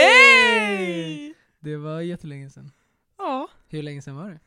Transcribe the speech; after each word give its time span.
Hej! 0.00 1.34
Det 1.60 1.76
var 1.76 2.00
jättelänge 2.00 2.50
sedan. 2.50 2.72
Ja, 3.18 3.48
Hur 3.68 3.82
länge 3.82 4.02
sedan 4.02 4.16
var 4.16 4.30
det? 4.30 4.40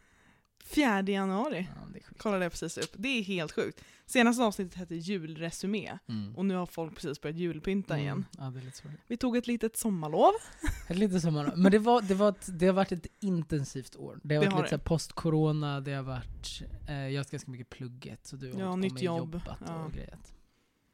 4 0.66 1.02
januari 1.02 1.68
Ja, 1.76 1.82
det 1.94 2.18
kollade 2.18 2.46
jag 2.46 2.52
precis 2.52 2.78
upp. 2.78 2.92
Det 2.94 3.08
är 3.08 3.24
helt 3.24 3.52
sjukt. 3.52 3.84
Senaste 4.06 4.44
avsnittet 4.44 4.74
hette 4.76 4.96
julresumé 4.96 5.98
Mm. 6.08 6.36
och 6.36 6.46
nu 6.46 6.56
har 6.56 6.66
folk 6.66 6.96
precis 6.96 7.22
börjat 7.22 7.38
julpynta 7.38 8.00
igen. 8.00 8.26
Mm. 8.40 8.54
Ja, 8.56 8.62
lite 8.62 8.78
svårt. 8.78 8.92
Vi 9.08 9.18
tog 9.18 9.38
ett 9.38 9.48
litet 9.48 9.78
sommarlov. 9.78 10.32
Ett 10.90 10.98
lite 10.98 11.22
sommar. 11.22 11.54
Men 11.56 11.72
det, 11.72 11.80
var, 11.80 12.02
det, 12.02 12.14
var 12.16 12.30
ett, 12.30 12.60
det 12.60 12.66
har 12.66 12.74
varit 12.74 12.92
ett 12.92 13.08
intensivt 13.20 13.96
år. 13.96 14.20
Det 14.24 14.36
har 14.36 14.44
Det 14.44 14.50
varit 14.50 14.56
har 14.58 14.64
lite 14.64 14.78
post-corona, 14.78 15.82
det 15.82 15.94
har 15.94 16.04
varit, 16.04 16.62
eh, 16.88 16.96
jag 16.96 17.12
har 17.12 17.18
haft 17.18 17.32
ganska 17.32 17.52
mycket 17.52 17.70
plugget, 17.70 18.28
så 18.28 18.36
du 18.36 18.52
har 18.54 18.60
Ja, 18.60 18.76
nytt 18.76 19.02
jobb. 19.02 19.18
jobbat 19.20 19.60
Ja. 19.68 19.84
och 19.86 19.92
grejat. 19.94 20.34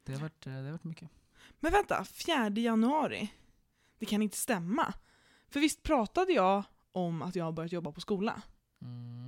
Det 0.04 0.12
har, 0.12 0.20
varit, 0.20 0.46
eh, 0.46 0.52
det 0.52 0.58
har 0.64 0.70
varit 0.70 0.84
mycket. 0.84 1.08
Men 1.60 1.72
vänta, 1.72 2.04
4 2.04 2.48
januari? 2.60 3.32
Det 3.98 4.06
kan 4.06 4.22
inte 4.22 4.36
stämma. 4.36 4.92
För 5.48 5.60
visst 5.60 5.82
pratade 5.82 6.32
jag 6.32 6.62
om 6.92 7.22
att 7.22 7.36
jag 7.36 7.44
har 7.44 7.52
börjat 7.52 7.72
jobba 7.72 7.92
på 7.92 8.00
skola? 8.00 8.42
Mm. 8.82 9.19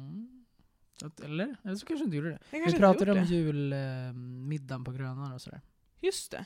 Att- 1.02 1.20
Eller? 1.20 1.56
Eller 1.64 1.74
så 1.76 1.86
kanske 1.86 2.02
du 2.02 2.04
inte 2.04 2.16
gjorde 2.16 2.28
det. 2.30 2.38
Jag 2.50 2.58
Vi 2.58 2.64
kanske 2.64 2.78
pratade 2.78 3.10
inte 3.10 3.22
om 3.22 3.28
det. 3.28 3.34
julmiddagen 3.34 4.84
på 4.84 4.92
Grönan 4.92 5.32
och 5.32 5.42
sådär. 5.42 5.60
Just 6.00 6.30
det. 6.30 6.44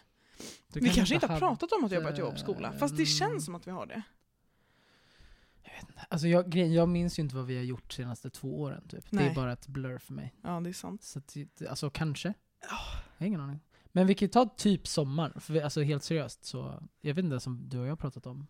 Du 0.72 0.80
vi 0.80 0.90
kanske 0.90 1.14
inte 1.14 1.26
har 1.26 1.38
pratat 1.38 1.72
om 1.72 1.84
att 1.84 1.92
jag 1.92 2.02
börjat 2.02 2.18
jobba 2.18 2.32
på 2.32 2.38
skola. 2.38 2.72
Fast 2.72 2.96
det 2.96 3.02
Mm. 3.02 3.06
känns 3.06 3.44
som 3.44 3.54
att 3.54 3.66
vi 3.66 3.70
har 3.70 3.86
det. 3.86 4.02
Alltså 6.08 6.28
jag, 6.28 6.54
jag 6.54 6.88
minns 6.88 7.18
ju 7.18 7.22
inte 7.22 7.36
vad 7.36 7.46
vi 7.46 7.56
har 7.56 7.62
gjort 7.64 7.88
de 7.90 7.94
senaste 7.94 8.30
två 8.30 8.60
åren 8.60 8.88
typ. 8.88 9.04
Det 9.10 9.26
är 9.26 9.34
bara 9.34 9.52
ett 9.52 9.66
blur 9.66 9.98
för 9.98 10.12
mig. 10.12 10.34
Ja, 10.42 10.60
det 10.60 10.68
är 10.68 10.72
sant. 10.72 11.02
Så 11.02 11.18
att, 11.18 11.36
alltså 11.68 11.90
kanske. 11.90 12.28
Ja. 12.60 12.66
Jag 13.18 13.18
har 13.18 13.26
ingen 13.26 13.40
aning. 13.40 13.60
Men 13.92 14.06
vi 14.06 14.14
kan 14.14 14.26
ju 14.26 14.30
ta 14.30 14.44
typ 14.56 14.86
sommar, 14.86 15.32
för 15.40 15.52
vi, 15.52 15.60
alltså 15.60 15.82
helt 15.82 16.02
seriöst 16.02 16.44
så, 16.44 16.82
jag 17.00 17.14
vet 17.14 17.22
inte 17.24 17.32
ens 17.32 17.46
om 17.46 17.68
du 17.68 17.78
och 17.78 17.84
jag 17.86 17.90
har 17.90 17.96
pratat 17.96 18.26
om 18.26 18.46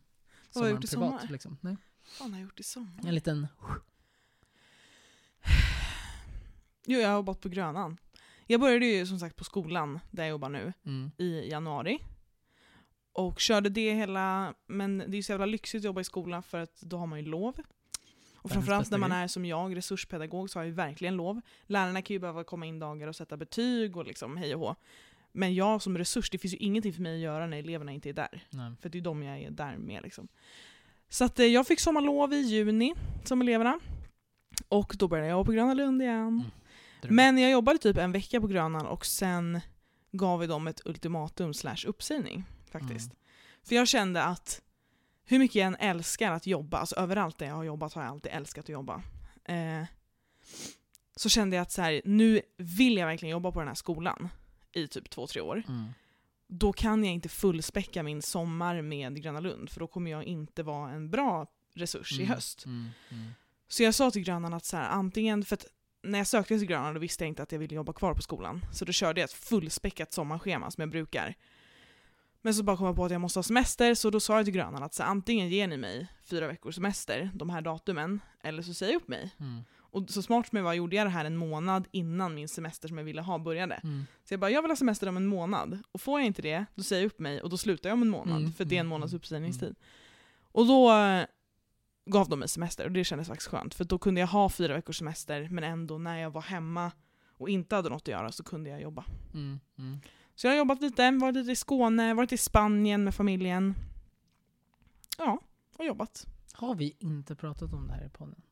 Vad 0.53 0.65
har 0.65 0.71
jag 0.71 0.75
sommaren 0.75 0.75
gjort 0.75 0.85
i 0.85 0.89
privat, 0.89 1.21
sommar? 1.21 1.33
Liksom. 1.33 1.59
Nej. 1.61 1.77
Vad 2.21 2.31
har 2.31 2.39
jag 2.39 2.45
gjort 2.45 2.61
i 2.61 2.63
sommar? 2.63 3.01
En 3.07 3.15
liten... 3.15 3.47
Jo, 6.87 7.01
jag 7.01 7.09
har 7.09 7.17
jobbat 7.17 7.41
på 7.41 7.49
Grönan. 7.49 7.97
Jag 8.47 8.61
började 8.61 8.87
ju 8.87 9.07
som 9.07 9.19
sagt 9.19 9.37
på 9.37 9.45
skolan, 9.45 10.01
där 10.11 10.23
jag 10.23 10.31
jobbar 10.31 10.49
nu, 10.49 10.73
Mm. 10.87 11.11
i 11.19 11.49
januari. 11.51 11.99
Och 13.13 13.41
körde 13.41 13.69
det 13.69 13.95
hela, 13.95 14.55
men 14.67 14.99
det 14.99 15.05
är 15.05 15.17
ju 15.17 15.23
så 15.23 15.33
jävla 15.33 15.47
lyxigt 15.47 15.81
att 15.81 15.85
jobba 15.85 16.01
i 16.01 16.05
skolan 16.05 16.43
för 16.43 16.59
att 16.59 16.81
då 16.81 16.97
har 16.99 17.07
man 17.07 17.19
ju 17.19 17.25
lov. 17.27 17.57
Och 18.37 18.51
framförallt 18.51 18.91
när 18.91 18.99
man 18.99 19.13
är 19.13 19.29
som 19.29 19.45
jag, 19.47 19.77
resurspedagog, 19.77 20.51
så 20.51 20.59
har 20.59 20.65
jag 20.65 20.69
ju 20.69 20.75
verkligen 20.75 21.17
lov. 21.17 21.41
Lärarna 21.67 22.03
kan 22.03 22.15
ju 22.15 22.19
behöva 22.21 22.45
komma 22.45 22.67
in 22.67 22.79
dagar 22.79 23.07
och 23.09 23.17
sätta 23.17 23.37
betyg 23.37 23.97
och 23.97 24.05
liksom 24.07 24.37
hej 24.37 24.55
och 24.55 24.61
hå. 24.61 24.75
Men 25.33 25.55
jag 25.55 25.83
som 25.83 25.99
resurs, 25.99 26.31
det 26.31 26.39
finns 26.39 26.55
ju 26.55 26.59
ingenting 26.59 26.93
för 26.93 27.03
mig 27.03 27.15
att 27.15 27.21
göra 27.21 27.47
när 27.47 27.59
eleverna 27.59 27.93
inte 27.93 28.09
är 28.09 28.13
där. 28.13 28.45
Nej. 28.51 28.73
För 28.83 28.89
det 28.89 28.99
är 28.99 29.03
de 29.03 29.23
jag 29.23 29.39
är 29.43 29.51
där 29.51 29.77
med. 29.77 30.03
Liksom. 30.03 30.29
Så 31.09 31.25
att, 31.25 31.39
eh, 31.39 31.47
jag 31.47 31.67
fick 31.67 31.81
sommarlov 31.81 32.33
i 32.33 32.37
juni 32.41 32.95
som 33.25 33.41
eleverna. 33.41 33.81
Och 34.69 34.95
då 34.99 35.09
började 35.09 35.29
jag 35.29 35.47
på 35.47 35.53
Gröna 35.53 35.75
Lund 35.75 36.03
igen. 36.03 36.45
Dröm. 37.07 37.17
Men 37.17 37.39
jag 37.39 37.51
jobbade 37.51 37.79
typ 37.79 37.97
en 37.97 38.13
vecka 38.13 38.41
på 38.41 38.47
Grönan 38.47 38.87
och 38.87 39.07
sen 39.07 39.61
gav 40.13 40.41
vi 40.41 40.47
dem 40.47 40.67
ett 40.67 40.81
ultimatum 40.85 41.55
slash 41.55 41.87
uppsägning. 41.87 42.45
Faktiskt. 42.71 43.07
Mm. 43.07 43.17
För 43.63 43.75
jag 43.75 43.89
kände 43.89 44.23
att 44.23 44.63
hur 45.25 45.39
mycket 45.39 45.55
jag 45.55 45.67
än 45.67 45.77
älskar 45.77 46.33
att 46.33 46.47
jobba, 46.47 46.79
alltså 46.79 46.97
överallt 46.97 47.39
där 47.39 47.47
jag 47.47 47.55
har 47.55 47.65
jobbat 47.65 47.93
har 47.93 48.03
jag 48.03 48.11
alltid 48.11 48.33
älskat 48.33 48.65
att 48.65 48.69
jobba. 48.69 49.03
Eh, 49.45 49.85
så 51.17 51.29
kände 51.29 51.57
jag 51.57 51.63
att 51.63 51.73
så 51.73 51.83
här, 51.83 52.03
nu 52.05 52.41
vill 52.57 52.97
jag 52.97 53.07
verkligen 53.07 53.31
jobba 53.33 53.53
på 53.53 53.59
den 53.59 53.69
här 53.69 53.75
skolan 53.75 54.29
i 54.73 54.89
typ 54.89 55.11
två, 55.11 55.27
tre 55.27 55.41
år. 55.41 55.63
Mm. 55.69 55.87
Då 56.49 56.73
kan 56.73 57.05
jag 57.05 57.13
inte 57.15 57.29
fullspäcka 57.29 58.03
min 58.03 58.23
sommar 58.23 58.83
med 58.83 59.23
Gröna 59.23 59.41
Lund 59.41 59.71
för 59.71 59.81
då 59.81 59.87
kommer 59.87 60.11
jag 60.11 60.25
inte 60.25 60.63
vara 60.63 60.91
en 60.91 61.11
bra 61.11 61.47
resurs 61.75 62.13
i 62.13 62.23
Mm. 62.23 62.29
höst. 62.35 62.65
Mm. 62.65 62.89
Mm. 63.11 63.31
Så 63.69 63.83
jag 63.83 63.95
sa 63.95 64.11
till 64.11 64.23
Grönan 64.23 64.55
att 64.55 64.65
så 64.65 64.77
här, 64.77 64.89
antingen, 64.89 65.45
för 65.45 65.55
att 65.55 65.67
när 66.03 66.19
jag 66.19 66.27
sökte 66.27 66.59
till 66.59 66.69
Grönan 66.69 66.95
då 66.95 67.01
visste 67.01 67.25
jag 67.25 67.29
inte 67.29 67.43
att 67.43 67.53
jag 67.53 67.59
ville 67.59 67.75
jobba 67.75 67.93
kvar 67.93 68.15
på 68.15 68.23
skolan. 68.23 68.65
Så 68.73 68.85
då 68.85 68.93
körde 68.93 69.21
jag 69.21 69.25
ett 69.25 69.33
fullspäckat 69.33 70.13
sommarschema 70.13 70.71
som 70.71 70.83
jag 70.83 70.91
brukar. 70.91 71.35
Men 72.43 72.55
så 72.55 72.63
bara 72.63 72.77
kom 72.77 72.87
jag 72.87 72.97
på 72.97 73.05
att 73.05 73.13
jag 73.13 73.21
måste 73.21 73.39
ha 73.39 73.43
semester, 73.43 73.95
så 73.95 74.11
då 74.11 74.21
sa 74.21 74.37
jag 74.37 74.45
till 74.45 74.55
Grönan 74.55 74.83
att 74.83 74.95
så 74.95 75.03
antingen 75.03 75.49
ger 75.49 75.67
ni 75.67 75.77
mig 75.77 76.07
fyra 76.25 76.47
veckors 76.47 76.75
semester, 76.75 77.31
de 77.35 77.51
här 77.51 77.61
datumen, 77.61 78.21
eller 78.43 78.63
så 78.63 78.75
säger 78.75 78.93
jag 78.93 79.03
upp 79.03 79.09
mig. 79.09 79.35
Mm. 79.41 79.65
Och 79.97 80.11
så 80.11 80.23
smart 80.23 80.49
som 80.49 80.57
jag 80.57 80.65
var 80.65 80.75
gjorde 80.75 80.97
jag 80.97 81.07
det 81.07 81.11
här 81.11 81.25
en 81.25 81.37
månad 81.37 81.87
innan 81.91 82.35
min 82.35 82.49
semester 82.49 82.89
som 82.89 82.99
jag 82.99 83.05
ville 83.05 83.23
ha 83.23 83.39
började. 83.39 83.75
Mm. 83.75 84.07
Så 84.25 84.35
jag 84.35 84.41
bara, 84.41 84.51
jag 84.51 84.63
vill 84.63 84.71
ha 84.71 84.77
semester 84.77 85.09
om 85.09 85.17
en 85.17 85.27
månad. 85.27 85.79
Och 85.93 86.01
får 86.01 86.21
jag 86.21 86.27
inte 86.27 86.43
det, 86.43 86.65
då 86.75 86.83
säger 86.83 87.03
jag 87.03 87.07
upp 87.07 87.19
mig 87.19 87.43
och 87.43 87.51
då 87.51 87.57
slutar 87.57 87.89
jag 87.89 87.95
om 87.95 88.03
en 88.03 88.09
månad. 88.09 88.41
Mm, 88.41 88.53
För 88.53 88.65
det 88.65 88.77
är 88.77 88.81
en 88.81 88.87
mm, 88.87 88.91
månads 88.91 89.13
mm, 89.13 89.19
uppsägningstid. 89.19 89.75
Och 90.53 90.67
då 90.67 90.93
eh, 90.93 91.25
gav 92.07 92.29
de 92.29 92.39
mig 92.39 92.49
semester 92.49 92.85
och 92.85 92.93
det 92.93 93.05
kändes 93.05 93.29
faktiskt 93.29 93.49
skönt. 93.51 93.75
För 93.75 93.85
då 93.85 93.99
kunde 93.99 94.21
jag 94.21 94.29
ha 94.29 94.49
fyra 94.49 94.75
veckors 94.75 94.99
semester 94.99 95.49
men 95.51 95.65
ändå 95.65 95.99
när 95.99 96.19
jag 96.19 96.31
var 96.31 96.43
hemma 96.43 96.93
och 97.39 97.49
inte 97.49 97.75
hade 97.77 97.89
något 97.89 98.03
att 98.03 98.09
göra 98.09 98.33
så 98.33 98.43
kunde 98.45 98.71
jag 98.71 98.81
jobba. 98.83 99.05
Mm. 99.35 99.61
Mm. 99.79 99.99
Så 100.35 100.47
jag 100.47 100.53
har 100.53 100.59
jobbat 100.59 100.81
lite, 100.83 101.11
varit 101.11 101.35
lite 101.35 101.53
i 101.53 101.57
Skåne, 101.57 102.15
varit 102.15 102.33
i 102.33 102.37
Spanien 102.37 103.05
med 103.05 103.15
familjen. 103.15 103.75
Ja, 105.19 105.41
och 105.79 105.85
jobbat. 105.85 106.27
Har 106.53 106.75
vi 106.75 106.97
inte 106.99 107.35
pratat 107.37 107.73
om 107.73 107.87
det 107.89 107.95
här 107.95 108.07
i 108.07 108.09
podden? 108.09 108.43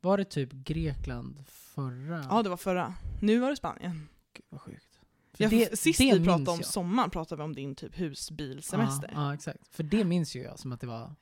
Var 0.00 0.18
det 0.18 0.24
typ 0.24 0.52
Grekland 0.52 1.44
förra? 1.48 2.24
Ja, 2.30 2.42
det 2.42 2.48
var 2.48 2.56
förra. 2.56 2.94
Nu 3.22 3.38
var 3.38 3.50
det 3.50 3.56
Spanien. 3.56 4.08
Gud 4.32 4.44
vad 4.48 4.60
sjukt. 4.60 5.00
För 5.32 5.44
Jag, 5.44 5.50
det- 5.50 5.78
sist 5.78 5.98
det 5.98 6.18
vi 6.18 6.24
pratade 6.24 6.50
om 6.50 6.56
jag. 6.56 6.66
sommaren 6.66 7.10
pratade 7.10 7.42
vi 7.42 7.44
om 7.44 7.54
din 7.54 7.74
typ 7.74 7.98
husbilsemester. 7.98 9.10
Ja, 9.14 9.26
ja, 9.26 9.34
exakt. 9.34 9.68
För 9.74 9.82
det 9.82 10.04
minns 10.04 10.36
ju 10.36 10.42
jag 10.42 10.58
som 10.58 10.72
att 10.72 10.80
det 10.80 10.86
var 10.86 11.14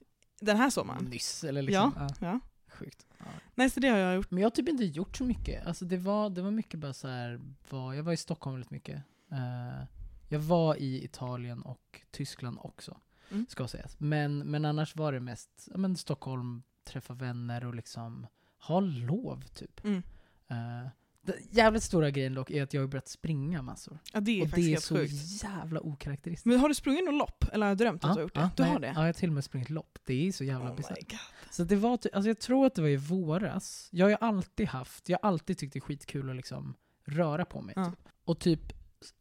Den 0.42 0.56
här 0.56 0.70
sommaren. 0.70 1.04
nyss. 1.04 1.44
Eller 1.44 1.62
liksom. 1.62 1.92
ja. 1.96 2.08
Ja. 2.20 2.40
Sjukt. 2.68 3.06
Ja. 3.18 3.24
Nej, 3.54 3.70
så 3.70 3.80
det 3.80 3.88
har 3.88 3.98
jag 3.98 4.14
gjort. 4.14 4.30
Men 4.30 4.40
jag 4.40 4.46
har 4.46 4.50
typ 4.50 4.68
inte 4.68 4.84
gjort 4.84 5.16
så 5.16 5.24
mycket. 5.24 5.66
Alltså 5.66 5.84
det 5.84 5.96
var, 5.96 6.30
det 6.30 6.42
var 6.42 6.50
mycket 6.50 6.80
bara 6.80 6.92
så 6.92 7.08
här, 7.08 7.40
var, 7.70 7.94
jag 7.94 8.02
var 8.02 8.12
i 8.12 8.16
Stockholm 8.16 8.54
väldigt 8.54 8.70
mycket. 8.70 9.02
Eh, 9.32 9.84
jag 10.28 10.38
var 10.40 10.76
i 10.76 11.04
Italien 11.04 11.62
och 11.62 12.02
Tyskland 12.10 12.58
också, 12.60 12.98
Mm. 13.30 13.46
ska 13.48 13.68
sägas. 13.68 13.96
Men, 14.00 14.38
men 14.38 14.64
annars 14.64 14.96
var 14.96 15.12
det 15.12 15.20
mest 15.20 15.68
ja, 15.70 15.76
men 15.78 15.96
Stockholm, 15.96 16.62
träffa 16.84 17.14
vänner 17.14 17.64
och 17.64 17.74
liksom 17.74 18.26
ha 18.58 18.80
lov 18.80 19.42
typ. 19.54 19.84
Mm. 19.84 20.02
Eh, 20.48 20.88
den 21.22 21.34
jävligt 21.50 21.82
stora 21.82 22.10
grejen 22.10 22.34
dock 22.34 22.50
är 22.50 22.62
att 22.62 22.74
jag 22.74 22.80
har 22.80 22.86
börjat 22.88 23.08
springa 23.08 23.62
massor. 23.62 23.98
Ja, 24.12 24.20
det 24.20 24.30
är 24.40 24.42
och 24.42 24.48
faktiskt 24.50 24.66
det 24.66 24.70
är 24.70 24.72
helt 24.72 24.84
så 24.84 24.96
sjukt. 24.96 25.42
jävla 25.42 25.80
okaraktäristiskt. 25.80 26.46
Men 26.46 26.58
har 26.60 26.68
du 26.68 26.74
sprungit 26.74 27.04
något 27.04 27.14
lopp? 27.14 27.44
Eller 27.52 27.66
har 27.66 27.70
jag 27.70 27.78
drömt 27.78 28.04
att 28.04 28.10
du 28.10 28.14
har 28.14 28.22
gjort 28.22 28.34
det? 28.34 28.50
du 28.56 28.62
nej, 28.62 28.72
har 28.72 28.78
det? 28.80 28.86
Ja, 28.86 28.92
jag 28.94 29.00
har 29.02 29.12
till 29.12 29.28
och 29.28 29.34
med 29.34 29.44
sprungit 29.44 29.70
lopp. 29.70 29.98
Det 30.04 30.28
är 30.28 30.32
så 30.32 30.44
jävla 30.44 30.70
oh 30.70 30.76
bisarrt. 30.76 31.14
Så 31.50 31.64
det 31.64 31.76
var, 31.76 31.90
alltså 31.92 32.28
jag 32.28 32.38
tror 32.38 32.66
att 32.66 32.74
det 32.74 32.82
var 32.82 32.88
i 32.88 32.96
våras. 32.96 33.88
Jag 33.92 34.04
har 34.06 34.10
ju 34.10 34.16
alltid 34.20 34.68
haft, 34.68 35.08
jag 35.08 35.18
har 35.22 35.28
alltid 35.28 35.58
tyckt 35.58 35.72
det 35.72 35.78
är 35.78 35.80
skitkul 35.80 36.30
att 36.30 36.36
liksom 36.36 36.74
röra 37.04 37.44
på 37.44 37.60
mig. 37.60 37.72
Ja. 37.76 37.84
Typ. 37.90 37.98
Och 38.24 38.38
typ 38.40 38.72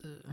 eh, 0.03 0.31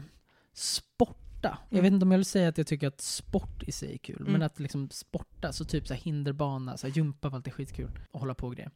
sporta. 0.52 1.58
Jag 1.70 1.78
Mm. 1.78 1.82
vet 1.84 1.92
inte 1.92 2.04
om 2.04 2.10
jag 2.10 2.18
vill 2.18 2.24
säga 2.24 2.48
att 2.48 2.58
jag 2.58 2.66
tycker 2.66 2.88
att 2.88 3.00
sport 3.00 3.62
i 3.62 3.72
sig 3.72 3.92
är 3.94 3.98
kul, 3.98 4.20
Mm. 4.20 4.32
men 4.32 4.42
att 4.42 4.60
liksom 4.60 4.90
sporta, 4.90 5.52
så 5.52 5.64
typ 5.64 5.86
så 5.88 5.94
här 5.94 6.00
hinderbana, 6.00 6.76
så 6.76 6.86
här 6.86 6.94
jumpa 6.94 7.28
var 7.28 7.36
alltid 7.36 7.52
skitkul. 7.52 7.98
Och 8.10 8.20
hålla 8.20 8.34
på 8.34 8.46
och 8.46 8.54
grejer. 8.54 8.70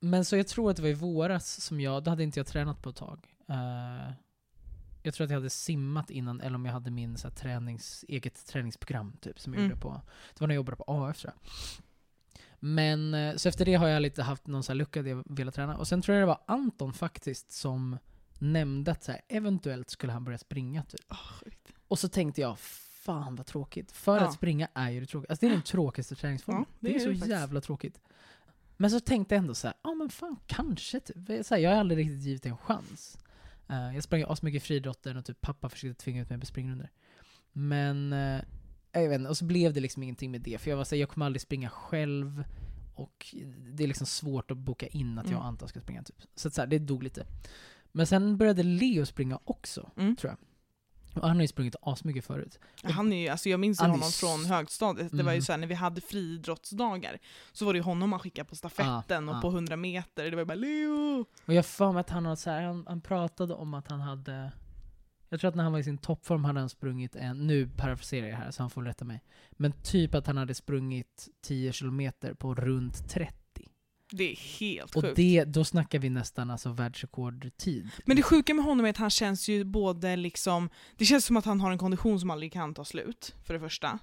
Men 0.00 0.24
så 0.24 0.36
jag 0.36 0.46
tror 0.48 0.70
att 0.70 0.76
det 0.76 0.82
var 0.82 0.88
i 0.88 0.94
våras 0.94 1.60
som 1.60 1.80
jag, 1.80 2.04
då 2.04 2.10
hade 2.10 2.22
inte 2.22 2.38
jag 2.40 2.46
tränat 2.46 2.82
på 2.82 2.90
ett 2.90 2.96
tag. 2.96 3.34
Eh, 3.48 4.12
jag 5.02 5.14
tror 5.14 5.24
att 5.24 5.30
jag 5.30 5.38
hade 5.38 5.50
simmat 5.50 6.10
innan, 6.10 6.40
eller 6.40 6.54
om 6.54 6.64
jag 6.64 6.72
hade 6.72 6.90
min 6.90 7.16
så 7.16 7.28
här, 7.28 7.34
tränings, 7.34 8.04
eget 8.08 8.46
träningsprogram 8.46 9.16
typ, 9.20 9.40
som 9.40 9.54
jag 9.54 9.60
Mm. 9.60 9.70
gjorde 9.70 9.80
på, 9.82 10.00
det 10.34 10.40
var 10.40 10.46
när 10.48 10.54
jag 10.54 10.56
jobbade 10.60 10.76
på 10.76 10.84
AF 10.86 11.18
tror 11.18 11.32
jag. 11.34 11.52
Men, 12.60 13.14
eh, 13.14 13.36
så 13.36 13.48
efter 13.48 13.64
det 13.64 13.74
har 13.74 13.88
jag 13.88 14.02
lite 14.02 14.22
haft 14.22 14.46
någon 14.46 14.62
så 14.62 14.72
här 14.72 14.76
lucka 14.76 15.02
där 15.02 15.10
jag 15.10 15.22
velat 15.26 15.54
träna. 15.54 15.76
Och 15.76 15.88
sen 15.88 16.02
tror 16.02 16.14
jag 16.14 16.22
det 16.22 16.26
var 16.26 16.40
Anton 16.46 16.92
faktiskt 16.92 17.52
som 17.52 17.98
nämnde 18.38 18.90
att 18.92 19.04
så 19.04 19.12
här, 19.12 19.20
eventuellt 19.28 19.90
skulle 19.90 20.12
han 20.12 20.24
börja 20.24 20.38
springa 20.38 20.82
typ. 20.84 21.12
Oh. 21.12 21.50
Och 21.88 21.98
så 21.98 22.08
tänkte 22.08 22.40
jag, 22.40 22.58
fan 22.58 23.36
vad 23.36 23.46
tråkigt. 23.46 23.92
För 23.92 24.16
Ja. 24.16 24.22
att 24.26 24.34
springa 24.34 24.68
är 24.74 24.90
ju 24.90 25.00
det 25.00 25.06
tråkiga. 25.06 25.30
Alltså 25.30 25.46
det 25.46 25.50
är 25.50 25.54
den 25.54 25.62
tråkigaste 25.62 26.14
träningsformen. 26.14 26.64
Ja, 26.68 26.76
det, 26.80 26.88
det 26.88 26.94
är 26.94 26.96
är 26.96 27.00
så 27.00 27.06
faktiskt. 27.06 27.26
jävla 27.28 27.60
tråkigt. 27.60 28.00
Men 28.76 28.90
så 28.90 29.00
tänkte 29.00 29.34
jag 29.34 29.40
ändå 29.42 29.54
så 29.54 29.72
ja 29.82 29.94
men 29.94 30.08
fan 30.08 30.36
kanske 30.46 31.00
typ. 31.00 31.46
Så 31.46 31.54
här, 31.54 31.62
jag 31.62 31.70
har 31.70 31.76
aldrig 31.76 31.98
riktigt 31.98 32.22
givit 32.24 32.42
det 32.42 32.48
en 32.48 32.56
chans. 32.56 33.18
Eh, 33.68 33.94
jag 33.94 34.02
sprang 34.02 34.20
ju 34.20 34.26
asmycket 34.26 34.62
i 34.62 34.66
friidrotten 34.66 35.16
och 35.16 35.24
typ 35.24 35.40
pappa 35.40 35.68
försökte 35.68 36.04
tvinga 36.04 36.22
ut 36.22 36.30
mig 36.30 36.40
på 36.40 36.46
springrundor. 36.46 36.88
Men, 37.52 38.12
uh, 38.12 38.40
jag 38.92 39.08
vet 39.08 39.18
inte, 39.18 39.30
och 39.30 39.36
så 39.36 39.44
blev 39.44 39.72
det 39.72 39.80
liksom 39.80 40.02
ingenting 40.02 40.30
med 40.30 40.40
det. 40.40 40.58
För 40.58 40.70
jag 40.70 40.76
var 40.76 40.84
såhär, 40.84 41.00
jag 41.00 41.08
kommer 41.08 41.26
aldrig 41.26 41.40
springa 41.40 41.70
själv. 41.70 42.44
Och 42.94 43.34
det 43.72 43.82
är 43.84 43.88
liksom 43.88 44.06
svårt 44.06 44.50
att 44.50 44.56
boka 44.58 44.86
in 44.86 45.18
att 45.18 45.24
jag 45.24 45.30
Mm. 45.30 45.40
och 45.40 45.46
Anton 45.46 45.68
ska 45.68 45.80
springa 45.80 46.02
typ. 46.02 46.16
Så, 46.34 46.48
att 46.48 46.54
så 46.54 46.60
här, 46.60 46.66
det 46.68 46.78
dog 46.78 47.02
lite. 47.02 47.26
Men 47.92 48.06
sen 48.06 48.36
började 48.36 48.62
Leo 48.62 49.06
springa 49.06 49.38
också, 49.44 49.90
Mm. 49.96 50.16
tror 50.16 50.30
jag. 50.30 50.38
Och 51.22 51.28
han 51.28 51.36
har 51.36 51.42
ju 51.42 51.48
sprungit 51.48 51.76
asmycket 51.82 52.24
förut. 52.24 52.58
Han 52.82 53.12
är 53.12 53.22
ju, 53.22 53.28
alltså 53.28 53.48
jag 53.48 53.60
minns 53.60 53.80
ju 53.80 53.84
honom 53.84 54.00
s- 54.00 54.20
från 54.20 54.44
högstadiet, 54.44 55.10
det 55.12 55.22
var 55.22 55.32
ju 55.32 55.36
Mm. 55.36 55.42
så 55.42 55.52
här, 55.52 55.58
när 55.58 55.66
vi 55.66 55.74
hade 55.74 56.00
friidrottsdagar 56.00 57.18
så 57.52 57.64
var 57.66 57.72
det 57.72 57.76
ju 57.76 57.82
honom 57.82 58.10
man 58.10 58.18
skickade 58.20 58.48
på 58.48 58.56
stafetten 58.56 59.28
Ah, 59.28 59.32
och 59.32 59.38
ah. 59.38 59.40
på 59.40 59.48
100 59.50 59.76
meter, 59.76 60.24
det 60.24 60.30
var 60.30 60.38
ju 60.38 60.44
bara 60.44 60.54
Leo! 60.54 61.24
Och 61.46 61.54
jag 61.54 61.66
för 61.66 61.92
mig 61.92 62.00
att 62.00 62.10
han, 62.10 62.26
har 62.26 62.36
så 62.36 62.50
här, 62.50 62.62
han, 62.62 62.84
han 62.88 63.00
pratade 63.00 63.54
om 63.54 63.74
att 63.74 63.88
han 63.88 64.00
hade 64.00 64.52
Jag 65.28 65.40
tror 65.40 65.48
att 65.48 65.54
när 65.54 65.62
han 65.62 65.72
var 65.72 65.78
i 65.78 65.84
sin 65.84 65.98
toppform 65.98 66.44
hade 66.44 66.60
han 66.60 66.68
sprungit 66.68 67.16
en, 67.16 67.46
nu 67.46 67.68
parafraserar 67.76 68.26
jag 68.26 68.36
här 68.36 68.50
så 68.50 68.62
han 68.62 68.70
får 68.70 68.82
rätta 68.82 69.04
mig. 69.04 69.22
Men 69.50 69.72
typ 69.72 70.14
att 70.14 70.26
han 70.26 70.36
hade 70.36 70.54
sprungit 70.54 71.28
10 71.42 71.72
kilometer 71.72 72.34
på 72.34 72.54
runt 72.54 73.08
30. 73.08 73.35
Det 74.10 74.32
är 74.32 74.36
helt 74.60 74.96
Och 74.96 75.02
sjukt. 75.02 75.16
det, 75.16 75.44
då 75.44 75.64
snackar 75.64 75.98
vi 75.98 76.10
nästan 76.10 76.50
alltså 76.50 76.72
världsrekordtid. 76.72 77.88
Men 78.04 78.16
det 78.16 78.22
sjuka 78.22 78.54
med 78.54 78.64
honom 78.64 78.86
är 78.86 78.90
att 78.90 78.96
han 78.96 79.10
känns 79.10 79.48
ju 79.48 79.64
både 79.64 80.16
liksom, 80.16 80.68
det 80.96 81.04
känns 81.04 81.24
som 81.24 81.36
att 81.36 81.44
han 81.44 81.60
har 81.60 81.70
en 81.72 81.78
kondition 81.78 82.20
som 82.20 82.30
aldrig 82.30 82.52
kan 82.52 82.74
ta 82.74 82.84
slut, 82.84 83.34
för 83.46 83.54
det 83.54 83.60
första. 83.60 83.98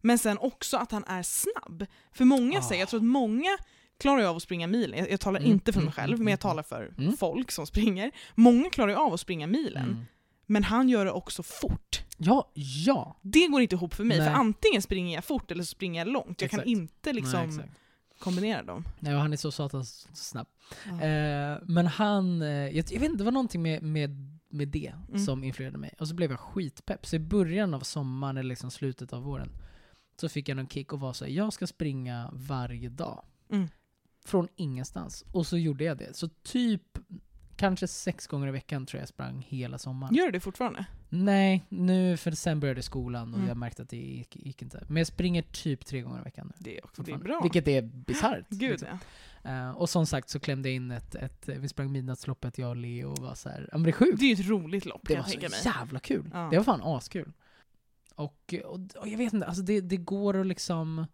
Men 0.00 0.18
sen 0.18 0.38
också 0.38 0.76
att 0.76 0.92
han 0.92 1.04
är 1.04 1.22
snabb. 1.22 1.86
För 2.12 2.24
många 2.24 2.58
Ah. 2.58 2.62
säger, 2.62 2.82
jag 2.82 2.88
tror 2.88 3.00
att 3.00 3.06
många 3.06 3.50
klarar 4.00 4.20
ju 4.20 4.26
av 4.26 4.36
att 4.36 4.42
springa 4.42 4.66
milen. 4.66 4.98
Jag, 4.98 5.10
jag 5.10 5.20
talar 5.20 5.40
Mm, 5.40 5.52
inte 5.52 5.72
för 5.72 5.80
mig 5.80 5.84
mm, 5.86 5.92
själv, 5.92 6.14
mm, 6.14 6.24
men 6.24 6.30
jag 6.32 6.36
mm. 6.44 6.50
talar 6.50 6.62
för 6.62 6.94
Mm. 6.98 7.16
folk 7.16 7.50
som 7.50 7.66
springer. 7.66 8.10
Många 8.34 8.70
klarar 8.70 8.88
ju 8.90 8.96
av 8.96 9.14
att 9.14 9.20
springa 9.20 9.46
milen, 9.46 9.84
Mm. 9.90 10.04
men 10.46 10.64
han 10.64 10.88
gör 10.88 11.04
det 11.04 11.10
också 11.12 11.42
fort. 11.42 12.00
Ja, 12.16 12.50
ja! 12.54 13.18
Det 13.22 13.46
går 13.46 13.60
inte 13.62 13.74
ihop 13.74 13.94
för 13.94 14.04
mig, 14.04 14.18
Nej. 14.18 14.26
för 14.26 14.34
antingen 14.34 14.82
springer 14.82 15.14
jag 15.14 15.24
fort 15.24 15.50
eller 15.50 15.62
så 15.62 15.66
springer 15.68 16.00
jag 16.00 16.08
långt. 16.12 16.40
Jag 16.40 16.50
kan 16.50 16.60
Exakt. 16.60 16.68
inte 16.70 17.12
liksom 17.12 17.48
Nej. 17.50 17.70
Kombinera 18.18 18.62
dem. 18.62 18.84
Nej, 19.00 19.14
och 19.14 19.20
han 19.20 19.32
är 19.32 19.36
så 19.36 19.50
satans 19.52 20.08
snabb. 20.12 20.46
Ja. 20.86 21.02
Eh, 21.02 21.58
men 21.62 21.86
han, 21.86 22.42
eh, 22.42 22.48
jag, 22.48 22.74
jag 22.76 23.00
vet 23.00 23.02
inte, 23.10 23.18
det 23.18 23.24
var 23.24 23.32
någonting 23.32 23.62
med, 23.62 23.82
med, 23.82 24.40
med 24.48 24.68
det 24.68 24.92
Mm. 25.08 25.24
som 25.24 25.44
influerade 25.44 25.78
mig. 25.78 25.94
Och 25.98 26.08
så 26.08 26.14
blev 26.14 26.30
jag 26.30 26.40
skitpepp. 26.40 27.06
Så 27.06 27.16
i 27.16 27.18
början 27.18 27.74
av 27.74 27.80
sommaren, 27.80 28.36
eller 28.36 28.48
liksom 28.48 28.70
slutet 28.70 29.12
av 29.12 29.22
våren, 29.22 29.50
så 30.20 30.28
fick 30.28 30.48
jag 30.48 30.56
någon 30.56 30.68
kick 30.68 30.92
och 30.92 31.00
var 31.00 31.12
så 31.12 31.24
här, 31.24 31.32
jag 31.32 31.52
ska 31.52 31.66
springa 31.66 32.30
varje 32.32 32.88
dag. 32.88 33.24
Mm. 33.50 33.68
Från 34.24 34.48
ingenstans. 34.56 35.24
Och 35.32 35.46
så 35.46 35.56
gjorde 35.58 35.84
jag 35.84 35.98
det. 35.98 36.16
Så 36.16 36.28
typ, 36.28 36.98
kanske 37.56 37.88
sex 37.88 38.26
gånger 38.26 38.48
i 38.48 38.50
veckan 38.50 38.86
tror 38.86 38.98
jag 38.98 39.02
jag 39.02 39.08
sprang 39.08 39.46
hela 39.48 39.78
sommaren. 39.78 40.14
Gör 40.14 40.26
du 40.26 40.32
det 40.32 40.40
fortfarande? 40.40 40.86
Nej, 41.08 41.64
nu, 41.68 42.16
för 42.16 42.30
sen 42.30 42.60
började 42.60 42.82
skolan 42.82 43.28
och 43.32 43.36
Mm. 43.38 43.48
jag 43.48 43.56
märkte 43.56 43.82
att 43.82 43.88
det 43.88 43.96
gick, 43.96 44.36
gick 44.36 44.62
inte. 44.62 44.84
Men 44.88 44.96
jag 44.96 45.06
springer 45.06 45.42
typ 45.42 45.86
tre 45.86 46.00
gånger 46.00 46.20
i 46.20 46.22
veckan 46.24 46.46
nu. 46.46 46.54
Det 46.58 46.78
är, 46.78 46.84
också, 46.84 47.02
det 47.02 47.12
är 47.12 47.16
bra. 47.18 47.40
Vilket 47.42 47.68
är 47.68 47.82
bisarrt. 47.82 48.46
Gud 48.48 48.70
liksom. 48.70 48.88
ja. 49.42 49.50
Eh, 49.50 49.70
och 49.70 49.90
som 49.90 50.06
sagt 50.06 50.28
så 50.30 50.40
klämde 50.40 50.68
jag 50.68 50.76
in 50.76 50.90
ett, 50.90 51.14
ett 51.14 51.48
vi 51.48 51.68
sprang 51.68 51.92
midnattsloppet 51.92 52.58
jag 52.58 52.68
och 52.70 52.76
Leo 52.76 53.10
och 53.10 53.18
var 53.18 53.34
så 53.34 53.48
här, 53.48 53.68
ja 53.72 53.78
men 53.78 53.82
det 53.82 53.90
är 53.90 53.92
sjukt. 53.92 54.20
Det 54.20 54.24
är 54.26 54.36
ju 54.36 54.42
ett 54.42 54.48
roligt 54.50 54.84
lopp 54.86 55.02
Det 55.08 55.16
var 55.16 55.22
så 55.22 55.38
mig. 55.38 55.48
jävla 55.64 56.00
kul. 56.00 56.30
Ja. 56.32 56.48
Det 56.50 56.56
var 56.56 56.64
fan 56.64 56.80
askul. 56.82 57.32
Och, 58.14 58.54
och, 58.64 58.80
och 59.00 59.08
jag 59.08 59.18
vet 59.18 59.32
inte, 59.32 59.46
alltså 59.46 59.62
det, 59.62 59.80
det 59.80 59.96
går 59.96 60.40
att 60.40 60.46
liksom, 60.46 61.06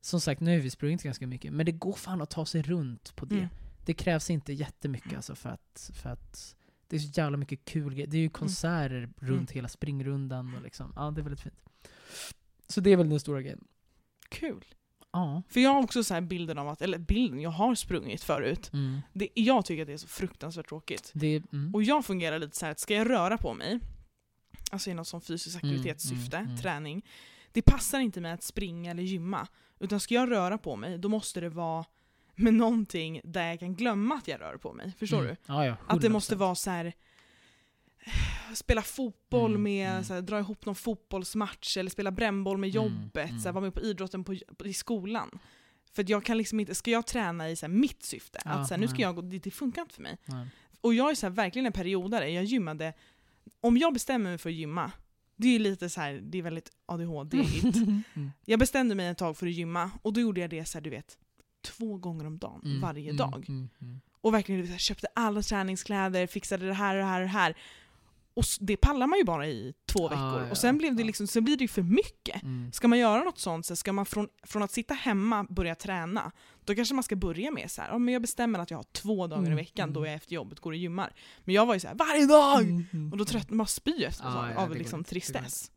som 0.00 0.20
sagt 0.20 0.40
nu 0.40 0.50
har 0.56 0.62
vi 0.62 0.70
sprungit 0.70 1.02
ganska 1.02 1.26
mycket, 1.26 1.52
men 1.52 1.66
det 1.66 1.72
går 1.72 1.92
fan 1.92 2.22
att 2.22 2.30
ta 2.30 2.46
sig 2.46 2.62
runt 2.62 3.16
på 3.16 3.24
det. 3.24 3.34
Mm. 3.34 3.48
Det 3.84 3.94
krävs 3.94 4.30
inte 4.30 4.52
jättemycket 4.52 5.14
alltså 5.16 5.34
för 5.34 5.48
att, 5.50 5.90
för 5.94 6.10
att 6.10 6.56
det 6.90 6.96
är 6.96 7.00
så 7.00 7.20
jävla 7.20 7.36
mycket 7.36 7.64
kul 7.64 7.94
grejer. 7.94 8.06
Det 8.06 8.16
är 8.16 8.20
ju 8.20 8.30
konserter 8.30 9.08
runt 9.16 9.50
hela 9.50 9.68
springrundan 9.68 10.54
och 10.54 10.62
liksom, 10.62 10.92
ja 10.96 11.10
det 11.10 11.20
är 11.20 11.22
väldigt 11.22 11.40
fint. 11.40 11.62
Så 12.68 12.80
det 12.80 12.90
är 12.90 12.96
väl 12.96 13.08
den 13.08 13.20
stora 13.20 13.42
grejen. 13.42 13.64
Kul. 14.28 14.64
Ja. 15.12 15.42
För 15.48 15.60
jag 15.60 15.70
har 15.70 15.82
också 15.82 16.04
så 16.04 16.14
här 16.14 16.20
bilden 16.20 16.58
av 16.58 16.68
att, 16.68 16.82
eller 16.82 16.98
bilden, 16.98 17.40
jag 17.40 17.50
har 17.50 17.74
sprungit 17.74 18.22
förut. 18.22 18.70
Mm. 18.72 19.00
Det, 19.12 19.28
jag 19.34 19.64
tycker 19.64 19.82
att 19.82 19.86
det 19.86 19.92
är 19.92 19.96
så 19.96 20.08
fruktansvärt 20.08 20.68
tråkigt. 20.68 21.10
Det 21.14 21.42
mm. 21.52 21.74
Och 21.74 21.82
jag 21.82 22.04
fungerar 22.04 22.38
lite 22.38 22.56
så 22.56 22.64
här 22.64 22.72
att 22.72 22.78
ska 22.78 22.94
jag 22.94 23.10
röra 23.10 23.38
på 23.38 23.54
mig, 23.54 23.80
alltså 24.70 24.90
i 24.90 24.94
något 24.94 25.08
sånt 25.08 25.24
fysiskt 25.24 25.62
Mm, 25.62 25.74
aktivitetssyfte, 25.74 26.36
mm, 26.36 26.48
mm. 26.48 26.62
träning, 26.62 27.06
det 27.52 27.62
passar 27.62 28.00
inte 28.00 28.20
med 28.20 28.34
att 28.34 28.42
springa 28.42 28.90
eller 28.90 29.02
gymma. 29.02 29.46
Utan 29.78 30.00
ska 30.00 30.14
jag 30.14 30.30
röra 30.30 30.58
på 30.58 30.76
mig, 30.76 30.98
då 30.98 31.08
måste 31.08 31.40
det 31.40 31.48
vara 31.48 31.84
med 32.36 32.54
någonting 32.54 33.20
där 33.24 33.48
jag 33.48 33.60
kan 33.60 33.74
glömma 33.74 34.14
att 34.14 34.28
jag 34.28 34.40
rör 34.40 34.56
på 34.56 34.72
mig. 34.72 34.92
Förstår 34.98 35.18
mm. 35.18 35.28
du? 35.28 35.36
Ja, 35.46 35.66
ja, 35.66 35.76
Att 35.86 36.00
det 36.00 36.08
100%. 36.08 36.12
måste 36.12 36.36
vara 36.36 36.54
så 36.54 36.70
här 36.70 36.92
spela 38.54 38.82
fotboll 38.82 39.50
Mm, 39.50 39.62
med, 39.62 39.90
mm. 39.90 40.04
Så 40.04 40.14
här, 40.14 40.20
dra 40.20 40.38
ihop 40.38 40.66
någon 40.66 40.74
fotbollsmatch 40.74 41.76
eller 41.76 41.90
spela 41.90 42.10
brännboll 42.10 42.58
med 42.58 42.76
Mm, 42.76 42.84
jobbet, 42.84 43.30
mm. 43.30 43.40
Så 43.40 43.48
här, 43.48 43.52
vara 43.52 43.64
med 43.64 43.74
på 43.74 43.80
idrotten 43.80 44.24
på, 44.24 44.34
i 44.64 44.72
skolan. 44.74 45.38
För 45.92 46.04
jag 46.08 46.24
kan 46.24 46.38
liksom 46.38 46.60
inte, 46.60 46.74
ska 46.74 46.90
jag 46.90 47.06
träna 47.06 47.50
i 47.50 47.56
så 47.56 47.66
här, 47.66 47.72
mitt 47.72 48.02
syfte, 48.02 48.38
Ja, 48.44 48.50
att 48.50 48.68
så 48.68 48.74
här, 48.74 48.80
nu 48.80 48.88
ska 48.88 49.02
jag 49.02 49.14
gå 49.14 49.22
dit, 49.22 49.44
det 49.44 49.50
funkar 49.50 49.82
inte 49.82 49.94
för 49.94 50.02
mig. 50.02 50.18
Nej. 50.24 50.48
Och 50.80 50.94
jag 50.94 51.10
är 51.10 51.14
så 51.14 51.26
här, 51.26 51.34
verkligen 51.34 51.66
en 51.66 51.72
periodare, 51.72 52.30
jag 52.30 52.44
gymmade, 52.44 52.92
om 53.60 53.76
jag 53.76 53.92
bestämmer 53.92 54.30
mig 54.30 54.38
för 54.38 54.50
att 54.50 54.56
gymma, 54.56 54.92
det 55.36 55.54
är 55.54 55.58
lite 55.58 55.90
så 55.90 56.00
här, 56.00 56.20
det 56.22 56.38
är 56.38 56.42
väldigt 56.42 56.70
ADHD-igt. 56.86 57.76
Mm. 58.14 58.30
Jag 58.44 58.58
bestämde 58.58 58.94
mig 58.94 59.06
ett 59.06 59.18
tag 59.18 59.36
för 59.36 59.46
att 59.46 59.52
gymma, 59.52 59.90
och 60.02 60.12
då 60.12 60.20
gjorde 60.20 60.40
jag 60.40 60.50
det 60.50 60.64
så 60.64 60.80
du 60.80 60.90
vet, 60.90 61.18
två 61.62 61.96
gånger 61.96 62.26
om 62.26 62.38
dagen, 62.38 62.60
Mm, 62.64 62.80
varje 62.80 63.04
mm, 63.04 63.16
dag. 63.16 63.44
mm, 63.48 63.68
mm. 63.80 64.00
Och 64.20 64.34
verkligen 64.34 64.66
jag 64.70 64.80
köpte 64.80 65.06
alla 65.14 65.42
träningskläder, 65.42 66.26
fixade 66.26 66.66
det 66.66 66.74
här 66.74 66.94
och 66.94 67.00
det 67.00 67.06
här 67.06 67.20
och 67.20 67.26
det 67.26 67.32
här. 67.32 67.56
Och 68.34 68.44
det 68.60 68.76
pallar 68.76 69.06
man 69.06 69.18
ju 69.18 69.24
bara 69.24 69.46
i 69.46 69.74
två 69.86 70.06
Ah, 70.06 70.08
veckor. 70.08 70.44
ja, 70.46 70.50
och 70.50 70.56
sen, 70.58 70.78
blev 70.78 70.96
det 70.96 71.04
liksom, 71.04 71.26
sen 71.26 71.44
blir 71.44 71.56
det 71.56 71.64
ju 71.64 71.68
för 71.68 71.82
mycket. 71.82 72.42
Mm. 72.42 72.72
Ska 72.72 72.88
man 72.88 72.98
göra 72.98 73.22
något 73.24 73.38
sånt, 73.38 73.66
så 73.66 73.76
ska 73.76 73.92
man 73.92 74.06
från, 74.06 74.28
från 74.42 74.62
att 74.62 74.70
sitta 74.70 74.94
hemma 74.94 75.46
börja 75.48 75.74
träna, 75.74 76.32
då 76.64 76.74
kanske 76.74 76.94
man 76.94 77.04
ska 77.04 77.16
börja 77.16 77.50
med 77.50 77.70
så 77.70 77.82
här, 77.82 77.88
ja, 77.88 77.98
men 77.98 78.12
jag 78.14 78.22
bestämmer 78.22 78.58
att 78.58 78.70
jag 78.70 78.78
har 78.78 78.84
två 78.92 79.26
dagar 79.26 79.42
i 79.42 79.46
Mm, 79.46 79.56
veckan 79.56 79.92
då 79.92 80.00
mm. 80.00 80.08
jag 80.10 80.16
efter 80.16 80.34
jobbet 80.34 80.60
går 80.60 80.70
och 80.72 80.76
gymmar. 80.76 81.14
Men 81.44 81.54
jag 81.54 81.66
var 81.66 81.74
ju 81.74 81.80
så 81.80 81.88
här, 81.88 81.94
varje 81.94 82.26
dag! 82.26 82.62
Mm, 82.62 82.84
mm, 82.92 83.12
Och 83.12 83.18
då 83.18 83.24
tröttnar 83.24 83.56
man 83.56 83.66
spy 83.66 84.04
efter 84.04 84.24
Ah, 84.28 84.32
så, 84.32 84.52
ja, 84.54 84.56
av 84.62 84.74
liksom 84.76 85.04
tristess. 85.04 85.70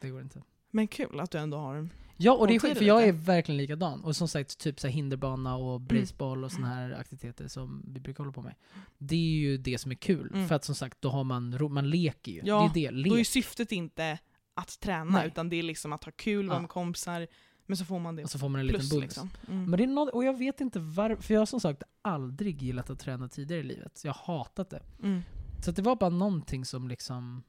Det 0.00 0.08
går 0.10 0.20
inte. 0.20 0.42
Men 0.70 0.88
kul 0.88 1.20
att 1.20 1.30
du 1.30 1.38
ändå 1.38 1.56
har... 1.56 1.88
Ja, 2.16 2.32
och 2.32 2.46
det 2.46 2.54
är 2.54 2.60
till 2.60 2.74
för 2.76 2.84
jag 2.84 3.04
är 3.08 3.12
verkligen 3.12 3.56
likadan. 3.56 4.04
Och 4.04 4.16
som 4.16 4.28
sagt, 4.28 4.58
typ 4.58 4.80
så 4.80 4.88
hinderbana 4.88 5.56
och 5.56 5.76
Mm. 5.80 5.86
baseball 6.00 6.44
och 6.44 6.52
såna 6.52 6.66
här 6.66 6.90
aktiviteter 7.00 7.48
som 7.48 7.82
vi 7.94 8.00
brukar 8.00 8.24
hålla 8.24 8.32
på 8.32 8.42
med. 8.42 8.54
Det 8.98 9.14
är 9.16 9.38
ju 9.38 9.56
det 9.58 9.78
som 9.78 9.90
är 9.90 9.94
kul. 9.96 10.30
Mm. 10.34 10.48
För 10.48 10.54
att 10.54 10.64
som 10.64 10.74
sagt, 10.74 11.00
då 11.00 11.08
har 11.10 11.24
man 11.24 11.58
ro- 11.58 11.68
man 11.68 11.90
leker 11.90 12.32
ju. 12.32 12.40
Ja, 12.44 12.70
det 12.74 12.86
är 12.86 12.92
det, 12.92 12.96
lek. 12.98 13.12
Då 13.12 13.18
är 13.18 13.24
syftet 13.24 13.72
inte 13.72 14.18
att 14.54 14.80
träna, 14.80 15.04
Nej. 15.18 15.26
utan 15.26 15.48
det 15.48 15.56
är 15.56 15.62
liksom 15.62 15.92
att 15.92 16.04
ha 16.04 16.12
kul, 16.16 16.46
vara 16.48 16.56
Ja. 16.56 16.60
med 16.60 16.70
kompisar, 16.70 17.26
men 17.66 17.76
så 17.76 17.84
får 17.84 17.98
man 17.98 18.16
det 18.16 18.22
och 18.24 18.30
så 18.30 18.38
får 18.38 18.48
man 18.48 18.60
en 18.60 18.66
liten 18.66 18.88
bonus. 18.88 19.02
Liksom. 19.02 19.30
Mm. 19.50 19.70
Men 19.70 19.76
det 19.78 19.84
är 19.84 19.88
något, 19.88 20.10
och 20.14 20.24
jag 20.24 20.38
vet 20.38 20.60
inte 20.60 20.78
varför, 20.80 21.22
för 21.22 21.34
jag 21.34 21.40
har 21.40 21.46
som 21.46 21.60
sagt 21.60 21.82
aldrig 22.02 22.62
gillat 22.62 22.90
att 22.90 22.98
träna 22.98 23.28
tidigare 23.28 23.60
i 23.60 23.64
livet. 23.64 24.00
Jag 24.04 24.12
har 24.12 24.34
hatat 24.38 24.70
det. 24.70 24.82
Mm. 25.02 25.22
Så 25.64 25.70
det 25.70 25.82
var 25.82 25.96
bara 25.96 26.10
någonting 26.10 26.64
som 26.64 26.88
liksom 26.88 27.42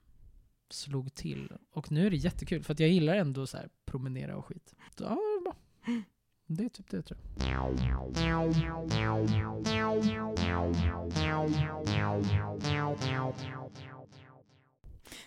slog 0.70 1.14
till. 1.16 1.52
Och 1.74 1.92
nu 1.92 2.06
är 2.08 2.12
det 2.12 2.18
jättekul, 2.18 2.64
för 2.64 2.74
att 2.74 2.80
jag 2.80 2.90
gillar 2.90 3.16
ändå 3.16 3.48
så 3.48 3.58
här 3.58 3.70
promenera 3.96 4.36
och 4.38 4.46
skit. 4.46 4.76
Så, 4.98 5.04
ja, 5.04 5.10
det 5.10 5.16
är 5.16 5.42
bra. 5.42 5.56
Det 6.48 6.66
är 6.66 6.70
typ 6.70 6.90
det 6.90 7.02
tror 7.02 7.20
jag. 7.38 7.46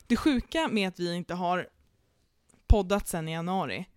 Det 0.07 0.17
sjuka 0.17 0.69
med 0.69 0.89
att 0.89 0.99
vi 0.99 1.15
inte 1.15 1.35
har 1.35 1.69
poddat 2.67 3.09
sen 3.09 3.29
i 3.29 3.33
januari 3.33 3.89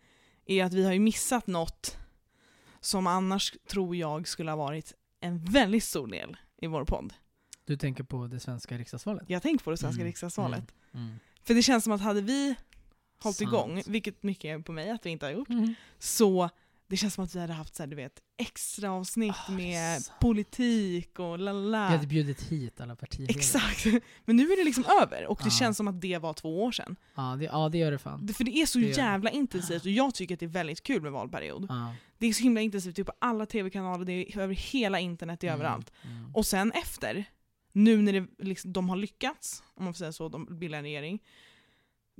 är 0.46 0.64
att 0.66 0.74
vi 0.74 0.86
har 0.86 0.94
ju 0.94 1.00
missat 1.00 1.48
något 1.48 1.98
som 2.80 3.08
annars 3.08 3.54
tror 3.68 3.96
jag 3.96 4.28
skulle 4.28 4.52
ha 4.52 4.56
varit 4.56 4.94
en 5.20 5.46
väldigt 5.46 5.84
stor 5.84 6.08
del 6.08 6.38
i 6.58 6.68
vår 6.68 6.86
podd. 6.86 7.14
Du 7.66 7.78
tänker 7.78 8.04
på 8.04 8.28
det 8.28 8.40
svenska 8.40 8.78
riksdagsvalet? 8.78 9.24
Jag 9.28 9.42
tänkt 9.42 9.64
på 9.64 9.72
det 9.72 9.78
svenska 9.78 10.02
Mm, 10.02 10.08
riksdagsvalet. 10.08 10.74
Mm. 10.94 11.06
Mm. 11.06 11.20
För 11.44 11.54
det 11.54 11.62
känns 11.62 11.84
som 11.84 11.94
att 11.94 12.02
hade 12.02 12.22
vi 12.22 12.56
hållit 13.24 13.38
Sant. 13.38 13.50
igång, 13.54 13.82
vilket 13.86 14.24
mycket 14.24 14.46
är 14.46 14.60
på 14.64 14.72
mig 14.72 14.90
att 14.92 15.06
vi 15.06 15.10
inte 15.10 15.26
har 15.26 15.34
gjort, 15.34 15.50
Mm. 15.50 15.74
så 16.00 16.50
det 16.88 16.98
känns 16.98 17.14
som 17.14 17.24
att 17.24 17.36
vi 17.36 17.40
hade 17.40 17.54
haft 17.54 17.76
så 17.76 17.84
här, 17.84 17.88
du 17.88 17.96
vet, 17.96 18.20
extra 18.38 18.92
avsnitt 18.92 19.36
Ah, 19.48 19.52
är 19.52 19.56
med 19.56 20.02
politik 20.22 21.20
och 21.20 21.34
Vi 21.34 21.38
lalala. 21.44 21.88
hade 21.90 22.08
bjudit 22.08 22.42
hit 22.42 22.82
alla 22.82 22.96
partiledare. 22.96 23.38
Exakt. 23.38 23.86
Men 24.26 24.36
nu 24.36 24.44
är 24.52 24.58
det 24.58 24.64
liksom 24.64 24.86
över 25.02 25.26
och 25.28 25.38
det 25.44 25.46
Ja. 25.46 25.52
känns 25.52 25.78
som 25.78 25.88
att 25.88 26.02
det 26.02 26.18
var 26.18 26.34
två 26.34 26.64
år 26.64 26.72
sedan. 26.72 26.96
Ja 27.16 27.36
det, 27.40 27.46
ja, 27.46 27.70
det 27.70 27.78
gör 27.78 27.92
det 27.92 27.98
fan. 27.98 28.26
Det- 28.26 28.34
För 28.34 28.44
det 28.44 28.52
är 28.58 28.66
så 28.66 28.78
Det 28.80 28.86
gör 28.86 28.92
det. 28.96 29.02
jävla 29.02 29.30
intensivt 29.30 29.86
och 29.86 29.92
jag 29.92 30.14
tycker 30.16 30.34
att 30.36 30.40
det 30.40 30.46
är 30.46 30.48
väldigt 30.48 30.84
kul 30.84 31.02
med 31.02 31.12
valperiod. 31.12 31.68
Det 32.18 32.28
är 32.28 32.34
så 32.34 32.44
himla 32.44 32.62
intensivt, 32.62 32.96
det 32.96 33.02
är 33.02 33.04
på 33.04 33.14
alla 33.20 33.46
tv-kanaler, 33.46 34.06
det 34.06 34.14
är 34.14 34.40
över 34.40 34.56
hela 34.56 35.00
internet, 35.00 35.40
det 35.40 35.48
är 35.48 35.54
överallt. 35.54 35.92
Mm. 36.04 36.36
Och 36.36 36.46
sen 36.46 36.72
efter, 36.72 37.26
nu 37.72 37.98
när 38.02 38.14
det, 38.14 38.28
liksom, 38.40 38.74
de 38.74 38.90
har 38.90 38.96
lyckats, 38.96 39.64
om 39.74 39.84
man 39.84 39.94
får 39.94 39.98
säga 39.98 40.12
så, 40.14 40.30
de 40.30 40.60
bildar 40.60 40.78
en 40.78 40.84
regering. 40.84 41.20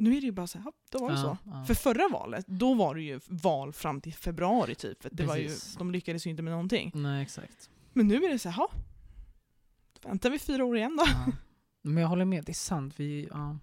Nu 0.02 0.12
är 0.18 0.22
det 0.22 0.26
ju 0.26 0.32
bara 0.32 0.48
så 0.48 0.58
här, 0.58 0.66
"Ja, 0.66 0.72
då 0.92 1.00
var 1.00 1.10
det 1.10 1.16
Ja, 1.16 1.22
så. 1.22 1.38
ja. 1.50 1.64
För 1.66 1.74
förra 1.74 2.08
valet, 2.12 2.46
då 2.48 2.74
var 2.74 2.96
det 2.96 3.02
ju 3.02 3.20
val 3.28 3.74
fram 3.74 4.02
till 4.02 4.14
februari 4.14 4.76
typ. 4.76 5.02
För 5.02 5.10
det 5.14 5.26
var 5.26 5.38
ju, 5.38 5.50
de 5.78 5.92
lyckades 5.92 6.26
ju 6.26 6.30
inte 6.30 6.44
med 6.44 6.52
någonting. 6.52 6.92
Nej 6.96 7.24
exakt. 7.24 7.70
Men 7.94 8.08
nu 8.08 8.16
är 8.26 8.30
det 8.30 8.40
så 8.40 8.50
här, 8.50 8.62
"Ja, 8.62 8.72
då 10.02 10.10
väntar 10.10 10.30
vi 10.30 10.40
fyra 10.40 10.66
år 10.66 10.78
igen 10.78 10.96
då. 10.98 11.04
Ja. 11.08 11.32
Men 11.82 12.02
jag 12.02 12.10
håller 12.10 12.26
med, 12.26 12.44
det 12.46 12.52
är 12.52 12.54
sant. 12.54 12.94
Vi, 13.00 13.28
ja, 13.32 13.58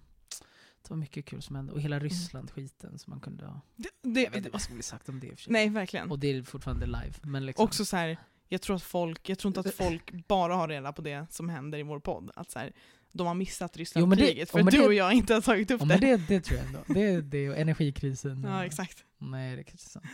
det 0.81 0.89
var 0.89 0.97
mycket 0.97 1.25
kul 1.25 1.41
som 1.41 1.55
hände. 1.55 1.73
Och 1.73 1.81
hela 1.81 1.99
Ryssland-skiten 1.99 2.99
som 2.99 3.11
man 3.11 3.19
kunde 3.19 3.45
ha. 3.45 3.61
Det, 3.75 3.89
det, 4.01 4.21
Jag 4.23 4.29
vet 4.31 4.37
inte 4.37 4.49
vad 4.49 4.61
som 4.61 4.73
blir 4.73 4.83
sagt 4.83 5.09
om 5.09 5.19
det 5.19 5.27
i 5.27 5.29
och 5.33 5.35
för 5.35 5.43
sig. 5.43 5.53
nej, 5.53 5.69
verkligen. 5.69 6.11
Och 6.11 6.19
det 6.19 6.27
är 6.27 6.43
fortfarande 6.43 6.85
live. 6.85 7.13
Men 7.23 7.45
liksom, 7.45 7.65
Också 7.65 7.85
så 7.85 7.97
här, 7.97 8.17
jag 8.47 8.61
tror, 8.61 8.75
att 8.75 8.83
folk, 8.83 9.29
jag 9.29 9.39
tror 9.39 9.49
inte 9.49 9.59
att 9.59 9.75
folk 9.75 10.27
bara 10.27 10.55
har 10.55 10.67
reda 10.67 10.93
på 10.93 11.01
det 11.01 11.25
som 11.31 11.49
händer 11.49 11.77
i 11.79 11.83
vår 11.83 11.99
podd. 11.99 12.31
Att 12.35 12.51
så 12.51 12.59
här, 12.59 12.73
de 13.11 13.27
har 13.27 13.33
missat 13.33 13.77
Rysslandkriget. 13.77 14.49
för 14.51 14.59
ja, 14.59 14.65
du 14.65 14.85
och 14.85 14.93
jag 14.93 15.13
inte 15.13 15.33
har 15.33 15.41
tagit 15.41 15.71
upp 15.71 15.81
Ja, 15.81 15.85
det. 15.85 15.99
men 16.01 16.19
det, 16.19 16.27
det 16.27 16.41
tror 16.41 16.57
jag 16.59 16.67
ändå. 16.67 16.79
Det 16.87 17.03
är 17.03 17.21
det 17.21 17.49
och 17.49 17.57
energikrisen. 17.57 18.43
Ja, 18.47 18.65
exakt. 18.65 19.03
Nej, 19.17 19.55
det 19.55 19.61
är 19.61 19.63
kanske 19.63 19.87
är 19.87 19.89
sant. 19.89 20.05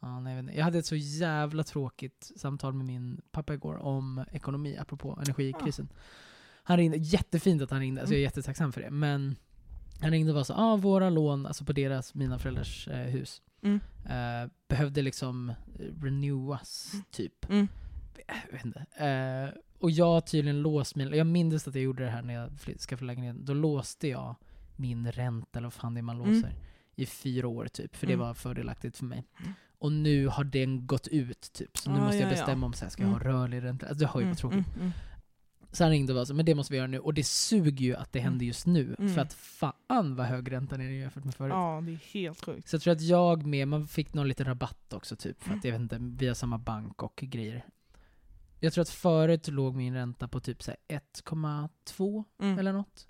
Ja, 0.00 0.20
nej, 0.20 0.56
jag, 0.56 0.64
hade 0.64 0.78
ett 0.78 0.86
så 0.86 0.96
jävla 0.96 1.64
tråkigt 1.64 2.30
samtal 2.36 2.74
med 2.74 2.86
min 2.86 3.20
pappa 3.30 3.54
igår 3.54 3.76
om 3.76 4.24
ekonomi, 4.32 4.76
apropå 4.76 5.18
energikrisen. 5.22 5.88
Han 6.62 6.76
ringde, 6.76 6.96
jättefint 6.96 7.62
att 7.62 7.70
han 7.70 7.80
ringde, 7.80 8.00
alltså 8.00 8.14
jag 8.14 8.18
är 8.18 8.22
jättetacksam 8.22 8.72
för 8.72 8.80
det. 8.80 8.90
Men 8.90 9.36
han 10.00 10.10
ringde 10.10 10.32
och 10.32 10.36
var 10.36 10.44
så 10.44 10.54
ah, 10.54 10.76
våra 10.76 11.10
lån, 11.10 11.46
alltså 11.46 11.64
på 11.64 11.72
deras, 11.72 12.14
mina 12.14 12.38
föräldrars 12.38 12.88
eh, 12.88 12.96
hus, 12.96 13.42
Mm. 13.62 13.80
eh, 14.04 14.50
behövde 14.68 15.02
liksom 15.02 15.52
renewas, 16.02 16.92
typ. 17.10 17.50
Mm. 17.50 17.68
Jag 18.26 18.52
vet 18.52 18.64
inte. 18.64 18.86
Eh, 19.06 19.60
och 19.78 19.90
jag 19.90 20.06
har 20.06 20.20
tydligen 20.20 20.62
låst 20.62 20.96
min, 20.96 21.14
jag 21.14 21.26
minns 21.26 21.68
att 21.68 21.74
jag 21.74 21.84
gjorde 21.84 22.04
det 22.04 22.10
här 22.10 22.22
när 22.22 22.34
jag 22.34 22.50
skaffade 22.80 23.04
lägenheten. 23.06 23.44
Då 23.44 23.54
låste 23.54 24.08
jag 24.08 24.34
min 24.76 25.12
ränta, 25.12 25.58
eller 25.58 25.66
vad 25.66 25.72
fan 25.72 25.94
det 25.94 26.00
är 26.00 26.02
man 26.02 26.20
Mm. 26.20 26.34
låser, 26.34 26.52
i 26.94 27.06
fyra 27.06 27.48
år 27.48 27.66
typ. 27.66 27.96
För 27.96 28.06
det 28.06 28.12
Mm. 28.12 28.26
var 28.26 28.34
fördelaktigt 28.34 28.96
för 28.96 29.04
mig. 29.04 29.24
Mm. 29.40 29.52
Och 29.78 29.92
nu 29.92 30.26
har 30.26 30.44
den 30.44 30.86
gått 30.86 31.08
ut 31.08 31.52
typ. 31.52 31.76
Så 31.78 31.90
nu 31.90 31.96
Ah, 31.98 32.00
måste 32.00 32.16
jag 32.16 32.22
ja, 32.24 32.26
ja. 32.26 32.30
bestämma 32.36 32.66
om 32.66 32.72
så 32.72 32.84
här, 32.84 32.90
ska 32.90 33.02
jag 33.02 33.10
ha 33.10 33.18
rörlig 33.18 33.62
ränta? 33.62 33.86
Alltså, 33.86 34.04
det 34.04 34.10
har 34.10 34.20
ju 34.20 34.26
varit 34.26 34.38
tråkigt. 34.38 34.66
Mm, 34.68 34.80
mm, 34.80 34.90
Så 35.72 35.84
han 35.84 35.90
ringde 35.90 36.12
och 36.12 36.18
var 36.18 36.24
så, 36.24 36.34
men 36.34 36.44
det 36.46 36.54
måste 36.54 36.72
vi 36.72 36.76
göra 36.76 36.86
nu. 36.86 36.98
Och 36.98 37.14
det 37.14 37.24
suger 37.24 37.84
ju 37.84 37.96
att 37.96 38.12
det 38.12 38.18
Mm. 38.18 38.30
händer 38.32 38.46
just 38.46 38.66
nu. 38.66 38.96
Mm. 38.98 39.14
För 39.14 39.20
att 39.20 39.32
fan 39.32 40.16
vad 40.16 40.26
hög 40.26 40.52
räntan 40.52 40.80
är 40.80 40.84
jämfört 40.84 41.24
med 41.24 41.34
förut. 41.34 41.50
Ja, 41.52 41.82
det 41.86 41.92
är 41.92 41.96
helt 42.12 42.44
sjukt. 42.44 42.68
Så 42.68 42.74
jag 42.74 42.82
tror 42.82 42.92
att 42.92 43.00
jag 43.02 43.46
med, 43.46 43.68
man 43.68 43.86
fick 43.88 44.14
någon 44.14 44.28
liten 44.28 44.46
rabatt 44.46 44.92
också 44.92 45.16
typ. 45.16 45.42
För 45.42 45.48
Mm. 45.48 45.58
att 45.58 45.64
jag 45.64 45.72
vet 45.72 45.80
inte, 45.80 45.98
via 46.00 46.34
samma 46.34 46.58
bank 46.58 47.02
och 47.02 47.16
grejer. 47.22 47.64
Jag 48.64 48.72
tror 48.72 48.82
att 48.82 48.88
förut 48.90 49.48
låg 49.48 49.74
min 49.76 49.94
ränta 49.94 50.28
på 50.28 50.40
typ 50.40 50.62
så 50.62 50.70
här 50.70 50.98
1,2 51.26 52.24
Mm. 52.42 52.58
eller 52.58 52.72
något. 52.72 53.06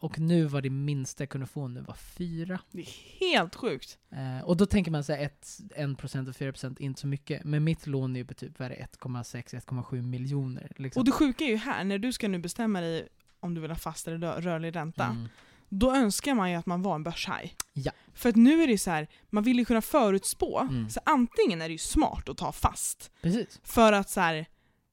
Och 0.00 0.18
nu 0.18 0.44
var 0.44 0.60
det 0.62 0.70
minsta 0.70 1.22
jag 1.22 1.28
kunde 1.30 1.46
få 1.46 1.68
nu 1.68 1.80
var 1.80 1.94
4. 1.94 2.60
Det 2.70 2.80
är 2.82 3.20
helt 3.20 3.54
sjukt. 3.54 3.98
Eh, 4.10 4.44
och 4.44 4.56
då 4.56 4.66
tänker 4.66 4.90
man 4.90 5.04
så 5.04 5.12
här, 5.12 5.24
ett- 5.24 5.60
1% 5.76 6.28
och 6.28 6.34
4% 6.36 6.80
inte 6.80 7.00
så 7.00 7.06
mycket. 7.06 7.44
Men 7.44 7.64
mitt 7.64 7.86
lån 7.86 8.16
är 8.16 8.20
ju 8.20 8.26
på 8.26 8.34
typ 8.34 8.58
vad 8.58 8.66
är 8.66 8.70
det, 8.70 8.76
1,6-1,7 9.00 10.02
miljoner. 10.02 10.72
Liksom. 10.76 11.00
Och 11.00 11.04
det 11.04 11.12
sjuka 11.12 11.44
är 11.44 11.48
ju 11.48 11.56
här, 11.56 11.84
när 11.84 11.98
du 11.98 12.12
ska 12.12 12.28
nu 12.28 12.38
bestämma 12.38 12.80
dig 12.80 13.08
om 13.40 13.54
du 13.54 13.60
vill 13.60 13.70
ha 13.70 13.78
fast 13.78 14.08
eller 14.08 14.18
rö- 14.18 14.40
rörlig 14.40 14.76
ränta, 14.76 15.04
Mm. 15.06 15.28
då 15.68 15.94
önskar 15.94 16.34
man 16.34 16.50
ju 16.50 16.56
att 16.56 16.66
man 16.66 16.82
var 16.82 16.94
en 16.94 17.02
börshaj. 17.02 17.56
Ja. 17.72 17.92
För 18.14 18.28
att 18.28 18.36
nu 18.36 18.62
är 18.62 18.66
det 18.66 18.78
så 18.78 18.90
här, 18.90 19.08
man 19.30 19.44
vill 19.44 19.58
ju 19.58 19.64
kunna 19.64 19.82
förutspå, 19.82 20.58
Mm. 20.60 20.90
så 20.90 21.00
antingen 21.04 21.62
är 21.62 21.68
det 21.68 21.72
ju 21.72 21.78
smart 21.78 22.28
att 22.28 22.36
ta 22.38 22.52
fast, 22.52 23.10
Precis. 23.22 23.60
för 23.64 23.92
att 23.92 24.10
så 24.10 24.20
här, 24.20 24.46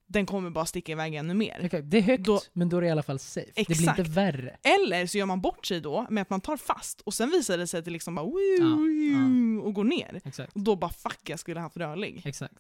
den 0.10 0.26
kommer 0.26 0.50
bara 0.50 0.66
sticka 0.66 0.92
iväg 0.92 1.16
ännu 1.16 1.34
mer. 1.34 1.60
Exakt. 1.64 1.84
Det 1.90 1.98
är 1.98 2.02
högt, 2.02 2.26
Då- 2.26 2.42
men 2.54 2.70
då 2.70 2.78
är 2.78 2.82
det 2.82 2.88
i 2.88 2.92
alla 2.92 3.04
fall 3.04 3.20
safe. 3.20 3.52
Det 3.56 3.68
blir 3.68 3.80
Exakt. 3.82 4.00
inte 4.00 4.12
värre. 4.12 4.58
Eller 4.64 5.06
så 5.08 5.18
gör 5.18 5.26
man 5.26 5.42
bort 5.42 5.66
sig 5.66 5.82
då 5.82 6.08
med 6.10 6.22
att 6.22 6.30
man 6.30 6.42
tar 6.42 6.58
fast, 6.58 7.02
och 7.02 7.14
sen 7.14 7.30
visar 7.30 7.58
det 7.58 7.68
sig 7.68 7.78
att 7.80 7.86
det 7.86 7.92
liksom 7.92 8.16
bara 8.16 8.26
Ja, 8.60 9.64
och 9.64 9.74
går 9.74 9.84
ner. 9.84 10.22
Exakt. 10.26 10.56
Och 10.56 10.62
då 10.62 10.76
bara 10.76 10.92
fuck, 10.92 11.30
jag 11.30 11.40
skulle 11.40 11.60
haft 11.60 11.78
rörlig. 11.78 12.22
Exakt. 12.26 12.54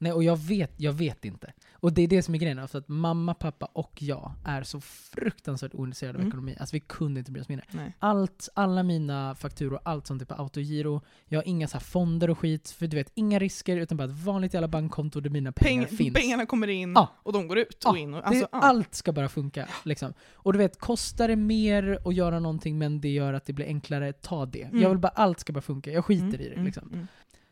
Nej, 0.00 0.12
och 0.12 0.24
jag 0.24 0.36
vet, 0.36 0.72
jag 0.76 0.92
vet 0.92 1.24
inte. 1.24 1.52
Och 1.72 1.92
det 1.92 2.02
är 2.02 2.08
det 2.08 2.22
som 2.22 2.34
är 2.34 2.38
grejen, 2.38 2.68
för 2.68 2.78
att 2.78 2.88
mamma, 2.88 3.34
pappa 3.34 3.66
och 3.66 4.02
jag 4.02 4.32
är 4.44 4.62
så 4.62 4.80
fruktansvärt 4.80 5.74
ointresserade 5.74 6.14
av 6.16 6.20
Mm. 6.20 6.28
ekonomi. 6.28 6.56
Alltså 6.60 6.76
vi 6.76 6.80
kunde 6.80 7.18
inte 7.20 7.32
bry 7.32 7.42
oss 7.42 7.48
mindre. 7.48 7.66
Nej. 7.70 7.92
Allt, 7.98 8.48
alla 8.54 8.82
mina 8.82 9.34
fakturor, 9.34 9.80
allt 9.84 10.06
sånt 10.06 10.22
typ 10.22 10.32
autogiro, 10.40 11.00
jag 11.26 11.38
har 11.38 11.48
inga 11.48 11.68
så 11.68 11.72
här 11.72 11.80
fonder 11.84 12.30
och 12.30 12.38
skit, 12.38 12.70
för 12.70 12.86
du 12.86 12.96
vet, 12.96 13.12
inga 13.14 13.38
risker, 13.38 13.76
utan 13.76 13.96
bara 13.98 14.04
ett 14.10 14.24
vanligt 14.24 14.54
jävla 14.54 14.68
bankkonto 14.68 15.20
där 15.20 15.30
mina 15.30 15.52
pengar 15.52 15.84
Peng, 15.86 15.96
finns. 15.96 16.14
pengarna 16.14 16.46
kommer 16.46 16.68
in 16.68 16.92
Ja. 16.94 17.08
och 17.22 17.32
de 17.32 17.48
går 17.48 17.58
ut 17.58 17.84
och 17.84 17.98
in. 17.98 18.14
Och, 18.14 18.26
alltså, 18.26 18.40
det, 18.42 18.48
ja. 18.52 18.58
Allt 18.60 18.94
ska 18.94 19.12
bara 19.12 19.28
funka. 19.28 19.68
Liksom. 19.84 20.12
Och 20.34 20.52
du 20.52 20.58
vet, 20.58 20.78
kostar 20.80 21.28
det 21.28 21.36
mer 21.36 21.98
att 22.04 22.14
göra 22.14 22.40
någonting 22.40 22.78
men 22.78 23.00
det 23.00 23.08
gör 23.08 23.32
att 23.32 23.46
det 23.46 23.52
blir 23.52 23.66
enklare, 23.66 24.12
ta 24.12 24.46
det. 24.46 24.62
Mm. 24.62 24.82
Jag 24.82 24.88
vill 24.88 24.98
bara, 24.98 25.08
allt 25.14 25.40
ska 25.40 25.52
bara 25.52 25.60
funka. 25.60 25.90
Jag 25.90 26.04
skiter 26.04 26.24
Mm, 26.26 26.40
i 26.40 26.48
det. 26.48 26.52
mm, 26.54 26.64
Liksom. 26.64 27.08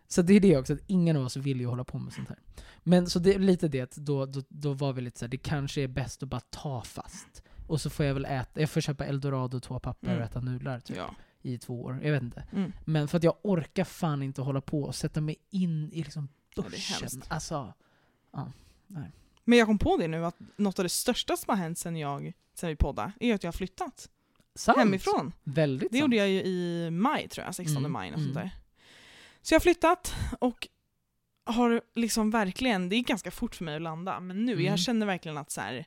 Så 0.09 0.23
det 0.23 0.35
är 0.35 0.41
det 0.41 0.57
också, 0.57 0.73
att 0.73 0.81
ingen 0.87 1.17
av 1.17 1.25
oss 1.25 1.37
vill 1.37 1.61
ju 1.61 1.67
hålla 1.67 1.85
på 1.85 1.99
med 1.99 2.13
sånt 2.13 2.29
här. 2.29 2.39
Men 2.83 3.11
så 3.11 3.19
det 3.19 3.35
är 3.35 3.39
lite 3.39 3.69
det, 3.69 3.81
att 3.81 3.97
då, 3.97 4.27
då, 4.27 4.43
då 4.49 4.73
var 4.73 4.93
vi 4.93 5.01
lite 5.03 5.19
så 5.19 5.25
här, 5.25 5.31
det 5.31 5.37
kanske 5.37 5.81
är 5.83 5.89
bäst 5.89 6.23
att 6.23 6.29
bara 6.29 6.41
ta 6.41 6.83
fast. 6.83 7.43
Och 7.67 7.81
så 7.81 7.91
får 7.91 8.07
jag 8.07 8.15
väl 8.15 8.25
äta, 8.25 8.61
jag 8.61 8.71
får 8.71 8.81
köpa 8.81 9.05
eldorado 9.07 9.61
två 9.61 9.79
papper 9.81 10.07
Mm. 10.07 10.19
och 10.19 10.25
äta 10.25 10.41
nudlar 10.41 10.81
typ, 10.81 10.97
Ja. 10.97 11.15
i 11.43 11.59
två 11.59 11.83
år. 11.83 12.01
Jag 12.03 12.13
vet 12.13 12.23
inte. 12.23 12.45
Mm. 12.53 12.73
Men 12.85 13.09
för 13.09 13.17
att 13.19 13.25
jag 13.25 13.35
orkar 13.43 13.85
fan 13.85 14.23
inte 14.23 14.43
hålla 14.43 14.61
på 14.61 14.83
och 14.83 14.95
sätta 14.95 15.21
mig 15.21 15.37
in 15.51 15.93
i 15.93 16.03
liksom 16.03 16.29
Ja, 16.55 16.63
det 16.63 16.69
är 16.69 16.71
börsen. 16.71 16.97
hemskt. 17.01 17.31
alltså, 17.33 17.75
Men 19.45 19.59
jag 19.59 19.67
kom 19.69 19.79
på 19.79 19.97
det 19.97 20.09
nu 20.09 20.25
att 20.27 20.37
något 20.57 20.79
av 20.79 20.83
det 20.83 20.89
största 20.89 21.37
som 21.37 21.51
har 21.51 21.57
hänt 21.57 21.79
sen, 21.79 21.97
jag, 21.97 22.33
sen 22.55 22.69
vi 22.69 22.77
poddade 22.77 23.13
är 23.21 23.35
att 23.35 23.43
jag 23.43 23.49
har 23.49 23.53
flyttat 23.57 24.09
sant. 24.55 24.79
hemifrån. 24.79 25.33
Väldigt 25.45 25.91
Det 25.93 25.99
sant. 25.99 26.01
gjorde 26.01 26.17
jag 26.17 26.29
ju 26.29 26.43
i 26.43 26.89
maj 26.91 27.29
tror 27.29 27.45
jag, 27.47 27.55
16 27.55 27.77
Mm, 27.77 27.93
maj 27.93 28.09
och 28.13 28.19
sånt 28.21 28.37
mm. 28.37 28.43
där. 28.43 28.51
Så 29.47 29.55
jag 29.55 29.61
har 29.61 29.63
flyttat 29.63 30.15
och 30.39 30.69
har 31.45 31.83
liksom 31.95 32.31
verkligen, 32.31 32.89
det 32.89 32.97
gick 32.97 33.07
ganska 33.09 33.31
fort 33.31 33.55
för 33.55 33.65
mig 33.65 33.77
att 33.77 33.83
landa, 33.83 34.21
men 34.21 34.45
nu, 34.45 34.53
Mm. 34.53 34.65
jag 34.65 34.79
känner 34.79 35.07
verkligen 35.07 35.39
att 35.39 35.51
så 35.51 35.61
här, 35.61 35.85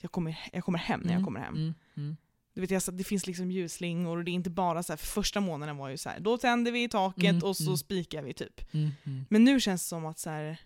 jag, 0.00 0.12
kommer, 0.12 0.38
jag 0.52 0.64
kommer 0.64 0.78
hem 0.78 1.00
när 1.00 1.06
jag 1.08 1.14
Mm, 1.14 1.24
kommer 1.24 1.40
hem. 1.40 1.54
Mm, 1.54 1.74
mm. 1.96 2.16
Du 2.54 2.60
vet, 2.60 2.70
jag, 2.70 2.82
det 2.92 3.04
finns 3.04 3.26
liksom 3.26 3.50
ljusslingor 3.50 4.18
och 4.18 4.24
det 4.24 4.30
är 4.30 4.32
inte 4.32 4.50
bara 4.50 4.82
så 4.82 4.92
här, 4.92 4.96
för 4.96 5.06
första 5.06 5.40
månaden 5.40 5.76
var 5.76 5.88
ju 5.88 5.96
så 5.96 6.08
här, 6.08 6.20
då 6.20 6.38
tänder 6.38 6.72
vi 6.72 6.82
i 6.84 6.88
taket 6.88 7.24
Mm, 7.30 7.42
och 7.42 7.56
så 7.56 7.62
mm. 7.64 7.76
spikar 7.76 8.22
vi 8.22 8.34
typ. 8.34 8.60
Men 9.28 9.44
nu 9.44 9.60
känns 9.60 9.82
det 9.82 9.88
som 9.88 10.06
att 10.06 10.18
så 10.18 10.30
här, 10.30 10.56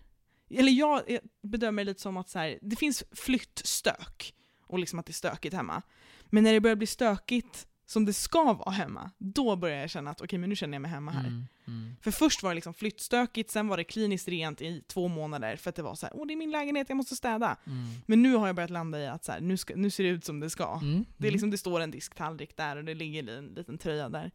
eller 0.49 0.71
jag, 0.71 1.01
jag 1.07 1.19
bedömer 1.41 1.83
det 1.83 1.91
lite 1.91 2.01
som 2.01 2.17
att 2.17 2.29
så 2.29 2.55
det 2.61 2.75
finns 2.75 3.03
flyttstök 3.11 4.33
och 4.61 4.79
liksom 4.79 4.99
att 4.99 5.05
det 5.05 5.11
är 5.11 5.13
stökigt 5.13 5.55
hemma. 5.55 5.81
Men 6.25 6.43
när 6.43 6.53
det 6.53 6.59
börjar 6.61 6.75
bli 6.75 6.87
stökigt 6.87 7.67
som 7.85 8.05
det 8.05 8.13
ska 8.13 8.53
vara 8.53 8.71
hemma, 8.71 9.11
då 9.17 9.55
börjar 9.55 9.79
jag 9.79 9.89
känna 9.89 10.11
att 10.11 10.21
okej 10.21 10.39
men 10.39 10.49
nu 10.49 10.55
känner 10.55 10.75
jag 10.75 10.81
mig 10.81 10.91
hemma 10.91 11.11
här. 11.11 11.45
Mm, 11.67 11.79
mm. 11.83 11.95
För 12.01 12.11
först 12.11 12.43
var 12.43 12.49
det 12.51 12.55
liksom 12.55 12.73
flyttstökigt, 12.73 13.51
sen 13.51 13.67
var 13.67 13.77
det 13.77 13.83
kliniskt 13.83 14.27
rent 14.27 14.61
i 14.61 14.83
två 14.87 15.07
månader 15.07 15.55
för 15.55 15.69
att 15.69 15.75
det 15.75 15.81
var 15.81 15.95
så 15.95 16.05
här, 16.05 16.15
åh 16.15 16.27
det 16.27 16.33
är 16.33 16.35
min 16.35 16.51
lägenhet, 16.51 16.89
jag 16.89 16.95
måste 16.95 17.15
städa. 17.15 17.57
Mm. 17.67 17.87
Men 18.05 18.21
nu 18.21 18.35
har 18.35 18.47
jag 18.47 18.55
börjat 18.55 18.69
landa 18.69 18.99
i 18.99 19.07
att 19.07 19.25
så 19.25 19.31
här, 19.31 19.39
nu, 19.39 19.57
ska, 19.57 19.75
nu 19.75 19.89
ser 19.89 20.03
det 20.03 20.09
ut 20.09 20.25
som 20.25 20.39
det 20.39 20.49
ska. 20.49 20.73
Mm, 20.81 21.05
Det, 21.17 21.27
är 21.27 21.27
mm. 21.27 21.31
liksom, 21.33 21.51
det 21.51 21.57
står 21.57 21.79
en 21.79 21.91
disktallrik 21.91 22.57
där 22.57 22.75
och 22.75 22.83
det 22.83 22.93
ligger 22.93 23.37
en 23.37 23.45
liten 23.47 23.77
tröja 23.77 24.09
där. 24.09 24.31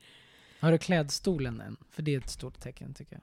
Har 0.60 0.72
du 0.72 0.78
klädstolen 0.78 1.60
än? 1.60 1.76
För 1.90 2.02
det 2.02 2.14
är 2.14 2.18
ett 2.18 2.30
stort 2.30 2.60
tecken 2.60 2.94
tycker 2.94 3.12
jag. 3.12 3.22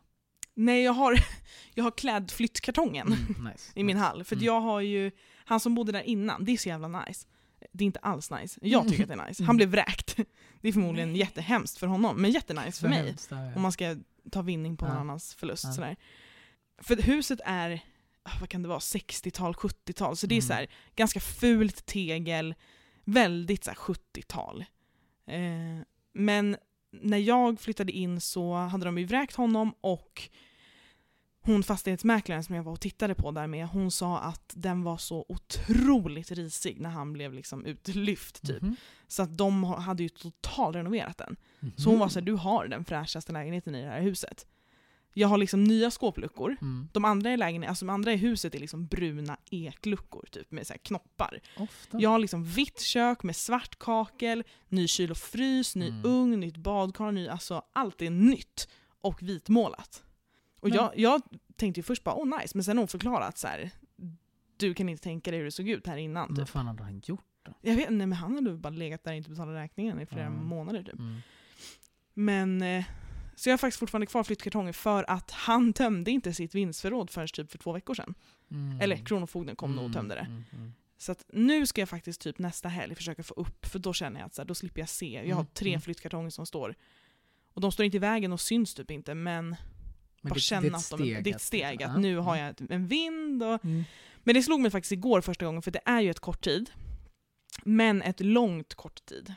Nej, 0.53 0.83
jag 0.83 0.93
har, 0.93 1.15
jag 1.73 1.83
har 1.83 1.91
klädflyttkartongen. 1.91 3.07
Mm, 3.07 3.49
nice. 3.51 3.71
i 3.75 3.83
min 3.83 3.97
hall. 3.97 4.23
För 4.23 4.35
Mm. 4.35 4.45
jag 4.45 4.61
har 4.61 4.81
ju, 4.81 5.11
han 5.45 5.59
som 5.59 5.75
bodde 5.75 5.91
där 5.91 6.01
innan, 6.03 6.45
det 6.45 6.51
är 6.51 6.57
så 6.57 6.69
jävla 6.69 6.87
nice. 7.05 7.27
Det 7.71 7.83
är 7.83 7.85
inte 7.85 7.99
alls 7.99 8.31
nice. 8.31 8.59
Jag 8.63 8.83
tycker 8.89 9.03
Mm. 9.03 9.11
att 9.11 9.17
det 9.17 9.23
är 9.23 9.27
nice. 9.29 9.41
Mm. 9.43 9.47
Han 9.47 9.55
blev 9.57 9.69
vräkt. 9.69 10.17
Det 10.61 10.67
är 10.67 10.73
förmodligen 10.73 11.15
jättehemskt 11.15 11.77
för 11.77 11.87
honom, 11.87 12.21
men 12.21 12.31
jättenice 12.31 12.81
för 12.81 12.89
mig. 12.89 13.05
hemskt, 13.07 13.27
ja, 13.31 13.43
ja. 13.45 13.55
Om 13.55 13.61
man 13.61 13.71
ska 13.71 13.95
ta 14.31 14.41
vinning 14.41 14.77
på 14.77 14.85
någon 14.85 14.95
Ja. 14.95 15.01
annans 15.01 15.33
förlust. 15.33 15.63
Ja. 15.63 15.71
Sådär. 15.73 15.95
För 16.81 16.95
huset 17.01 17.39
är, 17.45 17.79
ah, 18.23 18.31
vad 18.39 18.49
kan 18.49 18.61
det 18.61 18.67
vara, 18.69 18.79
60-tal, 18.79 19.53
70-tal. 19.53 20.17
Så 20.17 20.27
det 20.27 20.37
är 20.37 20.51
Mm. 20.51 20.65
så 20.67 20.73
ganska 20.95 21.19
fult 21.19 21.85
tegel, 21.85 22.55
väldigt 23.03 23.63
så 23.63 23.69
här 23.71 23.77
70-tal. 23.77 24.65
Eh, 25.27 25.83
men 26.13 26.57
när 26.91 27.17
jag 27.17 27.59
flyttade 27.59 27.91
in 27.91 28.21
så 28.21 28.53
hade 28.55 28.85
de 28.85 28.97
ju 28.97 29.05
vräkt 29.05 29.35
honom 29.35 29.73
och 29.81 30.29
hon 31.53 31.63
fastighetsmäklaren 31.63 32.43
som 32.43 32.55
jag 32.55 32.63
var 32.63 32.71
och 32.71 32.79
tittade 32.79 33.15
på 33.15 33.31
där 33.31 33.47
med, 33.47 33.67
hon 33.67 33.91
sa 33.91 34.19
att 34.19 34.53
den 34.55 34.83
var 34.83 34.97
så 34.97 35.25
otroligt 35.29 36.31
risig 36.31 36.79
när 36.81 36.89
han 36.89 37.13
blev 37.13 37.33
liksom 37.33 37.65
utlyft 37.65 38.41
typ. 38.47 38.61
Mhm. 38.61 38.75
Så 39.07 39.23
att 39.23 39.37
de 39.37 39.63
hade 39.63 40.03
ju 40.03 40.09
totalrenoverat 40.09 41.17
den. 41.17 41.35
Mhm. 41.59 41.73
Så 41.77 41.89
hon 41.89 41.99
var 41.99 42.09
såhär, 42.09 42.25
du 42.25 42.33
har 42.33 42.67
den 42.67 42.85
fräschaste 42.85 43.31
lägenheten 43.31 43.75
i 43.75 43.81
det 43.81 43.89
här 43.89 44.01
huset. 44.01 44.45
Jag 45.13 45.27
har 45.27 45.37
liksom 45.37 45.63
nya 45.63 45.91
skåpluckor. 45.91 46.57
Mm. 46.61 46.89
De 46.93 47.05
andra 47.05 47.33
i 47.33 47.37
lägenheten, 47.37 47.69
alltså 47.69 47.85
de 47.85 47.93
andra 47.93 48.13
i 48.13 48.17
huset 48.17 48.55
är 48.55 48.59
liksom 48.59 48.87
bruna 48.87 49.37
ekluckor 49.51 50.25
typ 50.31 50.51
med 50.51 50.67
så 50.67 50.73
knoppar. 50.83 51.39
Ofta. 51.57 51.99
Jag 51.99 52.09
har 52.09 52.19
liksom 52.19 52.43
vitt 52.43 52.79
kök 52.81 53.23
med 53.23 53.35
svart 53.35 53.79
kakel, 53.79 54.43
ny 54.67 54.87
kyl 54.87 55.11
och 55.11 55.17
frys, 55.17 55.75
ny 55.75 55.87
Mm. 55.87 56.05
ugn, 56.05 56.39
nytt 56.39 56.57
badkar, 56.57 57.11
ny, 57.11 57.27
alltså 57.27 57.63
allt 57.73 58.01
är 58.01 58.09
nytt 58.09 58.67
och 59.01 59.21
vitmålat. 59.23 60.03
Och 60.59 60.69
Men- 60.69 60.77
jag, 60.77 60.91
jag 60.95 61.21
tänkte 61.55 61.79
ju 61.79 61.83
först 61.83 62.03
bara 62.03 62.15
åh 62.15 62.39
nice, 62.41 62.57
men 62.57 62.63
sen 62.63 62.77
har 62.77 62.81
hon 62.81 62.87
förklarat 62.87 63.37
så 63.37 63.47
här. 63.47 63.71
du 64.57 64.73
kan 64.73 64.89
inte 64.89 65.03
tänka 65.03 65.31
dig 65.31 65.37
hur 65.37 65.45
det 65.45 65.51
såg 65.51 65.69
ut 65.69 65.87
här 65.87 65.97
innan. 65.97 66.27
Typ. 66.29 66.37
vad 66.37 66.49
fan 66.49 66.67
hade 66.67 66.83
han 66.83 67.01
gjort 67.05 67.25
då? 67.43 67.53
Jag 67.61 67.75
vet 67.75 67.89
inte, 67.89 68.05
men 68.05 68.13
han 68.13 68.35
hade 68.35 68.53
bara 68.53 68.69
legat 68.69 69.03
där 69.03 69.11
och 69.11 69.17
inte 69.17 69.29
betalat 69.29 69.55
räkningen 69.55 69.99
i 70.01 70.05
flera 70.05 70.25
Mm. 70.25 70.45
månader 70.45 70.83
typ. 70.83 70.93
Mm. 70.99 71.17
Men, 72.13 72.61
eh, 72.61 72.85
så 73.35 73.49
jag 73.49 73.53
har 73.53 73.57
faktiskt 73.57 73.79
fortfarande 73.79 74.05
kvar 74.07 74.23
flyttkartonger 74.23 74.73
för 74.73 75.05
att 75.09 75.31
han 75.31 75.73
tömde 75.73 76.11
inte 76.11 76.33
sitt 76.33 76.55
vinstförråd 76.55 77.09
förrän 77.09 77.27
typ 77.27 77.51
för 77.51 77.57
två 77.57 77.71
veckor 77.71 77.93
sedan. 77.93 78.13
Mm. 78.51 78.81
Eller 78.81 78.95
Kronofogden 78.95 79.55
kom 79.55 79.69
nog 79.71 79.79
och 79.79 79.89
Mm, 79.89 79.93
tömde 79.93 80.15
det. 80.15 80.21
mm, 80.21 80.43
mm. 80.53 80.73
Så 80.97 81.11
att 81.11 81.25
nu 81.33 81.65
ska 81.65 81.81
jag 81.81 81.89
faktiskt 81.89 82.21
typ 82.21 82.39
nästa 82.39 82.69
helg 82.69 82.95
försöka 82.95 83.23
få 83.23 83.33
upp, 83.33 83.65
för 83.65 83.79
då 83.79 83.93
känner 83.93 84.19
jag 84.19 84.27
att 84.27 84.33
så 84.35 84.41
här, 84.41 84.47
då 84.47 84.55
slipper 84.55 84.79
jag 84.81 84.89
se. 84.89 85.21
Jag 85.25 85.35
har 85.35 85.41
Mm, 85.41 85.51
tre 85.53 85.69
mm. 85.69 85.81
flyttkartonger 85.81 86.29
som 86.29 86.45
står. 86.45 86.75
Och 87.53 87.61
de 87.61 87.71
står 87.71 87.85
inte 87.85 87.97
i 87.97 87.99
vägen 87.99 88.31
och 88.33 88.41
syns 88.41 88.73
typ 88.73 88.91
inte, 88.91 89.13
men, 89.15 89.55
Men 90.21 90.29
bara 90.29 90.33
det- 90.33 90.39
känna 90.39 90.69
det 90.69 90.75
att 90.75 90.89
de, 90.89 91.01
det 91.01 91.13
är 91.13 91.27
ett 91.29 91.35
att- 91.35 91.41
steg. 91.41 91.83
Att 91.83 91.99
nu 91.99 92.17
har 92.17 92.35
jag 92.35 92.49
ett, 92.49 92.61
en 92.69 92.87
vind 92.87 93.43
och... 93.43 93.65
Mm. 93.65 93.83
Men 94.23 94.35
det 94.35 94.43
slog 94.43 94.59
mig 94.61 94.71
faktiskt 94.71 94.91
igår 94.91 95.21
första 95.21 95.45
gången, 95.45 95.61
för 95.61 95.71
det 95.71 95.81
är 95.85 96.01
ju 96.01 96.09
ett 96.11 96.19
kort 96.19 96.41
tid. 96.43 96.71
Men 97.63 98.01
ett 98.01 98.19
långt 98.19 98.75
kort 98.75 99.05
tid. 99.05 99.33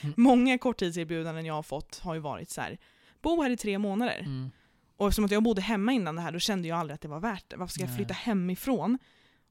Mm. 0.00 0.14
Många 0.16 0.58
korttidserbjudanden 0.58 1.46
jag 1.46 1.54
har 1.54 1.62
fått 1.62 1.98
har 1.98 2.14
ju 2.14 2.20
varit 2.20 2.50
så 2.50 2.60
här. 2.60 2.78
bo 3.22 3.42
här 3.42 3.50
i 3.50 3.56
tre 3.56 3.78
månader. 3.78 4.18
Mm. 4.18 4.50
Och 4.96 5.06
eftersom 5.08 5.24
att 5.24 5.30
jag 5.30 5.42
bodde 5.42 5.60
hemma 5.62 5.92
innan 5.92 6.16
det 6.16 6.22
här, 6.22 6.32
då 6.32 6.38
kände 6.38 6.68
jag 6.68 6.78
aldrig 6.78 6.94
att 6.94 7.00
det 7.00 7.08
var 7.08 7.20
värt 7.20 7.44
det. 7.48 7.56
Varför 7.56 7.72
ska 7.72 7.82
jag 7.82 7.88
Nej. 7.88 7.96
flytta 7.96 8.14
hemifrån, 8.14 8.98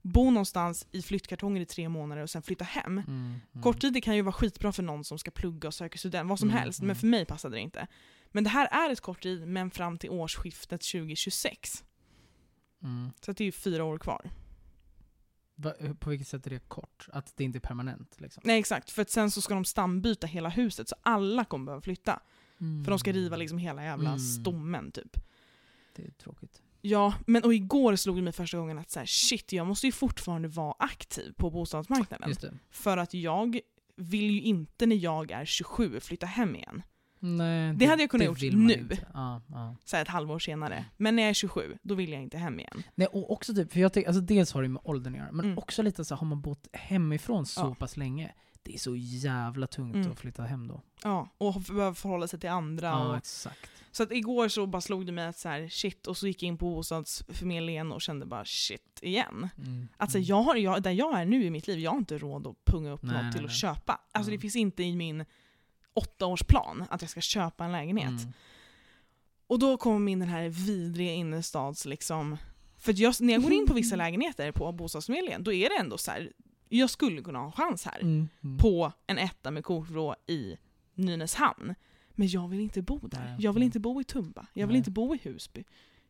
bo 0.02 0.32
någonstans 0.32 0.88
i 0.92 1.02
flyttkartonger 1.02 1.62
i 1.62 1.66
tre 1.66 1.90
månader 1.90 2.22
och 2.24 2.30
sen 2.30 2.42
flytta 2.42 2.64
hem? 2.66 2.98
Mm. 2.98 3.36
Mm. 3.54 3.64
Korttider 3.64 4.00
kan 4.02 4.16
ju 4.16 4.22
vara 4.22 4.34
skitbra 4.34 4.72
för 4.72 4.84
någon 4.84 5.04
som 5.04 5.18
ska 5.20 5.32
plugga 5.32 5.68
och 5.68 5.74
söka 5.74 5.98
student, 5.98 6.30
vad 6.30 6.40
som 6.40 6.50
Mm, 6.50 6.62
helst, 6.62 6.80
mm. 6.80 6.88
men 6.88 6.96
för 6.96 7.08
mig 7.08 7.26
passade 7.26 7.56
det 7.56 7.62
inte. 7.62 7.88
Men 8.36 8.44
det 8.44 8.50
här 8.50 8.68
är 8.88 8.90
ett 8.94 9.02
korttid, 9.02 9.48
men 9.48 9.72
fram 9.72 9.98
till 9.98 10.10
årsskiftet 10.10 10.82
2026. 10.82 11.84
Mm. 12.84 13.12
Så 13.22 13.32
det 13.32 13.44
är 13.44 13.46
ju 13.46 13.52
fyra 13.52 13.84
år 13.84 13.98
kvar. 13.98 14.30
Va, 15.56 15.74
på 16.00 16.10
vilket 16.10 16.28
sätt 16.28 16.46
är 16.46 16.50
det 16.50 16.60
kort? 16.60 17.08
Att 17.12 17.38
det 17.38 17.44
inte 17.44 17.58
är 17.58 17.60
permanent? 17.60 18.16
Liksom? 18.22 18.42
Nej 18.46 18.60
exakt, 18.60 18.92
för 18.92 19.06
sen 19.10 19.32
så 19.32 19.42
ska 19.42 19.54
de 19.54 19.66
stambyta 19.66 20.28
hela 20.28 20.50
huset, 20.50 20.90
så 20.90 20.96
alla 21.02 21.46
kommer 21.46 21.66
behöva 21.66 21.82
flytta. 21.82 22.20
Mm. 22.62 22.84
För 22.84 22.92
de 22.92 23.00
ska 23.00 23.12
riva 23.12 23.38
liksom 23.38 23.58
hela 23.58 23.84
jävla 23.84 24.10
Mm. 24.10 24.20
stommen 24.20 24.92
typ. 24.92 25.18
Det 25.96 26.06
är 26.06 26.12
tråkigt. 26.12 26.62
Ja, 26.82 27.14
men 27.28 27.44
och 27.44 27.54
igår 27.54 27.96
slog 27.96 28.16
det 28.18 28.22
mig 28.22 28.34
första 28.34 28.58
gången 28.58 28.78
att 28.78 28.92
så 28.92 29.00
här, 29.00 29.06
shit, 29.06 29.52
jag 29.54 29.68
måste 29.68 29.86
ju 29.86 29.92
fortfarande 29.92 30.48
vara 30.48 30.76
aktiv 30.80 31.34
på 31.38 31.50
bostadsmarknaden. 31.52 32.30
För 32.70 32.98
att 32.98 33.14
jag 33.14 33.60
vill 33.96 34.32
ju 34.32 34.42
inte 34.42 34.86
när 34.86 34.96
jag 34.96 35.32
är 35.32 35.46
27 35.46 36.00
flytta 36.00 36.26
hem 36.26 36.56
igen. 36.56 36.82
Nej, 37.26 37.74
Det 37.74 37.86
hade 37.86 38.04
jag 38.04 38.10
kunnat 38.10 38.40
det 38.40 38.46
gjort 38.46 38.56
nu. 38.56 38.88
Ja, 39.14 39.42
ja. 39.50 39.76
Så 39.86 39.98
ett 39.98 40.08
halvår 40.08 40.40
senare. 40.40 40.86
Men 40.98 41.16
när 41.16 41.24
jag 41.24 41.30
är 41.30 41.34
27, 41.34 41.78
då 41.82 41.96
vill 41.96 42.12
jag 42.12 42.22
inte 42.22 42.38
hem 42.38 42.60
igen. 42.60 42.84
Nej, 42.96 43.08
och 43.08 43.32
också 43.32 43.54
typ, 43.56 43.72
för 43.74 43.80
jag 43.80 43.94
tänker, 43.94 44.08
alltså 44.10 44.22
dels 44.22 44.52
har 44.54 44.62
det 44.62 44.70
med 44.70 44.82
åldern 44.86 45.14
att 45.14 45.20
göra, 45.20 45.32
men 45.32 45.46
Mm. 45.46 45.58
också 45.58 45.82
lite 45.84 46.06
så 46.06 46.16
här, 46.16 46.20
har 46.20 46.28
man 46.28 46.42
bott 46.42 46.68
hemifrån 46.74 47.46
så 47.46 47.62
Ja. 47.62 47.76
pass 47.80 47.98
länge, 47.98 48.32
det 48.64 48.74
är 48.74 48.78
så 48.80 48.96
jävla 48.96 49.68
tungt 49.68 49.96
Mm. 49.96 50.12
att 50.12 50.20
flytta 50.20 50.44
hem 50.44 50.68
då. 50.68 50.82
Ja, 51.04 51.30
och 51.38 51.54
behöva 51.62 51.94
förhålla 51.96 52.28
sig 52.28 52.40
till 52.40 52.50
andra. 52.50 52.88
Ja, 52.88 53.08
och, 53.10 53.18
exakt. 53.18 53.70
så 53.92 54.04
att 54.04 54.12
igår 54.12 54.48
så 54.48 54.66
bara 54.68 54.82
slog 54.82 55.06
det 55.06 55.12
mig 55.12 55.26
att 55.28 55.38
så 55.38 55.50
här, 55.50 55.68
shit, 55.68 56.08
och 56.08 56.18
så 56.18 56.28
gick 56.28 56.44
jag 56.44 56.48
in 56.48 56.58
på 56.58 56.66
bostadsförmedlingen 56.76 57.92
och 57.92 58.02
kände 58.02 58.26
bara 58.26 58.46
shit 58.46 59.00
igen. 59.02 59.50
Mm. 59.58 59.88
Alltså 59.98 60.20
jag 60.20 60.42
har, 60.42 60.56
jag, 60.56 60.84
där 60.84 60.92
jag 60.92 61.20
är 61.22 61.26
nu 61.26 61.44
i 61.46 61.50
mitt 61.50 61.68
liv, 61.68 61.80
jag 61.80 61.92
har 61.92 61.98
inte 61.98 62.18
råd 62.18 62.48
att 62.48 62.66
punga 62.66 62.92
upp 62.92 63.04
Nej, 63.04 63.14
något 63.14 63.24
nej, 63.24 63.32
till 63.34 63.42
att 63.46 63.50
nej. 63.50 63.58
köpa. 63.58 64.00
Alltså 64.12 64.30
Mm. 64.32 64.38
det 64.38 64.42
finns 64.42 64.56
inte 64.56 64.84
i 64.84 64.96
min 64.96 65.26
åttaårsplan 65.96 66.86
att 66.90 67.02
jag 67.02 67.10
ska 67.10 67.22
köpa 67.22 67.66
en 67.66 67.72
lägenhet. 67.72 68.08
Mm. 68.22 68.34
Och 69.48 69.60
då 69.60 69.78
kommer 69.78 70.12
in 70.12 70.20
den 70.20 70.30
här 70.30 70.50
vidriga 70.50 71.14
innerstads 71.14 71.86
liksom... 71.86 72.38
För 72.78 72.94
jag, 73.02 73.16
när 73.20 73.34
jag 73.34 73.44
går 73.44 73.54
in 73.54 73.66
på 73.68 73.74
vissa 73.74 73.96
lägenheter 74.06 74.52
på 74.52 74.72
bostadsförmedlingen, 74.72 75.44
då 75.44 75.54
är 75.54 75.70
det 75.70 75.76
ändå 75.80 75.98
så 75.98 76.12
här. 76.12 76.32
jag 76.70 76.90
skulle 76.90 77.22
kunna 77.22 77.40
ha 77.40 77.46
en 77.46 77.52
chans 77.52 77.86
här. 77.86 78.00
Mm. 78.02 78.28
Mm. 78.44 78.58
På 78.58 78.92
en 79.08 79.18
etta 79.18 79.52
med 79.52 79.64
kokvrå 79.64 80.16
i 80.28 80.58
Nynäshamn. 80.94 81.76
Men 82.12 82.28
jag 82.28 82.48
vill 82.48 82.60
inte 82.60 82.82
bo 82.82 83.00
där. 83.08 83.20
Nej, 83.26 83.36
Jag 83.40 83.54
vill 83.54 83.60
nej. 83.60 83.66
inte 83.66 83.80
bo 83.80 84.02
i 84.02 84.04
Tumba. 84.04 84.46
Jag 84.54 84.68
vill 84.68 84.74
Nej. 84.74 84.78
inte 84.78 84.92
bo 84.92 85.16
i 85.16 85.20
Husby. 85.24 85.64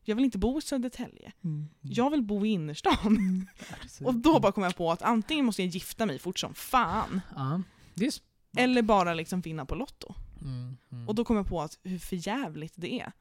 Jag 0.04 0.16
vill 0.16 0.24
inte 0.24 0.38
bo 0.38 0.58
i 0.58 0.62
Södertälje. 0.62 1.32
Mm. 1.44 1.56
Mm. 1.56 1.68
Jag 1.80 2.10
vill 2.10 2.22
bo 2.22 2.46
i 2.46 2.48
innerstan. 2.48 3.46
Så- 3.88 4.04
Och 4.06 4.14
då 4.14 4.40
bara 4.40 4.52
kom 4.52 4.64
jag 4.64 4.76
på 4.76 4.92
att 4.92 5.02
antingen 5.02 5.44
måste 5.44 5.62
jag 5.62 5.68
gifta 5.68 6.06
mig 6.06 6.18
fort 6.18 6.38
som 6.38 6.54
fan, 6.54 7.20
Ja, 7.36 7.62
det 7.94 8.06
är... 8.06 8.12
eller 8.56 8.82
bara 8.82 9.14
liksom 9.14 9.40
vinna 9.40 9.66
på 9.66 9.74
Lotto. 9.74 10.14
Mm. 10.40 10.76
Mm. 10.92 11.08
Och 11.08 11.14
då 11.14 11.24
kom 11.24 11.36
jag 11.36 11.46
på 11.46 11.62
att 11.62 11.78
hur 11.82 11.98
förjävligt 11.98 12.74
det 12.76 13.00
är. 13.00 13.12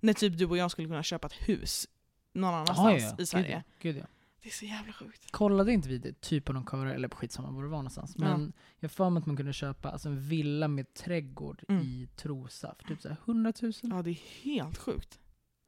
När 0.00 0.12
typ 0.12 0.38
du 0.38 0.46
och 0.46 0.56
jag 0.56 0.70
skulle 0.70 0.88
kunna 0.88 1.02
köpa 1.02 1.26
ett 1.26 1.48
hus 1.48 1.88
någon 2.32 2.54
annanstans 2.54 3.02
Ja, 3.02 3.14
ja, 3.18 3.22
i 3.22 3.26
Sverige. 3.26 3.64
Gud, 3.80 3.96
ja. 3.96 4.00
Gud, 4.00 4.02
ja. 4.02 4.06
Det 4.42 4.48
är 4.48 4.52
så 4.52 4.64
jävla 4.64 4.92
sjukt. 4.92 5.30
Kollade 5.30 5.72
inte 5.72 5.88
vi 5.88 5.98
det, 5.98 6.20
typ 6.20 6.48
av 6.48 6.54
någon 6.54 6.66
köra, 6.66 6.94
eller 6.94 7.08
skitsamma 7.08 7.50
var 7.50 7.62
det 7.62 7.68
var 7.68 7.78
någonstans. 7.78 8.16
Men 8.18 8.52
jag 8.78 8.88
har 8.88 8.92
för 8.92 9.10
mig 9.10 9.20
att 9.20 9.26
man 9.26 9.36
kunde 9.36 9.52
köpa 9.52 9.90
alltså, 9.90 10.08
en 10.08 10.20
villa 10.20 10.68
med 10.68 10.94
trädgård 10.94 11.64
Mm. 11.68 11.82
i 11.82 12.08
Trosa 12.16 12.74
för 12.78 12.84
typ 12.88 13.00
såhär 13.02 13.16
100 13.24 13.52
000. 13.62 13.72
Ja, 13.82 14.02
det 14.02 14.10
är 14.10 14.20
helt 14.44 14.78
sjukt. 14.78 15.18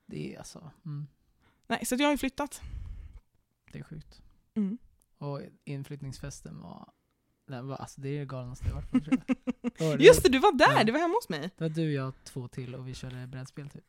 Det 0.07 0.35
är 0.35 0.39
alltså, 0.39 0.71
mm, 0.85 1.07
Nej, 1.67 1.87
så 1.87 1.95
att 1.95 2.01
jag 2.01 2.07
har 2.09 2.13
ju 2.13 2.19
flyttat. 2.19 2.63
det 3.73 3.79
är 3.79 3.83
sjukt. 3.83 4.23
Mm. 4.55 4.79
Och 5.19 5.41
inflyttningsfesten 5.65 6.61
var, 6.61 6.89
den 7.47 7.67
var 7.69 7.77
alltså 7.77 8.01
det 8.01 8.09
är 8.09 8.19
det 8.19 8.25
galnaste 8.27 8.65
jag 8.69 8.75
varit 8.75 8.91
på 8.91 9.01
tror 9.01 9.19
jag. 9.27 9.37
Det 9.79 9.85
var- 9.85 9.99
Just 9.99 10.23
det, 10.23 10.29
du 10.29 10.39
var 10.39 10.53
där! 10.53 10.79
Ja. 10.79 10.85
Du 10.85 10.93
var 10.93 10.99
hemma 11.01 11.15
hos 11.15 11.29
mig. 11.29 11.41
Det 11.41 11.65
var 11.65 11.69
du, 11.69 11.93
jag, 11.93 12.13
två 12.25 12.49
till 12.49 12.75
och 12.75 12.89
vi 12.89 12.95
körde 12.95 13.27
brädspel 13.27 13.69
typ. 13.71 13.85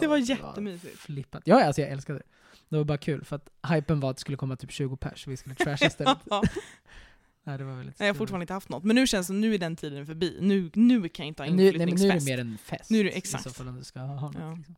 Det 0.00 0.06
var 0.06 0.16
jättemysigt. 0.16 0.98
flippat. 0.98 1.42
Ja, 1.44 1.64
alltså 1.64 1.80
jag 1.82 1.90
älskade 1.90 2.18
det. 2.18 2.24
Det 2.68 2.76
var 2.76 2.84
bara 2.84 2.98
kul 2.98 3.24
för 3.24 3.36
att 3.36 3.48
hypen 3.74 4.00
var 4.00 4.10
att 4.10 4.16
det 4.16 4.20
skulle 4.20 4.36
komma 4.36 4.56
typ 4.56 4.70
20 4.72 4.96
pers 4.96 5.26
vi 5.26 5.36
skulle 5.36 5.54
trasha 5.54 5.86
istället. 5.86 6.18
Nej, 7.44 7.58
det 7.58 7.64
var 7.64 7.74
väldigt 7.76 7.98
Nej, 7.98 8.06
jag 8.06 8.14
har 8.14 8.18
fortfarande 8.18 8.42
inte 8.42 8.52
haft 8.52 8.68
något. 8.68 8.84
Men 8.84 8.96
nu 8.96 9.06
känns 9.06 9.26
det 9.26 9.32
nu 9.32 9.54
är 9.54 9.58
den 9.58 9.76
tiden 9.76 10.06
förbi. 10.06 10.38
Nu, 10.40 10.70
nu 10.74 11.08
kan 11.08 11.24
jag 11.26 11.30
inte 11.30 11.42
ha 11.42 11.50
nu, 11.50 11.56
nej, 11.56 11.64
men 11.64 11.78
nu 11.78 11.82
är 11.82 11.86
det 11.86 11.92
inflyttningsfest. 11.92 12.26
mer 12.26 12.38
en 12.38 12.58
fest. 12.58 12.90
Nu 12.90 13.00
är 13.00 13.04
det- 13.04 13.10
I 13.10 13.16
exakt. 13.16 13.44
så 13.44 13.50
fall 13.50 13.68
om 13.68 13.76
du 13.78 13.84
ska 13.84 14.00
ha 14.00 14.30
något. 14.30 14.36
Ja. 14.40 14.54
Liksom. 14.54 14.74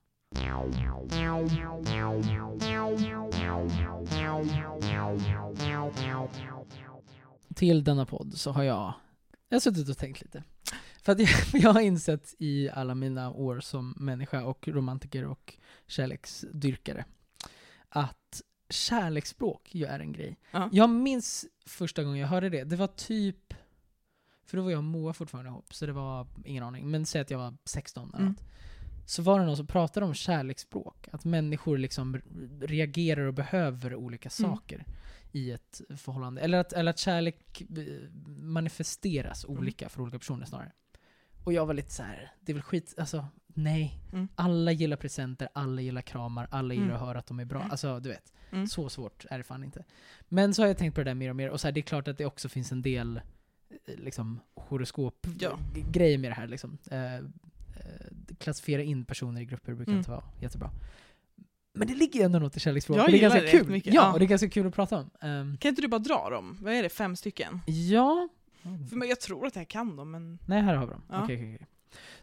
Till 7.55 7.85
denna 7.85 8.07
podd 8.07 8.35
så 8.39 8.51
har 8.53 8.63
jag, 8.63 8.93
jag 9.49 9.57
har 9.57 9.61
suttit 9.61 9.89
och 9.89 9.99
tänkt 9.99 10.23
lite. 10.23 10.43
För 11.03 11.13
att 11.13 11.19
jag, 11.53 11.63
jag 11.63 11.73
har 11.73 11.81
insett 11.81 12.35
i 12.39 12.71
alla 12.71 12.95
mina 12.95 13.31
år 13.31 13.61
som 13.61 13.95
människa 13.97 14.45
och 14.45 14.69
romantiker 14.69 15.25
och 15.25 15.55
kärleksdyrkare 15.87 17.05
att 17.89 18.43
kärleksspråk 18.71 19.75
ju 19.75 19.85
är 19.85 19.99
en 20.01 20.13
grej. 20.13 20.37
Ja. 20.51 20.69
Jag 20.73 20.91
minns 20.91 21.47
första 21.67 22.03
gången 22.05 22.19
jag 22.21 22.29
hörde 22.29 22.49
det, 22.49 22.65
det 22.65 22.77
var 22.77 22.87
typ, 22.87 23.55
för 24.47 24.57
då 24.57 24.63
var 24.63 24.71
jag 24.71 24.79
och 24.79 24.85
Moa 24.85 25.13
fortfarande 25.13 25.51
ihop, 25.51 25.75
så 25.75 25.87
det 25.87 25.93
var 25.93 26.27
ingen 26.45 26.65
aning, 26.65 26.91
men 26.91 27.07
säg 27.07 27.21
att 27.21 27.31
jag 27.31 27.39
var 27.39 27.55
16 27.65 28.09
eller 28.09 28.19
Mm. 28.19 28.29
något. 28.33 28.43
Så 29.07 29.23
var 29.23 29.41
det 29.41 29.47
någon 29.47 29.57
som 29.57 29.67
pratade 29.67 30.07
om 30.07 30.15
kärleksspråk, 30.15 31.09
att 31.13 31.25
människor 31.25 31.79
liksom 31.79 32.21
reagerar 32.61 33.23
och 33.27 33.35
behöver 33.35 33.95
olika 33.95 34.31
Mm. 34.39 34.85
I 35.35 35.51
ett 35.51 35.81
förhållande. 35.97 36.41
Eller 36.41 36.59
att, 36.59 36.73
eller 36.73 36.91
att 36.91 36.99
kärlek 36.99 37.61
eh, 37.61 38.11
manifesteras 38.39 39.45
Mm. 39.45 39.59
olika 39.59 39.89
för 39.89 40.03
olika 40.03 40.19
personer 40.19 40.47
snarare. 40.47 40.73
Och 41.45 41.53
jag 41.53 41.67
var 41.67 41.75
lite 41.75 41.91
så 41.91 42.03
här, 42.03 42.33
det 42.41 42.53
är 42.53 42.55
väl 42.55 42.63
skit, 42.63 42.95
alltså 42.99 43.27
nej. 43.47 44.01
Mm. 44.13 44.29
Alla 44.35 44.73
gillar 44.73 44.97
presenter, 44.97 45.49
alla 45.53 45.81
gillar 45.81 46.03
kramar, 46.03 46.49
alla 46.51 46.75
gillar 46.75 46.87
Mm. 46.87 46.97
att 46.97 47.03
höra 47.03 47.19
att 47.19 47.27
de 47.27 47.41
är 47.41 47.45
bra. 47.45 47.63
Alltså 47.63 48.01
du 48.01 48.09
vet, 48.09 48.33
Mm. 48.51 48.67
så 48.67 48.89
svårt 48.89 49.25
är 49.31 49.39
det 49.39 49.45
fan 49.45 49.65
inte. 49.65 49.85
Men 50.29 50.55
så 50.55 50.63
har 50.63 50.67
jag 50.67 50.79
tänkt 50.79 50.95
på 50.95 51.01
det 51.01 51.11
där 51.11 51.15
mer 51.15 51.31
och 51.31 51.37
mer, 51.37 51.51
och 51.51 51.61
så 51.61 51.67
här, 51.67 51.73
det 51.73 51.81
är 51.81 51.83
klart 51.83 52.09
att 52.09 52.19
det 52.19 52.27
också 52.27 52.49
finns 52.49 52.73
en 52.73 52.83
del 52.83 53.21
eh, 53.87 53.95
liksom 53.97 54.41
Ja. 54.55 54.63
horoskop-grejer 54.63 56.19
med 56.19 56.31
det 56.31 56.35
här 56.35 56.47
liksom. 56.47 56.79
Eh, 56.91 57.15
eh, 57.15 57.21
klassifiera 58.39 58.83
in 58.83 59.05
personer 59.05 59.41
i 59.41 59.45
grupper 59.45 59.75
brukar 59.75 59.93
Mm. 59.93 59.99
inte 59.99 60.11
vara 60.11 60.25
jättebra. 60.41 60.71
Men 61.77 61.89
det 61.89 61.95
ligger 61.95 62.21
ju 62.21 62.25
ändå 62.27 62.39
något 62.39 62.57
i 62.57 62.61
kärleksspråk. 62.61 62.99
Jag 62.99 63.11
det 63.11 63.17
är 63.19 63.21
ganska 63.21 63.41
det 63.41 63.51
kul. 63.51 63.83
Ja, 63.85 64.13
och 64.13 64.19
det 64.19 64.25
är 64.25 64.27
ganska 64.29 64.49
kul 64.51 64.67
att 64.67 64.75
prata 64.75 64.99
om. 64.99 65.11
Ehm, 65.21 65.57
Kan 65.57 65.69
inte 65.69 65.83
du 65.83 65.89
bara 65.89 65.99
dra 65.99 66.31
dem? 66.31 66.59
Vad 66.61 66.75
är 66.75 66.83
det? 66.83 66.89
Fem 66.89 67.17
stycken? 67.17 67.61
ja. 67.67 68.29
För 68.91 69.05
jag 69.09 69.21
tror 69.21 69.47
att 69.47 69.57
jag 69.57 69.69
kan 69.69 69.97
dem, 69.97 70.11
men... 70.11 70.39
Nej, 70.47 70.63
här 70.63 70.75
har 70.75 70.87
vi 70.87 70.93
dem. 70.93 71.03
Ja. 71.11 71.23
Okej, 71.25 71.37
okej, 71.37 71.55
okej. 71.55 71.67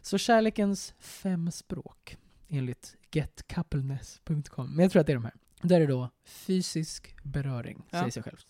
Så 0.02 0.18
kärlekens 0.18 0.94
fem 0.98 1.50
språk, 1.50 2.16
enligt 2.48 2.96
getcoupleness.com. 3.12 4.70
Men 4.70 4.82
jag 4.82 4.92
tror 4.92 5.00
att 5.00 5.06
det 5.06 5.12
är 5.12 5.16
de 5.16 5.24
här. 5.24 5.34
Där 5.62 5.80
är 5.80 5.86
då 5.86 6.10
fysisk 6.24 7.16
beröring, 7.22 7.82
Ja. 7.90 7.98
säger 7.98 8.10
sig 8.10 8.22
självt. 8.22 8.46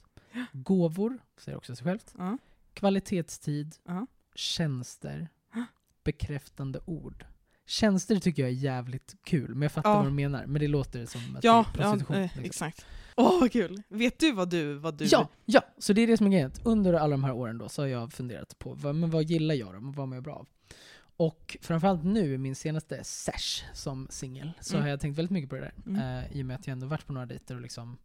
Gåvor, 0.53 1.19
säger 1.39 1.59
också 1.59 1.77
sig 1.77 1.85
självt. 1.85 2.15
Ja. 2.19 2.39
Kvalitetstid, 2.75 3.75
Ja. 3.87 4.07
tjänster, 4.35 5.29
bekräftande 6.05 6.81
ord. 6.85 7.25
Tjänster 7.73 8.17
tycker 8.19 8.43
jag 8.43 8.51
är 8.51 8.55
jävligt 8.55 9.17
kul, 9.25 9.49
men 9.55 9.63
jag 9.63 9.73
fattar 9.73 9.91
Ja. 9.91 9.97
vad 9.97 10.05
de 10.07 10.15
menar. 10.17 10.47
Men 10.47 10.61
det 10.61 10.69
låter 10.69 11.07
som 11.07 11.37
att 11.37 11.45
Ja, 11.45 11.67
det 11.75 11.81
är 11.81 11.85
ja 11.85 11.91
prostitution. 11.91 12.17
eh, 12.17 12.23
liksom. 12.23 12.45
exakt. 12.45 12.87
Åh 13.17 13.41
vad 13.41 13.53
kul! 13.53 13.83
Vet 13.89 14.19
du 14.19 14.33
vad 14.33 14.51
du... 14.51 14.75
Vad 14.75 14.99
du 14.99 15.05
Ja, 15.05 15.29
ja, 15.45 15.61
så 15.79 15.93
det 15.93 16.01
är 16.01 16.07
det 16.07 16.17
som 16.17 16.27
är 16.27 16.31
grejen. 16.31 16.53
Under 16.65 16.93
alla 16.95 17.11
de 17.11 17.25
här 17.25 17.33
åren 17.33 17.59
då 17.59 17.69
så 17.69 17.83
har 17.83 17.87
jag 17.87 18.13
funderat 18.13 18.59
på 18.59 18.75
vad, 18.75 18.95
men 18.95 19.11
vad 19.11 19.23
gillar 19.25 19.55
jag 19.55 19.75
då? 19.75 19.79
Vad 19.81 20.09
mår 20.09 20.17
jag 20.17 20.25
bra 20.25 20.35
av? 20.35 20.49
Och 21.17 21.57
framförallt 21.61 22.05
nu 22.05 22.35
i 22.35 22.39
min 22.39 22.55
senaste 22.55 23.05
sesh 23.05 23.65
som 23.75 24.07
singel 24.11 24.53
så 24.61 24.75
Mm. 24.75 24.83
har 24.83 24.91
jag 24.91 25.01
tänkt 25.01 25.19
väldigt 25.19 25.31
mycket 25.31 25.51
på 25.51 25.57
det 25.57 25.61
där. 25.63 25.75
Mm. 25.87 26.25
Eh, 26.25 26.37
I 26.37 26.43
och 26.43 26.47
med 26.47 26.57
att 26.57 26.67
jag 26.67 26.73
ändå 26.73 26.87
varit 26.87 27.07
på 27.07 27.13
några 27.13 27.27
dejter 27.27 27.55
och 27.55 27.61
liksom 27.61 27.99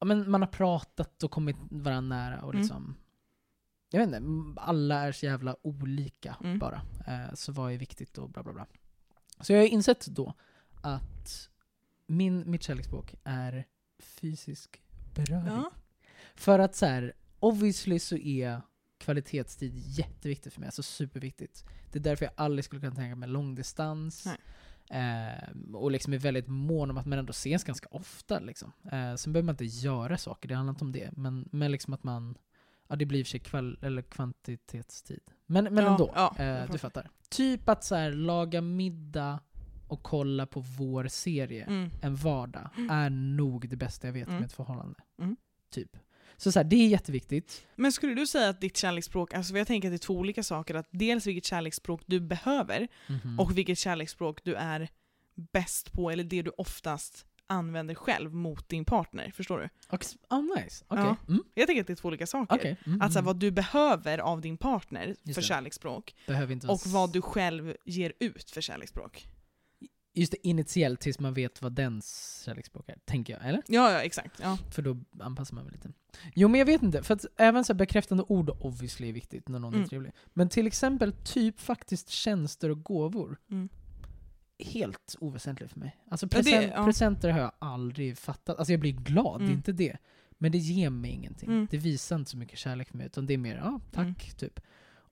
ja, 0.00 0.06
men 0.06 0.30
man 0.30 0.42
har 0.42 0.48
pratat 0.48 1.22
och 1.22 1.30
kommit 1.30 1.56
varandra 1.70 2.16
nära 2.16 2.40
och 2.42 2.54
Mm. 2.54 2.94
Jag 3.90 4.06
vet 4.06 4.20
inte, 4.20 4.60
alla 4.60 5.00
är 5.06 5.12
så 5.12 5.26
jävla 5.26 5.56
olika 5.62 6.36
Mm. 6.44 6.58
bara. 6.58 6.82
Eh, 7.06 7.34
så 7.34 7.52
vad 7.52 7.72
är 7.72 7.78
viktigt 7.78 8.18
och 8.18 8.30
bla 8.30 8.42
bla 8.42 8.52
bla. 8.52 8.66
Så 9.40 9.52
jag 9.52 9.60
har 9.60 9.66
insett 9.66 10.06
då 10.06 10.34
att 10.82 11.48
min, 12.06 12.50
mitt 12.50 12.62
kärleksspråk 12.62 13.14
är 13.24 13.66
fysisk 13.98 14.82
beröring. 15.14 15.46
Ja. 15.46 15.70
För 16.34 16.58
att 16.58 16.76
så 16.76 16.86
här, 16.86 17.12
obviously 17.38 17.98
så 17.98 18.16
är 18.16 18.60
kvalitetstid 18.98 19.72
jätteviktigt 19.76 20.52
för 20.52 20.60
mig, 20.60 20.66
alltså 20.66 20.82
superviktigt. 20.82 21.64
Det 21.92 21.98
är 21.98 22.02
därför 22.02 22.24
jag 22.24 22.34
aldrig 22.36 22.64
skulle 22.64 22.80
kunna 22.80 22.94
tänka 22.94 23.16
mig 23.16 23.28
långdistans. 23.28 24.26
Eh, 24.90 25.74
och 25.74 25.90
liksom 25.90 26.12
är 26.12 26.18
väldigt 26.18 26.48
mån 26.48 26.90
om 26.90 26.98
att 26.98 27.06
man 27.06 27.18
ändå 27.18 27.30
ses 27.30 27.64
ganska 27.64 27.88
ofta. 27.90 28.38
Liksom. 28.38 28.72
Eh, 28.92 29.14
sen 29.14 29.32
behöver 29.32 29.46
man 29.46 29.52
inte 29.52 29.64
göra 29.64 30.18
saker, 30.18 30.48
det 30.48 30.54
handlar 30.54 30.72
inte 30.72 30.84
om 30.84 30.92
det. 30.92 31.10
Men, 31.16 31.48
men 31.52 31.72
liksom 31.72 31.94
att 31.94 32.04
man 32.04 32.38
Ja, 32.88 32.96
det 32.96 33.06
blir 33.06 33.18
i 33.18 33.22
och 33.22 33.26
för 33.26 33.30
sig 33.30 33.40
kval- 33.40 33.78
eller 33.82 34.02
kvantitetstid. 34.02 35.20
Men, 35.46 35.64
men 35.64 35.84
Ja, 35.84 35.90
ändå, 35.90 36.12
ja, 36.14 36.36
eh, 36.38 36.70
du 36.72 36.78
fattar. 36.78 37.10
Typ 37.28 37.68
att 37.68 37.84
så 37.84 37.94
här, 37.94 38.12
laga 38.12 38.60
middag 38.60 39.40
och 39.88 40.02
kolla 40.02 40.46
på 40.46 40.60
vår 40.60 41.06
serie 41.08 41.64
Mm. 41.64 41.90
en 42.02 42.14
vardag 42.16 42.70
är 42.90 43.10
nog 43.10 43.68
det 43.68 43.76
bästa 43.76 44.06
jag 44.08 44.12
vet 44.12 44.26
Mm. 44.28 44.40
med 44.40 44.46
ett 44.46 44.52
förhållande. 44.52 45.00
Mm. 45.22 45.36
Typ. 45.70 45.96
Så, 46.36 46.52
så 46.52 46.58
här, 46.58 46.64
det 46.64 46.76
är 46.76 46.88
jätteviktigt. 46.88 47.66
Men 47.76 47.92
skulle 47.92 48.14
du 48.14 48.26
säga 48.26 48.48
att 48.48 48.60
ditt 48.60 48.76
kärleksspråk, 48.76 49.34
alltså 49.34 49.56
jag 49.56 49.66
tänker 49.66 49.88
att 49.88 49.92
det 49.92 49.96
är 49.96 50.06
två 50.06 50.14
olika 50.18 50.42
saker, 50.42 50.74
att 50.74 50.88
dels 50.90 51.26
vilket 51.26 51.44
kärleksspråk 51.44 52.02
du 52.06 52.20
behöver 52.20 52.88
Mhm. 53.06 53.40
och 53.40 53.58
vilket 53.58 53.78
kärleksspråk 53.78 54.44
du 54.44 54.54
är 54.54 54.88
bäst 55.52 55.92
på, 55.92 56.10
eller 56.10 56.24
det 56.24 56.42
du 56.42 56.50
oftast 56.58 57.26
använder 57.48 57.94
själv 57.94 58.34
mot 58.34 58.68
din 58.68 58.84
partner. 58.84 59.32
Förstår 59.36 59.58
du? 59.58 59.68
Oh, 60.30 60.42
nice. 60.56 60.84
Okej. 60.88 61.04
Ja. 61.04 61.16
Mm. 61.28 61.42
Jag 61.54 61.66
tänker 61.66 61.80
att 61.80 61.86
det 61.86 61.92
är 61.92 61.96
två 61.96 62.08
olika 62.08 62.26
saker. 62.26 62.56
Okej. 62.56 62.76
Mm, 62.86 63.00
Att 63.02 63.12
så 63.12 63.18
här, 63.18 63.22
mm. 63.22 63.26
vad 63.26 63.36
du 63.36 63.50
behöver 63.50 64.18
av 64.18 64.40
din 64.40 64.56
partner 64.56 65.06
Just 65.06 65.22
för 65.24 65.32
det. 65.42 65.46
kärleksspråk 65.46 66.14
och 66.68 66.80
vad 66.86 67.12
du 67.12 67.22
själv 67.22 67.74
ger 67.84 68.12
ut 68.20 68.50
för 68.50 68.60
kärleksspråk. 68.60 69.28
Just 70.14 70.32
det, 70.32 70.46
initiellt 70.48 71.00
tills 71.00 71.18
man 71.18 71.34
vet 71.34 71.62
vad 71.62 71.72
dens 71.72 72.42
kärleksspråk 72.46 72.88
är, 72.88 72.96
tänker 73.04 73.32
jag. 73.32 73.46
Eller? 73.48 73.62
Ja, 73.66 73.92
ja 73.92 74.00
exakt. 74.00 74.40
Ja. 74.42 74.58
För 74.70 74.82
då 74.82 74.96
anpassar 75.20 75.54
man 75.54 75.64
väl 75.64 75.72
lite. 75.72 75.92
Jo 76.34 76.48
men 76.48 76.58
jag 76.58 76.66
vet 76.66 76.82
inte, 76.82 77.02
för 77.02 77.14
att 77.14 77.26
även 77.36 77.64
så 77.64 77.74
bekräftande 77.74 78.24
ord 78.28 78.50
obviously 78.60 79.08
är 79.08 79.12
viktigt 79.12 79.48
när 79.48 79.58
någon 79.58 79.72
är 79.72 79.76
Mm. 79.76 79.88
trevlig. 79.88 80.12
Men 80.34 80.48
till 80.48 80.66
exempel 80.66 81.12
typ 81.12 81.60
faktiskt 81.60 82.08
tjänster 82.08 82.70
och 82.70 82.82
gåvor. 82.82 83.38
Helt 84.58 85.16
oväsentligt 85.20 85.72
för 85.72 85.80
mig. 85.80 85.96
Alltså 86.10 86.26
Ja, 86.26 86.28
det- 86.38 86.42
present, 86.44 86.72
ja. 86.76 86.84
presenter 86.84 87.30
har 87.30 87.40
jag 87.40 87.52
aldrig 87.58 88.18
fattat. 88.18 88.58
Alltså 88.58 88.72
jag 88.72 88.80
blir 88.80 88.92
glad, 88.92 89.40
det 89.40 89.44
Mm. 89.44 89.52
är 89.52 89.56
inte 89.56 89.72
det. 89.72 89.96
Men 90.38 90.52
det 90.52 90.58
ger 90.58 90.90
mig 90.90 91.10
ingenting. 91.10 91.48
Mm. 91.48 91.66
Det 91.70 91.76
visar 91.76 92.16
inte 92.16 92.30
så 92.30 92.36
mycket 92.36 92.58
kärlek 92.58 92.88
för 92.88 92.96
mig, 92.96 93.06
utan 93.06 93.26
det 93.26 93.34
är 93.34 93.38
mer 93.38 93.56
ja, 93.56 93.80
tack, 93.92 94.04
Mm. 94.06 94.14
typ. 94.38 94.60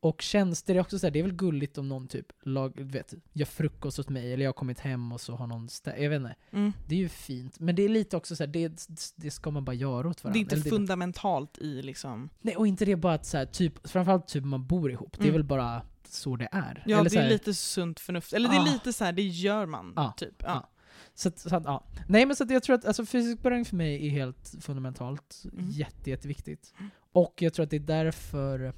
Och 0.07 0.23
tjänster 0.23 0.75
är 0.75 0.81
också 0.81 0.99
så 0.99 1.07
här, 1.07 1.11
det 1.11 1.19
är 1.19 1.23
väl 1.23 1.33
gulligt 1.33 1.79
om 1.79 1.89
någon 1.89 2.09
typ 2.09 2.27
lag, 2.43 2.81
vet, 2.81 3.15
gör 3.33 3.47
frukost 3.47 3.99
åt 3.99 4.09
mig, 4.09 4.33
eller 4.33 4.45
jag 4.45 4.49
har 4.49 4.55
kommit 4.55 4.81
hem 4.81 5.13
och 5.13 5.21
så 5.21 5.35
har 5.37 5.47
någon 5.47 5.67
stä- 5.69 6.03
Jag 6.03 6.11
vet 6.11 6.17
inte. 6.21 6.35
Mm. 6.51 6.73
Det 6.89 6.95
är 6.95 6.99
ju 6.99 7.09
fint, 7.09 7.61
men 7.61 7.75
det 7.75 7.83
är 7.83 7.89
lite 7.89 8.17
också 8.17 8.37
så 8.37 8.43
här, 8.43 8.49
det, 8.49 8.87
det 9.17 9.31
ska 9.31 9.51
man 9.51 9.65
bara 9.65 9.75
göra 9.75 10.09
åt 10.09 10.25
varandra. 10.25 10.33
Det 10.33 10.39
är 10.39 10.41
inte 10.41 10.55
Eller 10.55 10.71
fundamentalt 10.71 11.59
i 11.59 11.83
liksom... 11.83 12.29
Nej, 12.41 12.57
och 12.57 12.67
inte 12.67 12.85
det 12.85 12.97
bara 12.97 13.15
att 13.15 13.27
så 13.27 13.37
här, 13.37 13.47
typ, 13.47 13.89
framförallt 13.89 14.29
typ 14.29 14.45
man 14.45 14.67
bor 14.67 14.91
ihop, 14.91 15.13
det 15.19 15.25
är 15.25 15.29
Mm. 15.29 15.33
väl 15.35 15.45
bara 15.45 15.83
så 16.09 16.37
det 16.37 16.49
är. 16.53 16.83
Ja, 16.87 16.99
Eller 17.01 17.11
det 17.11 17.17
är 17.17 17.29
lite 17.29 17.55
sunt 17.55 18.01
förnuft. 18.01 18.33
Eller 18.33 18.49
det 18.49 18.57
är 18.57 18.61
Ah. 18.61 18.73
lite 18.73 18.93
så 18.93 19.05
här, 19.05 19.13
det 19.13 19.23
gör 19.23 19.67
man. 19.67 19.93
Ah. 19.97 20.13
Typ. 20.13 20.35
Ja. 20.39 20.47
Ja. 20.49 20.71
Så, 21.15 21.29
att, 21.29 21.39
så 21.39 21.57
att, 21.57 21.65
ja. 21.65 21.85
Nej 22.09 22.27
men 22.27 22.37
så 22.37 22.47
jag 22.49 22.63
tror 22.63 22.77
att 22.77 22.85
alltså, 22.85 23.07
fysisk 23.07 23.43
beröring 23.43 23.65
för 23.65 23.77
mig 23.77 24.07
är 24.07 24.11
helt 24.11 24.55
fundamentalt, 24.61 25.43
Mm. 25.53 25.71
jätte, 25.71 26.11
jätteviktigt. 26.11 26.75
Mm. 26.79 26.91
Och 27.13 27.35
jag 27.43 27.55
tror 27.55 27.65
att 27.65 27.71
det 27.71 27.77
är 27.77 27.81
därför, 27.81 28.73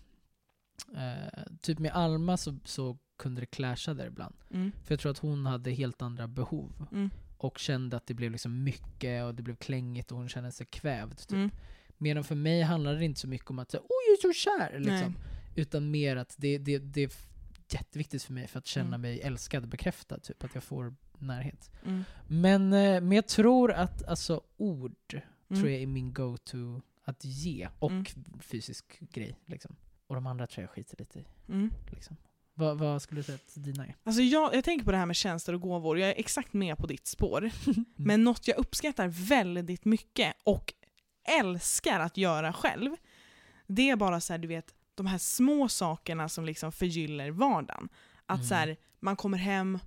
eh, 0.97 1.43
typ 1.61 1.79
med 1.79 1.93
Alma 1.93 2.37
så, 2.37 2.59
så 2.65 2.99
kunde 3.17 3.41
det 3.41 3.47
clasha 3.47 3.95
där 3.95 4.07
ibland. 4.07 4.35
Mm. 4.51 4.73
För 4.85 4.93
jag 4.93 5.01
tror 5.01 5.13
att 5.13 5.19
hon 5.19 5.47
hade 5.47 5.71
helt 5.71 6.03
andra 6.03 6.29
behov. 6.29 6.87
Mm. 6.93 7.11
Och 7.37 7.59
kände 7.59 7.97
att 7.97 8.07
det 8.07 8.15
blev 8.15 8.33
liksom 8.33 8.65
mycket 8.65 9.25
och 9.25 9.35
det 9.35 9.43
blev 9.43 9.57
klängigt 9.57 10.13
och 10.13 10.19
hon 10.19 10.29
kände 10.29 10.53
sig 10.53 10.67
kvävd. 10.67 11.19
Typ. 11.19 11.33
Mm. 11.33 11.51
Medan 11.99 12.25
för 12.25 12.35
mig 12.35 12.63
handlade 12.63 12.99
det 12.99 13.05
inte 13.05 13.21
så 13.21 13.29
mycket 13.29 13.51
om 13.51 13.59
att 13.59 13.71
säga, 13.71 13.81
åh 13.83 13.97
jag 14.09 14.13
är 14.19 14.33
så 14.33 14.41
kär! 14.41 14.79
Liksom. 14.81 15.17
Utan 15.57 15.91
mer 15.91 16.17
att 16.17 16.35
det, 16.39 16.59
det, 16.59 16.79
det 16.79 17.03
är 17.03 17.11
jätteviktigt 17.71 18.23
för 18.23 18.33
mig 18.33 18.47
för 18.47 18.59
att 18.59 18.67
känna 18.67 18.87
Mm. 18.89 19.01
mig 19.01 19.21
älskad 19.21 19.63
och 19.63 19.69
bekräftad. 19.69 20.19
Typ 20.19 20.45
att 20.45 20.55
jag 20.55 20.63
får 20.65 20.95
närhet. 21.19 21.71
Mm. 21.85 22.05
Men, 22.29 22.73
eh, 22.73 23.01
men 23.01 23.13
jag 23.13 23.27
tror 23.27 23.73
att 23.73 24.05
alltså 24.09 24.43
ord 24.57 24.95
Mm. 25.51 25.61
tror 25.63 25.73
jag 25.73 25.83
är 25.83 25.87
min 25.87 26.13
go-to 26.13 26.81
att 27.05 27.25
ge. 27.25 27.69
Och 27.79 28.15
fysisk 28.41 28.99
grej. 29.01 29.39
Liksom. 29.47 29.77
Och 30.09 30.15
de 30.15 30.27
andra 30.27 30.47
jag 30.57 30.71
skiter 30.71 30.97
lite 30.99 31.19
i. 31.19 31.25
Mm. 31.49 31.71
Liksom. 31.91 32.17
Vad, 32.55 32.79
vad 32.79 33.03
skulle 33.03 33.19
du 33.19 33.25
säga 33.25 33.37
att 33.47 33.65
dina 33.65 33.87
är? 33.87 33.97
Alltså 34.05 34.23
jag, 34.23 34.55
jag 34.55 34.65
tänker 34.65 34.85
på 34.85 34.91
det 34.93 34.97
här 34.99 35.07
med 35.07 35.17
tjänster 35.17 35.53
och 35.53 35.61
gåvor, 35.61 35.99
jag 35.99 36.09
är 36.11 36.15
exakt 36.17 36.53
med 36.53 36.79
på 36.79 36.87
ditt 36.87 37.07
spår. 37.07 37.51
Men 37.97 38.25
något 38.25 38.49
jag 38.49 38.57
uppskattar 38.59 39.09
väldigt 39.09 39.85
mycket 39.85 40.37
och 40.45 40.73
älskar 41.41 42.01
att 42.01 42.17
göra 42.17 42.53
själv, 42.53 42.97
det 43.67 43.91
är 43.91 43.97
bara 43.97 44.21
så 44.21 44.33
här, 44.33 44.39
du 44.39 44.49
vet, 44.49 44.75
de 44.95 45.07
här 45.07 45.19
små 45.19 45.69
sakerna 45.69 46.29
som 46.29 46.45
liksom 46.45 46.73
förgyller 46.73 47.31
vardagen. 47.31 47.89
Att 48.27 48.37
Mm. 48.39 48.49
så 48.49 48.55
här, 48.55 48.77
man 49.01 49.17
kommer 49.17 49.39
hem 49.39 49.79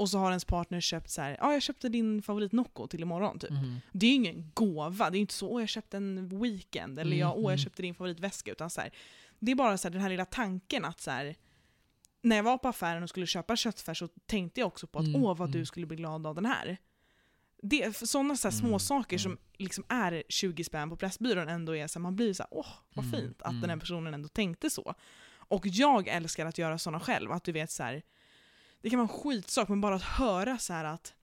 och 0.00 0.10
så 0.10 0.18
har 0.18 0.30
ens 0.30 0.44
partner 0.44 0.80
köpt 0.80 1.10
så 1.10 1.22
här, 1.22 1.36
ja 1.40 1.52
jag 1.52 1.62
köpte 1.62 1.88
din 1.88 2.22
favorit 2.22 2.52
Nocco 2.52 2.86
till 2.86 3.02
imorgon 3.02 3.38
typ. 3.38 3.50
Mhm. 3.50 3.80
Det 3.92 4.06
är 4.06 4.10
ju 4.10 4.16
ingen 4.16 4.50
gåva, 4.54 5.10
det 5.10 5.18
är 5.18 5.20
inte 5.20 5.34
så 5.34 5.48
åh 5.48 5.62
jag 5.62 5.68
köpte 5.68 5.96
en 5.96 6.40
weekend 6.42 6.98
eller 6.98 7.10
Mm, 7.10 7.18
jag, 7.18 7.30
åh, 7.30 7.42
jag 7.42 7.50
mm. 7.50 7.58
köpte 7.58 7.82
din 7.82 7.94
favoritväska. 7.94 8.50
Utan 8.52 8.70
så 8.70 8.80
här, 8.80 8.90
det 9.38 9.52
är 9.52 9.56
bara 9.56 9.78
så 9.78 9.88
här, 9.88 9.92
den 9.92 10.02
här 10.02 10.08
lilla 10.08 10.24
tanken 10.24 10.84
att 10.84 11.00
så 11.00 11.10
här, 11.10 11.36
när 12.22 12.36
jag 12.36 12.42
var 12.42 12.58
på 12.58 12.68
affären 12.68 13.02
och 13.02 13.08
skulle 13.08 13.26
köpa 13.26 13.56
köttfärs 13.56 13.98
så 13.98 14.08
tänkte 14.26 14.60
jag 14.60 14.66
också 14.66 14.86
på 14.86 14.98
att 14.98 15.06
Mm, 15.06 15.22
åh 15.22 15.36
vad 15.36 15.48
mm. 15.48 15.60
du 15.60 15.66
skulle 15.66 15.86
bli 15.86 15.96
glad 15.96 16.26
av 16.26 16.34
den 16.34 16.46
här. 16.46 16.76
Det, 17.62 17.96
sådana 17.96 18.36
så 18.36 18.48
här 18.48 18.52
små 18.56 18.68
Mm, 18.68 18.78
saker 18.80 19.16
mm. 19.16 19.22
som 19.22 19.38
liksom 19.58 19.84
är 19.88 20.22
20 20.28 20.64
spänn 20.64 20.90
på 20.90 20.96
Pressbyrån 20.96 21.48
ändå 21.48 21.76
är 21.76 21.86
så 21.86 21.98
här, 21.98 22.02
man 22.02 22.16
blir 22.16 22.34
så 22.34 22.42
här, 22.42 22.48
åh 22.50 22.66
vad 22.94 23.04
Mm, 23.04 23.20
fint 23.20 23.42
att 23.42 23.50
mm. 23.50 23.60
den 23.60 23.70
här 23.70 23.76
personen 23.76 24.14
ändå 24.14 24.28
tänkte 24.28 24.70
så. 24.70 24.94
Och 25.32 25.66
jag 25.66 26.08
älskar 26.08 26.46
att 26.46 26.58
göra 26.58 26.78
sådana 26.78 27.00
själv, 27.00 27.32
att 27.32 27.44
du 27.44 27.52
vet 27.52 27.70
så 27.70 27.82
här, 27.82 28.02
det 28.80 28.90
kan 28.90 28.98
vara 28.98 29.08
en 29.08 29.22
skitsak 29.22 29.68
men 29.68 29.80
bara 29.80 29.94
att 29.94 30.02
höra 30.02 30.58
så 30.58 30.72
här 30.72 30.84
att 30.84 31.14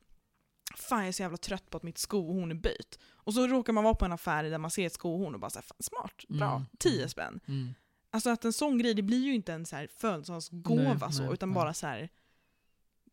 fan 0.75 0.99
jag 0.99 1.07
är 1.07 1.11
så 1.11 1.21
jävla 1.21 1.37
trött 1.37 1.69
på 1.69 1.77
att 1.77 1.83
mitt 1.83 1.97
skohorn 1.97 2.51
är 2.51 2.55
böjt. 2.55 2.99
Och 3.11 3.33
så 3.33 3.47
råkar 3.47 3.73
man 3.73 3.83
vara 3.83 3.95
på 3.95 4.05
en 4.05 4.11
affär 4.11 4.43
där 4.43 4.57
man 4.57 4.71
ser 4.71 4.85
ett 4.85 4.93
skohorn 4.93 5.33
och 5.33 5.39
bara 5.39 5.49
så 5.49 5.59
här, 5.59 5.63
fan 5.63 5.77
smart, 5.79 6.27
bra, 6.27 6.55
Mm, 6.55 6.65
10 6.79 6.97
mm. 6.97 7.09
spänn. 7.09 7.39
Mm. 7.47 7.73
Alltså 8.09 8.29
att 8.29 8.45
en 8.45 8.53
sån 8.53 8.77
grej, 8.77 8.93
det 8.93 9.01
blir 9.01 9.25
ju 9.25 9.33
inte 9.33 9.53
en 9.53 9.65
så 9.65 9.75
här 9.75 9.87
födelsedagsgåva 9.95 11.11
så, 11.11 11.23
nej, 11.23 11.33
utan 11.33 11.49
nej. 11.49 11.55
bara 11.55 11.73
så 11.73 11.87
här. 11.87 12.09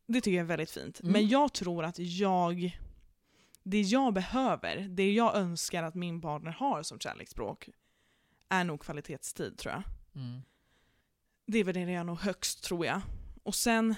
Det 0.07 0.21
tycker 0.21 0.37
jag 0.37 0.45
är 0.45 0.49
väldigt 0.49 0.71
fint. 0.71 1.01
Mm. 1.01 1.13
Men 1.13 1.29
jag 1.29 1.53
tror 1.53 1.85
att 1.85 1.99
jag, 1.99 2.79
det 3.63 3.81
jag 3.81 4.15
behöver, 4.15 4.77
det 4.77 5.13
jag 5.13 5.37
önskar 5.37 5.83
att 5.83 5.95
min 5.95 6.21
partner 6.21 6.51
har 6.51 6.83
som 6.83 6.99
kärleksspråk, 6.99 7.69
är 8.49 8.65
nog 8.65 8.81
kvalitetstid 8.81 9.59
tror 9.59 9.75
jag. 9.75 9.83
Mm. 10.23 10.43
Det 11.47 11.65
värderar 11.65 11.91
jag 11.91 12.07
nog 12.07 12.19
högst 12.19 12.65
tror 12.65 12.87
jag. 12.87 13.01
Och 13.43 13.55
sen, 13.55 13.95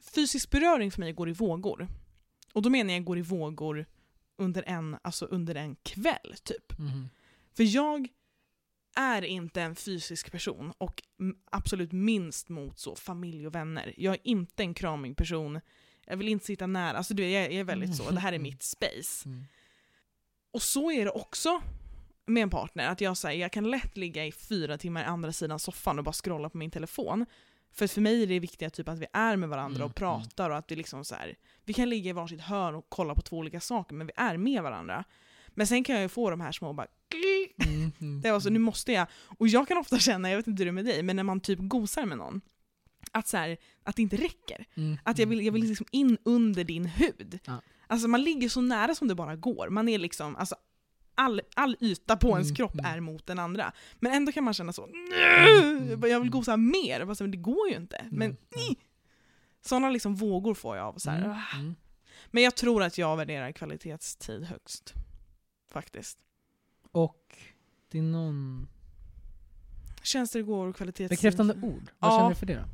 fysisk 0.00 0.50
beröring 0.50 0.90
för 0.90 1.00
mig 1.00 1.12
går 1.12 1.28
i 1.28 1.32
vågor. 1.32 1.88
Och 2.52 2.62
då 2.62 2.70
menar 2.70 2.94
jag 2.94 3.04
går 3.04 3.18
i 3.18 3.22
vågor 3.22 3.86
under 4.36 4.64
en, 4.66 4.96
alltså 5.02 5.24
under 5.24 5.54
en 5.54 5.76
kväll 5.76 6.34
typ. 6.42 6.78
Mhm. 6.78 7.08
För 7.56 7.62
jag 7.64 8.08
är 8.96 9.22
inte 9.22 9.62
en 9.62 9.76
fysisk 9.76 10.32
person 10.32 10.72
och 10.78 11.02
absolut 11.50 11.92
minst 11.92 12.48
mot 12.48 12.78
så 12.78 12.96
familj 12.96 13.46
och 13.46 13.54
vänner. 13.54 13.94
Jag 13.96 14.14
är 14.14 14.20
inte 14.24 14.62
en 14.62 14.74
kramig 14.74 15.16
person. 15.16 15.60
Jag 16.06 16.16
vill 16.16 16.28
inte 16.28 16.46
sitta 16.46 16.66
nära. 16.66 16.96
Alltså 16.96 17.14
du, 17.14 17.28
jag, 17.30 17.42
jag 17.42 17.52
är 17.52 17.64
väldigt 17.64 17.96
så. 17.96 18.10
Det 18.10 18.20
här 18.20 18.32
är 18.32 18.38
mitt 18.38 18.62
space. 18.62 19.28
Mm. 19.28 19.44
Och 20.50 20.62
så 20.62 20.90
är 20.90 21.04
det 21.04 21.10
också 21.10 21.62
med 22.26 22.42
en 22.42 22.50
partner. 22.50 22.88
Att 22.88 23.00
jag, 23.00 23.16
säger 23.16 23.40
jag 23.40 23.52
kan 23.52 23.70
lätt 23.70 23.96
ligga 23.96 24.26
i 24.26 24.32
fyra 24.32 24.78
timmar 24.78 25.02
i 25.02 25.04
andra 25.04 25.32
sidan 25.32 25.58
soffan 25.58 25.98
och 25.98 26.04
bara 26.04 26.12
scrolla 26.12 26.50
på 26.50 26.58
min 26.58 26.70
telefon. 26.70 27.26
För 27.72 27.86
för 27.86 28.00
mig 28.00 28.22
är 28.22 28.26
det 28.26 28.40
viktiga 28.40 28.70
typ 28.70 28.88
att 28.88 28.98
vi 28.98 29.06
är 29.12 29.36
med 29.36 29.48
varandra 29.48 29.76
Mm, 29.76 29.86
och 29.86 29.94
pratar 29.94 30.50
och 30.50 30.56
att 30.56 30.70
vi 30.70 30.76
liksom 30.76 31.04
så 31.04 31.14
här, 31.14 31.36
vi 31.64 31.72
kan 31.72 31.88
ligga 31.88 32.10
i 32.10 32.12
varsitt 32.12 32.40
hörn 32.40 32.74
och 32.74 32.86
kolla 32.88 33.14
på 33.14 33.20
två 33.20 33.36
olika 33.36 33.60
saker 33.60 33.94
men 33.94 34.06
vi 34.06 34.12
är 34.16 34.36
med 34.36 34.62
varandra. 34.62 35.04
Men 35.48 35.66
sen 35.66 35.84
kan 35.84 35.94
jag 35.94 36.02
ju 36.02 36.08
få 36.08 36.30
de 36.30 36.40
här 36.40 36.52
små 36.52 36.72
bara. 36.72 36.86
Mm, 37.64 37.92
mm, 38.00 38.20
Det 38.20 38.32
var 38.32 38.40
så, 38.40 38.48
mm. 38.48 38.54
nu 38.62 38.64
måste 38.64 38.92
jag. 38.92 39.06
Och 39.38 39.48
jag 39.48 39.68
kan 39.68 39.78
ofta 39.78 39.98
känna, 39.98 40.30
jag 40.30 40.36
vet 40.36 40.46
inte 40.46 40.60
hur 40.60 40.64
det 40.66 40.70
är 40.70 40.72
med 40.72 40.84
dig, 40.84 41.02
men 41.02 41.16
när 41.16 41.22
man 41.22 41.40
typ 41.40 41.58
gosar 41.62 42.04
med 42.06 42.18
någon, 42.18 42.40
att, 43.12 43.28
så 43.28 43.36
här, 43.36 43.56
att 43.82 43.96
det 43.96 44.02
inte 44.02 44.16
räcker. 44.16 44.66
Mm, 44.76 44.98
Att 45.04 45.18
jag 45.18 45.26
vill, 45.26 45.44
jag 45.44 45.52
vill 45.52 45.64
liksom 45.64 45.86
in 45.90 46.18
under 46.24 46.64
din 46.64 46.84
hud. 46.86 47.38
Ja. 47.44 47.60
Alltså 47.86 48.08
man 48.08 48.22
ligger 48.22 48.48
så 48.48 48.60
nära 48.60 48.94
som 48.94 49.08
det 49.08 49.14
bara 49.14 49.36
går. 49.36 49.68
Man 49.68 49.88
är 49.88 49.98
liksom, 49.98 50.36
alltså, 50.36 50.56
all, 51.20 51.40
all 51.54 51.76
yta 51.80 52.16
på 52.16 52.28
ens 52.28 52.48
Mm, 52.48 52.56
kropp 52.56 52.74
mm. 52.74 52.84
är 52.86 53.00
mot 53.00 53.26
den 53.26 53.38
andra. 53.38 53.72
Men 53.98 54.12
ändå 54.12 54.32
kan 54.32 54.44
man 54.44 54.54
känna 54.54 54.72
så, 54.72 54.86
mm, 54.86 56.00
jag 56.02 56.20
vill 56.20 56.30
gosa 56.30 56.56
mer. 56.56 57.06
Fast 57.06 57.20
det 57.20 57.36
går 57.36 57.68
ju 57.68 57.76
inte. 57.76 58.04
Men 58.10 58.36
sådana 59.60 59.90
liksom 59.90 60.14
vågor 60.14 60.54
får 60.54 60.76
jag 60.76 60.86
av. 60.86 60.98
Så 60.98 61.10
här. 61.10 61.28
Ah. 61.28 61.74
Men 62.30 62.42
jag 62.42 62.56
tror 62.56 62.82
att 62.82 62.98
jag 62.98 63.16
värderar 63.16 63.52
kvalitetstid 63.52 64.44
högst. 64.44 64.94
Faktiskt. 65.72 66.18
Och 66.92 67.36
det 67.90 67.98
är 67.98 68.02
någon... 68.02 68.68
Tjänster 70.02 70.42
går 70.42 70.72
kvalitetstid. 70.72 71.18
Bekräftande 71.18 71.54
ord, 71.54 71.90
vad 71.98 72.12
Ja. 72.12 72.18
känner 72.18 72.28
du 72.28 72.34
för 72.34 72.46
det 72.46 72.54
då? 72.54 72.64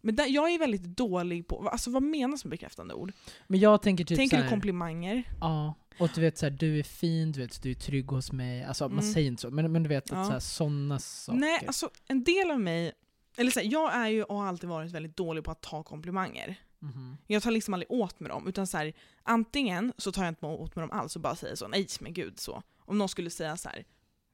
Men 0.00 0.16
där, 0.16 0.26
jag 0.26 0.50
är 0.54 0.58
väldigt 0.58 0.82
dålig 0.82 1.48
på, 1.48 1.68
alltså 1.68 1.90
vad 1.90 2.02
menas 2.02 2.44
med 2.44 2.50
bekräftande 2.50 2.94
ord? 2.94 3.12
Men 3.46 3.60
jag 3.60 3.82
tänker 3.82 4.04
typ 4.04 4.18
Tänker 4.18 4.42
du 4.42 4.48
komplimanger? 4.48 5.22
Ja, 5.40 5.74
och 5.98 6.08
du 6.14 6.20
vet 6.20 6.38
såhär, 6.38 6.50
du 6.50 6.78
är 6.78 6.82
fin, 6.82 7.32
du 7.32 7.40
vet, 7.40 7.62
du 7.62 7.70
är 7.70 7.74
trygg 7.74 8.06
hos 8.10 8.32
mig. 8.32 8.64
Alltså 8.64 8.88
man 8.88 8.98
Mm. 8.98 9.12
säger 9.12 9.26
inte 9.26 9.40
så, 9.42 9.50
men, 9.50 9.72
men 9.72 9.82
du 9.82 9.88
vet 9.88 10.10
Ja. 10.10 10.32
att 10.32 10.42
sådana 10.42 10.98
saker. 10.98 11.38
Nej, 11.38 11.64
alltså 11.66 11.90
en 12.06 12.24
del 12.24 12.50
av 12.50 12.60
mig, 12.60 12.92
eller 13.36 13.50
så 13.50 13.60
här, 13.60 13.66
jag 13.72 13.94
är 13.94 14.08
ju 14.08 14.22
och 14.22 14.36
har 14.36 14.46
alltid 14.46 14.68
varit 14.68 14.90
väldigt 14.92 15.16
dålig 15.16 15.44
på 15.44 15.50
att 15.50 15.60
ta 15.62 15.82
komplimanger. 15.82 16.56
Mhm. 16.78 17.16
Jag 17.26 17.42
tar 17.42 17.50
liksom 17.50 17.74
aldrig 17.74 17.90
åt 17.92 18.20
mig 18.20 18.28
dem, 18.28 18.48
utan 18.48 18.66
så 18.66 18.76
här, 18.78 18.92
antingen 19.22 19.92
så 19.98 20.12
tar 20.12 20.24
jag 20.24 20.30
inte 20.30 20.46
åt 20.46 20.76
mig 20.76 20.82
dem 20.88 20.98
alls 20.98 21.16
och 21.16 21.22
bara 21.22 21.36
säger 21.36 21.54
så, 21.56 21.68
nej 21.68 21.86
men 22.00 22.12
gud 22.12 22.40
så. 22.40 22.62
Om 22.78 22.98
någon 22.98 23.08
skulle 23.08 23.30
säga 23.30 23.56
så 23.56 23.68
här, 23.68 23.84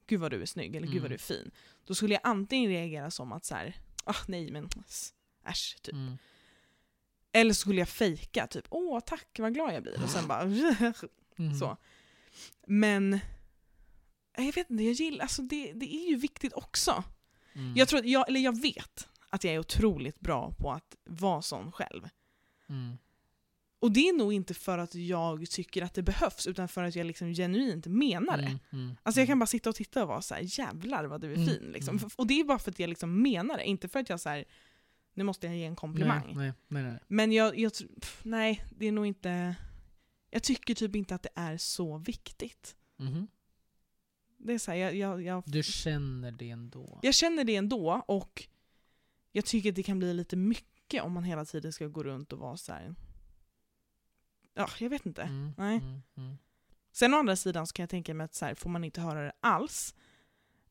gud 0.07 0.19
vad 0.19 0.31
du 0.31 0.41
är 0.41 0.45
snygg 0.45 0.75
eller 0.75 0.87
gud 0.87 1.01
vad 1.01 1.05
Mm. 1.05 1.09
du 1.09 1.15
är 1.15 1.37
fin. 1.37 1.51
Då 1.85 1.95
skulle 1.95 2.13
jag 2.13 2.21
antingen 2.23 2.71
reagera 2.71 3.11
som 3.11 3.31
att 3.31 3.45
så 3.45 3.55
här, 3.55 3.75
ah 4.03 4.15
nej 4.27 4.51
men 4.51 4.69
äsch 5.47 5.77
typ. 5.81 5.93
Mm. 5.93 6.17
Eller 7.33 7.53
så 7.53 7.59
skulle 7.59 7.79
jag 7.79 7.89
fejka 7.89 8.47
typ, 8.47 8.65
åh 8.69 8.99
tack 8.99 9.27
vad 9.39 9.53
glad 9.53 9.73
jag 9.73 9.83
blir. 9.83 10.03
Och 10.03 10.09
sen 10.09 10.27
bara 10.27 10.43
Mm. 11.45 11.59
så. 11.59 11.77
Men 12.67 13.19
jag 14.37 14.53
vet 14.53 14.69
inte, 14.69 14.83
jag 14.83 14.93
gillar, 14.93 15.21
alltså 15.21 15.41
det, 15.41 15.73
det 15.73 15.95
är 15.95 16.09
ju 16.09 16.15
viktigt 16.15 16.53
också. 16.53 17.03
Mm. 17.53 17.73
Jag, 17.75 17.87
tror, 17.87 17.99
att 17.99 18.05
jag, 18.05 18.29
eller 18.29 18.39
jag 18.39 18.61
vet 18.61 19.07
att 19.29 19.43
jag 19.43 19.53
är 19.53 19.59
otroligt 19.59 20.19
bra 20.19 20.51
på 20.59 20.71
att 20.71 20.95
vara 21.03 21.41
sån 21.41 21.71
själv. 21.71 22.09
Mm. 22.69 22.97
Och 23.79 23.91
det 23.91 24.09
är 24.09 24.13
nog 24.13 24.33
inte 24.33 24.53
för 24.53 24.77
att 24.77 24.95
jag 24.95 25.49
tycker 25.49 25.81
att 25.81 25.93
det 25.93 26.03
behövs, 26.03 26.47
utan 26.47 26.67
för 26.67 26.83
att 26.83 26.95
jag 26.95 27.05
liksom 27.05 27.33
genuint 27.33 27.87
menar 27.87 28.37
det. 28.37 28.43
Mm. 28.43 28.59
Mm. 28.71 28.95
Alltså 29.03 29.21
jag 29.21 29.27
kan 29.27 29.39
bara 29.39 29.45
sitta 29.45 29.69
och 29.69 29.75
titta 29.75 30.01
och 30.01 30.07
vara 30.07 30.21
så 30.21 30.33
här: 30.33 30.59
jävlar 30.59 31.05
vad 31.05 31.21
du 31.21 31.31
är 31.31 31.35
Mm, 31.35 31.47
fin. 31.47 31.71
Liksom. 31.71 31.97
mm. 31.97 32.09
Och 32.15 32.27
det 32.27 32.39
är 32.39 32.43
bara 32.43 32.59
för 32.59 32.71
att 32.71 32.79
jag 32.79 32.87
liksom 32.87 33.21
menar 33.21 33.57
det, 33.57 33.63
inte 33.63 33.87
för 33.87 33.99
att 33.99 34.09
jag 34.09 34.19
så 34.19 34.29
här, 34.29 34.45
nu 35.13 35.23
måste 35.23 35.47
jag 35.47 35.55
ge 35.55 35.65
en 35.65 35.75
komplimang. 35.75 36.33
Nej, 36.35 36.53
nej, 36.67 36.83
nej. 36.83 36.99
Men 37.07 37.31
jag, 37.31 37.59
jag 37.59 37.71
pff, 38.01 38.19
nej, 38.23 38.65
det 38.77 38.87
är 38.87 38.91
nog 38.91 39.05
inte... 39.05 39.55
Jag 40.31 40.43
tycker 40.43 40.75
typ 40.75 40.95
inte 40.95 41.15
att 41.15 41.23
det 41.23 41.29
är 41.35 41.57
så 41.57 41.97
viktigt. 41.97 42.75
Mhm. 42.97 43.27
Det 44.37 44.53
är 44.53 44.57
så 44.59 44.71
här, 44.71 44.77
jag, 44.77 44.95
jag, 44.95 45.21
jag, 45.23 45.43
Du 45.45 45.63
känner 45.63 46.31
det 46.31 46.49
ändå? 46.49 46.99
jag 47.01 47.13
känner 47.13 47.43
det 47.43 47.55
ändå 47.55 48.03
och 48.07 48.47
jag 49.31 49.45
tycker 49.45 49.69
att 49.69 49.75
det 49.75 49.83
kan 49.83 49.99
bli 49.99 50.13
lite 50.13 50.35
mycket 50.35 51.03
om 51.03 51.11
man 51.13 51.23
hela 51.23 51.45
tiden 51.45 51.73
ska 51.73 51.87
gå 51.87 52.03
runt 52.03 52.33
och 52.33 52.39
vara 52.39 52.57
så 52.57 52.73
här. 52.73 52.95
Ja, 54.53 54.69
jag 54.79 54.89
vet 54.89 55.05
inte. 55.05 55.21
Mm. 55.21 55.53
Nej. 55.57 55.77
Mm. 55.77 56.01
Mm. 56.17 56.37
Sen 56.91 57.13
å 57.13 57.17
andra 57.17 57.35
sidan 57.35 57.67
så 57.67 57.73
kan 57.73 57.83
jag 57.83 57.89
tänka 57.89 58.13
mig 58.13 58.25
att 58.25 58.33
så 58.33 58.45
här, 58.45 58.55
får 58.55 58.69
man 58.69 58.83
inte 58.83 59.01
höra 59.01 59.21
det 59.25 59.31
alls, 59.39 59.95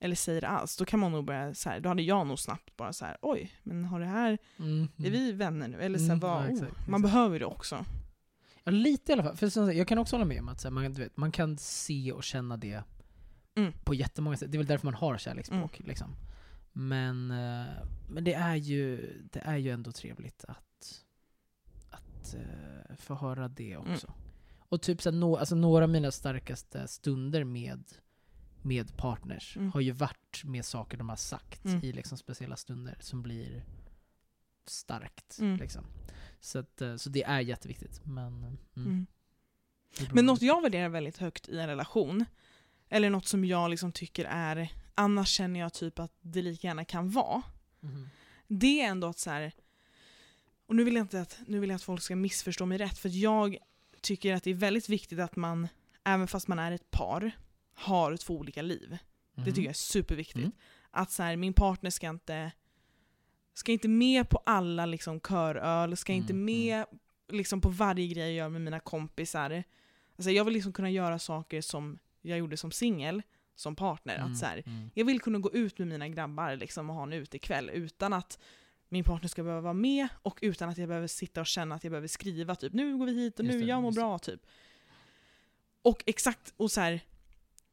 eller 0.01 0.17
säger 0.17 0.41
det 0.41 0.49
alls, 0.49 0.77
då 0.77 0.85
kan 0.85 1.01
man 1.01 1.13
nog 1.13 1.25
börja 1.25 1.55
så 1.55 1.71
här, 1.71 1.81
då 1.81 1.89
hade 1.89 2.03
jag 2.03 2.27
nog 2.27 2.39
snabbt 2.39 2.77
bara 2.77 2.93
så 2.93 3.05
här, 3.05 3.17
oj, 3.23 3.53
men 3.63 3.85
har 3.85 4.01
det 4.01 4.07
här, 4.07 4.39
Mm. 4.59 4.89
är 4.99 5.11
vi 5.11 5.33
vänner 5.33 5.69
nu? 5.69 5.81
Eller 5.81 5.99
så 5.99 6.05
här, 6.05 6.11
Mm, 6.13 6.21
vad, 6.21 6.43
ja, 6.43 6.47
oh, 6.49 6.53
exakt, 6.53 6.89
man 6.89 7.01
exakt. 7.01 7.03
behöver 7.15 7.39
det 7.39 7.47
också. 7.47 7.85
Ja, 8.65 8.73
lite 8.73 9.13
i 9.13 9.15
alla 9.15 9.23
fall. 9.23 9.37
För 9.37 9.49
som 9.49 9.73
jag 9.77 9.89
kan 9.89 9.99
också 9.99 10.17
hålla 10.17 10.25
med 10.25 10.41
om 10.41 10.49
att 10.49 10.65
här, 10.65 10.71
man, 10.71 10.93
vet, 10.93 11.17
man 11.17 11.33
kan 11.33 11.59
se 11.59 12.13
och 12.13 12.25
känna 12.25 12.57
det 12.57 12.83
Mm. 13.55 13.73
på 13.85 13.95
jättemånga 13.95 14.37
sätt. 14.37 14.53
Det 14.53 14.57
är 14.57 14.59
väl 14.59 14.67
därför 14.67 14.87
man 14.87 14.95
har 14.95 15.19
kärleksspråk. 15.19 15.79
Liksom. 15.85 16.17
Men, 16.73 17.31
eh, 17.31 17.67
men 18.09 18.25
det, 18.25 18.35
är 18.35 18.57
ju, 18.57 19.13
det 19.33 19.39
är 19.41 19.57
ju 19.57 19.71
ändå 19.71 19.93
trevligt 19.93 20.45
att, 20.49 21.05
att 21.91 22.35
eh, 22.35 22.97
få 22.97 23.15
höra 23.15 23.49
det 23.49 23.77
också. 23.77 24.07
Mm. 24.07 24.21
Och 24.69 24.83
typ 24.83 25.03
så 25.03 25.11
här, 25.11 25.17
nå, 25.17 25.37
alltså, 25.37 25.55
några 25.55 25.85
av 25.85 25.91
mina 25.91 26.11
starkaste 26.11 26.89
stunder 26.89 27.45
med, 27.45 27.85
med 28.63 28.97
partners 28.97 29.57
Mm. 29.57 29.73
har 29.73 29.81
ju 29.81 29.91
varit 29.93 30.45
med 30.45 30.65
saker 30.65 30.97
de 30.99 31.09
har 31.09 31.17
sagt 31.17 31.65
Mm. 31.65 31.85
i 31.85 31.93
liksom, 31.93 32.19
speciella 32.19 32.57
stunder 32.57 32.97
som 33.01 33.23
blir 33.23 33.65
starkt. 34.71 35.39
Mm. 35.39 35.57
Liksom. 35.57 35.85
Så, 36.41 36.59
att, 36.59 36.81
eh, 36.83 36.97
så 36.97 37.11
det 37.11 37.23
är 37.23 37.41
jätteviktigt. 37.41 38.01
Men, 38.05 38.27
mm, 38.37 38.57
Mm. 38.77 39.07
Men 40.13 40.27
något 40.27 40.43
jag 40.43 40.63
värderar 40.63 40.89
väldigt 40.89 41.19
högt 41.19 41.49
i 41.49 41.59
en 41.59 41.67
relation, 41.67 42.25
eller 42.89 43.11
något 43.11 43.27
som 43.27 43.45
jag 43.45 43.71
liksom 43.71 43.93
tycker 43.93 44.25
är, 44.25 44.73
annars 44.95 45.29
känner 45.29 45.61
jag 45.61 45.73
typ 45.73 45.99
att 45.99 46.13
det 46.21 46.43
lika 46.43 46.67
gärna 46.67 46.85
kan 46.85 47.11
vara, 47.11 47.43
Mhm. 47.81 48.09
det 48.47 48.81
är 48.81 48.89
ändå 48.89 49.07
att 49.07 49.19
så 49.19 49.31
här. 49.31 49.53
och 50.67 50.77
nu 50.77 50.85
vill, 50.85 50.95
jag 50.95 51.05
inte 51.05 51.21
att, 51.21 51.39
nu 51.47 51.61
vill 51.61 51.71
jag 51.71 51.75
att 51.77 51.83
folk 51.83 52.03
ska 52.03 52.17
missförstå 52.17 52.67
mig 52.67 52.79
rätt, 52.79 52.99
för 52.99 53.09
jag 53.09 53.57
tycker 54.01 54.35
att 54.35 54.43
det 54.45 54.51
är 54.51 54.55
väldigt 54.55 54.89
viktigt 54.89 55.19
att 55.19 55.37
man, 55.37 55.69
även 56.05 56.29
fast 56.29 56.49
man 56.49 56.59
är 56.59 56.73
ett 56.73 56.91
par, 56.91 57.31
har 57.75 58.17
två 58.17 58.35
olika 58.39 58.63
liv. 58.63 58.99
Det 59.35 59.45
tycker 59.45 59.63
jag 59.63 59.71
är 59.71 59.73
superviktigt. 59.75 60.37
Mm. 60.39 60.53
Att 60.91 61.11
så 61.11 61.23
här, 61.23 61.37
min 61.37 61.53
partner 61.55 61.91
ska 61.91 62.09
inte, 62.09 62.53
ska 63.61 63.73
inte 63.73 63.89
med 63.89 64.29
på 64.29 64.43
alla 64.47 64.87
liksom 64.87 65.21
köröl, 65.21 65.97
ska 65.97 66.13
inte 66.13 66.33
Mm, 66.33 66.45
med 66.45 66.85
liksom 67.29 67.61
på 67.61 67.69
varje 67.69 68.07
grej 68.07 68.23
jag 68.25 68.33
gör 68.33 68.49
med 68.49 68.61
mina 68.61 68.81
kompisar. 68.81 69.65
Alltså 70.17 70.31
jag 70.31 70.45
vill 70.45 70.55
liksom 70.55 70.73
kunna 70.73 70.91
göra 70.91 71.19
saker 71.19 71.61
som 71.61 71.99
jag 72.23 72.39
gjorde 72.39 72.57
som 72.57 72.71
singel, 72.71 73.23
som 73.55 73.77
partner. 73.77 74.17
Mm, 74.17 74.33
Att 74.33 74.39
så 74.39 74.47
här, 74.47 74.63
mm. 74.67 74.91
jag 74.95 75.05
vill 75.05 75.21
kunna 75.21 75.39
gå 75.39 75.53
ut 75.53 75.79
med 75.79 75.89
mina 75.89 76.09
grabbar 76.09 76.57
liksom, 76.57 76.91
och 76.91 76.97
ha 76.97 77.03
en 77.03 77.13
utekväll 77.13 77.71
utan 77.73 78.13
att 78.13 78.39
min 78.89 79.05
partner 79.05 79.29
ska 79.29 79.43
behöva 79.43 79.61
vara 79.61 79.73
med 79.73 80.09
och 80.23 80.39
utan 80.43 80.69
att 80.69 80.79
jag 80.79 80.89
behöver 80.89 81.07
sitta 81.07 81.41
och 81.41 81.47
känna 81.47 81.75
att 81.75 81.85
jag 81.85 81.91
behöver 81.91 82.09
skriva 82.09 82.55
typ 82.55 82.73
nu 82.73 82.99
går 82.99 83.07
vi 83.07 83.13
hit 83.13 83.41
och 83.41 83.45
Just 83.45 83.55
nu 83.55 83.61
det, 83.61 83.67
jag 83.69 83.83
mår 83.83 83.93
bra 83.93 84.19
typ. 84.19 84.41
Och 85.83 86.03
exakt, 86.07 86.55
och 86.57 86.71
så 86.71 86.81
här, 86.81 87.01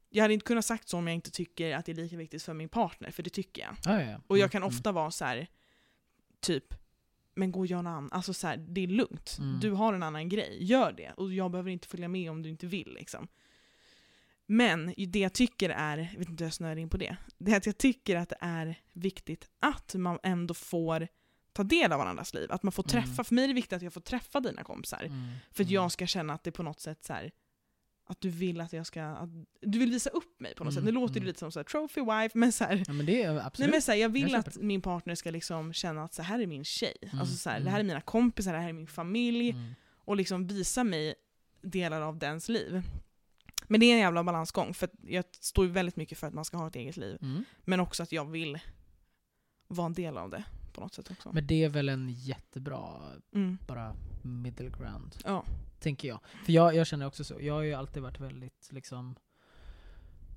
jag 0.10 0.24
hade 0.24 0.34
inte 0.34 0.46
kunnat 0.46 0.66
sagt 0.66 0.90
så 0.90 0.98
om 0.98 1.08
jag 1.08 1.16
inte 1.16 1.32
tycker 1.32 1.76
att 1.76 1.86
det 1.86 1.92
är 1.92 1.96
lika 1.96 2.18
viktigt 2.18 2.44
för 2.44 2.54
min 2.54 2.70
partner, 2.70 3.12
för 3.12 3.24
det 3.24 3.30
tycker 3.30 3.62
jag. 3.62 3.76
Ja, 3.86 4.02
ja, 4.02 4.12
ja. 4.12 4.22
Och 4.28 4.38
jag 4.38 4.44
Mm, 4.44 4.50
kan 4.50 4.62
mm. 4.64 4.68
ofta 4.76 4.92
vara 4.92 5.12
så 5.12 5.26
här, 5.26 5.48
typ, 6.40 6.74
men 7.36 7.52
gå 7.52 7.60
och 7.60 7.66
gör 7.68 7.82
något 7.82 7.92
annat. 7.92 8.14
Alltså 8.14 8.34
så 8.34 8.48
här, 8.48 8.58
det 8.58 8.82
är 8.82 8.88
lugnt. 8.88 9.38
Mm. 9.40 9.60
Du 9.60 9.72
har 9.72 9.94
en 9.94 10.04
annan 10.04 10.30
grej, 10.30 10.58
gör 10.64 10.92
det. 10.92 11.12
Och 11.18 11.34
jag 11.34 11.52
behöver 11.52 11.72
inte 11.72 11.88
följa 11.88 12.08
med 12.08 12.32
om 12.32 12.42
du 12.44 12.50
inte 12.50 12.68
vill. 12.68 12.94
Liksom. 12.94 13.28
Men 14.46 14.94
det 14.98 15.20
jag 15.20 15.34
tycker 15.34 15.70
är, 15.70 15.98
jag 15.98 16.20
vet 16.20 16.30
inte 16.30 16.44
hur 16.44 16.48
jag 16.48 16.54
snöar 16.54 16.76
in 16.76 16.90
på 16.90 16.98
det, 16.98 17.18
det 17.38 17.52
är 17.52 17.58
att 17.58 17.66
jag 17.66 17.78
tycker 17.78 18.16
att 18.16 18.30
det 18.30 18.38
är 18.40 18.80
viktigt 18.94 19.50
att 19.60 19.96
man 19.96 20.20
ändå 20.24 20.54
får 20.54 21.08
ta 21.54 21.64
del 21.64 21.92
av 21.92 22.00
varandras 22.00 22.34
liv. 22.34 22.52
Att 22.52 22.64
man 22.64 22.72
får 22.72 22.84
träffa, 22.84 23.12
Mm. 23.12 23.26
för 23.26 23.36
mig 23.36 23.44
är 23.44 23.48
det 23.48 23.54
viktigt 23.54 23.74
att 23.74 23.82
jag 23.82 23.94
får 23.94 24.02
träffa 24.02 24.40
dina 24.40 24.64
kompisar. 24.64 25.04
Mm, 25.04 25.28
För 25.52 25.64
att 25.64 25.70
mm. 25.70 25.74
jag 25.74 25.92
ska 25.92 26.08
känna 26.08 26.34
att 26.34 26.44
det 26.44 26.52
på 26.52 26.64
något 26.64 26.80
sätt 26.80 27.04
så 27.04 27.14
här, 27.14 27.32
att 28.10 28.22
du 28.22 28.30
vill 28.30 28.62
att 28.62 28.74
jag 28.74 28.86
ska, 28.86 29.04
att, 29.04 29.30
du 29.62 29.80
vill 29.80 29.92
visa 29.92 30.10
upp 30.10 30.40
mig 30.40 30.56
på 30.56 30.64
något 30.64 30.74
Mm, 30.74 30.82
sätt. 30.82 30.86
Nu 30.86 30.92
låter 31.00 31.14
det 31.14 31.20
mm. 31.20 31.28
lite 31.28 31.40
som 31.40 31.52
så 31.52 31.60
här, 31.60 31.64
trophy 31.64 32.02
wife, 32.02 32.38
men 32.38 32.52
så 32.52 32.64
här, 32.64 32.84
Ja 32.88 32.94
men 32.94 33.06
det 33.06 33.24
är 33.24 33.34
Nej 33.34 33.44
absolut. 33.46 33.72
men 33.72 33.82
så 33.82 33.92
här, 33.92 34.00
jag 34.00 34.10
vill 34.10 34.32
Jag 34.32 34.40
att 34.40 34.46
köper 34.54 34.62
min 34.66 34.82
partner 34.82 35.16
ska 35.16 35.32
liksom 35.32 35.74
känna 35.74 36.04
att 36.04 36.14
så 36.14 36.22
här 36.22 36.40
är 36.40 36.48
min 36.48 36.64
tjej. 36.64 36.98
Mm, 37.02 37.20
Alltså 37.20 37.36
så 37.36 37.50
här, 37.50 37.56
mm. 37.58 37.66
Det 37.66 37.72
här 37.72 37.80
är 37.80 37.84
mina 37.84 38.02
kompisar, 38.02 38.54
det 38.54 38.60
här 38.60 38.70
är 38.70 38.74
min 38.74 38.88
familj. 38.88 39.50
Mm. 39.50 39.74
Och 39.98 40.16
liksom 40.18 40.48
visa 40.48 40.84
mig 40.84 41.16
delar 41.62 42.02
av 42.02 42.18
dens 42.18 42.50
liv. 42.50 42.82
Men 43.68 43.80
det 43.80 43.86
är 43.86 43.94
en 43.94 44.00
jävla 44.00 44.24
balansgång, 44.24 44.74
för 44.74 44.90
jag 45.08 45.24
står 45.40 45.66
ju 45.66 45.72
väldigt 45.72 45.96
mycket 45.96 46.18
för 46.18 46.28
att 46.28 46.34
man 46.34 46.46
ska 46.46 46.58
ha 46.58 46.68
ett 46.68 46.76
eget 46.76 46.98
liv. 46.98 47.18
Mm. 47.22 47.46
Men 47.66 47.80
också 47.80 48.04
att 48.04 48.12
jag 48.12 48.26
vill 48.26 48.60
vara 49.68 49.86
en 49.86 49.94
del 49.94 50.18
av 50.18 50.30
det 50.30 50.44
på 50.74 50.82
något 50.82 50.94
sätt 50.94 51.12
också. 51.12 51.32
Men 51.34 51.48
det 51.48 51.64
är 51.64 51.70
väl 51.70 51.90
en 51.90 52.10
jättebra, 52.10 52.84
Mm. 53.34 53.58
bara 53.68 53.96
middle 54.22 54.70
ground, 54.70 55.16
Ja. 55.26 55.44
Tänker 55.80 56.08
jag. 56.08 56.20
För 56.46 56.52
jag, 56.54 56.76
jag 56.76 56.88
känner 56.88 57.06
också 57.06 57.24
så, 57.24 57.38
jag 57.42 57.54
har 57.54 57.62
ju 57.62 57.74
alltid 57.74 58.04
varit 58.04 58.20
väldigt 58.20 58.68
liksom 58.72 59.16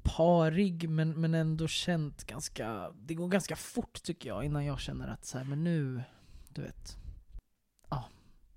parig, 0.02 0.88
men, 0.88 1.20
men 1.20 1.34
ändå 1.34 1.68
känt 1.68 2.24
ganska, 2.24 2.90
det 2.90 3.14
går 3.14 3.28
ganska 3.28 3.56
fort 3.56 4.02
tycker 4.02 4.28
jag, 4.28 4.44
innan 4.44 4.64
jag 4.64 4.80
känner 4.80 5.08
att 5.08 5.24
så 5.24 5.38
här, 5.38 5.44
men 5.44 5.64
nu, 5.64 6.02
du 6.48 6.62
vet. 6.62 6.96
Ja, 7.90 8.04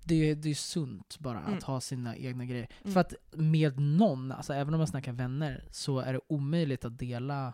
det, 0.04 0.30
är- 0.30 0.34
det 0.36 0.50
är 0.50 0.54
sunt 0.54 1.18
bara 1.18 1.40
Mm. 1.40 1.54
att 1.58 1.62
ha 1.62 1.80
sina 1.80 2.16
egna 2.16 2.44
grejer. 2.44 2.68
Mm. 2.82 2.92
För 2.92 3.00
att 3.00 3.14
med 3.32 3.80
någon, 3.80 4.32
alltså 4.32 4.52
även 4.54 4.74
om 4.74 4.78
man 4.78 4.86
snackar 4.86 5.12
vänner, 5.12 5.64
så 5.70 5.98
är 5.98 6.12
det 6.12 6.20
omöjligt 6.28 6.84
att 6.84 6.98
dela 6.98 7.52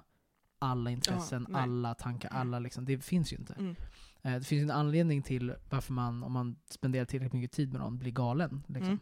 alla 0.58 0.90
intressen, 0.90 1.46
nej. 1.48 1.62
alla 1.62 1.94
tankar, 1.94 2.28
Mm. 2.28 2.40
alla 2.40 2.58
liksom, 2.58 2.84
det 2.84 2.98
finns 3.04 3.32
ju 3.32 3.36
inte. 3.36 3.54
Mm. 3.54 3.76
Eh, 4.22 4.34
Det 4.34 4.44
finns 4.44 4.62
en 4.62 4.76
anledning 4.76 5.22
till 5.22 5.54
varför 5.70 5.92
man, 5.92 6.22
om 6.22 6.32
man 6.32 6.56
spenderar 6.70 7.04
tillräckligt 7.04 7.32
mycket 7.40 7.52
tid 7.56 7.72
med 7.72 7.80
någon, 7.80 7.98
blir 7.98 8.12
galen. 8.12 8.62
Liksom. 8.66 8.98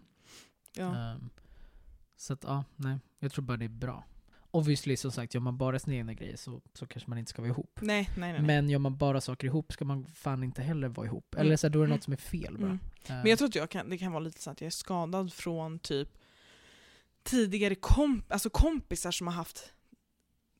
Mm. 0.78 0.94
Ja. 0.94 1.10
Ehm, 1.12 1.30
så 2.16 2.32
att, 2.32 2.44
ja, 2.44 2.64
nej. 2.76 2.98
Jag 3.18 3.32
tror 3.32 3.44
bara 3.44 3.56
det 3.56 3.64
är 3.64 3.68
bra. 3.68 4.04
Obviously, 4.50 4.96
som 4.96 5.12
sagt, 5.12 5.34
gör 5.34 5.40
man 5.40 5.58
bara 5.58 5.78
sina 5.78 5.96
egna 5.96 6.14
grejer 6.14 6.36
så, 6.36 6.60
så 6.74 6.86
kanske 6.86 7.10
man 7.10 7.18
inte 7.18 7.30
ska 7.30 7.42
vara 7.42 7.50
ihop. 7.50 7.78
Nej, 7.82 8.10
nej, 8.16 8.32
nej. 8.32 8.42
Men 8.42 8.70
gör 8.70 8.78
man 8.78 8.96
bara 8.96 9.20
saker 9.20 9.46
ihop 9.46 9.72
ska 9.72 9.84
man 9.84 10.06
fan 10.06 10.44
inte 10.44 10.62
heller 10.62 10.88
vara 10.88 11.06
ihop. 11.06 11.34
Mm. 11.34 11.46
Eller 11.46 11.56
så 11.56 11.66
här, 11.66 11.72
då 11.72 11.78
är 11.78 11.82
det 11.82 11.86
Mm. 11.86 11.96
något 11.96 12.04
som 12.04 12.12
är 12.12 12.16
fel 12.16 12.58
bara. 12.58 12.66
Mm. 12.66 12.78
Ehm, 13.06 13.16
Men 13.18 13.26
jag 13.26 13.38
tror 13.38 13.48
att 13.48 13.54
jag 13.54 13.70
kan, 13.70 13.90
det 13.90 13.98
kan 13.98 14.12
vara 14.12 14.20
lite 14.24 14.42
så 14.42 14.50
att 14.50 14.60
jag 14.60 14.66
är 14.66 14.70
skadad 14.70 15.32
från 15.32 15.78
typ 15.78 16.08
tidigare 17.22 17.74
komp 17.74 18.32
alltså 18.32 18.50
kompisar 18.50 19.10
som 19.10 19.26
har 19.26 19.34
haft 19.34 19.72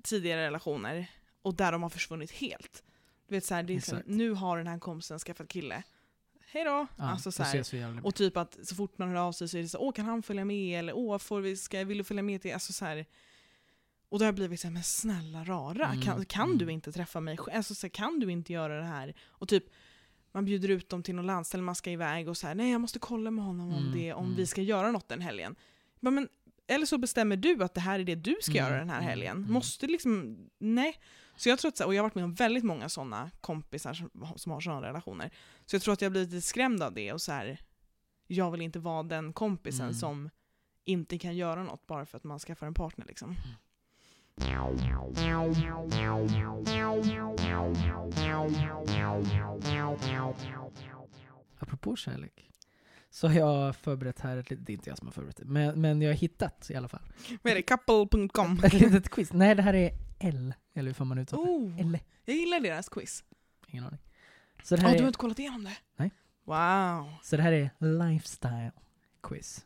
tidigare 0.02 0.46
relationer 0.46 1.10
och 1.42 1.54
där 1.54 1.72
de 1.72 1.82
har 1.82 1.90
försvunnit 1.90 2.30
helt. 2.30 2.82
Du 3.28 3.34
vet 3.34 3.44
så 3.44 3.54
här, 3.54 3.62
det 3.62 3.74
är 3.76 3.80
så 3.80 3.94
här, 3.94 4.04
nu 4.06 4.30
har 4.32 4.58
den 4.58 4.66
här 4.66 4.78
kompisen 4.78 5.18
skaffat 5.18 5.48
kille. 5.48 5.82
Hej 6.52 6.64
då! 6.64 6.86
ja, 6.96 7.04
alltså 7.04 7.32
så 7.32 7.42
här, 7.42 8.00
och 8.06 8.14
typ 8.14 8.36
att 8.36 8.58
så 8.62 8.74
fort 8.74 8.98
man 8.98 9.08
hör 9.08 9.16
av 9.16 9.32
sig 9.32 9.48
så 9.48 9.58
är 9.58 9.62
det 9.62 9.68
så 9.68 9.78
åh 9.78 9.92
kan 9.92 10.04
han 10.04 10.22
följa 10.22 10.44
med? 10.44 10.78
Eller 10.78 10.96
åh, 10.96 11.18
får 11.18 11.40
vi, 11.40 11.56
ska, 11.56 11.84
vill 11.84 11.98
du 11.98 12.04
följa 12.04 12.22
med 12.22 12.42
till... 12.42 12.52
Alltså 12.52 12.72
så 12.72 12.84
här, 12.84 13.06
och 14.08 14.18
då 14.18 14.22
har 14.24 14.26
jag 14.28 14.34
blivit 14.34 14.60
såhär, 14.60 14.72
men 14.72 14.82
snälla 14.82 15.44
rara, 15.44 15.86
Mm, 15.86 16.00
kan, 16.02 16.24
kan 16.24 16.46
mm. 16.46 16.58
du 16.58 16.72
inte 16.72 16.92
träffa 16.92 17.20
mig? 17.20 17.38
Alltså 17.54 17.74
så 17.74 17.86
här, 17.86 17.90
kan 17.90 18.20
du 18.20 18.30
inte 18.32 18.52
göra 18.52 18.78
det 18.78 18.86
här? 18.86 19.14
Och 19.28 19.48
typ, 19.48 19.64
man 20.32 20.44
bjuder 20.44 20.68
ut 20.68 20.88
dem 20.88 21.02
till 21.02 21.14
någon 21.14 21.26
landställe 21.26 21.62
man 21.62 21.74
ska 21.74 21.90
iväg 21.90 22.28
och 22.28 22.36
så 22.36 22.46
här, 22.46 22.54
nej 22.54 22.70
jag 22.72 22.80
måste 22.80 22.98
kolla 22.98 23.30
med 23.30 23.44
honom 23.44 23.68
om, 23.74 23.82
Mm, 23.86 23.98
det, 23.98 24.12
om 24.12 24.24
mm. 24.24 24.36
vi 24.36 24.46
ska 24.46 24.62
göra 24.62 24.90
något 24.90 25.08
den 25.08 25.20
helgen. 25.20 25.56
Men, 26.00 26.14
men, 26.14 26.28
eller 26.66 26.86
så 26.86 26.98
bestämmer 26.98 27.36
du 27.36 27.64
att 27.64 27.74
det 27.74 27.80
här 27.80 28.00
är 28.00 28.04
det 28.04 28.14
du 28.14 28.36
ska 28.40 28.52
Mm, 28.58 28.64
göra 28.64 28.78
den 28.78 28.90
här 28.90 28.96
mm, 28.98 29.08
helgen. 29.08 29.36
mm. 29.36 29.52
Måste 29.52 29.86
liksom, 29.86 30.36
nej. 30.58 30.96
Så 31.38 31.48
jag 31.48 31.58
tror 31.58 31.68
att, 31.68 31.80
och 31.80 31.94
jag 31.94 31.98
har 32.02 32.08
varit 32.08 32.14
med 32.14 32.24
om 32.24 32.34
väldigt 32.34 32.64
många 32.64 32.88
sådana 32.88 33.30
kompisar 33.40 33.94
som, 33.94 34.10
som 34.36 34.52
har 34.52 34.60
sådana 34.60 34.88
relationer. 34.88 35.30
Så 35.66 35.76
jag 35.76 35.82
tror 35.82 35.92
att 35.94 36.02
jag 36.02 36.12
blivit 36.12 36.30
lite 36.32 36.46
skrämd 36.46 36.82
av 36.82 36.94
det 36.94 37.12
och 37.12 37.20
så 37.22 37.32
här. 37.32 37.60
jag 38.26 38.50
vill 38.50 38.62
inte 38.62 38.78
vara 38.78 39.02
den 39.02 39.32
kompisen 39.32 39.80
Mm. 39.86 39.94
som 39.94 40.30
inte 40.84 41.18
kan 41.18 41.36
göra 41.36 41.62
något 41.62 41.86
bara 41.86 42.06
för 42.06 42.16
att 42.16 42.24
man 42.24 42.38
skaffar 42.38 42.66
en 42.66 42.74
partner 42.74 43.06
liksom. 43.06 43.36
Apropå 51.58 51.96
kärlek. 51.96 52.50
Så 53.10 53.28
har 53.28 53.34
jag 53.34 53.76
förberett 53.76 54.20
här 54.20 54.36
ett 54.36 54.50
litet, 54.50 54.66
det 54.66 54.72
är 54.72 54.74
inte 54.74 54.90
jag 54.90 54.98
som 54.98 55.06
har 55.06 55.12
förberett 55.12 55.36
det, 55.36 55.44
men, 55.44 55.80
men 55.80 56.02
jag 56.02 56.10
har 56.10 56.14
hittat 56.14 56.70
i 56.70 56.74
alla 56.74 56.88
fall. 56.88 57.02
Vad 57.42 57.50
är 57.50 57.54
det? 57.56 57.62
Couple.com? 57.62 58.60
Ett 58.64 58.72
litet 58.72 59.08
quiz. 59.08 59.32
Nej, 59.32 59.54
det 59.54 59.62
här 59.62 59.74
är 59.74 59.90
L, 60.18 60.54
eller 60.74 60.86
hur 60.86 60.94
får 60.94 61.04
man 61.04 61.18
uttala? 61.18 61.42
Oh, 61.42 61.80
L, 61.80 61.98
jag 62.24 62.36
gillar 62.36 62.60
deras 62.60 62.88
quiz. 62.88 63.24
ingen 63.68 63.84
aning. 63.84 64.00
Så 64.62 64.76
det 64.76 64.82
här, 64.82 64.88
du 64.88 64.96
har 64.96 65.02
är, 65.02 65.06
inte 65.06 65.18
kollat 65.18 65.38
igenom 65.38 65.64
det? 65.64 65.76
Nej. 65.96 66.10
Wow. 66.44 67.12
så 67.22 67.36
det 67.36 67.42
här 67.42 67.52
är 67.52 67.70
lifestyle 67.78 68.72
quiz. 69.22 69.64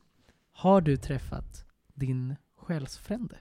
Har 0.53 0.81
du 0.81 0.97
träffat 0.97 1.65
din 1.95 2.37
själsfrände? 2.57 3.37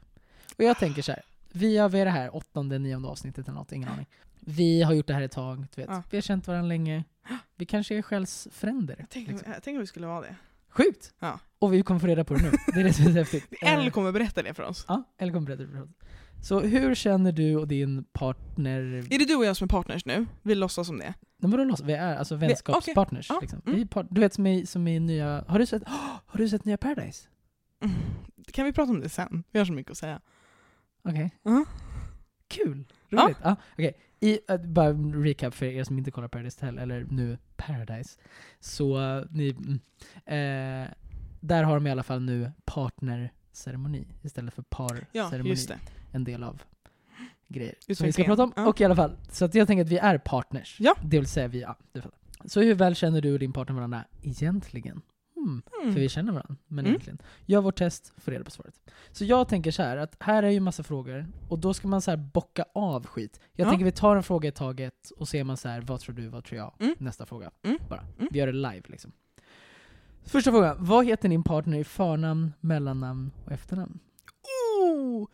Och 0.58 0.63
jag 0.63 0.78
tänker 0.78 1.02
så 1.02 1.12
här. 1.12 1.21
Vi 1.52 1.78
har 1.78 1.89
vid 1.89 2.08
det 2.08 2.12
här 2.12 2.36
åttonde, 2.36 2.80
nionde 2.80 3.08
avsnittet 3.08 3.47
eller 3.47 3.58
något, 3.58 3.71
ingen 3.71 3.89
aning. 3.89 4.08
Vi 4.39 4.82
har 4.82 4.93
gjort 4.93 5.08
det 5.08 5.13
här 5.13 5.21
ett 5.21 5.32
tag, 5.32 5.67
du 5.76 5.82
vet. 5.82 5.89
Ja. 5.89 6.04
Vi 6.10 6.17
har 6.17 6.21
känt 6.21 6.47
varandra 6.47 6.67
länge. 6.67 7.04
Vi 7.56 7.65
kanske 7.65 7.97
är 7.97 8.02
själsfränder. 8.02 8.95
Jag 9.00 9.10
tänker, 9.10 9.32
liksom. 9.32 9.52
jag 9.52 9.63
tänker 9.63 9.80
att 9.80 9.84
vi 9.84 9.88
skulle 9.88 10.08
vara 10.08 10.21
det. 10.21 10.36
Sjukt! 10.69 11.13
Ja. 11.19 11.39
Och 11.60 11.74
vi 11.74 11.84
kommer 11.84 12.00
få 12.00 12.08
reda 12.08 12.24
på 12.24 12.34
det 12.34 12.41
nu. 12.43 12.52
Det 12.74 12.82
är 12.82 12.86
är 12.86 12.91
så 12.91 13.10
häftigt. 13.10 13.47
L 13.62 13.91
kommer 13.91 14.12
berätta 14.12 14.43
det 14.43 14.54
för 14.54 14.63
oss. 14.63 14.86
Ja, 14.88 15.04
eller 15.17 15.34
kommer 15.34 15.45
berätta 15.45 15.63
det 15.63 15.71
för 15.71 15.82
oss. 15.82 15.89
Så 16.42 16.60
hur 16.60 16.96
känner 16.96 17.32
du 17.32 17.56
och 17.56 17.68
din 17.68 18.04
partner... 18.04 18.82
Är 19.14 19.20
det 19.20 19.26
du 19.26 19.36
och 19.36 19.46
jag 19.46 19.58
som 19.58 19.66
är 19.66 19.70
partners 19.70 20.06
nu? 20.06 20.26
Vi 20.42 20.56
låtsas 20.56 20.88
som 20.88 20.98
det. 21.00 21.14
Men 21.38 21.52
vadå 21.52 21.64
loss? 21.64 21.82
Vi 21.82 21.94
är 21.94 22.16
alltså 22.16 22.36
vänskapspartners. 22.36 23.30
Ja, 23.30 23.40
Liksom. 23.42 23.62
mm. 23.66 23.76
Vi 23.76 23.82
är 23.82 23.86
par- 23.86 24.08
du 24.10 24.22
vet 24.22 24.34
som 24.34 24.48
i, 24.48 24.66
som 24.66 24.88
i 24.88 25.00
nya... 25.00 25.44
Har 25.48 25.60
du 25.60 25.66
sett, 25.66 25.84
har 26.26 26.38
du 26.38 26.50
sett 26.50 26.66
nya 26.66 26.78
Paradise? 26.78 27.28
Mm. 27.84 27.96
Kan 28.54 28.66
vi 28.66 28.74
prata 28.74 28.92
om 28.92 29.00
det 29.00 29.10
sen? 29.10 29.44
Vi 29.52 29.60
har 29.60 29.66
så 29.66 29.74
mycket 29.74 29.92
att 29.92 29.98
säga. 29.98 30.22
Okej. 31.04 31.32
Ja. 31.44 31.66
Kul! 32.48 32.84
Ja. 33.10 33.24
Roligt. 33.26 33.38
Ja. 33.44 33.56
okej. 33.74 33.94
I, 34.20 34.40
äh, 34.50 34.58
bara 34.58 34.88
en 34.90 35.24
recap 35.24 35.54
för 35.54 35.66
er 35.66 35.84
som 35.84 35.98
inte 35.98 36.12
kollar 36.12 36.28
Paradise 36.28 36.66
Hotel, 36.66 36.78
eller 36.80 37.06
nu 37.10 37.38
Paradise. 37.58 38.20
Så 38.60 39.18
äh, 39.18 39.24
ni... 39.32 39.50
Mm, 39.50 39.80
eh, 40.26 40.90
där 41.40 41.64
har 41.64 41.76
de 41.76 41.88
i 41.88 41.92
alla 41.92 42.04
fall 42.04 42.22
nu 42.22 42.52
partnerceremoni 42.66 44.08
istället 44.22 44.54
för 44.54 44.64
Ja, 44.72 45.24
parceremoni. 45.24 45.50
just 45.50 45.68
det. 45.68 45.80
En 46.12 46.24
del 46.24 46.43
av 46.43 46.62
grejer 47.47 47.76
som 47.95 48.06
vi 48.06 48.12
ska 48.12 48.24
prata 48.24 48.43
om. 48.43 48.54
Ja. 48.56 48.67
Och 48.67 48.82
i 48.82 48.84
alla 48.86 48.95
fall, 48.95 49.15
så 49.32 49.45
att 49.45 49.56
jag 49.56 49.67
tänker 49.67 49.84
att 49.84 49.89
vi 49.91 49.97
är 49.97 50.17
partners. 50.17 50.78
Ja. 50.80 50.95
Det 51.04 51.17
vill 51.19 51.28
säga 51.28 51.47
vi, 51.47 51.62
ja, 51.62 51.78
du 51.91 52.02
fattar. 52.02 52.17
Så 52.45 52.62
hur 52.62 52.76
väl 52.76 52.95
känner 52.95 53.21
du 53.21 53.34
och 53.34 53.39
din 53.39 53.54
partner 53.54 53.76
varandra 53.76 54.04
egentligen? 54.21 55.02
Hmm. 55.36 55.62
Mm. 55.82 55.93
För 55.93 56.00
vi 56.02 56.10
känner 56.10 56.32
varandra, 56.32 56.56
men 56.67 56.80
Mm. 56.80 56.89
egentligen. 56.91 57.21
Gör 57.45 57.62
vårt 57.62 57.76
test, 57.78 58.13
få 58.17 58.32
reda 58.32 58.43
på 58.43 58.52
svaret. 58.52 58.76
Så 59.12 59.26
jag 59.26 59.47
tänker 59.47 59.71
så 59.71 59.84
här 59.84 59.97
att 59.97 60.15
här 60.19 60.43
är 60.43 60.50
ju 60.50 60.60
massa 60.60 60.84
frågor, 60.84 61.28
och 61.50 61.60
då 61.60 61.74
ska 61.74 61.88
man 61.88 62.02
så 62.02 62.12
här 62.12 62.17
bocka 62.17 62.65
av 62.74 63.06
skit. 63.06 63.39
Jag 63.54 63.65
Ja. 63.65 63.69
tänker 63.69 63.86
vi 63.86 63.91
tar 63.91 64.15
en 64.15 64.24
fråga 64.24 64.50
i 64.50 64.52
taget, 64.52 65.12
och 65.17 65.28
ser 65.28 65.43
man 65.43 65.58
så 65.58 65.69
här, 65.69 65.82
vad 65.82 66.00
tror 66.00 66.15
du, 66.15 66.28
vad 66.28 66.43
tror 66.43 66.58
jag? 66.58 66.74
Mm. 66.80 66.95
Nästa 67.00 67.26
fråga. 67.26 67.52
Mm. 67.63 67.78
Bara. 67.89 68.02
Mm. 68.19 68.28
Vi 68.32 68.39
gör 68.39 68.47
det 68.47 68.54
live 68.54 68.82
liksom. 68.88 69.12
Första 70.24 70.52
frågan, 70.52 70.76
vad 70.80 71.06
heter 71.06 71.30
din 71.30 71.43
partner 71.43 71.78
i 71.78 71.84
förnamn, 71.84 72.54
mellannamn 72.60 73.32
och 73.45 73.52
efternamn? 73.52 74.00
Oh! 74.82 75.28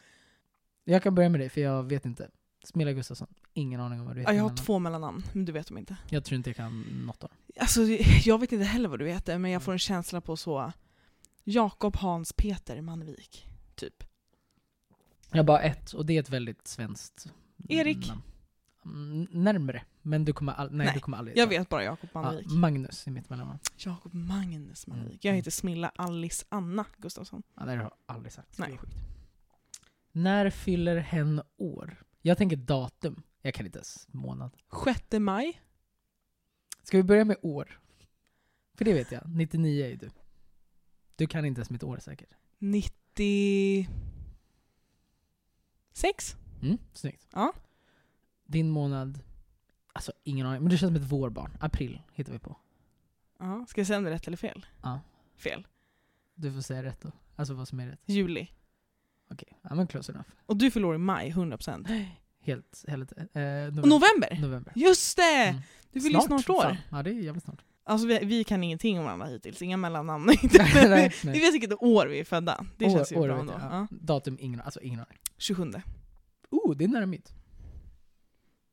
Jag 0.89 1.03
kan 1.03 1.15
börja 1.15 1.29
med 1.29 1.39
dig, 1.39 1.49
för 1.49 1.61
jag 1.61 1.83
vet 1.83 2.05
inte. 2.05 2.29
Smilla 2.63 2.93
Gustafsson, 2.93 3.27
ingen 3.53 3.81
aning 3.81 3.99
om 3.99 4.05
vad 4.05 4.15
du 4.15 4.19
heter 4.19 4.33
Ja, 4.33 4.37
jag 4.37 4.43
har 4.43 4.55
två 4.55 4.79
mellannamn, 4.79 5.23
men 5.33 5.45
du 5.45 5.51
vet 5.51 5.67
dem 5.67 5.77
inte. 5.77 5.97
Jag 6.09 6.25
tror 6.25 6.35
inte 6.35 6.49
jag 6.49 6.57
kan 6.57 6.81
något 6.81 7.23
av 7.23 7.29
dem. 7.29 7.37
Alltså, 7.59 7.81
jag 8.23 8.39
vet 8.39 8.51
inte 8.51 8.65
heller 8.65 8.89
vad 8.89 8.99
du 8.99 9.07
heter, 9.07 9.37
men 9.37 9.51
jag 9.51 9.63
får 9.63 9.71
en 9.71 9.79
känsla 9.79 10.21
på 10.21 10.37
så 10.37 10.71
Jakob 11.43 11.95
Hans 11.95 12.33
Peter 12.33 12.81
Manvik, 12.81 13.47
typ. 13.75 14.03
Jag 15.31 15.37
har 15.37 15.43
bara 15.43 15.61
ett, 15.61 15.93
och 15.93 16.05
det 16.05 16.13
är 16.17 16.19
ett 16.19 16.29
väldigt 16.29 16.67
svenskt 16.67 17.27
Erik? 17.69 18.07
namn. 18.07 18.21
Mm, 18.85 19.27
närmre, 19.31 19.83
men 20.01 20.25
du 20.25 20.33
kommer, 20.33 20.53
all, 20.53 20.71
nej, 20.71 20.85
Nej, 20.85 20.93
du 20.93 20.99
kommer 20.99 21.17
aldrig 21.17 21.37
Jag 21.37 21.47
vet 21.47 21.69
bara 21.69 21.83
Jakob 21.83 22.09
ja, 22.13 22.21
Manvik. 22.21 22.51
Magnus 22.51 23.07
är 23.07 23.11
mitt 23.11 23.29
mellannamn. 23.29 23.59
Jakob 23.77 24.13
Magnus 24.13 24.87
Manvik. 24.87 25.07
Mm. 25.07 25.19
Jag 25.21 25.33
heter 25.33 25.51
Smilla 25.51 25.91
Alice 25.95 26.45
Anna 26.49 26.85
Gustafsson. 26.97 27.43
Ja, 27.55 27.65
det 27.65 27.71
har 27.71 27.77
jag 27.77 27.91
aldrig 28.05 28.33
sagt. 28.33 28.57
Det 28.57 28.63
Nej. 28.63 28.73
är 28.73 28.77
sjukt. 28.77 28.97
När 30.17 30.49
fyller 30.49 30.97
hen 30.97 31.41
år? 31.57 32.03
Jag 32.21 32.37
tänker 32.37 32.57
datum. 32.57 33.23
Jag 33.41 33.53
kan 33.53 33.65
inte 33.65 33.77
ens 33.77 34.07
månad. 34.11 34.57
6 34.85 35.01
maj. 35.19 35.61
Ska 36.83 36.97
vi 36.97 37.03
börja 37.03 37.25
med 37.25 37.37
år? 37.41 37.79
För 38.73 38.85
det 38.85 38.93
vet 38.93 39.11
jag. 39.11 39.21
99 39.25 39.85
är 39.85 39.89
ju 39.89 39.95
du. 39.95 40.09
Du 41.15 41.27
kan 41.27 41.45
inte 41.45 41.59
ens 41.59 41.69
mitt 41.69 41.83
år 41.83 41.97
säkert. 41.97 42.29
96. 42.57 43.87
Mm, 46.61 46.77
snyggt. 46.93 47.27
Ja. 47.31 47.53
Din 48.45 48.69
månad? 48.69 49.19
Alltså 49.93 50.11
ingen 50.23 50.47
aning. 50.47 50.61
Men 50.61 50.69
du 50.69 50.77
känns 50.77 50.89
som 50.89 51.03
ett 51.03 51.11
vårbarn. 51.11 51.57
April 51.59 52.01
hittar 52.13 52.33
vi 52.33 52.39
på. 52.39 52.57
Ja. 53.39 53.65
Ska 53.69 53.81
jag 53.81 53.87
säga 53.87 53.97
om 53.97 54.03
det 54.03 54.09
är 54.09 54.13
rätt 54.13 54.27
eller 54.27 54.37
fel? 54.37 54.65
Ja. 54.81 55.01
Fel. 55.35 55.67
Du 56.35 56.53
får 56.53 56.61
säga 56.61 56.83
rätt 56.83 57.01
då. 57.01 57.11
Alltså 57.35 57.53
vad 57.53 57.67
som 57.67 57.79
är 57.79 57.87
rätt. 57.87 58.01
Juli. 58.05 58.47
Okej, 59.29 59.59
ja 59.61 59.75
men 59.75 59.87
close 59.87 60.11
enough. 60.11 60.27
Och 60.45 60.57
du 60.57 60.71
fyller 60.71 60.87
år 60.87 60.95
i 60.95 60.97
maj, 60.97 61.31
100%. 61.31 61.87
Helt, 62.39 62.85
helt 62.87 63.11
eh, 63.11 63.23
november. 63.33 63.81
Och 63.81 63.87
november! 63.87 64.37
november. 64.41 64.73
Just 64.75 65.17
det! 65.17 65.47
Mm. 65.47 65.61
Du 65.91 66.01
fyller 66.01 66.19
ju 66.19 66.25
snart 66.25 66.49
år. 66.49 66.77
Ja, 66.91 67.03
det 67.03 67.09
är 67.09 67.13
jävligt 67.13 67.43
snart. 67.43 67.63
Alltså 67.83 68.07
vi, 68.07 68.19
vi 68.23 68.43
kan 68.43 68.63
ingenting 68.63 68.99
om 68.99 69.05
varandra 69.05 69.27
hittills, 69.27 69.61
inga 69.61 69.77
mellannamn. 69.77 70.25
nej, 70.43 70.71
vi, 70.73 70.89
nej. 70.89 71.11
vi 71.23 71.39
vet 71.39 71.53
vilket 71.53 71.73
år 71.73 72.07
vi 72.07 72.19
är 72.19 72.23
födda. 72.23 72.65
Det 72.77 72.85
År- 72.85 72.89
känns 72.89 73.11
ju 73.11 73.15
år 73.15 73.27
bra 73.27 73.39
ändå. 73.39 73.53
Ja. 73.53 73.67
ja. 73.71 73.87
Datum, 73.91 74.37
ingen, 74.39 74.61
alltså 74.61 74.81
ingen 74.81 74.99
aning. 74.99 75.17
27. 75.37 75.71
Oh, 76.49 76.75
det 76.75 76.83
är 76.83 76.87
nära 76.87 77.05
mitt. 77.05 77.33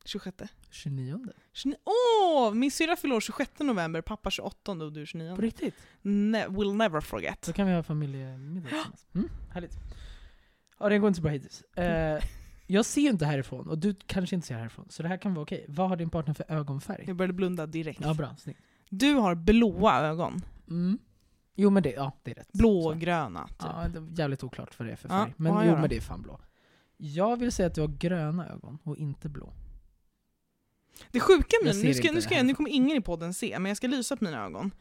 26. 0.05 0.37
29. 0.69 1.19
29. 1.53 1.77
Åh! 1.85 2.53
min 2.53 2.71
syrra 2.71 2.95
fyller 2.95 3.15
år 3.15 3.21
26 3.21 3.51
november, 3.59 4.01
pappa 4.01 4.29
28 4.31 4.71
och 4.71 4.93
du 4.93 5.05
29. 5.05 5.35
På 5.35 5.41
riktigt? 5.41 5.75
Ne 6.01 6.47
will 6.47 6.73
never 6.73 7.01
forget. 7.01 7.41
Då 7.41 7.53
kan 7.53 7.67
vi 7.67 7.73
ha 7.73 7.83
familjemiddag 7.83 8.69
tillsammans. 8.69 9.07
Mm, 9.15 9.29
härligt. 9.53 9.77
Ja, 10.79 10.89
det 10.89 10.99
går 10.99 11.07
inte 11.07 11.17
så 11.17 11.21
bra 11.21 11.31
hittills. 11.31 11.63
Eh, 11.75 12.23
jag 12.67 12.85
ser 12.85 13.01
ju 13.01 13.09
inte 13.09 13.25
härifrån, 13.25 13.69
och 13.69 13.77
du 13.77 13.95
kanske 14.05 14.35
inte 14.35 14.47
ser 14.47 14.55
härifrån, 14.55 14.85
så 14.89 15.03
det 15.03 15.09
här 15.09 15.17
kan 15.17 15.33
vara 15.33 15.43
okej. 15.43 15.65
Vad 15.67 15.89
har 15.89 15.95
din 15.95 16.09
partner 16.09 16.33
för 16.33 16.45
ögonfärg? 16.51 17.03
Jag 17.07 17.15
började 17.15 17.33
blunda 17.33 17.65
direkt. 17.65 17.99
Ja, 18.03 18.13
bra. 18.13 18.35
Snyggt. 18.37 18.59
Du 18.89 19.13
har 19.13 19.35
blåa 19.35 19.99
ögon. 20.01 20.41
Mm. 20.69 20.99
Jo, 21.55 21.69
men 21.69 21.83
det, 21.83 21.91
ja, 21.91 22.11
det 22.23 22.31
är 22.31 22.35
rätt. 22.35 22.51
Blågröna, 22.53 23.47
typ. 23.47 23.55
Ja, 23.59 23.87
det 23.93 23.99
är 23.99 24.19
jävligt 24.19 24.43
oklart 24.43 24.79
vad 24.79 24.87
det 24.87 24.91
är 24.91 24.95
för 24.95 25.09
Ja, 25.09 25.23
färg. 25.23 25.33
men 25.37 25.53
vad 25.53 25.63
jo, 25.63 25.67
gör 25.67 25.73
men 25.75 25.81
de? 25.81 25.87
det 25.87 25.97
är 25.97 26.01
fan 26.01 26.21
blå. 26.21 26.39
Jag 26.97 27.37
vill 27.37 27.51
säga 27.51 27.67
att 27.67 27.75
du 27.75 27.81
har 27.81 27.87
gröna 27.87 28.49
ögon 28.49 28.77
och 28.83 28.97
inte 28.97 29.29
blå. 29.29 29.53
Det 31.11 31.19
sjuka 31.19 31.47
Jag 31.61 31.65
med 31.65 31.75
ser 31.75 31.83
nu, 31.87 31.93
ska, 31.93 32.01
inte 32.03 32.15
nu, 32.15 32.21
ska 32.21 32.29
det 32.29 32.35
jag, 32.35 32.39
här. 32.41 32.47
nu 32.47 32.55
kommer 32.55 32.69
ingen 32.69 32.97
i 32.97 33.01
podden 33.01 33.33
se, 33.33 33.59
men 33.59 33.69
jag 33.69 33.77
ska 33.77 33.87
lysa 33.87 34.17
på 34.17 34.23
mina 34.23 34.45
ögon. 34.45 34.71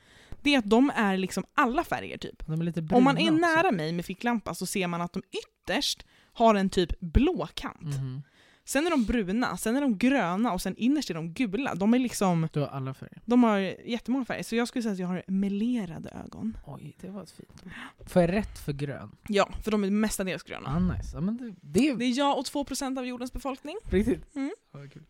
Det 0.42 0.54
är 0.54 0.58
att 0.58 0.70
de 0.70 0.90
är 0.96 1.16
liksom 1.16 1.44
alla 1.54 1.84
färger 1.84 2.18
typ. 2.18 2.46
De 2.46 2.60
är 2.60 2.64
lite 2.64 2.82
bruna 2.82 2.98
Om 2.98 3.04
man 3.04 3.18
är 3.18 3.22
också. 3.30 3.40
nära 3.40 3.70
mig 3.72 3.92
med 3.92 4.04
ficklampa 4.04 4.54
så 4.54 4.66
ser 4.66 4.86
man 4.86 5.00
att 5.00 5.12
de 5.12 5.22
ytterst 5.64 6.06
har 6.32 6.54
en 6.54 6.70
typ 6.70 7.00
blå 7.00 7.48
kant. 7.54 7.82
Mhm. 7.82 8.22
Sen 8.66 8.86
är 8.86 8.90
de 8.90 9.04
bruna, 9.04 9.56
sen 9.56 9.76
är 9.76 9.80
de 9.80 9.98
gröna 9.98 10.52
och 10.52 10.62
sen 10.62 10.76
innerst 10.76 11.10
är 11.10 11.14
de 11.14 11.32
gula. 11.32 11.74
De 11.74 11.94
är 11.94 11.98
liksom, 11.98 12.48
Du 12.52 12.60
har 12.60 12.66
alla 12.66 12.94
färger. 12.94 13.22
de 13.24 13.42
har 13.42 13.58
jättemånga 13.58 14.24
färger. 14.24 14.42
Så 14.42 14.56
jag 14.56 14.68
skulle 14.68 14.82
säga 14.82 14.92
att 14.92 14.98
jag 14.98 15.06
har 15.06 15.22
melerade 15.26 16.10
ögon. 16.24 16.56
Oj, 16.66 16.96
det 17.00 17.10
var 17.10 17.22
ett 17.22 17.30
fint. 17.30 17.62
Får 18.06 18.22
jag 18.22 18.32
rätt 18.32 18.58
för 18.58 18.72
grön? 18.72 19.16
Ja, 19.28 19.48
för 19.64 19.70
de 19.70 19.84
är 19.84 19.90
mestadels 19.90 20.42
gröna. 20.42 20.68
Ah, 20.68 20.78
nice. 20.78 21.10
Ja, 21.16 21.20
men 21.20 21.36
det, 21.36 21.54
det 21.60 21.88
är 21.88 21.96
Det 21.96 22.04
är 22.04 22.18
jag 22.18 22.38
och 22.38 22.44
2% 22.44 22.98
av 22.98 23.06
jordens 23.06 23.32
befolkning. 23.32 23.76
riktigt. 23.84 24.34
Mm. 24.36 24.52
Ja, 24.72 24.78
kul. 24.92 25.04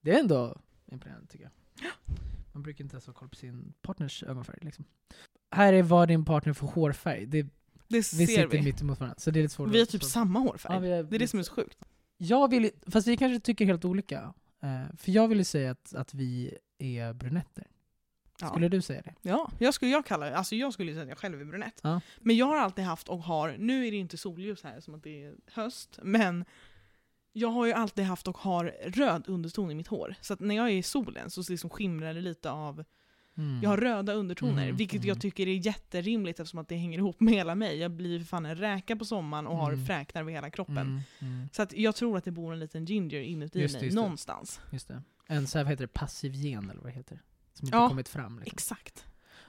Det 0.00 0.10
är 0.14 0.20
ändå 0.20 0.58
imponerande 0.92 1.26
tycker 1.26 1.44
jag. 1.44 1.52
Man 2.52 2.62
brukar 2.62 2.84
inte 2.84 2.94
ens 2.94 3.06
ha 3.06 3.12
koll 3.14 3.28
på 3.28 3.36
sin 3.36 3.72
partners 3.82 4.22
ögonfärg. 4.22 4.58
Liksom. 4.62 4.84
Här 5.50 5.72
är 5.72 5.82
vad 5.82 6.08
din 6.08 6.24
partner 6.24 6.52
får 6.52 6.66
hårfärg. 6.68 7.26
Det, 7.26 7.46
Det 7.88 7.96
vi 7.96 8.02
ser 8.02 8.26
sitter 8.26 8.48
vi. 8.48 8.62
mitt 8.62 8.80
emot 8.80 9.00
varandra. 9.00 9.14
Så 9.18 9.30
det 9.30 9.40
är 9.40 9.42
lite 9.42 9.54
svårt 9.54 9.70
Vi 9.70 9.78
har 9.78 9.86
typ 9.86 10.02
så- 10.02 10.08
samma 10.08 10.38
hårfärg. 10.40 10.72
Ja, 10.74 10.78
vi 10.80 10.90
är- 10.92 11.02
Det 11.02 11.16
är 11.16 11.18
det 11.18 11.28
som 11.28 11.38
är 11.38 11.42
så 11.42 11.52
sjukt. 11.52 11.78
Jag 12.18 12.50
vill, 12.50 12.70
fast 12.86 13.06
vi 13.08 13.16
kanske 13.16 13.40
tycker 13.40 13.64
helt 13.66 13.84
olika. 13.84 14.34
Eh, 14.62 14.96
för 14.98 15.12
jag 15.12 15.28
vill 15.28 15.38
ju 15.38 15.44
säga 15.44 15.70
att, 15.70 15.94
att 15.94 16.14
vi 16.14 16.58
är 16.78 17.12
brunetter. 17.12 17.66
Ja. 18.40 18.48
Skulle 18.48 18.68
du 18.68 18.82
säga 18.82 19.02
det? 19.02 19.14
Ja, 19.22 19.50
jag 19.58 19.74
skulle, 19.74 19.90
jag 19.90 20.06
kalla, 20.06 20.34
alltså 20.36 20.54
jag 20.56 20.72
skulle 20.72 20.92
säga 20.92 21.02
att 21.02 21.08
jag 21.08 21.18
själv 21.18 21.40
är 21.40 21.44
brunett. 21.44 21.80
Ja. 21.82 22.00
Men 22.20 22.36
jag 22.36 22.46
har 22.46 22.56
alltid 22.56 22.84
haft 22.84 23.08
och 23.08 23.18
har, 23.22 23.56
nu 23.58 23.86
är 23.86 23.90
det 23.90 23.96
inte 23.96 24.16
solljus 24.16 24.62
här 24.62 24.80
som 24.80 24.94
att 24.94 25.02
det 25.02 25.24
är 25.24 25.34
höst, 25.52 25.98
men 26.02 26.44
jag 27.32 27.48
har 27.48 27.66
ju 27.66 27.72
alltid 27.72 28.04
haft 28.04 28.28
och 28.28 28.38
har 28.38 28.64
röd 28.86 29.24
underton 29.28 29.70
i 29.70 29.74
mitt 29.74 29.86
hår. 29.86 30.14
Så 30.20 30.32
att 30.34 30.40
när 30.40 30.54
jag 30.56 30.66
är 30.66 30.72
i 30.74 30.82
solen 30.82 31.30
så 31.30 31.42
liksom 31.48 31.70
skimrar 31.70 32.14
det 32.14 32.20
lite 32.20 32.50
av, 32.50 32.84
Mm. 33.38 33.62
jag 33.62 33.70
har 33.70 33.76
röda 33.76 34.12
undertoner. 34.12 34.62
Mm, 34.64 34.76
vilket 34.76 34.96
mm. 34.96 35.08
jag 35.08 35.20
tycker 35.20 35.46
är 35.48 35.54
jätterimligt 35.66 36.40
eftersom 36.40 36.58
att 36.60 36.68
det 36.68 36.76
hänger 36.76 36.98
ihop 36.98 37.20
med 37.20 37.34
hela 37.34 37.54
mig. 37.54 37.78
Jag 37.78 37.90
blir 37.90 38.18
för 38.18 38.26
fan 38.26 38.46
en 38.46 38.56
räka 38.56 38.96
på 38.96 39.04
sommaren 39.04 39.46
och 39.46 39.56
har 39.56 39.72
Mm. 39.72 39.86
fräknar 39.86 40.22
över 40.22 40.32
hela 40.32 40.50
kroppen. 40.50 40.76
Mm, 40.78 41.00
mm, 41.18 41.48
Så 41.52 41.62
att 41.62 41.72
jag 41.72 41.94
tror 41.96 42.18
att 42.18 42.24
det 42.24 42.30
bor 42.30 42.52
en 42.52 42.58
liten 42.58 42.84
ginger 42.84 43.20
inuti 43.20 43.60
Just 43.60 43.74
mig, 43.74 43.84
just 43.84 43.94
någonstans. 43.96 44.60
just 44.70 44.88
det. 44.88 45.02
En 45.26 45.46
så 45.46 45.58
här, 45.58 45.64
vad 45.64 45.70
heter 45.72 45.84
det, 45.84 45.92
passiv 45.92 46.32
gen 46.34 46.70
eller 46.70 46.80
vad 46.80 46.90
det 46.92 46.96
heter? 46.96 47.22
Som 47.52 47.66
inte 47.66 47.76
Ja, 47.76 47.88
kommit 47.88 48.08
fram. 48.08 48.38
Liksom. 48.38 48.54
Exakt. 48.54 49.04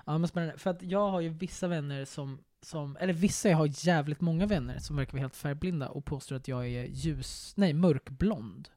Ja 0.05 0.17
men 0.17 0.27
spännande. 0.27 0.57
För 0.57 0.69
att 0.69 0.83
jag 0.83 1.11
har 1.11 1.21
ju 1.21 1.29
vissa 1.29 1.67
vänner 1.67 2.05
som, 2.05 2.39
som 2.61 2.97
eller 2.99 3.13
vissa, 3.13 3.49
jag 3.49 3.57
har 3.57 3.87
jävligt 3.87 4.21
många 4.21 4.45
vänner 4.45 4.79
som 4.79 4.95
verkar 4.95 5.11
vara 5.11 5.21
helt 5.21 5.35
färgblinda 5.35 5.89
och 5.89 6.05
påstår 6.05 6.35
att 6.35 6.47
jag 6.47 6.67
är 6.67 6.85
ljus, 6.85 7.53
nej 7.57 7.73
mörkblond. 7.73 8.69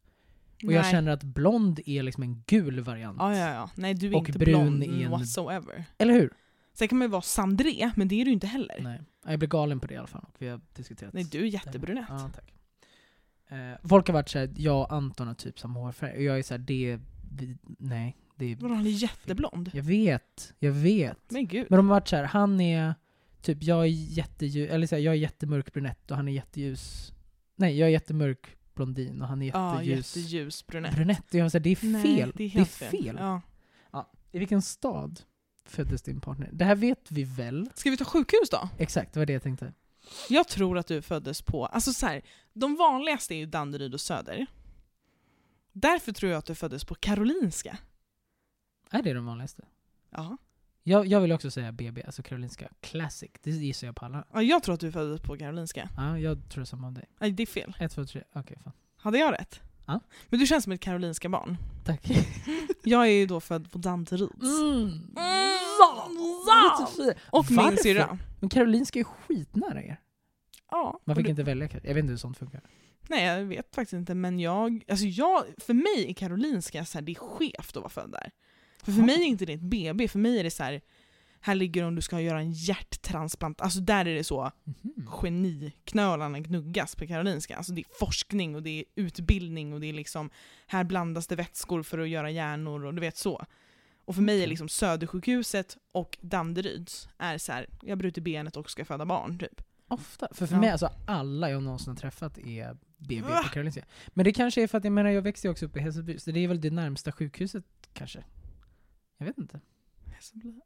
Och 0.67 0.73
jag 0.73 0.83
Nej. 0.83 0.91
känner 0.91 1.13
att 1.13 1.23
blond 1.25 1.81
är 1.87 2.03
liksom 2.03 2.23
en 2.23 2.43
gul 2.47 2.81
variant. 2.81 3.17
Ja, 3.21 3.37
ja, 3.37 3.55
ja. 3.55 3.71
Nej, 3.75 3.95
du 3.95 4.07
är 4.07 4.15
Och 4.17 4.29
inte 4.29 4.39
brun 4.39 4.79
blond 4.79 5.03
en- 5.03 5.11
whatsoever. 5.11 5.85
Eller 5.99 6.15
hur? 6.15 6.33
Sen 6.73 6.89
kan 6.89 6.99
man 6.99 7.07
ju 7.07 7.11
vara 7.11 7.23
Sandré, 7.23 7.91
men 7.97 8.09
det 8.09 8.21
är 8.21 8.25
du 8.25 8.31
inte 8.31 8.47
heller. 8.47 8.77
Nej, 8.81 8.93
Nej. 9.25 9.33
Jag 9.33 9.39
blir 9.39 9.49
galen 9.49 9.81
på 9.81 9.87
det 9.87 9.95
i 9.95 9.97
alla 9.97 10.07
fall. 10.07 10.27
Vi 10.39 10.49
har 10.49 10.61
diskuterat 10.75 11.31
du 11.31 11.39
är 11.41 11.45
jättebrunett. 11.45 12.07
Ja, 12.09 12.31
tack. 12.35 12.53
Eh, 13.49 13.89
folk 13.89 14.07
har 14.07 14.13
varit 14.15 14.29
såhär, 14.29 14.51
jag 14.57 14.81
och 14.81 14.93
Anton 14.93 15.27
har 15.27 15.35
typ 15.35 15.59
samma 15.59 15.81
hårfärg. 15.81 16.17
Och 16.17 16.23
jag 16.23 16.39
är 16.39 16.43
såhär, 16.43 16.59
det 16.59 16.99
vi, 17.39 17.57
nej. 17.79 18.17
Det 18.37 18.53
är, 18.53 18.57
Vadå, 18.57 18.75
han 18.75 18.87
är 18.87 18.91
jätteblond? 18.91 19.71
jag 19.75 19.83
vet, 19.83 20.55
jag 20.59 20.73
vet. 20.73 21.19
Men 21.31 21.47
gud. 21.49 21.67
Men 21.71 21.77
de 21.77 21.89
har 21.89 21.95
varit 21.97 22.09
såhär, 22.09 22.25
han 22.25 22.61
är 22.61 22.95
typ, 23.43 23.63
jag 23.63 23.81
är 23.81 23.89
jätteljus, 23.89 24.71
eller 24.71 24.87
så 24.87 24.95
här, 24.95 25.03
jag 25.03 25.15
är 25.15 25.19
jättemörk 25.19 25.73
brunett 25.73 26.11
och 26.11 26.17
han 26.17 26.29
är 26.29 26.33
jätteljus. 26.33 27.13
Nej, 27.57 27.79
jag 27.79 27.87
är 27.89 27.93
jättemörk 27.93 28.57
blondin 28.85 29.23
och 29.23 29.29
han 29.29 29.43
är 29.43 29.47
Ja, 29.47 29.75
jätteljus 29.83 30.17
jätteljus 30.17 30.67
brunett. 30.67 30.95
brunett. 30.95 31.35
Jag 31.35 31.43
var 31.53 31.61
det 31.61 31.71
är 31.71 31.77
fel. 31.77 31.91
Nej, 31.91 32.33
det 32.35 32.45
är 32.45 32.49
helt 32.49 32.71
fel. 32.71 33.17
Ja. 33.21 33.41
I 34.33 34.39
vilken 34.39 34.63
stad 34.63 35.21
föddes 35.65 36.03
din 36.03 36.21
partner? 36.21 36.51
Det 36.53 36.65
här 36.65 36.75
vet 36.75 37.11
vi 37.11 37.25
väl? 37.25 37.71
Ska 37.75 37.91
vi 37.91 37.97
ta 37.97 38.05
sjukhus 38.05 38.51
då? 38.51 38.69
Exakt, 38.79 39.13
det 39.13 39.21
var 39.21 39.27
det 39.27 39.33
jag 39.33 39.43
tänkte. 39.43 39.73
Jag 40.29 40.49
tror 40.49 40.79
att 40.79 40.87
du 40.87 41.03
föddes 41.03 41.43
på, 41.43 41.67
alltså 41.67 41.93
så 41.93 42.07
här, 42.07 42.23
de 42.53 42.77
vanligaste 42.77 43.35
är 43.35 43.37
ju 43.39 43.47
Danderyd 43.47 43.95
och 43.95 44.01
Söder. 44.01 44.47
Därför 45.73 46.13
tror 46.13 46.33
jag 46.33 46.39
att 46.39 46.47
du 46.47 46.55
föddes 46.55 46.85
på 46.85 46.95
Karolinska. 46.95 47.79
Är 48.91 49.03
det 49.03 49.13
de 49.13 49.27
vanligaste? 49.27 49.65
Ja. 50.11 50.37
Jag, 50.83 51.07
jag 51.07 51.21
vill 51.21 51.33
också 51.33 51.51
säga 51.51 51.73
BB, 51.73 52.03
alltså 52.03 52.23
Karolinska 52.23 52.69
Classic. 52.81 53.31
Det 53.43 53.51
gissar 53.51 53.87
jag 53.87 53.97
på 53.97 54.05
alla. 54.05 54.25
ja 54.33 54.43
jag 54.43 54.63
tror 54.63 54.75
att 54.75 54.81
du 54.81 54.93
föddes 54.93 55.21
på 55.21 55.37
Karolinska. 55.37 55.89
Ja, 55.97 56.19
jag 56.19 56.49
tror 56.49 56.65
samma 56.65 56.87
om 56.87 56.95
dig. 56.95 57.05
Nej, 57.21 57.31
det 57.33 57.43
är 57.43 57.47
fel. 57.47 57.77
Ett, 57.81 57.93
två, 57.93 58.05
tre. 58.05 58.23
Okej, 58.35 58.59
fan. 58.65 58.73
Hade 58.97 59.19
jag 59.19 59.33
rätt? 59.33 59.61
Ja. 59.87 60.01
Men 60.29 60.41
du 60.41 60.47
känns 60.47 60.65
som 60.65 60.73
ett 60.73 60.81
Karolinska 60.81 61.29
barn. 61.29 61.57
Tack. 61.85 62.11
Jag 62.85 63.07
är 63.07 63.11
ju 63.11 63.27
då 63.27 63.41
född 63.41 63.71
på 63.73 63.79
Danderyds. 63.79 64.43
Mm. 64.43 64.83
Mm. 65.17 67.15
Och 67.31 67.51
min 67.51 67.77
syrra. 67.77 68.19
Men 68.41 68.49
Karolinska 68.49 68.99
är 68.99 69.05
skitnära 69.05 69.83
er. 69.83 70.01
Ja. 70.71 71.01
Man 71.05 71.17
fick 71.17 71.25
du- 71.25 71.31
inte 71.31 71.43
välja. 71.43 71.69
Jag 71.73 71.95
vet 71.95 71.97
inte 71.97 72.11
hur 72.11 72.17
sånt 72.17 72.39
funkar. 72.39 72.61
Nej 73.09 73.25
jag 73.25 73.45
vet 73.45 73.75
faktiskt 73.75 73.93
inte 73.93 74.15
men 74.15 74.41
jag, 74.41 74.85
alltså 74.89 75.07
jag, 75.07 75.45
för 75.59 75.75
mig 75.75 76.11
är 76.11 76.15
Karolinska 76.15 76.85
så 76.85 76.99
här, 76.99 77.03
det 77.03 77.13
är 77.13 77.15
skevt 77.15 77.77
att 77.77 77.77
vara 77.77 77.89
född 77.89 78.13
där. 78.13 78.31
För 78.83 78.93
för 78.93 79.03
mig 79.03 79.15
är 79.23 79.27
inte 79.27 79.47
det 79.47 79.53
ett 79.53 79.61
BB, 79.61 80.09
för 80.09 80.19
mig 80.19 80.39
är 80.41 80.45
det 80.45 80.51
så 80.51 80.63
här. 80.63 80.81
här 81.43 81.55
ligger 81.55 81.85
om 81.85 81.95
du 81.95 82.03
ska 82.03 82.21
göra 82.21 82.41
en 82.41 82.53
hjärttransplant, 82.53 83.61
alltså 83.61 83.81
där 83.81 84.07
är 84.09 84.15
det 84.15 84.25
så 84.25 84.51
Mhm. 84.65 85.09
geniknölarna 85.23 86.39
gnuggas 86.41 86.95
på 86.97 87.07
Karolinska. 87.07 87.57
Alltså 87.57 87.73
det 87.73 87.81
är 87.81 87.85
forskning 87.99 88.55
och 88.55 88.63
det 88.63 88.71
är 88.81 88.85
utbildning 88.95 89.73
och 89.73 89.81
det 89.81 89.87
är 89.87 89.93
liksom, 89.93 90.31
här 90.67 90.85
blandas 90.85 91.27
det 91.27 91.37
vätskor 91.37 91.83
för 91.83 91.99
att 91.99 92.09
göra 92.09 92.31
hjärnor 92.31 92.85
och 92.85 92.95
du 92.95 93.01
vet 93.01 93.17
så. 93.17 93.47
Och 94.05 94.15
för 94.15 94.23
mig 94.23 94.43
är 94.43 94.47
liksom 94.47 94.69
Södersjukhuset 94.69 95.77
och 95.93 96.19
Danderyds 96.21 97.09
är 97.19 97.39
så 97.39 97.53
här, 97.53 97.67
jag 97.83 97.99
bryter 97.99 98.21
benet 98.23 98.57
och 98.57 98.71
ska 98.71 98.85
föda 98.85 99.05
barn 99.07 99.39
typ. 99.39 99.63
Ofta. 99.89 100.29
För 100.33 100.47
för 100.47 100.55
Ja. 100.55 100.61
mig, 100.61 100.71
alltså 100.71 100.91
alla 101.07 101.51
jag 101.51 101.63
någonsin 101.63 101.89
har 101.89 101.97
träffat 101.97 102.39
är 102.39 102.77
BB 102.99 103.23
på 103.23 103.49
Karolinska. 103.53 103.85
Men 104.09 104.25
det 104.25 104.33
kanske 104.33 104.63
är 104.63 104.67
för 104.67 104.79
att 104.79 104.85
jag 104.85 104.93
menar, 104.93 105.11
jag 105.11 105.23
växte 105.23 105.47
ju 105.47 105.51
också 105.51 105.67
upp 105.67 105.77
i 105.77 105.81
Hässelby, 105.81 106.19
så 106.19 106.31
det 106.31 106.41
är 106.45 106.49
väl 106.49 106.61
det 106.61 106.71
närmsta 106.71 107.13
sjukhuset 107.13 107.65
kanske. 107.93 108.25
Jag 109.21 109.27
vet 109.27 109.39
inte. 109.39 109.61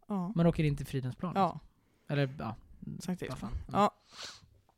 Ja. 0.09 0.32
Man 0.34 0.46
åker 0.46 0.64
in 0.64 0.76
till 0.76 0.86
Fridhemsplan. 0.86 1.32
Ja, 1.36 1.61
Eller 2.09 2.34
ja. 2.38 2.57
Sankt 3.00 3.22
vad 3.22 3.28
Eriks. 3.30 3.40
fan. 3.40 3.52
Ja. 3.72 3.90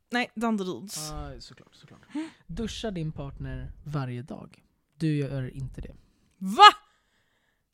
Nej, 0.09 0.31
Danderyds. 0.35 1.09
Ja, 1.11 1.31
såklart, 1.39 1.75
såklart. 1.75 1.99
Duschar 2.47 2.91
din 2.91 3.11
partner 3.11 3.71
varje 3.83 4.21
dag? 4.21 4.63
Du 4.97 5.15
gör 5.17 5.55
inte 5.57 5.81
det. 5.81 5.95
Va? 6.37 6.63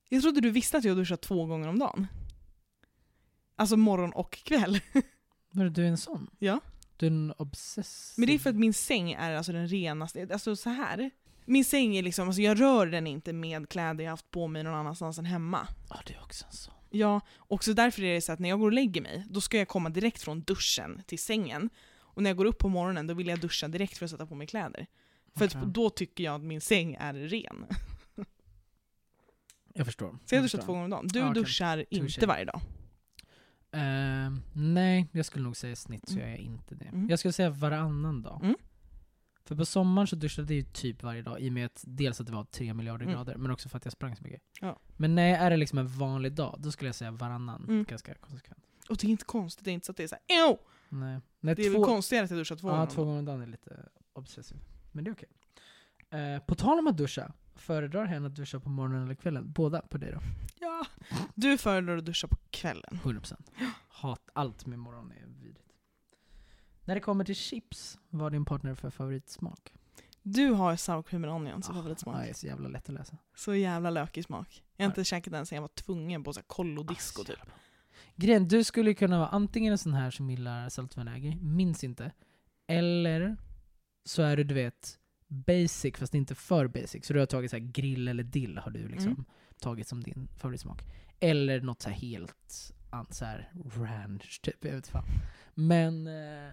Jag 0.10 0.22
trodde 0.22 0.42
du 0.42 0.50
visste 0.50 0.78
att 0.78 0.84
jag 0.84 0.98
duschar 0.98 1.16
två 1.16 1.46
gånger 1.46 1.68
om 1.68 1.80
dagen. 1.80 2.08
Alltså 3.56 3.78
morgon 3.78 4.14
och 4.14 4.32
kväll. 4.32 4.80
Men 5.52 5.74
du 5.74 5.84
är 5.84 5.90
en 5.90 5.98
sån? 5.98 6.30
Ja. 6.40 6.60
Du 6.98 7.06
är 7.06 7.12
en 7.12 7.34
obsessiv... 7.38 8.22
Men 8.22 8.28
det 8.28 8.34
är 8.34 8.40
för 8.40 8.50
att 8.50 8.56
min 8.56 8.74
säng 8.74 9.12
är 9.12 9.36
alltså 9.36 9.52
den 9.52 9.68
renaste. 9.68 10.28
Alltså 10.34 10.56
så 10.56 10.70
här. 10.70 11.12
Min 11.46 11.66
säng 11.66 11.96
är 11.96 12.04
liksom, 12.04 12.28
alltså 12.28 12.42
jag 12.42 12.62
rör 12.62 12.86
den 12.88 13.08
inte 13.08 13.34
med 13.34 13.70
kläder 13.70 14.04
jag 14.04 14.12
haft 14.12 14.32
på 14.32 14.48
mig 14.48 14.64
någon 14.64 14.74
annanstans 14.76 15.18
än 15.20 15.26
hemma. 15.26 15.68
Ja, 15.90 16.00
du 16.06 16.14
är 16.14 16.22
också 16.22 16.46
en 16.46 16.52
sån. 16.52 16.74
Ja, 16.90 17.22
och 17.38 17.64
så 17.64 17.74
därför 17.74 18.04
är 18.04 18.14
det 18.14 18.22
så 18.22 18.32
att 18.32 18.40
när 18.40 18.50
jag 18.50 18.60
går 18.60 18.66
och 18.66 18.74
lägger 18.74 19.02
mig, 19.02 19.26
då 19.30 19.42
ska 19.42 19.58
jag 19.58 19.68
komma 19.68 19.90
direkt 19.90 20.22
från 20.22 20.42
duschen 20.42 21.02
till 21.06 21.20
sängen. 21.20 21.70
Och 22.00 22.24
när 22.24 22.30
jag 22.30 22.38
går 22.38 22.46
upp 22.46 22.58
på 22.60 22.70
morgonen, 22.70 23.08
då 23.08 23.14
vill 23.14 23.28
jag 23.28 23.40
duscha 23.40 23.68
direkt 23.68 23.98
för 23.98 24.06
att 24.06 24.12
sätta 24.12 24.26
på 24.26 24.36
mig 24.36 24.48
kläder. 24.48 24.88
För 25.36 25.46
att 25.46 25.54
då 25.74 25.90
tycker 25.90 26.24
jag 26.24 26.36
att 26.36 26.42
min 26.42 26.62
säng 26.62 26.98
är 27.00 27.14
ren. 27.14 27.66
Jag 29.76 29.86
förstår. 29.86 30.18
Så 30.26 30.36
jag 30.36 30.44
duschar 30.44 30.60
två 30.60 30.74
gånger 30.74 30.84
om 30.84 30.90
dagen. 30.90 31.08
Du 31.08 31.20
Ja, 31.20 31.30
okej. 31.30 31.42
duschar 31.42 31.86
inte 31.90 32.14
Touché. 32.14 32.26
varje 32.26 32.46
dag. 32.46 32.62
Ehm, 33.72 34.42
nej, 34.54 35.08
jag 35.12 35.26
skulle 35.26 35.44
nog 35.44 35.58
säga 35.58 35.76
snitt 35.76 36.08
så 36.08 36.14
Mm. 36.14 36.24
gör 36.26 36.30
jag 36.36 36.40
inte 36.40 36.76
det. 36.76 36.86
Mm. 36.86 37.10
Jag 37.10 37.20
skulle 37.20 37.32
säga 37.34 37.50
varannan 37.50 38.22
dag. 38.22 38.40
Mm. 38.44 38.56
För 39.46 39.56
på 39.56 39.66
sommaren 39.66 40.08
så 40.08 40.16
duschade 40.16 40.54
jag 40.54 40.58
ju 40.58 40.72
typ 40.72 41.04
varje 41.04 41.22
dag 41.22 41.40
i 41.42 41.50
och 41.50 41.54
med 41.54 41.66
att 41.66 41.84
dels 41.88 42.22
att 42.22 42.28
det 42.28 42.34
var 42.34 42.44
3 42.44 42.74
miljarder 42.74 43.04
Mm. 43.06 43.16
grader, 43.16 43.36
men 43.36 43.52
också 43.52 43.70
för 43.70 43.78
att 43.78 43.86
jag 43.86 43.92
sprang 43.92 44.16
så 44.16 44.24
mycket. 44.24 44.42
Ja. 44.62 44.80
Men 44.98 45.16
när 45.16 45.40
är 45.40 45.50
det 45.50 45.58
liksom 45.58 45.80
en 45.80 45.88
vanlig 45.88 46.34
dag, 46.34 46.56
då 46.60 46.72
skulle 46.72 46.88
jag 46.88 46.96
säga 46.96 47.12
varannan. 47.12 47.64
Mm. 47.64 47.84
Ganska 47.84 48.14
konsekvent. 48.16 48.64
Och 48.90 48.98
det 48.98 49.08
är 49.08 49.10
inte 49.10 49.26
konstigt, 49.26 49.66
det 49.66 49.72
är 49.72 49.74
inte 49.74 49.86
så 49.86 49.92
att 49.92 49.98
det 49.98 50.04
är 50.04 50.08
så 50.08 50.16
här, 50.28 50.48
Ew! 50.50 50.58
Nej. 50.90 51.20
Nej, 51.40 51.56
Det 51.56 51.66
är 51.66 51.74
två, 51.74 51.80
väl 51.80 51.88
konstigare 51.88 52.24
att 52.26 52.30
jag 52.32 52.40
duschar 52.40 52.56
två 52.56 52.68
ja, 52.68 52.74
gånger 52.74 52.86
två 52.88 53.02
om 53.02 53.08
dagen. 53.08 53.08
gånger 53.08 53.20
om 53.20 53.26
dagen 53.26 53.42
är 53.42 53.48
lite 53.52 53.90
obsessiv. 54.14 54.58
Men 54.92 55.04
det 55.04 55.10
är 55.10 55.14
okej. 55.14 55.30
Eh, 56.20 56.40
på 56.46 56.56
tal 56.56 56.80
om 56.80 56.88
att 56.88 56.98
duscha, 56.98 57.34
föredrar 57.56 58.06
hen 58.06 58.26
att 58.26 58.36
duscha 58.36 58.60
på 58.60 58.70
morgonen 58.70 59.04
eller 59.04 59.16
kvällen? 59.16 59.52
Båda 59.52 59.82
på 59.82 59.98
dig 59.98 60.12
då? 60.12 60.20
Ja. 60.60 60.86
Du 61.36 61.58
föredrar 61.58 61.98
att 61.98 62.06
duscha 62.06 62.28
på 62.28 62.38
kvällen. 62.50 63.00
100%. 63.04 63.36
Hat, 63.88 64.30
allt 64.34 64.66
med 64.66 64.80
morgon 64.80 65.12
är 65.12 65.26
vidrigt. 65.28 65.73
När 66.86 66.96
det 66.96 67.02
kommer 67.02 67.24
till 67.26 67.36
chips, 67.36 67.98
vad 68.10 68.22
har 68.22 68.30
din 68.30 68.46
partner 68.46 68.76
för 68.76 68.90
favoritsmak? 68.90 69.74
Du 70.24 70.50
har 70.50 70.76
sour 70.76 71.04
cream 71.04 71.24
and 71.24 71.34
onion 71.34 71.64
som 71.64 71.76
Ah, 71.76 71.78
favoritsmak. 71.82 72.16
Ja, 72.16 72.22
det 72.22 72.30
är 72.30 72.34
så 72.34 72.48
jävla 72.48 72.68
lätt 72.70 72.90
att 72.90 72.96
läsa. 72.96 73.18
Så 73.36 73.56
jävla 73.56 73.90
lökig 73.90 74.24
smak. 74.26 74.64
Jag 74.78 74.86
har 74.86 74.92
inte 74.92 75.04
käkat 75.04 75.34
den 75.34 75.46
sen 75.46 75.56
jag 75.56 75.62
var 75.62 75.68
tvungen 75.68 76.24
på 76.24 76.34
så 76.34 76.40
här 76.40 76.46
kollo 76.48 76.84
disco 76.84 77.22
Ah, 77.22 77.26
så 77.26 77.32
typ. 77.32 77.40
Grejen, 78.16 78.48
du 78.48 78.64
skulle 78.64 78.94
kunna 78.94 79.18
vara 79.20 79.28
antingen 79.30 79.72
en 79.72 79.78
sån 79.78 79.94
här 79.94 80.12
som 80.12 80.30
gillar 80.30 80.70
saltvinäger, 80.70 81.36
minns 81.36 81.84
inte. 81.84 82.12
Eller 82.68 83.38
så 84.06 84.22
är 84.22 84.38
du, 84.38 84.44
du 84.44 84.54
vet, 84.56 85.00
basic 85.28 85.98
fast 85.98 86.14
inte 86.16 86.36
för 86.36 86.68
basic. 86.68 87.06
Så 87.06 87.14
du 87.14 87.20
har 87.20 87.26
tagit 87.26 87.52
så 87.52 87.58
här 87.58 87.64
grill 87.72 88.08
eller 88.08 88.24
dill 88.24 88.58
har 88.58 88.72
du 88.72 88.88
liksom 88.88 89.12
Mm. 89.12 89.26
tagit 89.60 89.88
som 89.88 90.04
din 90.04 90.28
favoritsmak. 90.38 90.82
Eller 91.20 91.62
något 91.62 91.82
så 91.82 91.90
helt 91.90 92.74
så 93.10 93.26
ranch 93.76 94.40
typ, 94.44 94.66
jag 94.66 94.72
vet 94.72 94.88
fan. 94.88 95.06
Men, 95.54 96.08
eh, 96.08 96.50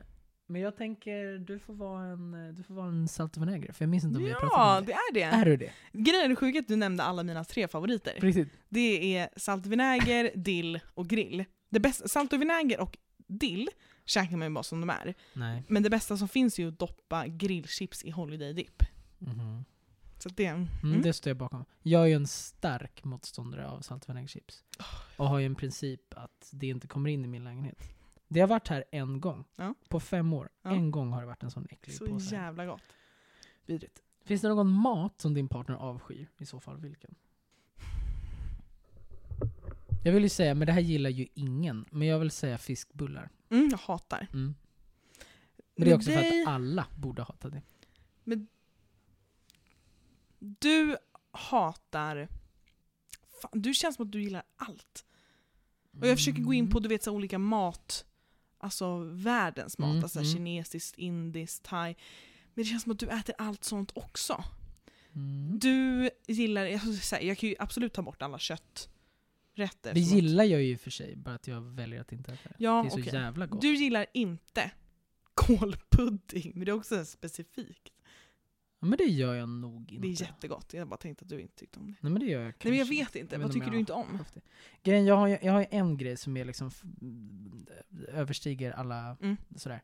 men 0.50 0.60
jag 0.60 0.76
tänker, 0.76 1.38
du 1.38 1.58
får 1.58 1.74
vara 1.74 2.04
en, 2.06 2.54
du 2.54 2.62
får 2.62 2.74
vara 2.74 2.86
en 2.88 3.08
salt 3.08 3.36
och 3.36 3.42
vinäger, 3.42 3.72
för 3.72 3.84
jag 3.84 3.90
minns 3.90 4.04
inte 4.04 4.18
om 4.18 4.24
vi 4.24 4.30
har 4.30 4.40
pratat 4.40 4.56
Ja, 4.58 4.78
om 4.78 4.84
det. 4.84 4.92
det 5.12 5.22
är 5.22 5.30
det. 5.30 5.36
Är 5.36 5.44
du 5.44 5.56
det? 5.56 5.72
Grejen 5.92 6.30
är 6.30 6.34
sjukt 6.36 6.58
att 6.58 6.68
du 6.68 6.76
nämnde 6.76 7.02
alla 7.02 7.22
mina 7.22 7.44
tre 7.44 7.68
favoriter. 7.68 8.12
Riktigt? 8.20 8.48
Det 8.68 9.16
är 9.16 9.28
saltvinäger, 9.36 10.30
dill 10.36 10.80
och 10.94 11.06
grill. 11.08 11.44
Det 11.70 11.80
bästa, 11.80 12.08
salt 12.08 12.32
och 12.32 12.40
vinäger 12.40 12.80
och 12.80 12.96
dill 13.26 13.68
käkar 14.04 14.36
man 14.36 14.48
ju 14.48 14.54
bara 14.54 14.62
som 14.62 14.80
de 14.80 14.90
är. 14.90 15.14
Nej. 15.32 15.62
Men 15.68 15.82
det 15.82 15.90
bästa 15.90 16.16
som 16.16 16.28
finns 16.28 16.58
är 16.58 16.62
ju 16.62 16.68
att 16.68 16.78
doppa 16.78 17.26
grillchips 17.26 18.04
i 18.04 18.10
holiday 18.10 18.52
dip. 18.52 18.82
Mhm. 19.18 19.64
Så 20.18 20.28
det... 20.28 20.46
Mm, 20.46 20.66
Mm. 20.82 21.02
Det 21.02 21.12
står 21.12 21.30
jag 21.30 21.36
bakom. 21.36 21.64
Jag 21.82 22.02
är 22.02 22.06
ju 22.06 22.14
en 22.14 22.26
stark 22.26 23.04
motståndare 23.04 23.68
av 23.68 23.80
salt 23.80 24.04
och 24.04 24.08
vinägerchips. 24.10 24.64
Och 25.16 25.28
har 25.28 25.38
ju 25.38 25.46
en 25.46 25.54
princip 25.54 26.00
att 26.16 26.48
det 26.52 26.66
inte 26.66 26.86
kommer 26.86 27.10
in 27.10 27.24
i 27.24 27.28
min 27.28 27.44
lägenhet. 27.44 27.78
Det 28.32 28.40
har 28.40 28.48
varit 28.48 28.68
här 28.68 28.84
en 28.92 29.20
gång. 29.20 29.44
Ja. 29.56 29.74
På 29.88 30.00
fem 30.00 30.32
år. 30.32 30.48
Ja. 30.62 30.70
En 30.70 30.90
gång 30.90 31.12
har 31.12 31.20
det 31.20 31.26
varit 31.26 31.42
en 31.42 31.50
sån 31.50 31.66
äcklig 31.70 31.96
Så 31.96 32.06
påse. 32.06 32.34
jävla 32.34 32.66
gott. 32.66 32.82
Vidrigt. 33.66 34.02
Finns 34.24 34.42
det 34.42 34.48
någon 34.48 34.70
mat 34.70 35.20
som 35.20 35.34
din 35.34 35.48
partner 35.48 35.76
avskyr? 35.76 36.28
I 36.38 36.46
så 36.46 36.60
fall 36.60 36.76
vilken? 36.80 37.14
Jag 40.04 40.12
vill 40.12 40.22
ju 40.22 40.28
säga, 40.28 40.54
men 40.54 40.66
det 40.66 40.72
här 40.72 40.80
gillar 40.80 41.10
ju 41.10 41.26
ingen, 41.34 41.84
men 41.90 42.08
jag 42.08 42.18
vill 42.18 42.30
säga 42.30 42.58
fiskbullar. 42.58 43.30
Mm, 43.50 43.68
jag 43.70 43.78
hatar. 43.78 44.26
Mm. 44.32 44.54
Men 45.76 45.84
det 45.84 45.90
är 45.90 45.96
också 45.96 46.10
för 46.10 46.20
dig- 46.20 46.42
att 46.42 46.48
alla 46.48 46.86
borde 46.96 47.22
hata 47.22 47.48
det. 47.48 47.62
Du 50.38 50.96
hatar... 51.30 52.28
Fan, 53.42 53.50
du 53.62 53.74
känns 53.74 53.96
som 53.96 54.06
att 54.06 54.12
du 54.12 54.22
gillar 54.22 54.42
allt. 54.56 55.04
Och 56.00 56.06
jag 56.06 56.16
försöker 56.18 56.42
gå 56.42 56.52
in 56.54 56.70
på 56.70 56.80
du 56.80 56.88
vet, 56.88 57.02
så 57.02 57.12
olika 57.12 57.38
mat, 57.38 58.06
alltså 58.60 58.98
världens 59.04 59.78
mat, 59.78 59.90
Mm, 59.90 60.02
alltså 60.02 60.18
mm. 60.18 60.32
kinesiskt, 60.32 60.98
indiskt, 60.98 61.62
thai. 61.62 61.94
Men 62.54 62.64
det 62.64 62.70
känns 62.70 62.82
som 62.82 62.92
att 62.92 62.98
du 62.98 63.06
äter 63.06 63.34
allt 63.38 63.64
sånt 63.64 63.92
också. 63.94 64.44
Mm. 65.14 65.58
Du 65.58 66.10
gillar, 66.26 66.64
jag, 66.64 66.80
jag 67.22 67.38
kan 67.38 67.48
ju 67.48 67.54
absolut 67.58 67.92
ta 67.92 68.02
bort 68.02 68.22
alla 68.22 68.38
kötträtter 68.38 68.90
rätter. 69.60 69.94
Det 69.94 70.00
gillar 70.00 70.44
jag 70.44 70.62
ju 70.62 70.78
för 70.78 70.90
sig, 70.90 71.16
bara 71.16 71.34
att 71.34 71.48
jag 71.48 71.60
väljer 71.60 72.00
att 72.00 72.12
inte 72.12 72.32
äta 72.32 72.48
det. 72.48 72.54
Ja, 72.58 72.82
det 72.82 73.00
är 73.00 73.02
så 73.02 73.16
jävla 73.16 73.46
gott. 73.46 73.60
Du 73.60 73.74
gillar 73.74 74.06
inte 74.14 74.70
kålpudding, 75.34 76.52
men 76.54 76.64
det 76.64 76.70
är 76.70 76.76
också 76.76 77.04
specifikt. 77.04 77.92
Ja, 78.80 78.86
men 78.86 78.98
det 78.98 79.04
gör 79.04 79.34
jag 79.34 79.48
nog 79.48 79.92
inte. 79.92 80.06
Det 80.06 80.12
är 80.12 80.20
jättegott. 80.22 80.74
Jag 80.74 80.88
bara 80.88 80.96
tänkte 80.96 81.22
att 81.24 81.28
du 81.28 81.40
inte 81.40 81.56
tyckte 81.56 81.78
om 81.78 81.86
det. 81.86 81.94
Nej 82.00 82.12
men 82.12 82.20
det 82.20 82.26
gör 82.26 82.40
jag 82.40 82.46
Nej 82.46 82.52
kanske. 82.52 82.68
men 82.68 82.78
jag 82.78 82.86
vet 82.86 83.16
inte, 83.16 83.34
Jag 83.34 83.40
vad 83.40 83.48
vet 83.48 83.54
tycker 83.54 83.70
du 83.70 83.78
inte 83.78 83.92
om? 83.92 84.18
Grejen, 84.82 85.04
jag 85.04 85.16
har, 85.16 85.28
jag 85.28 85.52
har 85.52 85.66
en 85.70 85.96
grej 85.96 86.16
som 86.16 86.36
är 86.36 86.44
liksom 86.44 86.70
överstiger 88.08 88.72
alla 88.72 89.16
Mm. 89.22 89.36
sådär. 89.56 89.82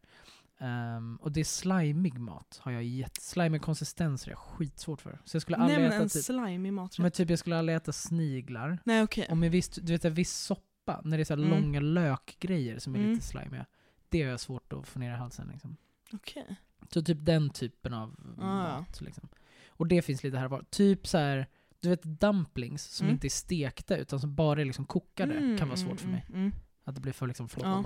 Ehm, 0.59 1.17
och 1.17 1.33
det 1.33 1.41
är 1.41 1.45
slimig 1.45 2.19
mat. 2.19 2.59
Har 2.63 2.73
jag 2.73 2.85
jätte, 2.85 3.21
slimig 3.21 3.63
konsistens 3.63 4.27
är 4.27 4.31
jag 4.31 4.39
skitsvårt 4.39 5.01
för. 5.01 5.19
Så 5.25 5.35
jag 5.37 5.43
skulle 5.43 5.57
aldrig 5.57 5.79
Nej 5.79 5.89
men 5.89 5.93
äta 5.97 6.03
en 6.03 6.09
typ, 6.09 6.25
slimig 6.25 6.73
maträtt. 6.73 6.99
men 6.99 7.11
typ 7.11 7.31
jag 7.31 7.39
skulle 7.39 7.59
aldrig 7.59 7.77
äta 7.77 7.93
sniglar. 7.93 8.79
Nej 8.85 9.03
okej. 9.03 9.27
Och 9.31 9.37
med 9.37 9.51
viss, 9.51 9.69
du 9.69 9.93
vet, 9.93 10.05
en 10.05 10.15
viss 10.15 10.33
soppa, 10.37 11.01
när 11.05 11.17
det 11.17 11.23
är 11.23 11.25
så 11.25 11.33
Mm. 11.35 11.51
långa 11.51 11.81
lökgrejer 11.81 12.79
som 12.79 12.95
är 12.95 12.99
Mm. 12.99 13.11
lite 13.13 13.25
slimiga. 13.27 13.67
Det 14.09 14.23
har 14.23 14.31
jag 14.31 14.41
svårt 14.41 14.73
att 14.73 14.89
få 14.89 14.99
ner 14.99 15.11
i 15.11 15.17
halsen 15.17 15.49
liksom. 15.53 15.77
Okej. 16.13 16.57
Så 16.93 17.03
typ 17.03 17.19
den 17.21 17.51
typen 17.51 17.95
av 17.95 18.15
Ah, 18.41 18.45
mat. 18.79 19.01
Liksom. 19.01 19.29
Och 19.69 19.87
det 19.87 20.03
finns 20.03 20.23
lite 20.23 20.37
här 20.39 20.45
och 20.45 20.51
var. 20.51 20.65
Typ 20.71 21.07
så 21.07 21.19
här, 21.19 21.47
du 21.81 21.89
vet 21.89 22.03
dumplings 22.03 22.85
som 22.85 23.05
Mm. 23.05 23.15
inte 23.15 23.27
är 23.27 23.31
stekta 23.31 23.97
utan 23.97 24.21
som 24.21 24.35
bara 24.35 24.61
är 24.61 24.65
liksom 24.65 24.85
kokade 24.85 25.35
Mm, 25.35 25.59
kan 25.59 25.69
vara 25.69 25.79
mm, 25.79 25.89
svårt 25.89 26.01
för 26.01 26.09
mm, 26.09 26.15
mig. 26.17 26.27
mm. 26.41 26.53
Att 26.85 26.95
det 26.95 27.01
blir 27.01 27.13
för 27.13 27.27
liksom 27.27 27.49
Ja. 27.63 27.85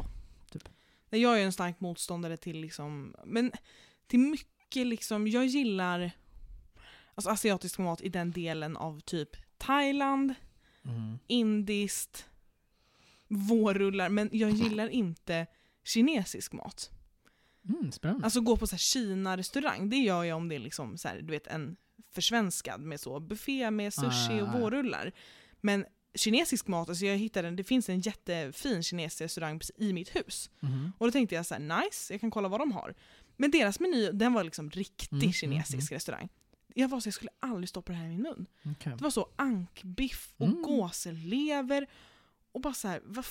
Nej, 1.11 1.23
Jag 1.23 1.41
är 1.41 1.45
en 1.45 1.53
stark 1.53 1.81
motståndare 1.81 2.37
till 2.37 2.61
liksom, 2.61 3.15
men 3.25 3.53
till 4.07 4.19
mycket 4.21 4.87
liksom, 4.87 5.29
jag 5.29 5.47
gillar 5.47 6.11
alltså 7.15 7.31
asiatisk 7.31 7.79
mat 7.79 8.01
i 8.01 8.09
den 8.09 8.31
delen 8.31 8.77
av 8.77 9.01
typ 9.01 9.29
Thailand, 9.59 10.35
Mm. 10.85 11.19
indiskt, 11.27 12.27
vårrullar, 13.29 14.09
men 14.09 14.29
jag 14.33 14.51
gillar 14.51 14.89
inte 14.89 15.47
kinesisk 15.85 16.53
mat. 16.53 16.91
Mm, 17.81 17.93
spännande. 17.93 18.25
Alltså 18.25 18.41
gå 18.41 18.57
på 18.57 18.67
så 18.67 18.73
här 18.75 18.79
Kina-restaurang, 18.79 19.91
det 19.91 19.97
gör 19.97 20.25
jag 20.25 20.37
om 20.37 20.49
det 20.49 20.55
är 20.55 20.59
liksom 20.59 20.99
så 20.99 21.09
här, 21.09 21.21
du 21.23 21.31
vet 21.33 21.47
en 21.47 21.77
försvenskad 22.13 22.81
med 22.81 23.01
så 23.01 23.21
buffé 23.21 23.71
med 23.71 23.95
sushi 23.95 24.41
Ah, 24.41 24.43
och 24.43 24.61
vårrullar. 24.61 25.13
Men 25.61 25.85
kinesisk 26.15 26.67
mat, 26.67 26.89
alltså 26.89 27.07
jag 27.07 27.17
hittade 27.17 27.49
en, 27.49 27.57
det 27.57 27.65
finns 27.65 27.89
en 27.89 28.01
jättefin 28.01 28.83
kinesisk 28.83 29.21
restaurang 29.21 29.61
i 29.77 29.93
mitt 29.93 30.17
hus. 30.17 30.51
Mhm. 30.61 30.93
Och 30.99 31.07
då 31.07 31.11
tänkte 31.13 31.35
jag 31.35 31.47
så 31.47 31.55
här: 31.55 31.83
nice, 31.83 32.15
jag 32.15 32.21
kan 32.21 32.31
kolla 32.31 32.49
vad 32.49 32.61
de 32.61 32.73
har. 32.73 32.95
Men 33.37 33.51
deras 33.51 33.81
meny, 33.81 34.11
den 34.13 34.33
var 34.33 34.45
liksom 34.45 34.71
riktig 34.71 35.13
Mm, 35.13 35.23
mm, 35.23 35.33
kinesisk 35.33 35.93
restaurang. 35.93 36.29
Jag 36.75 36.89
var 36.89 37.01
så 37.01 37.07
jag 37.07 37.15
skulle 37.15 37.31
aldrig 37.41 37.69
stoppa 37.69 37.93
det 37.93 37.99
här 37.99 38.05
i 38.05 38.09
min 38.09 38.23
mun. 38.23 38.47
Okej. 38.65 38.93
Det 38.99 39.03
var 39.05 39.11
så 39.11 39.29
ankbiff 39.37 40.35
och 40.37 40.47
Mm. 40.47 40.63
gåselever. 40.63 41.87
Och 42.53 42.61
bara 42.61 42.75
så 42.75 42.89
här, 42.89 43.01
va? 43.05 43.23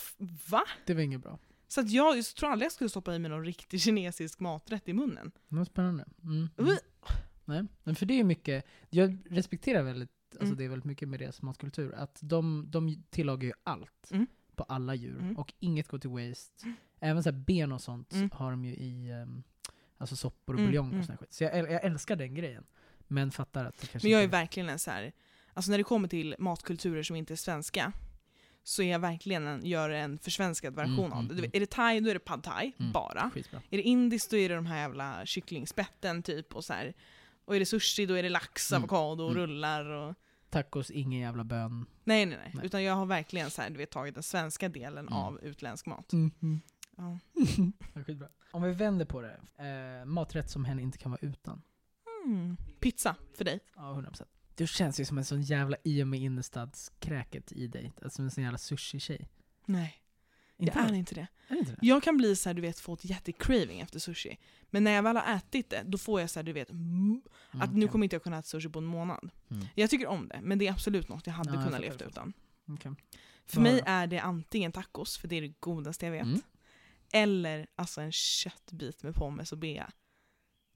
va? 0.48 0.64
Det 0.86 0.94
var 0.94 1.02
inget 1.02 1.22
bra. 1.22 1.40
Så 1.72 1.82
att 1.82 1.89
jag, 1.91 2.17
jag 2.17 2.26
tror 2.26 2.49
aldrig 2.51 2.65
jag 2.65 2.72
skulle 2.72 2.89
stoppa 2.89 3.15
i 3.15 3.20
mig 3.20 3.32
någon 3.32 3.45
riktig 3.45 3.82
kinesisk 3.82 4.39
maträtt 4.39 4.89
i 4.89 4.93
munnen. 4.93 5.32
Var 5.47 5.65
spännande. 5.65 6.05
Mm. 6.24 6.49
Mm. 6.57 6.78
Nej, 7.45 7.65
men 7.84 7.95
för 7.95 8.05
det 8.05 8.20
är 8.20 8.24
mycket, 8.24 8.65
jag 8.89 9.17
respekterar 9.30 9.84
väldigt, 9.84 10.09
alltså 10.32 10.45
Mm. 10.45 10.57
det 10.57 10.63
är 10.65 10.70
väldigt 10.70 10.86
mycket 10.86 11.07
med 11.09 11.20
deras 11.20 11.41
matkultur, 11.41 11.95
att 11.95 12.20
de, 12.22 12.65
de 12.70 13.03
tillagar 13.09 13.43
ju 13.43 13.53
allt 13.63 14.11
Mm. 14.11 14.28
på 14.55 14.63
alla 14.63 14.95
djur 14.95 15.20
Mm. 15.20 15.38
och 15.38 15.53
inget 15.59 15.88
går 15.88 15.99
till 15.99 16.09
waste. 16.09 16.74
Även 16.99 17.24
så 17.24 17.32
ben 17.32 17.72
och 17.72 17.82
sånt 17.82 18.13
Mm. 18.13 18.30
har 18.34 18.51
de 18.51 18.65
ju 18.65 18.74
i 18.76 19.11
um, 19.13 19.43
alltså 19.97 20.15
soppor 20.15 20.53
och 20.55 20.61
buljong 20.61 20.99
och 20.99 21.05
sån 21.05 21.17
skit. 21.17 21.34
Så 21.34 21.43
jag, 21.43 21.57
jag 21.57 21.84
älskar 21.86 22.15
den 22.15 22.34
grejen. 22.36 22.63
Men 23.07 23.32
fattar 23.32 23.65
att 23.65 23.78
det 23.82 23.88
kanske 23.88 24.07
Men 24.07 24.13
jag 24.13 24.24
är 24.24 24.28
verkligen 24.28 24.70
en 24.70 24.80
så 24.80 24.91
här, 24.91 25.11
alltså 25.53 25.72
när 25.72 25.78
det 25.78 25.84
kommer 25.84 26.07
till 26.07 26.36
matkulturer 26.39 27.03
som 27.03 27.15
inte 27.15 27.34
är 27.34 27.36
svenska, 27.36 27.93
så 28.70 28.82
är 28.82 28.91
jag 28.91 28.99
verkligen 28.99 29.47
en, 29.47 29.65
gör 29.65 29.89
en 29.89 30.17
försvenskad 30.17 30.76
version 30.76 30.99
Mm, 30.99 31.11
av 31.11 31.24
det. 31.24 31.26
mm, 31.26 31.36
Du 31.36 31.41
vet, 31.41 31.55
Är 31.55 31.59
det 31.59 31.70
thai, 31.72 31.99
då 31.99 32.09
är 32.09 32.13
det 32.13 32.20
pad 32.20 32.43
thai, 32.43 32.72
Mm. 32.80 32.91
bara. 32.91 33.30
skitbra. 33.34 33.61
Är 33.70 33.78
det 33.78 33.84
indiskt, 33.84 34.32
då 34.32 34.38
är 34.38 34.49
det 34.49 34.55
de 34.55 34.65
här 34.65 34.78
jävla 34.78 35.26
kycklingspetten 35.26 36.24
typ. 36.24 36.55
Och, 36.55 36.65
så 36.65 36.74
här. 36.74 36.93
och 37.45 37.55
är 37.55 37.59
det 37.59 37.65
sushi, 37.65 38.05
då 38.05 38.13
är 38.13 38.24
det 38.24 38.30
lax, 38.30 38.72
Mm. 38.72 38.84
avokado 38.84 39.24
Mm. 39.24 39.36
rullar. 39.38 39.86
Och... 39.86 40.15
Tacos, 40.49 40.91
ingen 40.91 41.20
jävla 41.20 41.43
bön. 41.43 41.86
Nej, 42.03 42.26
nej, 42.26 42.38
nej, 42.38 42.51
Nej. 42.55 42.65
Utan 42.65 42.84
jag 42.84 42.93
har 42.93 43.05
verkligen 43.05 43.49
så 43.51 43.61
här, 43.61 43.70
du 43.70 43.78
vet, 43.78 43.91
tagit 43.91 44.13
den 44.13 44.24
svenska 44.24 44.70
delen 44.70 45.07
Mm. 45.07 45.13
av 45.13 45.39
utländsk 45.43 45.86
mat. 45.86 46.13
Mm. 46.13 46.32
Ja. 46.97 47.20
Skitbra. 48.05 48.28
Om 48.51 48.61
vi 48.63 48.72
vänder 48.74 49.05
på 49.05 49.22
det, 49.22 49.39
eh, 49.99 50.05
maträtt 50.05 50.49
som 50.49 50.65
hen 50.65 50.80
inte 50.80 50.97
kan 50.97 51.11
vara 51.11 51.20
utan. 51.22 51.61
Mm. 52.26 52.57
Pizza, 52.80 53.15
för 53.38 53.45
dig. 53.45 53.59
Ja, 53.76 53.82
100%. 53.93 54.26
Du 54.60 54.68
känns 54.68 54.99
ju 54.99 55.05
som 55.05 55.18
en 55.18 55.26
sån 55.26 55.41
jävla 55.41 55.78
i 55.84 56.03
och 56.03 56.07
med 56.07 56.20
innerstadskräket 56.20 57.51
i 57.51 57.68
dig. 57.68 57.93
Alltså 58.01 58.22
en 58.22 58.32
sån 58.32 58.43
jävla 58.43 58.57
sushi-tjej. 58.57 59.28
Nej, 59.66 60.01
Inte 60.57 60.80
jag 60.80 60.89
är 60.89 60.93
inte 60.93 61.16
det. 61.16 61.28
Är 61.47 61.55
inte 61.55 61.72
det? 61.72 61.78
Jag 61.82 62.03
kan 62.03 62.18
bli 62.18 62.36
så 62.36 62.49
här, 62.49 62.53
du 62.53 62.62
vet, 62.62 62.80
få 62.80 62.93
ett 62.93 63.05
jättecraving 63.05 63.80
efter 63.80 63.99
sushi. 63.99 64.38
Men 64.70 64.84
när 64.84 64.91
jag 64.91 65.03
väl 65.03 65.16
har 65.18 65.36
ätit 65.36 65.70
det, 65.70 65.84
då 65.86 65.97
får 65.97 66.22
jag 66.22 66.30
så 66.30 66.39
här, 66.39 66.43
du 66.43 66.53
vet, 66.53 66.70
mm, 66.70 67.22
Mm, 67.51 67.62
att 67.62 67.76
nu 67.76 67.88
kommer 67.88 68.05
inte 68.05 68.16
jag 68.16 68.24
kunna 68.24 68.38
äta 68.38 68.47
sushi 68.47 68.70
på 68.70 68.80
en 68.80 68.86
månad. 68.86 69.30
Mm. 69.49 69.68
Jag 69.76 69.89
tycker 69.89 70.07
om 70.07 70.28
det, 70.28 70.39
men 70.41 70.57
det 70.57 70.68
är 70.68 70.72
absolut 70.72 71.10
något 71.10 71.28
jag 71.28 71.34
hade 71.34 71.53
Ja, 71.53 71.64
kunnat 71.66 71.82
leva 71.82 72.05
utan. 72.05 72.34
Okej. 72.66 72.91
För 73.45 73.62
mig 73.62 73.82
är 73.86 74.07
det 74.07 74.20
antingen 74.20 74.72
tacos, 74.72 75.18
för 75.18 75.28
det 75.28 75.36
är 75.36 75.41
det 75.41 75.53
godaste 75.60 76.05
jag 76.05 76.12
vet. 76.12 76.24
Mm. 76.24 76.41
Eller 77.14 77.68
alltså 77.76 78.01
en 78.01 78.12
köttbit 78.12 79.03
med 79.03 79.16
pommes 79.16 79.51
och 79.51 79.57
bea. 79.57 79.91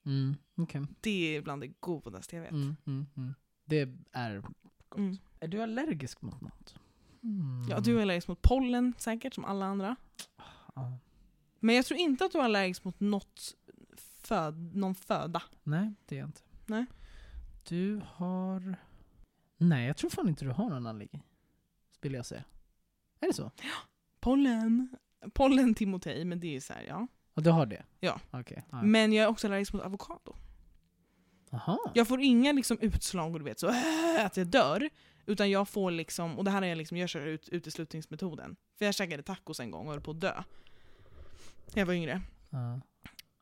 Mm, 0.05 0.35
okej. 0.57 0.81
Det 1.01 1.35
är 1.35 1.41
bland 1.41 1.61
det 1.61 1.73
godaste 1.79 2.35
jag 2.35 2.43
vet. 2.43 2.51
Det 3.65 3.89
är 4.11 4.39
gott. 4.39 4.97
Mm. 4.97 5.17
Är 5.39 5.47
du 5.47 5.63
allergisk 5.63 6.21
mot 6.21 6.41
något? 6.41 6.75
Mm. 7.23 7.65
Ja, 7.69 7.79
du 7.79 7.97
är 7.97 8.01
allergisk 8.01 8.27
mot 8.27 8.41
pollen 8.41 8.93
säkert, 8.97 9.33
som 9.33 9.45
alla 9.45 9.65
andra. 9.65 9.95
Ja. 10.75 10.97
Men 11.59 11.75
jag 11.75 11.85
tror 11.85 11.99
inte 11.99 12.25
att 12.25 12.31
du 12.31 12.37
är 12.37 12.43
allergisk 12.43 12.83
mot 12.83 12.99
något 12.99 13.55
föd, 14.23 14.75
någon 14.75 14.95
föda. 14.95 15.41
Nej, 15.63 15.93
det 16.05 16.15
är 16.15 16.19
jag 16.19 16.27
inte. 16.27 16.41
Nej. 16.65 16.85
Du 17.63 18.01
har... 18.05 18.75
Nej, 19.57 19.87
jag 19.87 19.97
tror 19.97 20.09
fan 20.09 20.29
inte 20.29 20.45
du 20.45 20.51
har 20.51 20.69
någon 20.69 20.87
allergi. 20.87 21.21
Skulle 21.91 22.17
jag 22.17 22.25
säga. 22.25 22.43
Är 23.19 23.27
det 23.27 23.33
så? 23.33 23.51
Pollen. 24.19 24.95
Pollen 25.33 25.75
Timotej, 25.75 26.25
men 26.25 26.39
det 26.39 26.55
är 26.55 26.59
så 26.59 26.73
här, 26.73 26.83
ja. 26.83 27.07
Ja, 27.33 27.41
du 27.41 27.49
har 27.49 27.65
det? 27.65 27.83
Ja. 27.99 28.19
Ja. 28.31 28.81
Men 28.83 29.13
jag 29.13 29.23
är 29.23 29.29
också 29.29 29.47
allergisk 29.47 29.73
mot 29.73 29.81
avokado. 29.81 30.35
Aha. 31.53 31.91
Jag 31.93 32.07
får 32.07 32.21
inga 32.21 32.51
liksom 32.51 32.77
utslag 32.81 33.33
och 33.33 33.39
du 33.39 33.45
vet 33.45 33.59
så 33.59 33.67
äh, 33.69 34.25
att 34.25 34.37
jag 34.37 34.47
dör. 34.47 34.89
Utan 35.25 35.49
jag 35.51 35.69
får 35.69 35.91
liksom, 35.91 36.37
och 36.37 36.43
det 36.43 36.51
här 36.51 36.61
är 36.61 36.65
jag 36.67 36.77
liksom, 36.77 36.97
jag 36.97 37.09
kör 37.09 37.25
ut, 37.25 37.49
uteslutningsmetoden. 37.49 38.55
För 38.77 38.85
jag 38.85 38.95
käkade 38.95 39.23
tacos 39.23 39.59
en 39.59 39.71
gång 39.71 39.85
och 39.87 39.91
höll 39.93 40.01
på 40.01 40.11
att 40.11 40.21
dö. 40.21 40.43
Jag 41.73 41.85
var 41.85 41.93
yngre. 41.93 42.21
Ja. 42.49 42.81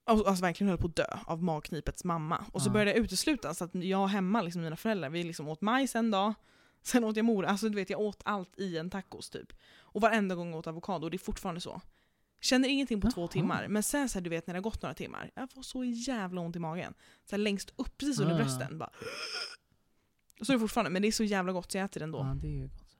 Alltså, 0.03 0.27
alltså 0.27 0.41
verkligen 0.43 0.69
höll 0.69 0.77
på 0.77 0.87
att 0.87 0.95
dö 0.95 1.17
av 1.25 1.43
magknipets 1.43 2.03
mamma. 2.03 2.45
Och 2.51 2.61
så 2.61 2.69
Ja. 2.69 2.73
började 2.73 2.91
jag 2.91 2.99
utesluta 2.99 3.53
så 3.53 3.63
att 3.63 3.75
jag 3.75 4.07
hemma, 4.07 4.41
liksom 4.41 4.61
mina 4.61 4.75
föräldrar, 4.75 5.09
vi 5.09 5.23
liksom 5.23 5.47
åt 5.47 5.61
majs 5.61 5.95
en 5.95 6.11
dag. 6.11 6.33
Sen 6.83 7.03
åt 7.03 7.15
jag 7.15 7.25
mor, 7.25 7.45
alltså 7.45 7.69
du 7.69 7.75
vet 7.75 7.89
jag 7.89 7.99
åt 7.99 8.21
allt 8.25 8.59
i 8.59 8.77
en 8.77 8.89
tacos 8.89 9.29
typ. 9.29 9.53
Och 9.79 10.01
varenda 10.01 10.35
gång 10.35 10.49
jag 10.49 10.59
åt 10.59 10.67
avokado, 10.67 11.05
och 11.05 11.11
det 11.11 11.15
är 11.17 11.19
fortfarande 11.19 11.61
så. 11.61 11.81
Känner 12.41 12.69
ingenting 12.69 13.01
på 13.01 13.11
två 13.11 13.21
Jaha. 13.21 13.27
timmar, 13.27 13.67
men 13.67 13.83
sen 13.83 14.09
så 14.09 14.19
här, 14.19 14.23
du 14.23 14.29
vet 14.29 14.47
när 14.47 14.53
det 14.53 14.57
har 14.57 14.63
gått 14.63 14.81
några 14.81 14.93
timmar, 14.95 15.31
jag 15.35 15.51
får 15.51 15.61
så 15.61 15.83
jävla 15.83 16.41
ont 16.41 16.55
i 16.55 16.59
magen. 16.59 16.93
Så 17.25 17.31
här, 17.35 17.37
längst 17.37 17.73
upp, 17.75 17.97
precis 17.97 18.19
under 18.19 18.33
Ah. 18.35 18.37
brösten. 18.37 18.77
Bara. 18.77 18.91
Och 20.39 20.45
så 20.45 20.51
är 20.51 20.55
det 20.55 20.59
fortfarande, 20.59 20.89
men 20.91 21.01
det 21.01 21.07
är 21.07 21.11
så 21.11 21.23
jävla 21.23 21.51
gott 21.51 21.71
så 21.71 21.77
jag 21.77 21.85
äter 21.85 21.99
det 21.99 22.03
ändå. 22.03 22.19
ja, 22.19 22.37
det 22.41 22.47
är 22.47 22.51
ju 22.51 22.67
gott. 22.67 22.97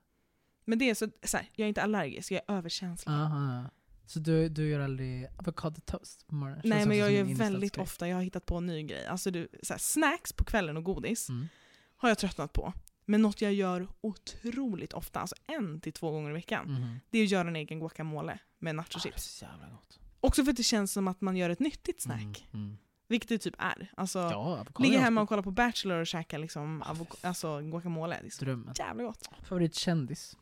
Men 0.66 0.80
det 0.80 0.90
är 0.90 0.96
så, 0.96 1.08
så 1.24 1.38
här, 1.38 1.50
jag 1.56 1.66
är 1.66 1.70
inte 1.70 1.82
allergisk, 1.82 2.32
jag 2.32 2.42
är 2.48 2.54
överkänslig. 2.58 3.12
Aha. 3.14 3.70
Så 4.06 4.20
du, 4.20 4.50
du 4.50 4.70
gör 4.70 4.80
aldrig 4.80 5.28
avocado 5.40 5.82
toast 5.86 6.28
på 6.28 6.36
morgonen? 6.36 6.62
Nej 6.66 6.86
men 6.86 6.98
jag 6.98 7.12
gör 7.12 7.24
väldigt 7.24 7.78
ofta, 7.78 8.08
jag 8.08 8.16
har 8.16 8.24
hittat 8.24 8.46
på 8.46 8.58
en 8.58 8.66
ny 8.66 8.84
grej. 8.84 9.06
Alltså 9.06 9.32
du, 9.32 9.48
så 9.64 9.74
här, 9.74 9.80
snacks 9.80 10.34
på 10.34 10.44
kvällen 10.44 10.78
och 10.78 10.84
godis 10.84 11.30
Mm. 11.30 11.48
har 11.96 12.10
jag 12.10 12.18
tröttnat 12.18 12.54
på. 12.54 12.74
Men 13.06 13.22
något 13.22 13.42
jag 13.42 13.54
gör 13.54 13.88
otroligt 14.02 14.94
ofta, 14.94 15.20
alltså 15.20 15.36
en 15.48 15.82
till 15.82 15.94
två 15.94 16.12
gånger 16.12 16.30
i 16.30 16.34
veckan, 16.34 16.66
Mhm. 16.74 17.00
det 17.10 17.18
är 17.20 17.24
att 17.24 17.30
göra 17.32 17.48
en 17.48 17.56
egen 17.56 17.80
guacamole 17.80 18.40
med 18.60 18.72
Ah, 18.72 18.74
nachochips. 18.74 19.44
gott. 19.72 20.00
Också 20.20 20.44
för 20.44 20.52
att 20.52 20.58
det 20.58 20.64
känns 20.64 20.92
som 20.94 21.08
att 21.08 21.22
man 21.22 21.38
gör 21.38 21.50
ett 21.50 21.60
nyttigt 21.60 22.02
snack. 22.02 22.48
Mm. 22.54 22.66
Mm. 22.66 22.78
Vilket 23.08 23.30
det 23.30 23.38
typ 23.38 23.56
är. 23.58 23.92
Alltså, 23.98 24.20
Ja, 24.20 24.66
ligga 24.80 25.00
hemma 25.00 25.22
och 25.22 25.30
kolla 25.30 25.44
på 25.44 25.52
Bachelor 25.52 25.98
och 26.00 26.08
käka 26.08 26.38
liksom 26.38 26.82
Ah, 26.82 26.96
alltså, 27.22 27.62
guacamole. 27.62 28.18
Det 28.22 28.28
är 28.28 28.32
så 28.32 28.46
Drömmen. 28.46 28.74
jävla 28.78 29.04
gott. 29.04 29.30
Favoritkändis? 29.44 30.38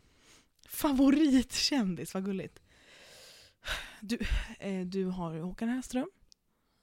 Favoritkändis, 0.67 2.13
vad 2.13 2.25
gulligt. 2.25 2.59
Du, 4.01 4.17
eh, 4.59 4.85
du 4.85 5.05
har 5.05 5.37
Håkan 5.39 5.69
Hellström 5.69 6.09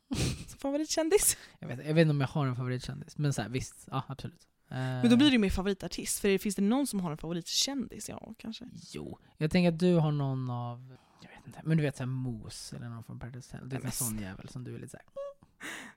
som 0.49 0.59
favoritkändis. 0.59 1.37
Jag 1.59 1.69
vet, 1.69 1.87
jag 1.87 1.95
vet 1.95 2.03
inte 2.03 2.11
om 2.11 2.21
jag 2.21 2.29
har 2.29 2.47
en 2.47 2.57
favoritkändis, 2.57 3.19
men 3.19 3.33
så 3.33 3.43
här, 3.43 3.49
visst, 3.49 3.89
ja 3.91 4.03
absolut. 4.09 4.47
Men 4.69 5.11
då 5.11 5.17
blir 5.17 5.27
det 5.27 5.33
ju 5.33 5.39
mer 5.39 5.51
favoritartist, 5.51 6.19
för 6.21 6.39
finns 6.39 6.55
det 6.55 6.63
någon 6.63 6.87
som 6.87 7.01
har 7.01 7.11
en 7.11 7.17
favoritkändis? 7.19 8.09
Ja, 8.09 8.35
kanske. 8.39 8.65
Jo, 8.93 9.19
jag 9.39 9.51
tänker 9.51 9.69
att 9.73 9.79
du 9.79 9.95
har 9.95 10.13
någon 10.13 10.51
av, 10.51 10.97
jag 11.23 11.29
vet 11.29 11.47
inte, 11.47 11.61
men 11.65 11.77
du 11.77 11.83
vet 11.83 11.97
såhär 11.97 12.07
Mos 12.07 12.73
eller 12.73 12.89
någon 12.89 13.05
från 13.05 13.19
Paradise 13.19 13.57
Hotel. 13.57 13.69
Det 13.69 13.77
är 13.77 13.85
en 13.85 13.91
sån 13.93 14.19
jävel 14.19 14.49
som 14.49 14.65
du 14.65 14.75
är 14.75 14.79
lite 14.79 14.91
såhär, 14.91 15.07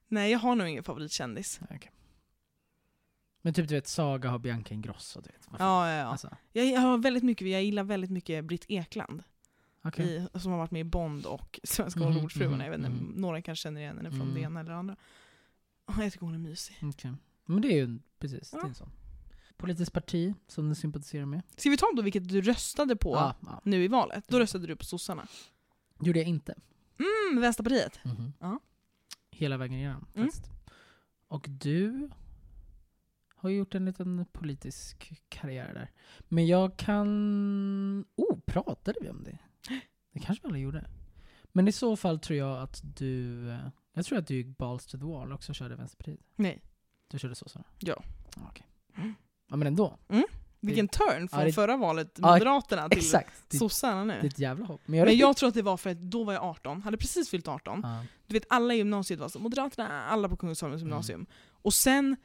Nej, 0.07 0.31
jag 0.31 0.39
har 0.39 0.55
nog 0.55 0.67
ingen 0.67 0.83
favoritkändis. 0.83 1.59
okej. 1.69 1.91
Men 3.41 3.53
typ 3.53 3.67
du 3.69 3.75
vet, 3.75 3.87
Saga 3.87 4.29
har 4.29 4.39
Bianca 4.39 4.73
Ingrosso, 4.73 5.21
du 5.21 5.27
vet. 5.29 5.47
Varför? 5.51 5.65
Ja, 5.65 5.89
ja, 5.89 5.95
ja. 5.97 6.03
Alltså, 6.05 6.29
Jag, 6.51 6.79
har 6.81 6.97
väldigt 6.97 7.23
mycket, 7.23 7.47
jag 7.47 7.63
gillar 7.63 7.83
väldigt 7.83 8.11
mycket 8.11 8.45
Britt 8.45 8.65
Ekland. 8.67 9.23
okej. 9.83 10.27
I, 10.33 10.39
som 10.39 10.51
har 10.51 10.57
varit 10.59 10.71
med 10.71 10.79
i 10.79 10.83
Bond 10.83 11.25
och 11.25 11.59
Svenska 11.63 11.99
Hollywoodfruarna. 11.99 12.55
mhm, 12.55 12.61
Jag 12.63 12.69
vet 12.71 12.79
inte, 12.79 12.89
mhm. 13.03 13.21
några 13.21 13.41
kanske 13.41 13.63
känner 13.63 13.81
igen 13.81 13.97
henne 13.97 14.09
från 14.09 14.21
Mm. 14.21 14.33
det 14.33 14.39
ena 14.41 14.59
eller 14.59 14.71
det 14.71 14.77
andra. 14.77 14.95
Jag 15.97 16.11
tycker 16.13 16.25
hon 16.25 16.35
är 16.35 16.39
mysig. 16.39 16.75
Okej. 16.81 17.11
Men 17.53 17.61
det 17.61 17.67
är 17.67 17.87
ju 17.87 17.99
precis, 18.19 18.51
det 18.51 18.57
är 18.57 18.61
Ja. 18.61 18.67
en 18.67 18.75
sån. 18.75 18.91
Politiskt 19.57 19.93
parti 19.93 20.33
som 20.47 20.69
du 20.69 20.75
sympatiserar 20.75 21.25
med? 21.25 21.41
Ska 21.57 21.69
vi 21.69 21.77
ta 21.77 21.85
då 21.95 22.01
vilket 22.01 22.29
du 22.29 22.41
röstade 22.41 22.95
på 22.95 23.15
Ja, 23.15 23.35
ja. 23.41 23.61
nu 23.65 23.83
i 23.83 23.87
valet? 23.87 24.25
Då 24.27 24.35
Mm. 24.35 24.41
röstade 24.43 24.67
du 24.67 24.75
på 24.75 24.85
sossarna. 24.85 25.27
Gjorde 26.01 26.19
jag 26.19 26.27
inte. 26.27 26.55
Mm, 27.31 27.41
Vänsterpartiet. 27.41 27.99
Ja. 28.39 28.59
Hela 29.31 29.57
vägen 29.57 29.77
igenom 29.77 30.05
Mm. 30.15 30.27
faktiskt. 30.27 30.51
Och 31.27 31.45
du 31.49 32.09
har 33.35 33.49
gjort 33.49 33.75
en 33.75 33.85
liten 33.85 34.25
politisk 34.31 35.13
karriär 35.29 35.73
där. 35.73 35.91
Men 36.27 36.47
jag 36.47 36.77
kan... 36.77 38.05
Oh, 38.15 38.39
pratade 38.45 38.99
vi 39.01 39.09
om 39.09 39.23
det? 39.23 39.37
Det 40.13 40.19
kanske 40.19 40.41
vi 40.43 40.47
aldrig 40.47 40.63
gjorde. 40.63 40.89
Men 41.51 41.67
i 41.67 41.71
så 41.71 41.95
fall 41.95 42.19
tror 42.19 42.37
jag 42.39 42.61
att 42.61 42.81
du... 42.97 43.49
eh, 43.51 43.69
Jag 43.93 44.05
tror 44.05 44.17
att 44.17 44.27
du 44.27 44.35
gick 44.35 44.57
balls 44.57 44.85
to 44.85 44.97
the 44.97 45.05
wall 45.05 45.27
och 45.31 45.35
också 45.35 45.53
körde 45.53 45.75
Vänsterpartiet. 45.75 46.19
Nej. 46.35 46.61
Du 47.11 47.19
körde 47.19 47.35
sossarna? 47.35 47.65
Ja. 47.79 48.03
Ah. 48.37 48.41
Mm. 48.97 49.15
Ja 49.49 49.55
men 49.55 49.67
ändå. 49.67 49.97
Vilken 50.61 50.87
turn 50.87 51.27
från 51.29 51.39
Ja, 51.39 51.45
det- 51.45 51.53
förra 51.53 51.77
valet, 51.77 52.15
Ja, 52.21 52.31
Moderaterna, 52.33 52.89
till 52.89 52.97
Exakt. 52.99 53.33
Det, 53.49 53.57
sossarna 53.57 54.05
det 54.05 54.13
är 54.19 54.21
nu. 54.21 54.27
ett 54.27 54.39
jävla 54.39 54.65
hopp. 54.65 54.81
Men 54.85 54.99
jag, 54.99 55.05
Men 55.05 55.17
jag 55.17 55.37
tror 55.37 55.49
att 55.49 55.55
det 55.55 55.61
var 55.61 55.77
för 55.77 55.89
att 55.89 55.97
då 56.01 56.23
var 56.23 56.33
jag 56.33 56.43
18, 56.43 56.81
hade 56.81 56.97
precis 56.97 57.29
fyllt 57.29 57.47
18. 57.47 57.79
Ja. 57.83 58.05
Du 58.27 58.33
vet 58.33 58.45
alla 58.49 58.73
i 58.73 58.77
gymnasiet 58.77 59.19
var 59.19 59.29
så, 59.29 59.39
Moderaterna, 59.39 60.03
alla 60.03 60.29
på 60.29 60.37
Kungsholmens 60.37 60.81
Mm. 60.81 60.89
gymnasium. 60.91 61.25
Och 61.49 61.73
sen 61.73 62.15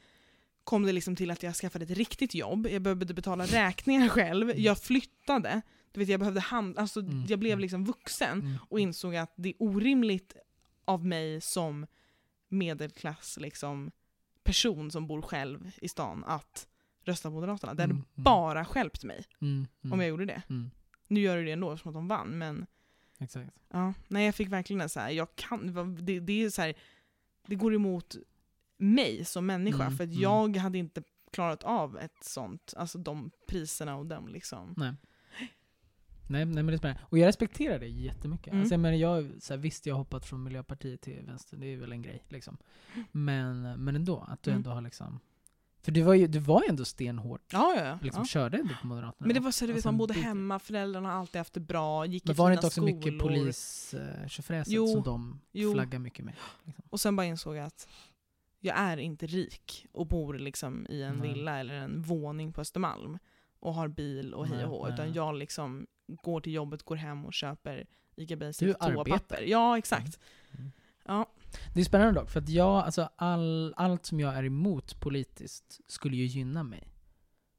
kom 0.63 0.83
det 0.83 0.91
liksom 0.91 1.15
till 1.15 1.31
att 1.31 1.43
jag 1.43 1.55
skaffade 1.55 1.85
ett 1.85 1.91
riktigt 1.97 2.35
jobb, 2.35 2.67
jag 2.67 2.81
behövde 2.81 3.13
betala 3.13 3.45
räkningar 3.45 4.09
själv, 4.09 4.51
jag 4.59 4.77
flyttade, 4.79 5.61
du 5.91 5.99
vet 5.99 6.09
jag 6.09 6.19
behövde 6.19 6.39
hand, 6.41 6.77
alltså 6.79 6.99
Mm. 6.99 7.25
jag 7.27 7.39
blev 7.39 7.59
liksom 7.59 7.85
vuxen 7.85 8.39
Mm. 8.39 8.57
och 8.69 8.79
insåg 8.79 9.15
att 9.15 9.33
det 9.35 9.49
är 9.49 9.55
orimligt 9.59 10.35
av 10.85 11.05
mig 11.05 11.41
som 11.41 11.85
medelklass 12.49 13.37
liksom, 13.41 13.91
person 14.45 14.91
som 14.91 15.07
bor 15.07 15.21
själv 15.21 15.71
i 15.81 15.87
stan 15.87 16.23
att 16.23 16.67
rösta 17.03 17.29
på 17.29 17.33
Moderaterna. 17.35 17.73
Det 17.73 17.83
hade 17.83 17.93
Mm, 17.93 18.05
mm. 18.15 18.23
bara 18.23 18.65
skälpt 18.65 19.03
mig 19.03 19.25
Mm, 19.41 19.67
mm, 19.83 19.93
om 19.93 19.99
jag 19.99 20.09
gjorde 20.09 20.25
det. 20.25 20.41
mm. 20.49 20.71
Nu 21.07 21.19
gör 21.19 21.37
det 21.37 21.43
det 21.43 21.51
ändå 21.51 21.71
eftersom 21.71 21.89
att 21.89 21.93
de 21.95 22.07
vann, 22.07 22.37
men 22.37 22.65
Exakt. 23.19 23.51
ja, 23.71 23.93
nej, 24.07 24.25
jag 24.25 24.35
fick 24.35 24.49
verkligen 24.49 24.81
en 24.81 24.89
så 24.89 24.99
här, 24.99 25.09
jag 25.09 25.35
kan, 25.35 25.73
det, 26.05 26.19
det 26.19 26.43
är 26.43 26.49
så 26.49 26.61
här, 26.61 26.73
det 27.47 27.55
går 27.55 27.75
emot 27.75 28.15
mig 28.77 29.25
som 29.25 29.45
människa, 29.45 29.77
för 29.97 30.03
att 30.03 30.13
jag 30.13 30.55
hade 30.57 30.77
inte 30.77 31.03
klarat 31.31 31.63
av 31.63 31.97
ett 31.97 32.23
sånt, 32.23 32.73
alltså 32.77 32.97
de 32.97 33.31
priserna 33.47 33.95
och 33.95 34.05
de 34.05 34.27
liksom. 34.27 34.73
Nej. 34.77 34.93
Nej, 36.27 36.45
nej 36.45 36.55
men 36.55 36.65
det 36.67 36.73
är 36.73 36.77
spännande. 36.77 37.01
Och 37.09 37.17
jag 37.17 37.27
respekterar 37.27 37.79
det 37.79 37.87
jättemycket. 37.87 38.47
Mm. 38.47 38.59
Alltså, 38.59 38.73
jag 38.73 38.79
menar, 38.79 38.97
jag, 38.97 39.31
så 39.39 39.53
här, 39.53 39.59
visst, 39.59 39.85
jag 39.85 39.93
har 39.95 39.99
hoppat 39.99 40.25
från 40.25 40.43
Miljöpartiet 40.43 41.01
till 41.01 41.21
vänster, 41.25 41.57
det 41.57 41.73
är 41.73 41.77
väl 41.77 41.91
en 41.91 42.01
grej. 42.01 42.23
Liksom. 42.29 42.57
Men, 43.11 43.83
men 43.83 43.95
ändå, 43.95 44.25
att 44.27 44.43
du 44.43 44.51
Mm. 44.51 44.57
ändå 44.59 44.69
har 44.69 44.81
liksom... 44.81 45.19
För 45.81 45.91
du 45.91 46.01
var 46.01 46.13
ju, 46.13 46.27
du 46.27 46.39
var 46.39 46.63
ändå 46.69 46.85
stenhårt, 46.85 47.41
Ja, 47.53 47.73
ja, 47.77 47.85
ja. 47.85 47.99
liksom 48.01 48.21
ja. 48.21 48.25
körde 48.25 48.57
ändå 48.57 48.73
på 48.81 48.87
Moderaterna. 48.87 49.27
Men 49.27 49.33
det 49.33 49.39
var 49.39 49.51
så, 49.51 49.65
du 49.65 49.71
vet, 49.71 49.77
Alltså, 49.77 49.87
man 49.87 49.97
bodde 49.97 50.13
hemma, 50.13 50.59
föräldrarna 50.59 51.09
har 51.11 51.19
alltid 51.19 51.39
haft 51.39 51.53
det 51.53 51.59
bra, 51.59 52.05
gick 52.05 52.25
Men 52.25 52.35
var 52.35 52.49
det 52.49 52.53
inte 52.53 52.67
också 52.67 52.81
skolor. 52.81 52.95
mycket 52.95 53.19
polis 53.19 53.95
uh, 53.97 54.27
som 54.87 55.03
de 55.03 55.41
jo. 55.51 55.73
flaggar 55.73 55.99
mycket 55.99 56.25
med? 56.25 56.33
Liksom. 56.65 56.83
Och 56.89 56.99
sen 56.99 57.15
bara 57.15 57.25
insåg 57.25 57.55
jag 57.55 57.65
att 57.65 57.87
jag 58.59 58.77
är 58.77 58.97
inte 58.97 59.27
rik 59.27 59.87
och 59.91 60.07
bor 60.07 60.33
liksom 60.33 60.85
i 60.89 61.01
en 61.03 61.15
Nej. 61.15 61.33
villa 61.33 61.59
eller 61.59 61.73
en 61.73 62.01
våning 62.01 62.53
på 62.53 62.61
Östermalm 62.61 63.17
och 63.59 63.73
har 63.73 63.87
bil 63.87 64.33
och 64.33 64.47
hej 64.47 64.65
och 64.65 64.69
hå, 64.69 64.89
utan 64.89 65.13
jag 65.13 65.35
liksom 65.35 65.87
går 66.07 66.41
till 66.41 66.53
jobbet, 66.53 66.83
går 66.83 66.95
hem 66.95 67.25
och 67.25 67.33
köper 67.33 67.85
ICA 68.15 68.35
Basic 68.35 68.59
Du 68.59 68.73
toapapper. 68.73 68.99
arbetar. 68.99 69.41
Ja, 69.41 69.77
exakt. 69.77 70.19
Mm. 70.57 70.71
Ja. 71.05 71.25
Det 71.73 71.79
är 71.79 71.83
spännande 71.85 72.19
dock, 72.19 72.29
för 72.29 72.39
att 72.39 72.49
jag, 72.49 72.75
alltså 72.83 73.09
all, 73.15 73.73
allt 73.77 74.05
som 74.05 74.19
jag 74.19 74.35
är 74.35 74.43
emot 74.43 74.99
politiskt 74.99 75.79
skulle 75.87 76.15
ju 76.15 76.25
gynna 76.25 76.63
mig. 76.63 76.91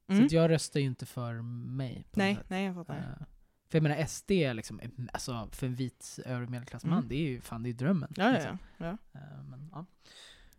Så 0.07 0.13
Mm. 0.13 0.25
att 0.25 0.31
jag 0.31 0.49
röstar 0.49 0.79
ju 0.79 0.85
inte 0.85 1.05
för 1.05 1.33
mig. 1.41 2.05
Nej, 2.11 2.39
nej, 2.47 2.65
jag 2.65 2.75
fattar. 2.75 2.95
Eh, 2.97 3.25
för 3.69 3.77
jag 3.77 3.83
menar 3.83 4.05
SD, 4.05 4.29
liksom, 4.31 4.81
alltså, 5.13 5.49
för 5.51 5.67
en 5.67 5.75
vit 5.75 6.19
övre 6.25 6.47
medelklassman, 6.47 6.93
Mm. 6.93 7.07
det 7.09 7.15
är 7.15 7.29
ju 7.29 7.41
fan 7.41 7.63
det 7.63 7.69
är 7.69 7.73
drömmen. 7.73 8.13
Ja, 8.15 8.25
ja, 8.25 8.31
liksom. 8.31 8.57
ja. 8.77 8.97
ja. 9.11 9.19
Eh, 9.19 9.43
men, 9.43 9.69
ja. 9.73 9.85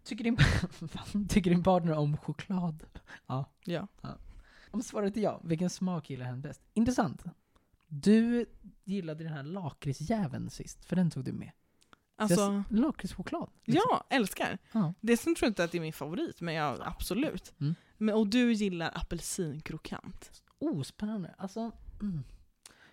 tycker, 0.04 0.24
din, 0.24 0.36
fan, 0.88 1.28
tycker 1.28 1.50
din 1.50 1.62
partner 1.62 1.92
om 1.92 2.16
choklad? 2.16 2.84
Ja. 3.26 3.44
ja. 3.64 3.88
Om 4.70 4.82
svaret 4.82 5.16
är 5.16 5.20
ja, 5.20 5.40
vilken 5.44 5.70
smak 5.70 6.10
gillar 6.10 6.26
hen 6.26 6.40
bäst? 6.40 6.60
Intressant. 6.74 7.24
Du 7.88 8.46
gillade 8.84 9.24
den 9.24 9.32
här 9.32 9.42
lakritsjäveln 9.42 10.50
sist, 10.50 10.84
för 10.84 10.96
den 10.96 11.10
tog 11.10 11.24
du 11.24 11.32
med. 11.32 11.50
Alltså, 12.16 12.64
Lakritschoklad. 12.70 13.50
liksom. 13.64 13.88
ja, 13.90 14.04
älskar. 14.10 14.58
Ja. 14.72 14.94
Det 15.00 15.16
som 15.16 15.34
tror 15.34 15.46
jag 15.46 15.50
inte 15.50 15.64
att 15.64 15.72
det 15.72 15.78
är 15.78 15.82
min 15.82 15.92
favorit, 15.92 16.40
men 16.40 16.54
jag, 16.54 16.78
absolut. 16.84 17.54
Mm. 17.60 17.74
Men, 17.96 18.14
och 18.14 18.26
du 18.26 18.52
gillar 18.52 18.90
apelsinkrokant. 18.94 20.42
Oh, 20.58 20.82
spännande. 20.82 21.34
Alltså, 21.38 21.60
mm. 22.00 22.22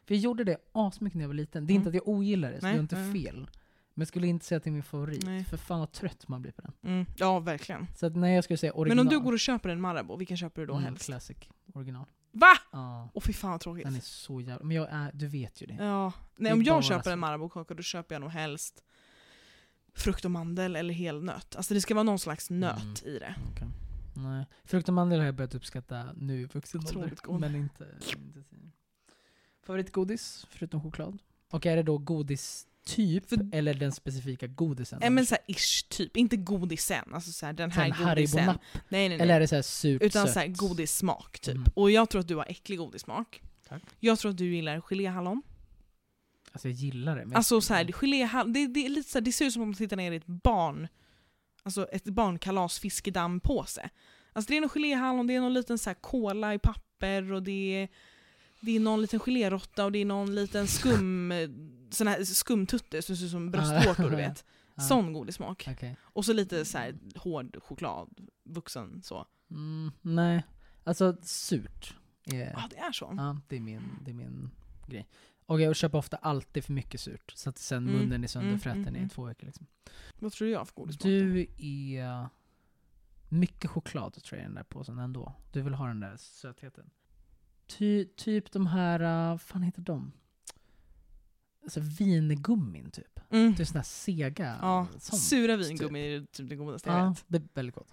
För 0.05 0.15
jag 0.15 0.21
gjorde 0.21 0.43
det 0.43 0.57
asmycket 0.71 1.15
när 1.15 1.23
jag 1.23 1.27
var 1.29 1.33
liten. 1.35 1.67
Det 1.67 1.73
är 1.73 1.75
inte 1.75 1.89
Mm. 1.89 1.97
att 1.99 2.07
jag 2.07 2.15
ogillar 2.15 2.51
det, 2.51 2.59
så 2.59 2.65
Nej, 2.65 2.73
det 2.73 2.79
är 2.79 2.81
inte 2.81 3.01
nej. 3.01 3.13
fel. 3.23 3.35
Men 3.93 4.01
jag 4.01 4.07
skulle 4.07 4.27
inte 4.27 4.45
säga 4.45 4.57
att 4.57 4.63
det 4.63 4.69
är 4.69 4.71
min 4.71 4.83
favorit. 4.83 5.25
Nej. 5.25 5.43
För 5.43 5.57
fan 5.57 5.79
vad 5.79 5.91
trött 5.91 6.27
man 6.27 6.41
blir 6.41 6.51
på 6.51 6.61
den. 6.61 6.73
Mm. 6.93 7.05
Ja, 7.17 7.39
verkligen. 7.39 7.87
Så 7.95 8.05
att 8.05 8.15
när 8.15 8.27
jag 8.27 8.43
skulle 8.43 8.57
säga 8.57 8.73
original. 8.73 9.05
Men 9.05 9.13
om 9.13 9.19
du 9.19 9.25
går 9.25 9.33
och 9.33 9.39
köper 9.39 9.69
en 9.69 9.81
Marabou, 9.81 10.17
vilken 10.17 10.37
köper 10.37 10.61
du 10.61 10.67
då 10.67 10.73
mm, 10.73 10.83
helst? 10.85 11.05
Classic, 11.05 11.37
original. 11.73 12.05
Va? 12.37 12.51
Ja, 12.71 13.09
Åh 13.13 13.21
fy 13.23 13.33
fan 13.33 13.51
vad 13.51 13.59
tråkigt. 13.61 13.83
den 13.85 13.95
är 13.95 13.99
så 13.99 14.41
jävla... 14.41 14.65
Men 14.65 14.77
jag 14.77 14.87
är, 14.91 15.11
du 15.13 15.27
vet 15.27 15.61
ju 15.61 15.65
det. 15.65 15.73
Ja. 15.73 16.13
Det 16.35 16.43
Nej, 16.43 16.49
är 16.51 16.55
om 16.55 16.63
jag 16.63 16.83
köper 16.83 17.03
så. 17.03 17.09
en 17.09 17.19
Marabou-kaka 17.19 17.73
då 17.73 17.83
köper 17.83 18.15
jag 18.15 18.19
nog 18.21 18.29
helst 18.31 18.83
frukt 19.93 20.25
och 20.25 20.31
mandel 20.31 20.75
eller 20.75 20.93
helnöt. 20.93 21.55
Alltså 21.55 21.73
det 21.73 21.81
ska 21.81 21.93
vara 21.93 22.03
någon 22.03 22.19
slags 22.19 22.49
nöt 22.49 23.03
Mm. 23.03 23.15
i 23.15 23.19
det. 23.19 23.35
Okej. 23.51 23.67
Nej. 24.15 24.45
Frukt 24.63 24.87
och 24.87 24.93
mandel 24.93 25.19
har 25.19 25.25
jag 25.25 25.35
börjat 25.35 25.55
uppskatta 25.55 26.13
nu 26.15 26.41
i 26.41 26.45
vuxen 26.45 26.81
ålder. 26.95 27.39
Men 27.39 27.55
inte, 27.55 27.87
inte. 28.17 28.43
Favoritgodis, 29.63 30.45
förutom 30.49 30.81
choklad? 30.81 31.17
Och 31.51 31.65
är 31.65 31.75
det 31.75 31.83
då 31.83 31.97
godis 31.97 32.67
typ, 32.85 33.29
För- 33.29 33.49
eller 33.51 33.73
den 33.73 33.91
specifika 33.91 34.47
godisen? 34.47 34.99
Nej 35.01 35.09
men 35.09 35.25
såhär 35.25 35.43
ish 35.47 35.89
typ, 35.89 36.17
inte 36.17 36.37
godisen. 36.37 37.13
Alltså 37.13 37.31
såhär 37.31 37.53
den 37.53 37.71
här 37.71 37.93
Sen 37.93 38.07
godisen. 38.07 38.45
Nej 38.45 38.55
nej 38.89 39.09
nej. 39.09 39.19
Eller 39.19 39.35
är 39.35 39.39
det 39.39 39.47
så 39.47 39.55
här 39.55 39.61
surt, 39.61 40.01
Utan 40.01 40.27
såhär 40.27 40.47
godissmak 40.47 41.39
typ. 41.39 41.55
Mm. 41.55 41.71
Och 41.73 41.91
jag 41.91 42.09
tror 42.09 42.21
att 42.21 42.27
du 42.27 42.35
har 42.35 42.45
äcklig 42.45 42.77
godissmak. 42.77 43.41
Tack. 43.67 43.83
Jag 43.99 44.19
tror 44.19 44.31
att 44.31 44.37
du 44.37 44.55
gillar 44.55 44.81
geléhallon. 44.81 45.41
Alltså 46.51 46.67
jag 46.67 46.75
gillar 46.75 47.15
det. 47.15 47.25
Men 47.25 47.37
Alltså 47.37 47.61
såhär, 47.61 47.91
geléhallon, 47.91 48.53
det, 48.53 48.67
det, 48.67 48.85
är 48.85 48.89
lite 48.89 49.09
såhär, 49.09 49.25
det 49.25 49.31
ser 49.31 49.45
ut 49.45 49.53
som 49.53 49.61
om 49.61 49.67
man 49.67 49.75
tittar 49.75 49.97
ner 49.97 50.11
i 50.11 50.15
ett 50.15 50.27
barn, 50.27 50.87
alltså 51.63 51.87
ett 51.91 52.03
barnkalas 52.03 52.79
fiskedampåse. 52.79 53.89
Alltså 54.33 54.49
det 54.49 54.57
är 54.57 54.61
någon 54.61 54.69
geléhallon, 54.69 55.27
det 55.27 55.35
är 55.35 55.41
någon 55.41 55.53
liten 55.53 55.77
kola 56.01 56.53
i 56.53 56.59
papper 56.59 57.31
och 57.31 57.43
det 57.43 57.81
är, 57.81 57.87
det 58.59 58.75
är 58.75 58.79
någon 58.79 59.01
liten 59.01 59.19
geléråtta 59.19 59.85
och 59.85 59.91
det 59.91 59.99
är 59.99 60.05
någon 60.05 60.35
liten 60.35 60.67
skum, 60.67 61.33
sån 61.95 62.07
här 62.07 62.23
skumtutte 62.23 63.01
som 63.01 63.15
ser 63.15 63.25
ut 63.25 63.31
som 63.31 63.51
bröstvårtor 63.51 64.09
du 64.09 64.15
vet. 64.15 64.45
Sån 64.77 65.13
godissmak. 65.13 65.67
Okej. 65.71 65.95
Och 66.01 66.25
så 66.25 66.33
lite 66.33 66.65
så 66.65 66.77
här 66.77 66.95
hård 67.15 67.57
choklad, 67.63 68.29
vuxen 68.43 69.01
så. 69.01 69.27
Mm, 69.51 69.91
nej. 70.01 70.43
Alltså 70.83 71.17
surt. 71.21 71.95
Ja 72.23 72.67
det 72.69 72.77
är 72.77 72.91
så. 72.91 73.13
ja, 73.17 73.37
det 73.47 73.55
är 73.55 73.59
min, 73.59 73.99
det 74.05 74.11
är 74.11 74.15
min 74.15 74.51
grej. 74.87 75.07
Och 75.45 75.61
jag 75.61 75.75
köper 75.75 75.97
ofta 75.97 76.17
alltid 76.17 76.65
för 76.65 76.73
mycket 76.73 77.01
surt. 77.01 77.31
Så 77.35 77.49
att 77.49 77.57
sen 77.57 77.87
Mm, 77.87 77.99
munnen 77.99 78.23
är 78.23 78.27
sönderfrätten 78.27 78.81
mm, 78.81 78.87
mm, 78.87 78.95
i 78.95 78.99
mm. 78.99 79.09
två 79.09 79.23
veckor 79.23 79.45
liksom. 79.45 79.67
Vad 80.19 80.31
tror 80.31 80.45
du 80.45 80.51
jag 80.51 80.59
har 80.59 80.65
för 80.65 80.75
godissmak? 80.75 81.03
Du 81.03 81.47
är... 81.57 82.29
Mycket 83.29 83.71
choklad 83.71 84.23
tror 84.23 84.37
jag 84.37 84.43
i 84.43 84.47
den 84.47 84.55
där 84.55 84.63
påsen 84.63 84.99
ändå. 84.99 85.33
Du 85.51 85.61
vill 85.61 85.73
ha 85.73 85.87
den 85.87 85.99
där 85.99 86.17
sötheten. 86.17 86.89
Ty, 87.67 88.05
typ 88.05 88.51
de 88.51 88.67
här, 88.67 89.31
uh, 89.31 89.37
fan 89.37 89.63
heter 89.63 89.81
de? 89.81 90.11
Alltså 91.65 91.79
vingummin 91.79 92.91
typ. 92.91 93.19
Mm. 93.29 93.53
Det 93.57 93.63
är 93.63 93.65
såna 93.65 93.79
här 93.79 93.85
sega. 93.85 94.57
Ja, 94.61 94.87
sånt. 94.99 95.21
sura 95.21 95.55
vingummi 95.57 96.15
är 96.15 96.25
typ 96.25 96.49
det 96.49 96.55
godaste 96.55 96.89
jag 96.89 96.99
Ja, 96.99 97.09
vet. 97.09 97.23
det 97.27 97.37
är 97.37 97.43
väldigt 97.53 97.75
gott. 97.75 97.91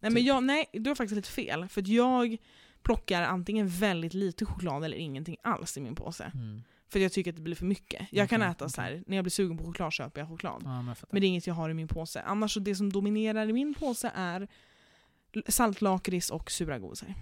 Nej, 0.00 0.12
men 0.12 0.24
jag, 0.24 0.44
nej, 0.44 0.66
du 0.72 0.90
har 0.90 0.94
faktiskt 0.94 1.16
lite 1.16 1.28
fel. 1.28 1.68
För 1.68 1.90
jag 1.90 2.36
plockar 2.82 3.22
antingen 3.22 3.68
väldigt 3.68 4.14
lite 4.14 4.44
choklad 4.46 4.84
eller 4.84 4.96
ingenting 4.96 5.36
alls 5.42 5.76
i 5.76 5.80
min 5.80 5.94
påse. 5.94 6.30
Mm. 6.34 6.62
För 6.88 6.98
jag 6.98 7.12
tycker 7.12 7.30
att 7.30 7.36
det 7.36 7.42
blir 7.42 7.54
för 7.54 7.64
mycket. 7.66 8.08
Jag 8.10 8.28
kan 8.28 8.40
Okej, 8.40 8.50
äta 8.50 8.68
så 8.68 8.80
här, 8.80 9.04
när 9.06 9.16
jag 9.16 9.24
blir 9.24 9.30
sugen 9.30 9.58
på 9.58 9.64
choklad 9.64 9.92
köper 9.92 10.20
jag 10.20 10.28
choklad. 10.28 10.62
Ja, 10.64 10.82
men. 10.82 10.94
Men 11.10 11.20
det 11.20 11.26
är 11.26 11.28
inget 11.28 11.46
jag 11.46 11.54
har 11.54 11.70
i 11.70 11.74
min 11.74 11.88
påse. 11.88 12.20
Annars 12.22 12.52
så 12.54 12.60
det 12.60 12.74
som 12.74 12.92
dominerar 12.92 13.48
i 13.48 13.52
min 13.52 13.74
påse 13.74 14.12
är 14.14 14.48
saltlakrits 15.48 16.30
och 16.30 16.50
sura 16.50 16.78
godisar. 16.78 17.14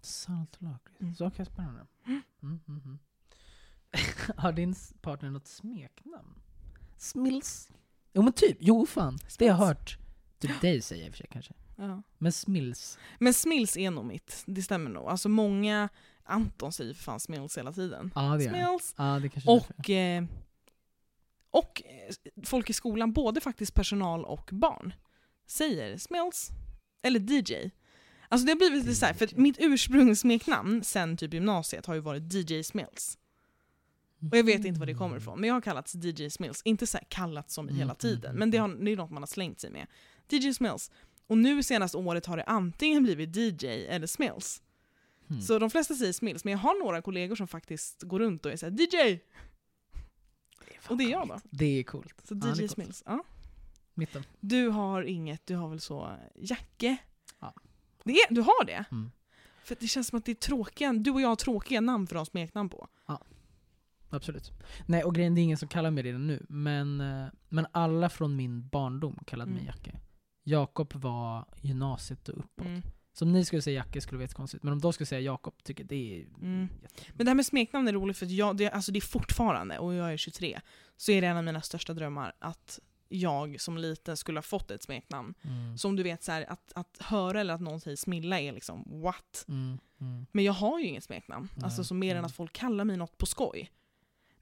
Saltlakrits. 0.00 1.00
Mm. 1.00 1.14
Okej, 1.32 1.46
spännande. 1.46 1.86
Mm, 2.06 2.22
mm, 2.42 2.60
mm. 2.68 2.98
Har 4.36 4.52
din 4.52 4.74
partner 5.00 5.30
något 5.30 5.46
smeknamn? 5.46 6.34
Smils? 6.98 7.68
Jo 8.12 8.22
men 8.22 8.32
typ, 8.32 8.56
jo 8.60 8.86
fan. 8.86 9.18
Det 9.38 9.48
har 9.48 9.58
jag 9.58 9.66
hört 9.66 9.98
typ 10.38 10.60
dig 10.60 10.82
säga 10.82 11.06
i 11.06 11.08
och 11.08 11.12
för 11.12 11.18
sig 11.18 11.26
kanske. 11.32 11.54
Ja. 11.76 12.02
Men 12.18 12.32
Smils. 12.32 12.98
Men 13.18 13.34
Smils 13.34 13.76
är 13.76 13.90
nog 13.90 14.04
mitt, 14.04 14.42
det 14.46 14.62
stämmer 14.62 14.90
nog. 14.90 15.08
Alltså 15.08 15.28
många, 15.28 15.88
Anton 16.24 16.72
säger 16.72 16.94
för 16.94 17.02
fan 17.02 17.20
Smils 17.20 17.58
hela 17.58 17.72
tiden. 17.72 18.12
Ja, 18.14 18.36
det. 18.36 18.48
Smils! 18.48 18.94
Ja, 18.98 19.18
det 19.22 19.28
kanske 19.28 19.50
därför. 19.50 19.74
Och, 19.78 19.90
eh, 19.90 20.24
och 21.50 21.82
eh, 21.84 22.44
folk 22.44 22.70
i 22.70 22.72
skolan, 22.72 23.12
både 23.12 23.40
faktiskt 23.40 23.74
personal 23.74 24.24
och 24.24 24.48
barn, 24.52 24.94
säger 25.46 25.96
Smils 25.96 26.50
eller 27.02 27.20
DJ. 27.20 27.70
Alltså 28.28 28.46
det 28.46 28.52
har 28.52 28.56
blivit 28.56 28.84
lite 28.84 28.94
så 28.94 29.06
här, 29.06 29.14
för 29.14 29.28
mitt 29.36 29.56
ursprungssmeknamn 29.58 30.84
sen 30.84 31.16
typ 31.16 31.34
gymnasiet 31.34 31.86
har 31.86 31.94
ju 31.94 32.00
varit 32.00 32.32
DJ 32.34 32.62
Smils. 32.62 33.18
Och 34.30 34.36
jag 34.36 34.44
vet 34.44 34.64
inte 34.64 34.80
var 34.80 34.86
det 34.86 34.94
kommer 34.94 35.16
ifrån, 35.16 35.40
men 35.40 35.48
jag 35.48 35.54
har 35.54 35.60
kallats 35.60 35.94
DJ 35.94 36.28
Smils. 36.28 36.62
Inte 36.64 36.86
så 36.86 36.98
här 36.98 37.06
kallat 37.08 37.50
som 37.50 37.64
Mm, 37.64 37.76
hela 37.76 37.90
mm, 37.90 37.96
tiden, 37.96 38.30
mm, 38.30 38.38
men 38.38 38.50
det, 38.50 38.58
mm. 38.58 38.70
har, 38.70 38.84
det 38.84 38.92
är 38.92 38.96
något 38.96 39.10
man 39.10 39.22
har 39.22 39.26
slängt 39.26 39.60
sig 39.60 39.70
med. 39.70 39.86
DJ 40.28 40.52
Smils. 40.52 40.90
Och 41.26 41.38
nu 41.38 41.62
senaste 41.62 41.96
året 41.96 42.26
har 42.26 42.36
det 42.36 42.44
antingen 42.44 43.02
blivit 43.02 43.36
DJ 43.36 43.66
eller 43.66 44.06
Smils. 44.06 44.62
Hmm. 45.28 45.40
Så 45.40 45.58
de 45.58 45.70
flesta 45.70 45.94
säger 45.94 46.12
Smils, 46.12 46.44
men 46.44 46.52
jag 46.52 46.58
har 46.58 46.84
några 46.84 47.02
kollegor 47.02 47.36
som 47.36 47.48
faktiskt 47.48 48.02
går 48.02 48.18
runt 48.18 48.46
och 48.46 48.52
är 48.52 48.56
såhär 48.56 48.72
DJ! 48.72 49.20
fan 50.80 50.92
och 50.92 50.98
det 50.98 51.04
är 51.04 51.10
jag 51.10 51.28
coolt. 51.28 51.44
Det 51.50 51.78
är 51.78 51.82
coolt. 51.82 52.22
Så 52.24 52.34
Ja, 52.34 52.46
det 52.46 52.62
DJ. 52.62 52.68
Smils. 52.68 53.02
Ja. 53.06 53.24
Mitten. 53.94 54.24
Du 54.40 54.68
har 54.68 55.02
inget, 55.02 55.46
du 55.46 55.56
har 55.56 55.68
väl 55.68 55.80
så 55.80 56.16
Jacke? 56.34 56.96
Ja. 57.40 57.54
Det 58.04 58.12
är, 58.12 58.34
du 58.34 58.40
har 58.40 58.64
det? 58.64 58.84
Mm. 58.90 59.10
För 59.64 59.76
det 59.80 59.86
känns 59.86 60.08
som 60.08 60.18
att 60.18 60.24
det 60.24 60.32
är 60.32 60.34
tråkiga, 60.34 60.92
du 60.92 61.10
och 61.10 61.20
jag 61.20 61.28
har 61.28 61.36
tråkiga 61.36 61.80
namn 61.80 62.06
för 62.06 62.16
att 62.16 62.20
ha 62.20 62.24
smeknamn 62.24 62.68
på. 62.68 62.88
Absolut. 64.12 64.52
Nej, 64.86 65.04
och 65.04 65.14
grejen 65.14 65.34
det 65.34 65.40
är 65.40 65.42
ingen 65.42 65.58
som 65.58 65.68
kallar 65.68 65.90
mig 65.90 66.02
det 66.02 66.18
nu, 66.18 66.46
men, 66.48 67.00
eh, 67.00 67.26
men 67.48 67.66
alla 67.72 68.08
från 68.08 68.36
min 68.36 68.68
barndom 68.68 69.18
kallade 69.26 69.50
mig 69.50 69.60
Mm. 69.60 69.66
Jacke. 69.74 70.00
Jakob 70.44 70.94
var 70.94 71.44
gymnasiet 71.60 72.28
och 72.28 72.38
uppåt. 72.38 72.66
Mm. 72.66 72.82
Så 73.12 73.24
om 73.24 73.32
ni 73.32 73.44
skulle 73.44 73.62
säga 73.62 73.74
Jacke 73.74 74.00
skulle 74.00 74.16
det 74.16 74.18
vara 74.18 74.24
jättekonstigt, 74.24 74.62
men 74.62 74.72
om 74.72 74.80
de 74.80 74.92
skulle 74.92 75.06
säga 75.06 75.20
Jakob 75.20 75.62
tycker 75.64 75.84
det 75.84 76.16
är 76.16 76.26
Mm. 76.26 76.68
Men 77.10 77.26
det 77.26 77.30
här 77.30 77.34
med 77.34 77.46
smeknamn 77.46 77.88
är 77.88 77.92
roligt 77.92 78.18
för 78.18 78.26
jag, 78.26 78.56
det, 78.56 78.70
alltså 78.70 78.92
det 78.92 78.98
är 78.98 79.00
fortfarande, 79.00 79.78
och 79.78 79.94
jag 79.94 80.12
är 80.12 80.16
23, 80.16 80.60
så 80.96 81.12
är 81.12 81.20
det 81.20 81.26
en 81.26 81.36
av 81.36 81.44
mina 81.44 81.60
största 81.60 81.94
drömmar 81.94 82.32
att 82.38 82.78
jag 83.08 83.60
som 83.60 83.78
liten 83.78 84.16
skulle 84.16 84.38
ha 84.38 84.42
fått 84.42 84.70
ett 84.70 84.82
smeknamn. 84.82 85.34
Mm. 85.42 85.78
Som 85.78 85.96
du 85.96 86.02
vet, 86.02 86.22
så 86.22 86.32
här, 86.32 86.52
att, 86.52 86.72
att 86.74 86.98
höra 87.00 87.40
eller 87.40 87.54
att 87.54 87.60
någon 87.60 87.80
säger 87.80 87.96
Smilla 87.96 88.40
är 88.40 88.52
liksom 88.52 89.00
what? 89.02 89.44
Mm. 89.48 89.78
Mm. 90.00 90.26
Men 90.32 90.44
jag 90.44 90.52
har 90.52 90.78
ju 90.80 90.86
inget 90.86 91.04
smeknamn. 91.04 91.48
Alltså 91.62 91.84
så 91.84 91.94
mer 91.94 92.16
än 92.16 92.24
att 92.24 92.32
folk 92.32 92.52
kallar 92.52 92.84
mig 92.84 92.96
något 92.96 93.18
på 93.18 93.26
skoj. 93.26 93.70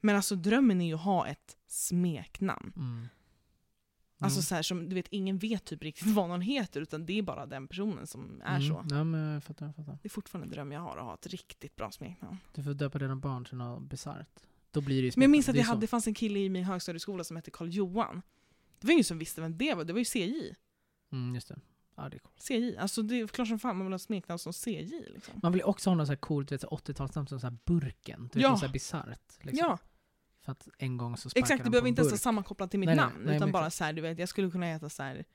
Men 0.01 0.15
alltså 0.15 0.35
drömmen 0.35 0.81
är 0.81 0.85
ju 0.87 0.93
att 0.93 1.01
ha 1.01 1.27
ett 1.27 1.57
smeknamn. 1.67 2.73
Mm. 2.75 3.07
Alltså 4.19 4.39
Jo. 4.39 4.43
så 4.43 4.55
här, 4.55 4.61
som, 4.61 4.89
du 4.89 4.95
vet, 4.95 5.07
ingen 5.09 5.37
vet 5.37 5.63
typ 5.65 5.83
riktigt 5.83 6.07
vad 6.13 6.29
någon 6.29 6.41
heter 6.41 6.81
utan 6.81 7.05
det 7.05 7.17
är 7.17 7.21
bara 7.23 7.45
den 7.45 7.67
personen 7.67 8.07
som 8.07 8.41
är 8.45 8.55
Mm. 8.55 8.67
så. 8.67 8.85
Ja, 8.95 9.03
men 9.03 9.19
jag 9.21 9.43
fattar, 9.43 9.65
jag 9.65 9.75
fattar. 9.75 9.97
Det 10.01 10.07
är 10.07 10.09
fortfarande 10.09 10.45
en 10.47 10.51
dröm 10.51 10.71
jag 10.71 10.81
har 10.81 10.97
att 10.97 11.03
ha 11.03 11.13
ett 11.13 11.27
riktigt 11.27 11.75
bra 11.75 11.91
smeknamn. 11.91 12.37
Du 12.53 12.63
får 12.63 12.73
döpa 12.73 12.99
dina 12.99 13.15
barn 13.15 13.45
till 13.45 13.57
något 13.57 13.83
bisarrt. 13.89 14.39
Då 14.71 14.81
blir 14.81 15.01
det 15.01 15.05
ju 15.07 15.11
Men 15.15 15.21
jag 15.21 15.29
minns 15.31 15.49
att 15.49 15.55
det 15.55 15.59
jag 15.59 15.67
hade, 15.67 15.81
det 15.81 15.87
fanns 15.87 16.07
en 16.07 16.13
kille 16.13 16.39
i 16.39 16.49
min 16.49 16.63
högstadieskola 16.63 17.23
som 17.23 17.35
hette 17.35 17.51
Karl 17.51 17.67
Johan. 17.69 18.21
Det 18.79 18.87
var 18.87 18.91
ingen 18.91 19.03
som 19.03 19.19
visste 19.19 19.41
vem 19.41 19.57
det 19.57 19.73
var, 19.73 19.83
det 19.83 19.93
var 19.93 19.99
ju 19.99 20.05
CJ. 20.05 20.55
Mm, 21.11 21.35
just 21.35 21.47
det. 21.47 21.59
Ja, 21.95 22.09
det 22.09 22.17
är 22.17 22.19
coolt. 22.19 22.41
CJ, 22.41 22.77
alltså 22.77 23.01
det 23.01 23.19
är 23.19 23.27
klart 23.27 23.47
som 23.47 23.59
fan 23.59 23.77
man 23.77 23.85
vill 23.85 23.93
ha 23.93 23.99
smeknamn 23.99 24.39
som 24.39 24.53
CJ 24.53 25.05
liksom. 25.13 25.33
Man 25.43 25.51
vill 25.51 25.63
också 25.63 25.89
ha 25.89 25.95
något 25.95 26.07
så 26.07 26.11
här 26.11 26.17
coolt 26.17 26.49
du 26.49 26.55
vet, 26.55 26.61
så 26.61 26.69
här 26.69 26.77
80-talsnamn 26.77 27.25
som 27.25 27.39
så 27.39 27.47
här 27.47 27.57
Burken. 27.65 28.21
Du 28.33 28.39
vet, 28.39 28.43
Ja. 28.43 28.49
något 28.49 28.59
så 28.59 28.65
här 28.65 28.73
bisarrt. 28.73 29.37
Liksom. 29.45 29.57
Ja, 29.67 29.77
För 30.41 30.51
att 30.51 30.67
en 30.77 30.97
gång 30.97 31.17
så 31.17 31.29
exakt. 31.35 31.63
Det 31.63 31.69
behöver 31.69 31.89
inte 31.89 32.01
ens 32.01 32.11
vara 32.11 32.19
sammankopplat 32.19 32.71
till 32.71 32.79
mitt 32.79 32.87
Nej, 32.87 32.95
nej, 32.95 33.05
namn. 33.05 33.23
nej, 33.23 33.35
utan 33.35 33.47
men 33.47 33.53
bara 33.53 33.69
så 33.69 33.83
här, 33.83 33.93
du 33.93 34.01
vet, 34.01 34.19
jag 34.19 34.29
skulle 34.29 34.51
kunna 34.51 34.65
heta 34.65 34.89
så 34.89 35.03
här. 35.03 35.25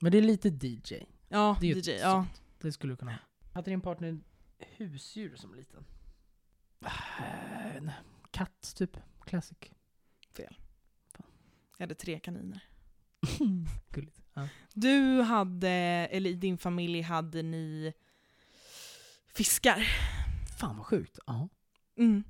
Men 0.00 0.12
det 0.12 0.18
är 0.18 0.22
lite 0.22 0.48
DJ. 0.48 1.06
ja, 1.28 1.56
Det 1.60 1.70
är 1.70 1.76
DJ, 1.76 1.90
ja. 2.00 2.26
Det 2.60 2.72
skulle 2.72 2.92
du 2.92 2.96
kunna 2.96 3.12
ha. 3.12 3.18
Hade 3.52 3.70
din 3.70 3.80
partner 3.80 4.20
husdjur 4.58 5.36
som 5.36 5.54
liten? 5.54 5.84
Äh, 6.80 6.90
nej. 7.82 7.94
Katt, 8.30 8.74
typ. 8.76 8.96
Classic. 9.24 9.58
Jag 11.78 11.82
hade 11.86 11.94
tre 11.94 12.18
kaniner. 12.20 12.62
Gulligt. 13.90 14.20
Ja. 14.34 14.48
Du 14.74 15.22
hade, 15.22 15.68
eller 15.70 16.30
i 16.30 16.34
din 16.34 16.58
familj 16.58 17.00
hade 17.00 17.42
ni 17.42 17.92
fiskar. 19.34 19.86
Fan 20.58 20.76
vad 20.76 20.86
sjukt. 20.86 21.18
Ja. 21.26 21.48
Mm. 21.96 22.24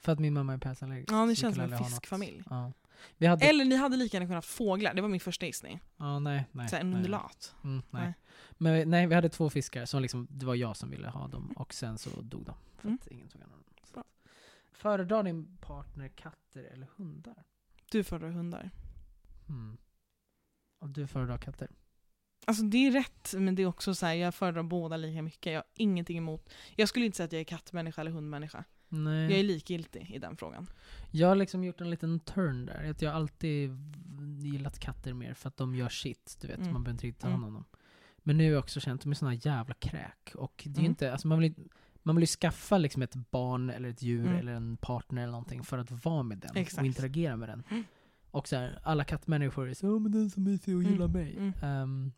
För 0.00 0.12
att 0.12 0.18
min 0.18 0.34
mamma 0.34 0.52
är 0.52 0.58
pälsallergisk. 0.58 1.12
Ja, 1.12 1.24
ni 1.24 1.36
känns 1.36 1.54
som 1.56 1.72
en 1.72 1.78
fiskfamilj. 1.84 2.42
Ja. 2.50 2.72
Vi 3.16 3.26
hade... 3.26 3.46
Eller 3.46 3.64
ni 3.64 3.76
hade 3.76 3.96
lika 3.96 4.16
gärna 4.16 4.26
kunnat 4.26 4.44
ha 4.44 4.48
fåglar, 4.48 4.94
det 4.94 5.02
var 5.02 5.08
min 5.08 5.20
första 5.20 5.46
gissning. 5.46 5.80
Ja, 5.96 6.18
nej. 6.18 6.44
nej, 6.52 6.68
Så 6.68 6.76
en 6.76 6.90
nej. 6.90 6.96
undulat. 6.96 7.54
Mm, 7.64 7.82
nej. 7.90 8.02
Nej. 8.02 8.14
Men 8.58 8.90
nej, 8.90 9.06
vi 9.06 9.14
hade 9.14 9.28
två 9.28 9.50
fiskar 9.50 9.84
som 9.86 10.02
liksom, 10.02 10.26
det 10.30 10.46
var 10.46 10.54
jag 10.54 10.76
som 10.76 10.90
ville 10.90 11.08
ha 11.08 11.28
dem 11.28 11.52
och 11.56 11.74
sen 11.74 11.98
så 11.98 12.10
dog 12.20 12.44
de. 12.44 12.54
För 12.76 12.88
Mm. 12.88 12.98
ingen 13.10 13.28
tog 13.28 13.40
hand 13.40 13.52
om 13.52 13.58
dem. 13.94 14.04
Föredrar 14.72 15.22
din 15.22 15.56
partner 15.56 16.08
katter 16.08 16.62
eller 16.64 16.86
hundar? 16.96 17.44
Du 17.90 18.04
föredrar 18.04 18.30
hundar. 18.30 18.70
Mm. 19.48 19.78
Och 20.78 20.88
du 20.90 21.06
föredrar 21.06 21.38
katter? 21.38 21.70
Alltså 22.46 22.62
det 22.62 22.86
är 22.86 22.90
rätt, 22.92 23.34
men 23.36 23.54
det 23.54 23.62
är 23.62 23.66
också 23.66 23.94
så 23.94 24.06
här, 24.06 24.14
jag 24.14 24.34
föredrar 24.34 24.62
båda 24.62 24.96
lika 24.96 25.22
mycket. 25.22 25.52
Jag 25.52 25.58
har 25.58 25.66
ingenting 25.74 26.18
emot. 26.18 26.50
Jag 26.76 26.88
skulle 26.88 27.06
inte 27.06 27.16
säga 27.16 27.24
att 27.24 27.32
jag 27.32 27.40
är 27.40 27.44
kattmänniska 27.44 28.00
eller 28.00 28.10
hundmänniska. 28.10 28.64
Nej. 28.90 29.30
Jag 29.30 29.38
är 29.38 29.42
likgiltig 29.44 30.10
i 30.10 30.18
den 30.18 30.36
frågan. 30.36 30.66
Jag 31.10 31.28
har 31.28 31.34
liksom 31.36 31.64
gjort 31.64 31.80
en 31.80 31.90
liten 31.90 32.20
turn 32.20 32.66
där. 32.66 32.90
Att 32.90 33.02
jag 33.02 33.10
har 33.10 33.16
alltid 33.16 33.70
gillat 34.38 34.78
katter 34.78 35.12
mer 35.14 35.34
för 35.34 35.48
att 35.48 35.56
de 35.56 35.74
gör 35.74 35.88
shit. 35.88 36.38
Du 36.40 36.48
vet, 36.48 36.58
Mm. 36.58 36.72
man 36.72 36.82
behöver 36.84 36.94
inte 36.94 37.06
riktigt 37.06 37.22
ta 37.22 37.26
Mm. 37.28 37.40
hand 37.42 37.46
om 37.48 37.54
dem. 37.54 37.64
Men 38.18 38.36
nu 38.36 38.44
har 38.44 38.50
jag 38.52 38.58
också 38.60 38.80
känt 38.80 39.02
de 39.02 39.10
är 39.10 39.14
såna 39.14 39.34
jävla 39.34 39.74
kräk. 39.74 40.32
Och 40.34 40.62
det 40.64 40.70
är 40.70 40.78
Mm. 40.80 40.90
inte, 40.90 41.12
alltså 41.12 41.28
man 41.28 41.38
vill, 41.38 41.54
man 42.02 42.16
vill 42.16 42.22
ju 42.22 42.26
skaffa 42.26 42.78
liksom 42.78 43.02
ett 43.02 43.14
barn 43.30 43.70
eller 43.70 43.88
ett 43.88 44.02
djur 44.02 44.26
Mm. 44.26 44.36
eller 44.36 44.52
en 44.52 44.76
partner 44.76 45.22
eller 45.22 45.32
någonting 45.32 45.62
för 45.64 45.78
att 45.78 46.04
vara 46.04 46.22
med 46.22 46.38
den 46.38 46.56
Exakt. 46.56 46.80
och 46.80 46.86
interagera 46.86 47.36
med 47.36 47.48
den. 47.48 47.62
Mm. 47.70 47.84
Och 48.30 48.48
så 48.48 48.56
här, 48.56 48.78
alla 48.82 49.04
kattmänniskor 49.04 49.68
är 49.70 49.74
så 49.74 49.86
"Ja, 49.86 49.98
men 49.98 50.12
den 50.12 50.24
är 50.24 50.28
så 50.28 50.40
mysig 50.40 50.74
och 50.76 50.80
Mm. 50.80 50.92
gillar 50.92 51.08
mig. 51.08 51.52
Ehm, 51.62 52.12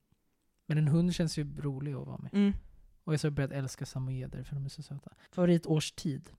men 0.66 0.78
en 0.78 0.88
hund 0.88 1.14
känns 1.14 1.38
ju 1.38 1.60
rolig 1.60 1.92
att 1.92 2.06
vara 2.06 2.18
med. 2.32 2.52
Och 3.04 3.14
jag 3.14 3.20
har 3.22 3.30
börjat 3.30 3.52
älska 3.52 3.86
samojeder 3.86 4.42
för 4.44 4.54
de 4.54 4.64
är 4.64 4.68
så 4.68 4.82
söta. 4.82 5.10
Favoritårstid? 5.30 6.30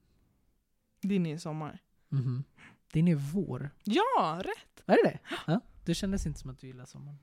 Din 1.04 1.26
är 1.26 1.38
sommar. 1.38 1.80
Mhm. 2.10 2.44
Din 2.92 3.08
är 3.08 3.16
vår. 3.16 3.70
Ja, 3.84 4.42
rätt! 4.46 4.84
Är 4.86 4.94
det 5.04 5.10
det? 5.10 5.20
Ja. 5.48 5.60
Det 5.86 5.94
kändes 5.96 6.26
inte 6.26 6.40
som 6.40 6.50
att 6.50 6.60
du 6.60 6.68
gillar 6.68 6.86
sommaren. 6.86 7.18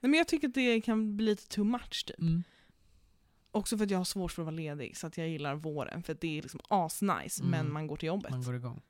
Nej, 0.00 0.10
men 0.10 0.18
jag 0.18 0.28
tycker 0.28 0.48
att 0.48 0.54
det 0.54 0.80
kan 0.80 1.16
bli 1.16 1.26
lite 1.26 1.48
too 1.48 1.64
much 1.64 2.04
typ. 2.06 2.18
Mm. 2.20 2.42
Också 3.50 3.76
för 3.78 3.84
att 3.84 3.90
jag 3.90 3.98
har 3.98 4.04
svårt 4.04 4.32
för 4.32 4.42
att 4.42 4.46
vara 4.46 4.56
ledig, 4.56 4.96
så 4.96 5.06
att 5.06 5.18
jag 5.18 5.28
gillar 5.28 5.54
våren. 5.54 6.02
För 6.02 6.12
att 6.12 6.20
det 6.20 6.38
är 6.38 6.42
liksom 6.42 6.60
asnice, 6.68 7.40
Mm. 7.42 7.50
men 7.50 7.72
man 7.72 7.86
går 7.86 7.96
till 7.96 8.06
jobbet. 8.06 8.30
Man 8.30 8.42
går 8.42 8.54
igång. 8.56 8.82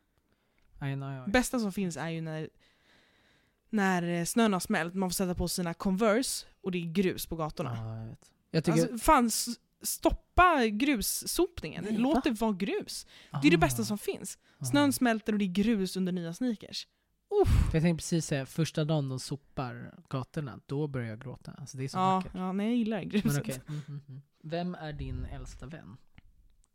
Aj, 0.78 0.96
nej, 0.96 1.18
aj. 1.20 1.30
bästa 1.30 1.58
som 1.58 1.72
finns 1.72 1.96
är 1.96 2.08
ju 2.08 2.20
när, 2.20 2.48
när 3.70 4.02
eh, 4.02 4.24
snön 4.24 4.52
har 4.52 4.60
smält, 4.60 4.94
man 4.94 5.10
får 5.10 5.14
sätta 5.14 5.34
på 5.34 5.48
sina 5.48 5.74
Converse 5.74 6.46
och 6.60 6.72
det 6.72 6.78
är 6.78 6.92
grus 6.92 7.26
på 7.26 7.36
gatorna. 7.36 7.76
Ja, 7.76 7.98
jag 8.00 8.06
vet. 8.08 8.32
Jag 8.50 8.64
tycker... 8.64 8.80
Alltså, 8.80 8.98
fan, 8.98 9.26
s- 9.26 9.46
stoppa 9.86 10.66
grussopningen. 10.66 11.84
Nej, 11.84 11.96
Låt 11.98 12.14
va? 12.14 12.20
det 12.24 12.30
vara 12.40 12.52
grus. 12.52 13.06
Det 13.42 13.48
är 13.48 13.50
det 13.50 13.58
bästa 13.58 13.82
Ah. 13.82 13.84
som 13.84 13.98
finns. 13.98 14.38
Ah. 14.58 14.64
Snön 14.64 14.92
smälter 14.92 15.32
och 15.32 15.38
det 15.38 15.44
är 15.44 15.52
grus 15.52 15.96
under 15.96 16.12
nya 16.12 16.32
sneakers. 16.34 16.86
För 17.46 17.76
jag 17.76 17.82
tänkte 17.82 17.96
precis 18.02 18.26
säga, 18.26 18.46
första 18.46 18.84
dagen 18.84 19.08
de 19.08 19.20
sopar 19.20 19.94
gatorna, 20.10 20.60
då 20.66 20.86
börjar 20.86 21.08
jag 21.08 21.20
gråta. 21.20 21.52
Alltså 21.58 21.76
det 21.78 21.84
är 21.84 21.88
så 21.88 21.98
Ja, 21.98 22.14
vackert. 22.16 22.32
ja, 22.34 22.52
nej 22.52 22.66
jag 22.66 22.76
gillar 22.76 23.02
gruset. 23.02 23.24
Men 23.32 23.40
okej. 23.40 23.60
Mm, 23.68 23.80
mm, 23.88 24.00
mm. 24.08 24.22
Vem 24.42 24.74
är 24.74 24.92
din 24.92 25.24
äldsta 25.24 25.66
vän? 25.66 25.96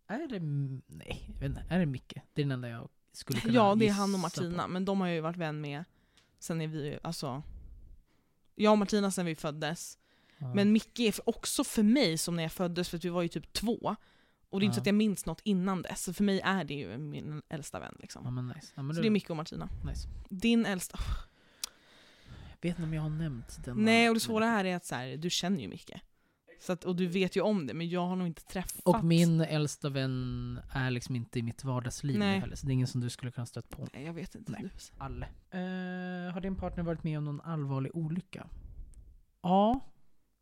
Är 0.07 0.27
det... 0.27 0.39
Nej, 0.87 1.23
jag 1.27 1.33
vet 1.33 1.43
inte. 1.43 1.63
Är 1.69 1.79
det 1.79 1.85
Micke? 1.85 2.13
Det 2.33 2.41
är 2.41 2.45
den 2.45 2.51
enda 2.51 2.69
jag 2.69 2.89
skulle 3.11 3.39
kunna 3.39 3.53
Ja, 3.53 3.75
det 3.75 3.87
är 3.87 3.91
han 3.91 4.09
och 4.09 4.17
på. 4.17 4.21
Martina, 4.21 4.67
men 4.67 4.85
de 4.85 4.99
har 5.01 5.07
jag 5.07 5.15
ju 5.15 5.21
varit 5.21 5.37
vän 5.37 5.61
med 5.61 5.83
sen 6.39 6.61
är 6.61 6.67
vi 6.67 6.99
alltså 7.03 7.43
jag 8.55 8.71
och 8.71 8.77
Martina 8.77 9.11
sen 9.11 9.25
vi 9.25 9.35
föddes. 9.35 9.97
Men 10.53 10.71
Micke 10.71 10.99
är 10.99 11.29
också 11.29 11.63
för 11.63 11.83
mig 11.83 12.17
som 12.17 12.35
när 12.35 12.43
jag 12.43 12.51
föddes, 12.51 12.89
för 12.89 12.97
vi 12.97 13.09
var 13.09 13.21
ju 13.21 13.27
typ 13.27 13.53
två. 13.53 13.95
Och 14.49 14.59
det 14.59 14.63
är 14.63 14.65
inte 14.65 14.75
så 14.75 14.81
att 14.81 14.85
jag 14.85 14.95
minns 14.95 15.25
något 15.25 15.41
innan 15.43 15.81
dess, 15.81 16.03
så 16.03 16.13
för 16.13 16.23
mig 16.23 16.39
är 16.39 16.63
det 16.63 16.73
ju 16.73 16.97
min 16.97 17.41
äldsta 17.49 17.79
vän. 17.79 17.95
Liksom. 17.99 18.51
Nice. 18.55 18.67
Så 18.75 18.81
då- 18.81 19.01
det 19.01 19.07
är 19.07 19.09
Micke 19.09 19.29
och 19.29 19.37
Martina. 19.37 19.69
nice. 19.85 20.07
Din 20.29 20.65
äldsta... 20.65 20.99
Jag 22.61 22.69
vet 22.69 22.79
inte 22.79 22.83
om 22.87 22.93
jag 22.93 23.01
har 23.01 23.09
nämnt 23.09 23.65
den. 23.65 23.77
Nej, 23.77 24.09
och 24.09 24.13
det 24.13 24.19
svåra 24.19 24.45
här 24.45 24.65
är 24.65 24.75
att 24.75 24.85
så 24.85 24.95
här, 24.95 25.17
du 25.17 25.29
känner 25.29 25.59
ju 25.59 25.67
Micke. 25.67 25.91
Så 26.59 26.73
att, 26.73 26.83
och 26.85 26.95
du 26.95 27.07
vet 27.07 27.35
ju 27.35 27.41
om 27.41 27.67
det, 27.67 27.73
men 27.73 27.89
jag 27.89 28.05
har 28.07 28.15
nog 28.15 28.27
inte 28.27 28.43
träffat... 28.43 28.81
Och 28.83 29.03
min 29.03 29.41
äldsta 29.41 29.89
vän 29.89 30.59
är 30.71 30.91
liksom 30.91 31.15
inte 31.15 31.39
i 31.39 31.41
mitt 31.41 31.63
vardagsliv 31.63 32.19
Nej. 32.19 32.39
heller, 32.39 32.55
så 32.55 32.65
det 32.65 32.71
är 32.71 32.73
ingen 32.73 32.87
som 32.87 33.01
du 33.01 33.09
skulle 33.09 33.31
kunna 33.31 33.45
stöta 33.45 33.75
på. 33.75 33.87
Nej, 33.93 34.05
jag 34.05 34.13
vet 34.13 34.35
inte. 34.35 34.51
Nej. 34.51 34.69
Alle. 34.97 35.25
Eh, 35.51 36.33
har 36.33 36.41
din 36.41 36.55
partner 36.55 36.83
varit 36.83 37.03
med 37.03 37.17
om 37.17 37.25
någon 37.25 37.41
allvarlig 37.41 37.91
olycka? 37.95 38.47
Ja. 39.41 39.79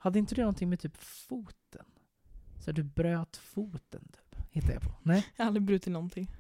Hade 0.02 0.20
inte 0.20 0.36
det 0.36 0.42
någonting 0.42 0.70
med 0.70 0.80
typ 0.80 0.98
foten? 0.98 1.86
Så 2.66 2.72
du 2.72 2.84
bröt 2.84 3.38
foten 3.38 4.08
typ? 4.12 4.42
Hittar 4.52 4.74
jag 4.74 4.82
på. 4.82 4.92
Nej? 5.04 5.28
Jag 5.36 5.44
har 5.44 5.48
aldrig 5.48 5.64
brutit 5.64 5.94
någonting. 5.94 6.32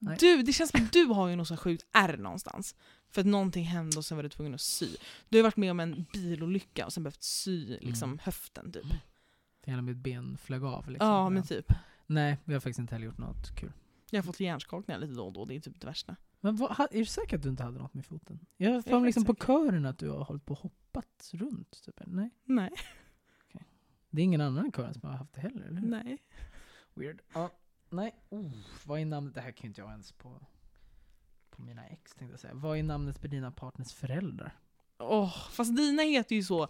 Nej. 0.00 0.16
Du, 0.20 0.42
det 0.42 0.52
känns 0.52 0.70
som 0.70 0.84
att 0.84 0.92
du 0.92 1.04
har 1.04 1.28
ju 1.28 1.36
något 1.36 1.48
så 1.48 1.56
sjukt 1.56 1.86
ärr 1.92 2.16
någonstans. 2.16 2.74
För 3.10 3.20
att 3.20 3.26
någonting 3.26 3.64
hände 3.64 3.96
och 3.98 4.04
sen 4.04 4.16
var 4.16 4.22
du 4.22 4.28
tvungen 4.28 4.54
att 4.54 4.60
sy. 4.60 4.88
Du 5.28 5.38
har 5.38 5.42
varit 5.42 5.56
med 5.56 5.70
om 5.70 5.80
en 5.80 6.04
bilolycka 6.12 6.86
och 6.86 6.92
sen 6.92 7.02
behövt 7.02 7.22
sy 7.22 7.78
liksom, 7.80 8.10
Mm. 8.10 8.18
höften 8.22 8.72
typ. 8.72 8.86
Hela 9.64 9.82
mitt 9.82 9.96
ben 9.96 10.38
flög 10.42 10.64
av 10.64 10.90
liksom. 10.90 11.08
Ja 11.08 11.28
men 11.30 11.42
typ. 11.42 11.72
Nej, 12.06 12.36
vi 12.44 12.52
har 12.52 12.60
faktiskt 12.60 12.78
inte 12.78 12.94
heller 12.94 13.06
gjort 13.06 13.18
något 13.18 13.56
kul. 13.56 13.72
Jag 14.10 14.18
har 14.18 14.22
fått 14.26 14.40
hjärnskakningar 14.40 15.00
lite 15.00 15.12
då 15.14 15.26
och 15.26 15.32
då, 15.32 15.44
det 15.44 15.56
är 15.56 15.60
typ 15.60 15.80
det 15.80 15.86
värsta. 15.86 16.16
Men 16.40 16.56
vad, 16.56 16.80
är 16.80 16.98
du 16.98 17.04
säker 17.04 17.36
att 17.36 17.42
du 17.42 17.48
inte 17.48 17.62
hade 17.62 17.78
något 17.78 17.94
med 17.94 18.06
foten? 18.06 18.46
Jag 18.56 18.72
har 18.72 18.82
för 18.82 18.98
mig 19.00 19.06
liksom 19.06 19.24
på 19.24 19.34
kören 19.34 19.86
att 19.86 19.98
du 19.98 20.10
har 20.10 20.24
hållit 20.24 20.44
på 20.44 20.52
och 20.54 20.60
hoppat 20.60 21.30
runt. 21.32 21.82
Typ. 21.84 22.00
Nej, 22.06 22.30
Nej. 22.44 22.70
det 24.10 24.20
är 24.20 24.24
ingen 24.24 24.40
annan 24.40 24.66
i 24.66 24.72
kören 24.72 24.94
som 24.94 25.08
har 25.08 25.16
haft 25.16 25.32
det 25.32 25.40
heller, 25.40 25.66
eller 25.66 25.80
hur? 25.80 25.88
Nej. 25.88 26.18
Weird. 26.94 27.22
Ja, 27.34 27.50
nej. 27.90 28.14
Oh, 28.28 28.52
vad 28.86 29.00
är 29.00 29.04
namnet? 29.04 29.34
Det 29.34 29.40
här 29.40 29.52
kan 29.52 29.62
ju 29.62 29.68
inte 29.68 29.80
jag 29.80 29.90
ens 29.90 30.12
på, 30.12 30.46
på 31.50 31.62
mina 31.62 31.86
ex 31.86 32.14
tänkte 32.14 32.32
jag 32.32 32.40
säga. 32.40 32.54
Vad 32.54 32.78
är 32.78 32.82
namnet 32.82 33.20
på 33.20 33.26
dina 33.26 33.50
partners 33.50 33.92
föräldrar? 33.92 34.58
Åh, 34.98 35.36
fast 35.50 35.76
dina 35.76 36.02
heter 36.02 36.36
ju 36.36 36.42
så 36.42 36.68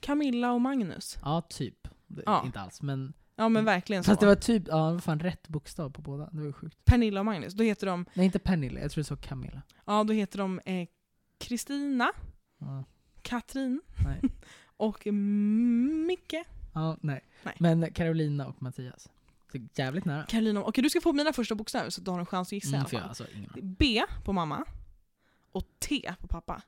Camilla 0.00 0.52
och 0.52 0.60
Magnus. 0.60 1.18
Ja, 1.22 1.42
typ. 1.48 1.88
Det, 2.06 2.22
Ja. 2.26 2.46
Inte 2.46 2.60
alls, 2.60 2.82
men... 2.82 3.12
Ja 3.36 3.48
men 3.48 3.64
verkligen 3.64 4.04
så. 4.04 4.10
Fast 4.10 4.20
det 4.20 4.26
var 4.26 4.34
typ, 4.34 4.62
ja 4.68 4.86
det 4.86 4.92
var 4.92 4.98
fan 5.00 5.20
rätt 5.20 5.48
bokstav 5.48 5.90
på 5.90 6.02
båda. 6.02 6.30
Det 6.32 6.38
var 6.38 6.46
ju 6.46 6.52
sjukt. 6.52 6.84
Pernilla 6.84 7.20
och 7.20 7.26
Magnus. 7.26 7.54
Då 7.54 7.64
heter 7.64 7.86
de, 7.86 8.06
Nej, 8.14 8.26
inte 8.26 8.38
Pernilla. 8.38 8.80
Jag 8.80 8.90
tror 8.90 9.00
det 9.02 9.06
så 9.06 9.16
Camilla. 9.16 9.62
ja 9.86 10.04
då 10.04 10.12
heter 10.12 10.38
de 10.38 10.60
eh, 10.64 10.88
Kristina, 11.38 12.12
Ja, 12.58 12.84
Katrin 13.22 13.80
nej. 14.04 14.20
och 14.76 15.06
Micke. 16.06 16.34
Ja, 16.72 16.96
nej. 17.00 17.20
Nej. 17.42 17.56
Men 17.60 17.92
Carolina 17.92 18.46
och 18.46 18.62
Mattias. 18.62 19.08
Det 19.52 19.58
är 19.58 19.84
jävligt 19.84 20.04
nära. 20.04 20.22
Karolina. 20.26 20.62
Okej 20.62 20.82
du 20.82 20.90
ska 20.90 21.00
få 21.00 21.12
mina 21.12 21.32
första 21.32 21.54
bokstäver 21.54 21.90
så 21.90 22.00
du 22.00 22.10
har 22.10 22.18
en 22.20 22.26
chans 22.26 22.48
att 22.48 22.52
gissa 22.52 22.76
Mm, 22.76 22.86
jag, 22.92 23.02
alltså, 23.02 23.24
Det. 23.54 23.62
B 23.62 24.02
på 24.24 24.32
mamma 24.32 24.64
och 25.52 25.64
T 25.78 26.14
på 26.20 26.26
pappa. 26.28 26.62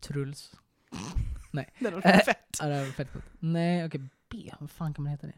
Truls. 0.00 0.52
Det 1.78 1.90
var 1.90 2.06
Eh, 2.06 2.18
fett. 2.18 2.36
Ja, 2.60 2.66
det 2.66 2.78
var 2.84 2.92
fett. 2.92 3.08
Nej, 3.38 3.86
okej. 3.86 4.00
B. 4.28 4.50
Vad 4.60 4.70
fan 4.70 4.94
kan 4.94 5.02
man 5.04 5.10
heta 5.10 5.26
det? 5.26 5.34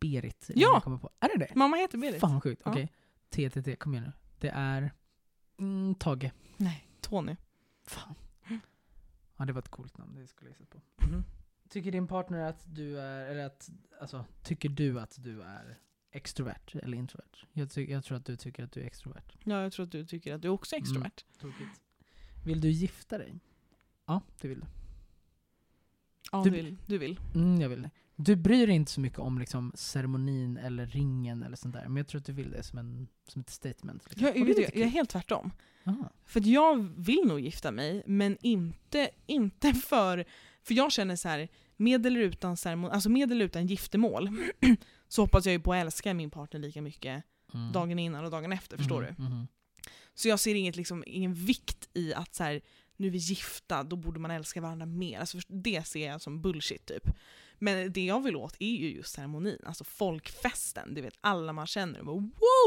Berit. 0.00 0.50
Ja! 0.54 0.80
kommer 0.84 0.98
På. 0.98 1.10
Är 1.20 1.28
det 1.38 1.46
det? 1.46 1.54
Mamma 1.54 1.76
heter 1.76 1.98
Berit. 1.98 2.20
Fan 2.20 2.32
vad 2.32 2.42
sjukt. 2.42 2.62
Ja. 2.64 2.70
Okej. 2.70 2.92
TTT, 3.30 3.76
kom 3.76 3.92
igen 3.94 4.04
nu. 4.04 4.12
Det 4.38 4.48
är... 4.48 4.92
Mm, 5.58 5.94
Tage. 5.94 6.30
Nej, 6.56 6.88
Tony. 7.00 7.36
Fan. 7.84 8.14
Ja, 9.36 9.44
det 9.44 9.52
var 9.52 9.58
ett 9.62 9.68
coolt 9.68 9.98
namn. 9.98 10.14
Det 10.14 10.26
skulle 10.26 10.50
jag 10.58 10.70
på. 10.70 10.80
Mhm. 11.06 11.24
Tycker 11.68 11.92
din 11.92 12.06
partner 12.06 12.38
att 12.40 12.64
du 12.74 13.00
är, 13.00 13.26
eller 13.26 13.46
att, 13.46 13.70
alltså, 14.00 14.24
tycker 14.42 14.68
du 14.68 15.00
att 15.00 15.18
du 15.22 15.42
är 15.42 15.78
extrovert 16.10 16.74
eller 16.82 16.98
introvert? 16.98 17.44
Jag, 17.52 17.70
ty- 17.70 17.90
jag 17.90 18.04
tror 18.04 18.16
att 18.18 18.24
du 18.24 18.36
tycker 18.36 18.64
att 18.64 18.72
du 18.72 18.80
är 18.80 18.84
extrovert. 18.86 19.36
Ja, 19.44 19.62
jag 19.62 19.72
tror 19.72 19.86
att 19.86 19.92
du 19.92 20.04
tycker 20.06 20.34
att 20.34 20.42
du 20.42 20.48
också 20.48 20.76
är 20.76 20.80
extrovert. 20.80 21.24
Tokigt. 21.40 21.80
Vill 22.44 22.60
du 22.60 22.70
gifta 22.70 23.18
dig? 23.18 23.40
Ja, 24.06 24.20
det 24.40 24.48
vill 24.48 24.60
du. 24.60 24.66
Ja, 26.32 26.42
Du- 26.44 26.50
du 26.50 26.56
vill. 26.56 26.76
Du 26.86 26.98
vill. 26.98 27.20
Mm, 27.34 27.60
jag 27.60 27.68
vill 27.68 27.82
det. 27.82 27.90
Du 28.16 28.36
bryr 28.36 28.66
dig 28.66 28.76
inte 28.76 28.92
så 28.92 29.00
mycket 29.00 29.18
om 29.18 29.38
liksom, 29.38 29.72
ceremonin 29.74 30.56
eller 30.56 30.86
ringen 30.86 31.42
eller 31.42 31.56
sånt 31.56 31.74
där, 31.74 31.84
men 31.88 31.96
jag 31.96 32.08
tror 32.08 32.18
att 32.20 32.26
du 32.26 32.32
vill 32.32 32.50
det 32.50 32.62
som, 32.62 32.78
en, 32.78 33.08
som 33.28 33.40
ett 33.40 33.50
statement. 33.50 34.02
Liksom. 34.10 34.26
Jag, 34.26 34.38
jag, 34.48 34.58
jag 34.58 34.76
är 34.76 34.86
helt 34.86 35.10
tvärtom. 35.10 35.50
Aha. 35.84 36.10
För 36.24 36.48
jag 36.48 36.92
vill 36.96 37.22
nog 37.26 37.40
gifta 37.40 37.70
mig, 37.70 38.02
men 38.06 38.36
inte, 38.40 39.10
inte 39.26 39.74
för... 39.86 40.24
För 40.62 40.74
jag 40.74 40.92
känner 40.92 41.16
så 41.16 41.28
här, 41.28 41.48
med 41.76 42.06
eller 42.06 42.20
utan, 42.20 42.56
ceremon, 42.56 42.90
alltså 42.90 43.08
med 43.08 43.32
eller 43.32 43.44
utan 43.44 43.66
giftermål, 43.66 44.30
så 45.08 45.22
hoppas 45.22 45.46
jag 45.46 45.52
ju 45.52 45.60
på 45.60 45.72
att 45.72 45.80
älska 45.80 46.14
min 46.14 46.30
partner 46.30 46.60
lika 46.60 46.82
mycket 46.82 47.24
Mm. 47.54 47.72
dagen 47.72 47.98
innan 47.98 48.24
och 48.24 48.30
dagen 48.30 48.52
efter, 48.52 48.76
förstår 48.76 49.02
Mhm, 49.02 49.14
du? 49.16 49.22
mhm. 49.22 49.46
Så 50.14 50.28
jag 50.28 50.40
ser 50.40 50.54
inget, 50.54 50.76
liksom, 50.76 51.04
ingen 51.06 51.34
vikt 51.34 51.88
i 51.94 52.14
att 52.14 52.34
så 52.34 52.44
här, 52.44 52.60
nu 52.96 53.06
är 53.06 53.10
vi 53.10 53.18
gifta, 53.18 53.82
då 53.82 53.96
borde 53.96 54.20
man 54.20 54.30
älska 54.30 54.60
varandra 54.60 54.86
mer. 54.86 55.18
Alltså, 55.20 55.38
det 55.48 55.86
ser 55.86 56.06
jag 56.06 56.20
som 56.20 56.42
bullshit 56.42 56.86
typ. 56.86 57.08
Men 57.58 57.92
det 57.92 58.04
jag 58.04 58.22
vill 58.22 58.36
åt 58.36 58.56
är 58.60 58.70
ju 58.76 58.90
just 58.96 59.14
ceremonin, 59.14 59.58
alltså 59.64 59.84
folkfesten. 59.84 60.94
Du 60.94 61.00
vet, 61.00 61.14
alla 61.20 61.52
man 61.52 61.66
känner, 61.66 61.98
och 62.00 62.06
bara, 62.06 62.16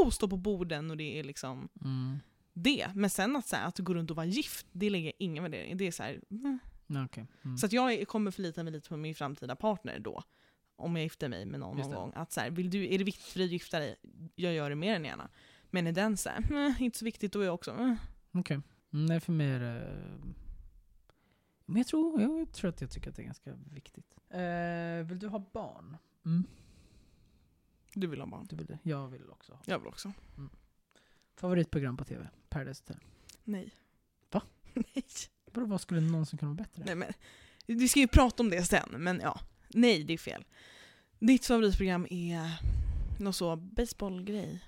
wow, 0.04 0.10
står 0.10 0.28
på 0.28 0.36
borden 0.36 0.90
och 0.90 0.96
det 0.96 1.18
är 1.18 1.24
liksom 1.24 1.68
Mm. 1.84 2.18
det. 2.52 2.86
Men 2.94 3.10
sen 3.10 3.36
att, 3.36 3.46
så 3.46 3.56
här, 3.56 3.66
att 3.68 3.78
gå 3.78 3.94
runt 3.94 4.10
och 4.10 4.16
vara 4.16 4.26
gift, 4.26 4.66
det 4.72 4.90
lägger 4.90 5.06
jag 5.06 5.14
ingen 5.18 5.42
värdering. 5.42 5.76
Det 5.76 5.86
är 5.86 5.90
så 5.92 6.02
här, 6.02 6.20
mm. 6.30 6.58
Okej. 7.04 7.26
Mm. 7.44 7.58
Så 7.58 7.66
att 7.66 7.72
jag 7.72 8.08
kommer 8.08 8.30
förlita 8.30 8.62
mig 8.62 8.72
lite 8.72 8.88
på 8.88 8.96
min 8.96 9.14
framtida 9.14 9.56
partner 9.56 9.98
då. 9.98 10.22
Om 10.76 10.96
jag 10.96 11.02
gifter 11.02 11.28
mig 11.28 11.46
med 11.46 11.60
någon 11.60 11.76
någon 11.76 11.90
gång. 11.94 12.12
Att 12.14 12.32
så 12.32 12.40
här, 12.40 12.50
vill 12.50 12.70
du, 12.70 12.94
är 12.94 12.98
det 12.98 13.04
viktigt 13.04 13.24
för 13.26 13.38
dig 13.38 13.44
att 13.46 13.52
gifta 13.52 13.78
dig? 13.78 13.96
Jag 14.34 14.54
gör 14.54 14.70
det 14.70 14.76
mer 14.76 14.94
än 14.96 15.04
gärna. 15.04 15.28
Men 15.70 15.86
är 15.86 15.92
den 15.92 16.16
så 16.16 16.28
här, 16.28 16.38
"Mm, 16.50 16.74
inte 16.78 16.98
så 16.98 17.04
viktigt, 17.04 17.32
då 17.32 17.40
är 17.40 17.44
jag 17.44 17.54
också. 17.54 17.96
Okej. 18.32 18.60
Mm, 18.92 19.06
Nej, 19.06 19.20
för 19.20 19.32
mig 19.32 19.50
är 19.50 19.60
det... 19.60 20.06
Men 21.70 21.76
jag 21.76 21.86
tror, 21.86 22.20
jag 22.20 22.52
tror 22.52 22.68
att 22.68 22.80
jag 22.80 22.90
tycker 22.90 23.10
att 23.10 23.16
det 23.16 23.22
är 23.22 23.24
ganska 23.24 23.54
viktigt. 23.72 24.16
Eh, 24.30 25.06
vill 25.08 25.18
du 25.18 25.28
ha 25.28 25.44
barn? 25.52 25.96
Mm. 26.24 26.44
Du 27.94 28.06
vill 28.06 28.20
ha 28.20 28.26
barn. 28.26 28.46
Du 28.50 28.56
vill 28.56 28.66
det? 28.66 28.78
Jag 28.82 29.08
vill 29.08 29.30
också 29.30 29.52
ha. 29.52 29.60
Jag 29.64 29.78
vill 29.78 29.88
också. 29.88 30.12
Favoritprogram 31.36 31.96
på 31.96 32.04
TV? 32.04 32.28
Paradise 32.48 32.82
Hotel. 32.82 33.04
Nej. 33.44 33.74
Va? 34.30 34.42
Nej. 34.74 35.04
Vadå, 35.52 35.66
vad 35.66 35.80
skulle 35.80 36.00
någonsin 36.00 36.38
kunna 36.38 36.52
vara 36.52 36.56
bättre? 36.56 36.82
Nej 36.86 36.94
men, 36.94 37.12
vi 37.66 37.88
ska 37.88 38.00
ju 38.00 38.08
prata 38.08 38.42
om 38.42 38.50
det 38.50 38.62
sen, 38.62 38.88
men 38.98 39.20
ja. 39.20 39.40
Nej, 39.68 40.04
det 40.04 40.12
är 40.12 40.18
fel. 40.18 40.44
Ditt 41.18 41.46
favoritprogram 41.46 42.06
är 42.10 42.60
någon 43.18 43.32
så 43.32 43.56
baseballgrej. 43.56 44.64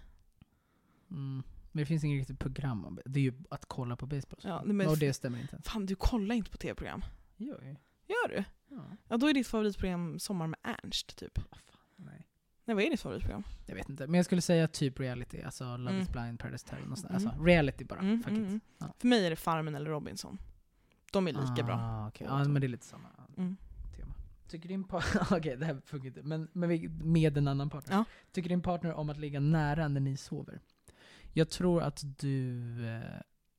Mm. 1.11 1.42
Men 1.72 1.82
det 1.82 1.86
finns 1.86 2.04
inget 2.04 2.18
riktigt 2.18 2.38
program 2.38 2.84
om 2.84 2.98
det. 3.04 3.20
Är 3.20 3.22
ju 3.24 3.32
att 3.50 3.64
kolla 3.66 3.96
på 3.96 4.06
baseball. 4.06 4.40
Ja, 4.42 4.62
men- 4.64 4.88
Och 4.88 4.98
det 4.98 5.12
stämmer 5.12 5.40
inte. 5.40 5.62
Fan, 5.64 5.86
du 5.86 5.94
kollar 5.94 6.34
inte 6.34 6.50
på 6.50 6.56
tv-program. 6.58 7.04
Jo, 7.36 7.56
ju. 7.62 7.76
Gör 8.06 8.28
du? 8.28 8.44
Ja. 8.68 8.84
Ja, 9.08 9.16
då 9.16 9.26
är 9.28 9.34
ditt 9.34 9.46
favoritprogram 9.46 10.18
Sommar 10.18 10.46
med 10.46 10.58
Ernst, 10.62 11.16
typ. 11.16 11.38
Vad 11.38 11.60
fan, 11.60 11.80
nej. 11.96 12.26
Nej, 12.64 12.74
vad 12.74 12.84
är 12.84 12.90
ditt 12.90 13.00
favoritprogram? 13.00 13.42
Jag 13.66 13.74
vet 13.74 13.88
inte. 13.88 14.06
Men 14.06 14.14
jag 14.14 14.24
skulle 14.24 14.40
säga 14.42 14.68
typ 14.68 15.00
reality. 15.00 15.42
Alltså 15.42 15.64
Love 15.76 15.90
Mm. 15.90 16.02
is 16.02 16.08
blind, 16.08 16.38
Paradise 16.40 16.66
Hotel. 16.70 16.88
något 16.88 16.98
sånt. 16.98 17.10
Mm. 17.10 17.26
Alltså 17.28 17.44
reality 17.44 17.84
bara. 17.84 18.00
Mm, 18.00 18.22
Fuck 18.22 18.30
mm, 18.32 18.42
it. 18.44 18.48
mm. 18.48 18.60
Ja. 18.78 18.94
För 18.98 19.08
mig 19.08 19.26
är 19.26 19.30
det 19.30 19.36
Farmen 19.36 19.74
eller 19.74 19.90
Robinson. 19.90 20.38
De 21.12 21.28
är 21.28 21.32
lika 21.32 21.62
bra. 21.62 21.74
Ah, 21.74 22.08
okej. 22.08 22.26
Ja, 22.30 22.44
men 22.44 22.60
det 22.60 22.66
är 22.66 22.68
lite 22.68 22.86
samma 22.86 23.08
Mm. 23.36 23.56
tema. 23.96 24.14
Tycker 24.48 24.68
din 24.68 24.84
partner... 24.84 25.22
Okej, 25.38 25.56
det 25.56 25.66
här 25.66 25.80
funkar 25.84 26.06
inte. 26.08 26.22
Men, 26.22 26.48
men 26.52 26.68
med 27.12 27.36
en 27.38 27.48
annan 27.48 27.70
partner. 27.70 27.96
Ja. 27.96 28.04
Tycker 28.32 28.48
din 28.48 28.62
partner 28.62 28.92
om 28.94 29.10
att 29.10 29.16
ligga 29.18 29.40
nära 29.40 29.88
när 29.88 30.00
ni 30.00 30.16
sover? 30.16 30.60
Jag 31.32 31.48
tror 31.50 31.82
att 31.82 32.02
du 32.18 32.58
eh, 32.86 33.00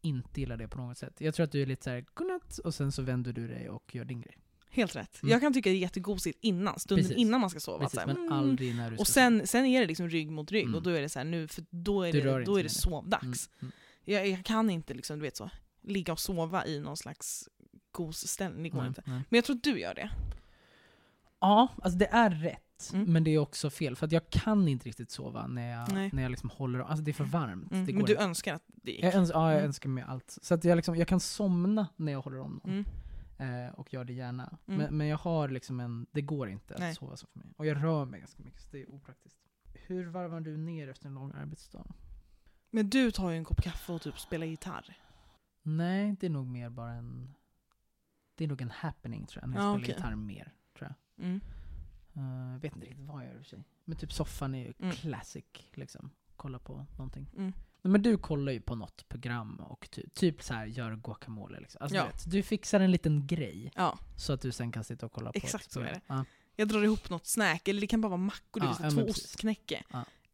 inte 0.01 0.39
gillar 0.39 0.57
det 0.57 0.67
på 0.67 0.77
något 0.77 0.97
sätt. 0.97 1.13
Jag 1.17 1.35
tror 1.35 1.43
att 1.43 1.51
du 1.51 1.61
är 1.61 1.65
lite 1.65 1.83
såhär, 1.83 2.05
godnatt, 2.13 2.57
och 2.57 2.73
sen 2.73 2.91
så 2.91 3.01
vänder 3.01 3.33
du 3.33 3.47
dig 3.47 3.69
och 3.69 3.95
gör 3.95 4.05
din 4.05 4.21
grej. 4.21 4.37
Helt 4.69 4.95
rätt. 4.95 5.23
Mm. 5.23 5.31
Jag 5.31 5.41
kan 5.41 5.53
tycka 5.53 5.69
det 5.69 5.75
är 5.75 5.79
jättegosigt 5.79 6.39
innan, 6.41 6.79
stunden 6.79 7.03
Precis. 7.03 7.17
innan 7.17 7.41
man 7.41 7.49
ska 7.49 7.59
sova. 7.59 7.79
Precis, 7.79 7.99
men 8.05 8.17
mm. 8.17 8.31
aldrig 8.31 8.75
när 8.75 8.91
du 8.91 8.97
Och 8.97 9.07
ska 9.07 9.13
sen, 9.13 9.47
sen 9.47 9.65
är 9.65 9.81
det 9.81 9.87
liksom 9.87 10.09
rygg 10.09 10.31
mot 10.31 10.51
rygg 10.51 10.63
Mm. 10.63 10.75
och 10.75 10.83
då 10.83 10.89
är 10.89 11.01
det 11.01 11.09
så 11.09 11.19
här, 11.19 11.25
nu, 11.25 11.47
för 11.47 11.65
då 11.69 12.03
är 12.03 12.11
Du 12.11 12.21
det, 12.21 12.43
då 12.43 12.59
är 12.59 12.63
det 12.63 12.69
sovdags. 12.69 13.49
Mm, 13.61 13.61
mm. 13.61 13.71
Jag, 14.05 14.27
jag 14.27 14.45
kan 14.45 14.69
inte 14.69 14.93
liksom, 14.93 15.19
du 15.19 15.23
vet 15.23 15.37
så, 15.37 15.49
ligga 15.81 16.13
och 16.13 16.19
sova 16.19 16.65
i 16.65 16.79
någon 16.79 16.97
slags 16.97 17.49
gosställning, 17.91 18.63
det 18.63 18.69
går 18.69 18.87
inte. 18.87 19.01
Men 19.05 19.25
jag 19.29 19.45
tror 19.45 19.55
att 19.55 19.63
du 19.63 19.79
gör 19.79 19.93
det. 19.93 20.09
Ja, 21.39 21.67
alltså 21.81 21.99
det 21.99 22.07
är 22.11 22.29
rätt. 22.29 22.59
Mm. 22.93 23.13
Men 23.13 23.23
det 23.23 23.31
är 23.31 23.37
också 23.37 23.69
fel. 23.69 23.95
För 23.95 24.05
att 24.05 24.11
jag 24.11 24.29
kan 24.29 24.67
inte 24.67 24.87
riktigt 24.87 25.11
sova 25.11 25.47
när 25.47 25.69
jag, 25.71 25.93
Nej. 25.93 26.09
när 26.13 26.23
jag 26.23 26.29
liksom 26.29 26.49
håller 26.49 26.79
Alltså 26.79 27.03
det 27.03 27.11
är 27.11 27.13
för 27.13 27.23
varmt. 27.23 27.71
Mm. 27.71 27.85
Det 27.85 27.91
går 27.91 27.97
Men 27.99 28.05
du 28.05 28.11
inte. 28.13 28.23
önskar 28.23 28.53
att 28.55 28.63
det 28.67 28.91
gick. 28.91 29.03
jag, 29.03 29.13
öns 29.13 29.29
ja, 29.33 29.45
jag 29.49 29.53
Mm. 29.53 29.65
önskar 29.65 29.89
mig 29.89 30.03
allt. 30.07 30.37
Så 30.41 30.53
att 30.53 30.63
jag, 30.63 30.75
liksom, 30.75 30.95
jag 30.95 31.07
kan 31.07 31.19
somna 31.19 31.87
när 31.95 32.11
jag 32.11 32.21
håller 32.21 32.39
om 32.39 32.61
någon. 32.63 32.85
Mm. 33.39 33.65
Eh, 33.67 33.73
och 33.73 33.93
gör 33.93 34.03
det 34.03 34.13
gärna. 34.13 34.57
Mm. 34.67 34.77
Men, 34.81 34.97
men 34.97 35.07
jag 35.07 35.17
har 35.17 35.49
liksom 35.49 35.79
en, 35.79 36.05
det 36.11 36.21
går 36.21 36.49
inte 36.49 36.73
att 36.73 36.79
Nej. 36.79 36.95
sova 36.95 37.17
så 37.17 37.27
för 37.27 37.39
mig. 37.39 37.47
Och 37.57 37.65
jag 37.65 37.83
rör 37.83 38.05
mig 38.05 38.19
ganska 38.19 38.43
mycket, 38.43 38.61
så 38.61 38.67
det 38.71 38.81
är 38.81 38.89
opraktiskt. 38.91 39.37
Hur 39.73 40.05
varvar 40.07 40.39
du 40.39 40.57
ner 40.57 40.87
efter 40.87 41.07
en 41.07 41.13
lång 41.13 41.31
arbetsdag? 41.31 41.85
Men 42.71 42.89
du 42.89 43.11
tar 43.11 43.29
ju 43.29 43.37
en 43.37 43.43
kopp 43.45 43.61
kaffe 43.63 43.93
och 43.93 44.01
typ 44.01 44.19
spelar 44.19 44.45
gitarr. 44.45 44.97
Nej, 45.61 46.15
det 46.19 46.25
är 46.25 46.29
nog 46.29 46.47
mer 46.47 46.69
bara 46.69 46.91
en... 46.93 47.33
Det 48.35 48.43
är 48.43 48.47
nog 48.47 48.61
en 48.61 48.71
happening 48.71 49.25
tror 49.25 49.43
jag, 49.43 49.49
när 49.49 49.57
jag 49.57 49.65
Ja, 49.65 49.69
spelar 49.73 49.83
okej. 49.85 49.95
gitarr 49.95 50.15
mer. 50.15 50.53
Tror 50.77 50.93
jag. 51.15 51.25
Mm. 51.25 51.41
Jag 52.13 52.59
vet 52.59 52.75
inte 52.75 52.87
riktigt 52.87 53.05
vad 53.05 53.21
jag 53.23 53.27
gör 53.29 53.33
i 53.35 53.37
och 53.37 53.41
för 53.43 53.49
sig. 53.49 53.63
Men 53.85 53.97
typ 53.97 54.13
soffan 54.13 54.55
är 54.55 54.59
ju 54.59 54.73
Mm. 54.79 54.95
classic, 54.95 55.45
liksom. 55.73 56.09
Kolla 56.35 56.59
på 56.59 56.85
någonting. 56.97 57.27
Mm. 57.37 57.53
Men 57.81 58.01
du 58.01 58.17
kollar 58.17 58.51
ju 58.51 58.61
på 58.61 58.75
något 58.75 59.09
program 59.09 59.55
och 59.59 59.87
ty 59.91 60.03
typ 60.13 60.43
så 60.43 60.53
här 60.53 60.65
gör 60.65 60.95
guacamole 60.95 61.59
liksom. 61.59 61.81
Alltså, 61.81 61.95
Ja. 61.97 62.03
du, 62.03 62.09
vet, 62.11 62.31
du 62.31 62.43
fixar 62.43 62.79
en 62.79 62.91
liten 62.91 63.27
grej 63.27 63.71
Ja, 63.75 63.99
så 64.17 64.33
att 64.33 64.41
du 64.41 64.51
sen 64.51 64.71
kan 64.71 64.83
sitta 64.83 65.05
och 65.05 65.11
kolla 65.11 65.31
på 65.31 65.37
Exakt 65.37 65.71
så 65.71 65.79
är 65.79 65.83
det. 65.85 66.01
Ja. 66.07 66.25
jag 66.55 66.67
drar 66.67 66.83
ihop 66.83 67.09
något 67.09 67.25
snack, 67.27 67.67
eller 67.67 67.81
det 67.81 67.87
kan 67.87 68.01
bara 68.01 68.07
vara 68.09 68.17
mackor, 68.17 68.63
Ja, 68.63 68.77
ja, 68.81 68.89
två 68.91 69.01
ostknäcke. 69.01 69.83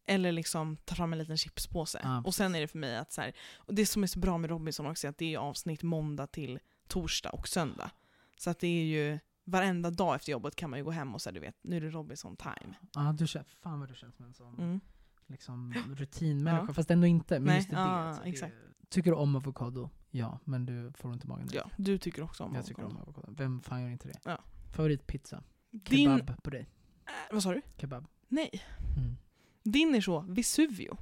Eller 0.06 0.32
liksom 0.32 0.78
ta 0.78 0.96
fram 0.96 1.14
en 1.14 1.20
liten 1.20 1.38
chipspåse. 1.38 2.22
Och 2.26 2.36
sen 2.36 2.56
är 2.56 2.62
det 2.62 2.68
för 2.68 2.78
mig 2.78 2.98
att 2.98 3.12
så 3.12 3.22
här, 3.22 3.34
och 3.56 3.74
det 3.74 3.86
som 3.86 4.04
är 4.04 4.08
så 4.08 4.20
bra 4.20 4.38
med 4.38 4.50
Robinson 4.50 4.86
också 4.86 5.08
är 5.08 5.10
att 5.10 5.18
det 5.18 5.34
är 5.34 5.38
avsnitt 5.38 5.84
måndag 5.84 6.28
till 6.28 6.60
torsdag 6.88 7.30
och 7.30 7.48
söndag. 7.48 7.92
Så 8.38 8.50
att 8.50 8.60
det 8.60 8.68
är 8.68 8.84
ju 8.86 9.20
varenda 9.50 9.92
dag 9.92 10.16
efter 10.16 10.32
jobbet 10.32 10.56
kan 10.56 10.70
man 10.70 10.80
ju 10.80 10.86
gå 10.86 10.92
hem 10.92 11.16
och 11.16 11.22
säga 11.22 11.34
du 11.34 11.40
vet, 11.40 11.56
nu 11.62 11.78
är 11.78 11.82
det 11.82 11.90
Robinson 11.90 12.36
time. 12.36 12.74
Ja, 12.94 13.16
du 13.18 13.28
fan 13.62 13.80
vad 13.80 13.90
du 13.90 13.96
känns 13.96 14.16
som 14.16 14.26
en 14.26 14.34
sån 14.34 14.56
Mm. 14.60 14.80
liksom, 15.28 15.74
rutinmänniska, 15.96 16.66
Ja. 16.68 16.74
fast 16.74 16.92
ändå 16.92 17.08
inte. 17.08 17.34
Men 17.40 17.44
Nej, 17.46 17.56
just 17.56 17.70
det, 17.70 17.76
ja, 17.76 17.82
alltså, 17.82 18.24
det- 18.24 18.30
exakt. 18.30 18.56
Tycker 18.90 19.12
du 19.12 19.18
om 19.18 19.36
avokado? 19.36 19.90
Ja, 20.12 20.40
men 20.44 20.66
du 20.66 20.92
får 20.98 21.10
ont 21.10 21.24
i 21.24 21.28
magen 21.28 21.48
direkt. 21.48 21.66
Ja, 21.78 21.84
du 21.84 21.98
tycker 21.98 22.22
också 22.24 22.44
om 22.44 22.56
Jag 22.56 22.66
tycker 22.66 22.84
om 22.84 22.92
avokado. 22.98 23.10
avokado. 23.10 23.34
Vem 23.38 23.62
fan 23.62 23.82
gör 23.82 23.90
inte 23.90 24.08
det? 24.08 24.20
Ja. 24.26 24.38
Favoritpizza? 24.74 25.44
Din... 25.72 26.18
Kebab 26.18 26.44
på 26.44 26.50
dig? 26.50 26.70
Äh, 27.06 27.12
vad 27.34 27.44
sa 27.44 27.54
du? 27.54 27.62
Kebab? 27.78 28.08
Nej. 28.28 28.50
Mm. 28.98 29.18
Din 29.64 29.96
är 29.96 30.02
så 30.02 30.20
Vesuvio. 30.20 30.98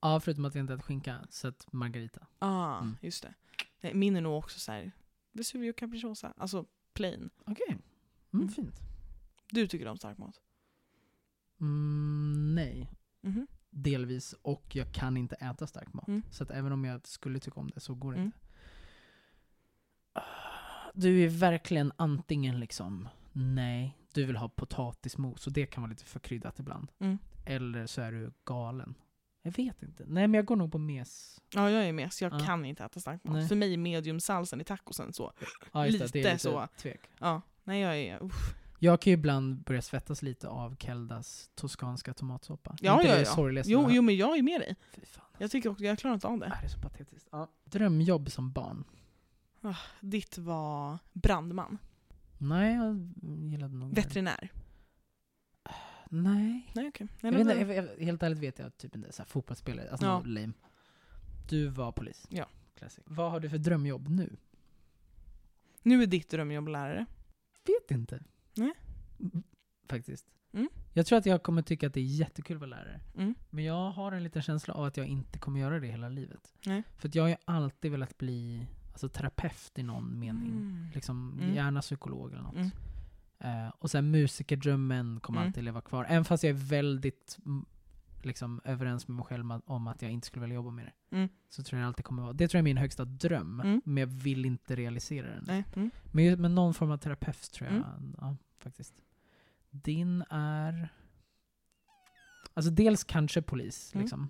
Ja, 0.00 0.20
förutom 0.20 0.44
att 0.44 0.54
jag 0.54 0.62
inte 0.62 0.74
äter 0.74 0.82
skinka, 0.82 1.26
så 1.30 1.48
att 1.48 1.72
margarita. 1.72 2.26
Ah, 2.38 2.78
Mm. 2.78 2.96
just 3.00 3.26
det. 3.80 3.94
Min 3.94 4.16
är 4.16 4.20
nog 4.20 4.38
också 4.38 4.58
så 4.60 4.72
här 4.72 4.92
Vesuvio 5.32 5.72
capricciosa. 5.72 6.34
Alltså 6.36 6.66
plain. 6.94 7.30
Okej. 7.46 7.66
Mm, 7.68 7.80
Mm. 8.32 8.48
Fint. 8.48 8.80
Du 9.50 9.66
tycker 9.66 9.86
om 9.88 9.96
stark 9.96 10.18
mat? 10.18 10.40
Mm, 11.60 12.54
nej. 12.54 12.90
Mhm. 13.20 13.46
Delvis, 13.70 14.34
och 14.42 14.76
jag 14.76 14.92
kan 14.94 15.16
inte 15.16 15.34
äta 15.36 15.66
stark 15.66 15.92
mat. 15.92 16.08
Mm. 16.08 16.22
Så 16.30 16.42
att 16.44 16.50
även 16.50 16.72
om 16.72 16.84
jag 16.84 17.06
skulle 17.06 17.40
tycka 17.40 17.60
om 17.60 17.70
det 17.74 17.80
så 17.80 17.94
går 17.94 18.12
det 18.12 18.18
Mm. 18.18 18.26
inte. 18.26 18.38
Ah, 20.12 20.22
Du 20.94 21.24
är 21.24 21.28
verkligen 21.28 21.92
antingen 21.96 22.60
liksom, 22.60 23.08
nej, 23.32 23.98
du 24.14 24.24
vill 24.24 24.36
ha 24.36 24.48
potatismos 24.48 25.46
och 25.46 25.52
det 25.52 25.66
kan 25.66 25.82
vara 25.82 25.90
lite 25.90 26.04
för 26.04 26.20
kryddat 26.20 26.58
ibland. 26.58 26.92
Mm. 26.98 27.18
Eller 27.44 27.86
så 27.86 28.00
är 28.02 28.12
du 28.12 28.32
galen. 28.44 28.94
Jag 29.42 29.52
vet 29.52 29.82
inte. 29.82 30.04
Nej 30.06 30.28
men 30.28 30.34
jag 30.34 30.44
går 30.44 30.56
nog 30.56 30.72
på 30.72 30.78
mes. 30.78 31.40
Ja, 31.54 31.70
jag 31.70 31.84
är 31.84 31.92
med. 31.92 32.12
Så 32.12 32.24
jag 32.24 32.32
Ja. 32.32 32.38
kan 32.38 32.64
inte 32.64 32.84
äta 32.84 33.00
stark 33.00 33.24
mat. 33.24 33.34
Nej. 33.34 33.48
För 33.48 33.56
mig 33.56 33.72
är 33.74 33.78
mediumsalsen 33.78 34.60
i 34.60 34.64
tacosen 34.64 35.12
så. 35.12 35.32
Ja, 35.72 35.86
just 35.86 35.98
det, 35.98 36.04
det 36.04 36.18
Lite 36.18 36.28
lite 36.32 36.38
så. 36.38 36.68
tvek. 36.78 37.00
Ja, 37.18 37.42
nej 37.64 37.80
jag 37.80 37.98
är... 37.98 38.22
Uff. 38.22 38.54
Jag 38.78 39.00
kan 39.00 39.10
ju 39.10 39.14
ibland 39.14 39.62
börja 39.62 39.82
svettas 39.82 40.22
lite 40.22 40.48
av 40.48 40.76
Keldas 40.76 41.50
toskanska 41.54 42.14
tomatsoppa. 42.14 42.76
Ja, 42.80 42.94
inte 42.96 43.08
ja, 43.08 43.14
det 43.14 43.20
ja. 43.20 43.26
sorgligaste 43.34 43.72
Jo, 43.72 43.86
jo, 43.90 44.02
men 44.02 44.16
jag 44.16 44.38
är 44.38 44.42
med 44.42 44.60
dig. 44.60 44.76
Jag 45.38 45.50
tycker 45.50 45.68
också, 45.70 45.84
jag 45.84 45.98
klarar 45.98 46.14
inte 46.14 46.26
av 46.26 46.38
det. 46.38 46.46
Det 46.46 46.54
här 46.54 46.64
är 46.64 46.68
så 46.68 46.80
patetiskt. 46.80 47.28
Ja. 47.32 47.48
Drömjobb 47.64 48.30
som 48.30 48.52
barn? 48.52 48.84
Ditt 50.00 50.38
var 50.38 50.98
brandman. 51.12 51.78
Nej, 52.38 52.74
jag 52.74 53.12
gillade 53.50 53.74
nog 53.76 53.94
det. 53.94 54.00
Veterinär. 54.00 54.50
Nej. 56.12 56.70
Nej. 56.74 56.92
Jag 56.98 57.08
Nej, 57.20 57.32
vet 57.32 57.46
men- 57.46 57.58
inte, 57.60 57.74
jag, 57.74 57.88
jag, 57.98 58.04
helt 58.04 58.22
ärligt 58.22 58.38
vet 58.38 58.58
jag 58.58 58.76
typ 58.78 58.96
inte. 58.96 59.12
Så 59.12 59.22
här, 59.22 59.28
fotbollsspelare, 59.28 59.90
alltså 59.90 60.06
Ja. 60.06 60.22
lame. 60.26 60.52
Du 61.48 61.66
var 61.68 61.92
polis. 61.92 62.26
Ja. 62.30 62.46
Classic. 62.74 63.04
Vad 63.06 63.30
har 63.30 63.40
du 63.40 63.50
för 63.50 63.58
drömjobb 63.58 64.08
nu? 64.08 64.36
Nu 65.82 66.02
är 66.02 66.06
ditt 66.06 66.30
drömjobb 66.30 66.68
lärare. 66.68 67.06
Vet 67.66 67.90
inte. 67.90 68.22
Nej. 68.54 68.72
Mm, 69.20 69.42
Faktiskt. 69.88 70.26
Mm. 70.52 70.68
Jag 70.92 71.06
tror 71.06 71.18
att 71.18 71.26
jag 71.26 71.42
kommer 71.42 71.62
tycka 71.62 71.86
att 71.86 71.94
det 71.94 72.00
är 72.00 72.04
jättekul 72.04 72.56
att 72.56 72.60
vara 72.60 72.70
lärare. 72.70 73.00
Mm. 73.16 73.34
Men 73.50 73.64
jag 73.64 73.90
har 73.90 74.12
en 74.12 74.22
liten 74.22 74.42
känsla 74.42 74.74
av 74.74 74.84
att 74.84 74.96
jag 74.96 75.06
inte 75.06 75.38
kommer 75.38 75.60
göra 75.60 75.80
det 75.80 75.86
hela 75.86 76.08
livet. 76.08 76.54
Nej. 76.66 76.82
För 76.98 77.10
jag 77.12 77.22
har 77.22 77.28
ju 77.28 77.36
alltid 77.44 77.90
velat 77.90 78.18
bli 78.18 78.66
alltså, 78.92 79.08
terapeut 79.08 79.72
i 79.78 79.82
någon 79.82 80.18
mening. 80.18 80.50
Mm. 80.52 80.86
Liksom, 80.94 81.38
Mm. 81.42 81.54
Gärna 81.54 81.80
psykolog 81.80 82.32
eller 82.32 82.42
något. 82.42 82.72
Eh, 83.44 83.68
och 83.78 83.90
sen 83.90 84.10
musikerdrömmen 84.10 85.20
kommer 85.20 85.38
Mm. 85.38 85.48
alltid 85.48 85.64
leva 85.64 85.80
kvar. 85.80 86.06
Även 86.08 86.24
fast 86.24 86.42
jag 86.42 86.50
är 86.50 86.54
väldigt 86.68 87.38
mm, 87.46 87.64
liksom, 88.22 88.60
överens 88.64 89.08
med 89.08 89.16
mig 89.16 89.24
själv 89.24 89.60
om 89.66 89.86
att 89.86 90.02
jag 90.02 90.10
inte 90.10 90.26
skulle 90.26 90.40
vilja 90.40 90.54
jobba 90.54 90.70
med 90.70 90.84
det. 90.86 91.16
Mm. 91.16 91.28
Så 91.48 91.62
tror 91.62 91.80
jag 91.80 91.86
alltid 91.86 92.04
kommer 92.04 92.22
vara. 92.22 92.32
Det 92.32 92.48
tror 92.48 92.58
jag 92.58 92.62
är 92.62 92.64
min 92.64 92.76
högsta 92.76 93.04
dröm. 93.04 93.60
Mm. 93.60 93.82
Men 93.84 93.96
jag 93.96 94.06
vill 94.06 94.44
inte 94.44 94.76
realisera 94.76 95.40
den. 95.40 95.64
Mm. 95.74 95.90
Men, 96.12 96.40
men 96.40 96.54
någon 96.54 96.74
form 96.74 96.90
av 96.90 96.96
terapeut 96.96 97.52
tror 97.52 97.68
jag. 97.70 97.76
Mm. 97.76 98.16
Ja, 98.20 98.36
faktiskt. 98.58 98.94
Din 99.70 100.22
är... 100.30 100.88
Alltså 102.54 102.70
dels 102.70 103.04
kanske 103.04 103.42
polis, 103.42 103.94
liksom. 103.94 104.28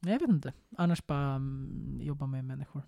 Jag 0.00 0.18
vet 0.20 0.28
inte. 0.28 0.52
Annars 0.78 1.06
bara 1.06 1.34
mm, 1.34 2.00
jobba 2.02 2.26
med 2.26 2.44
människor. 2.44 2.82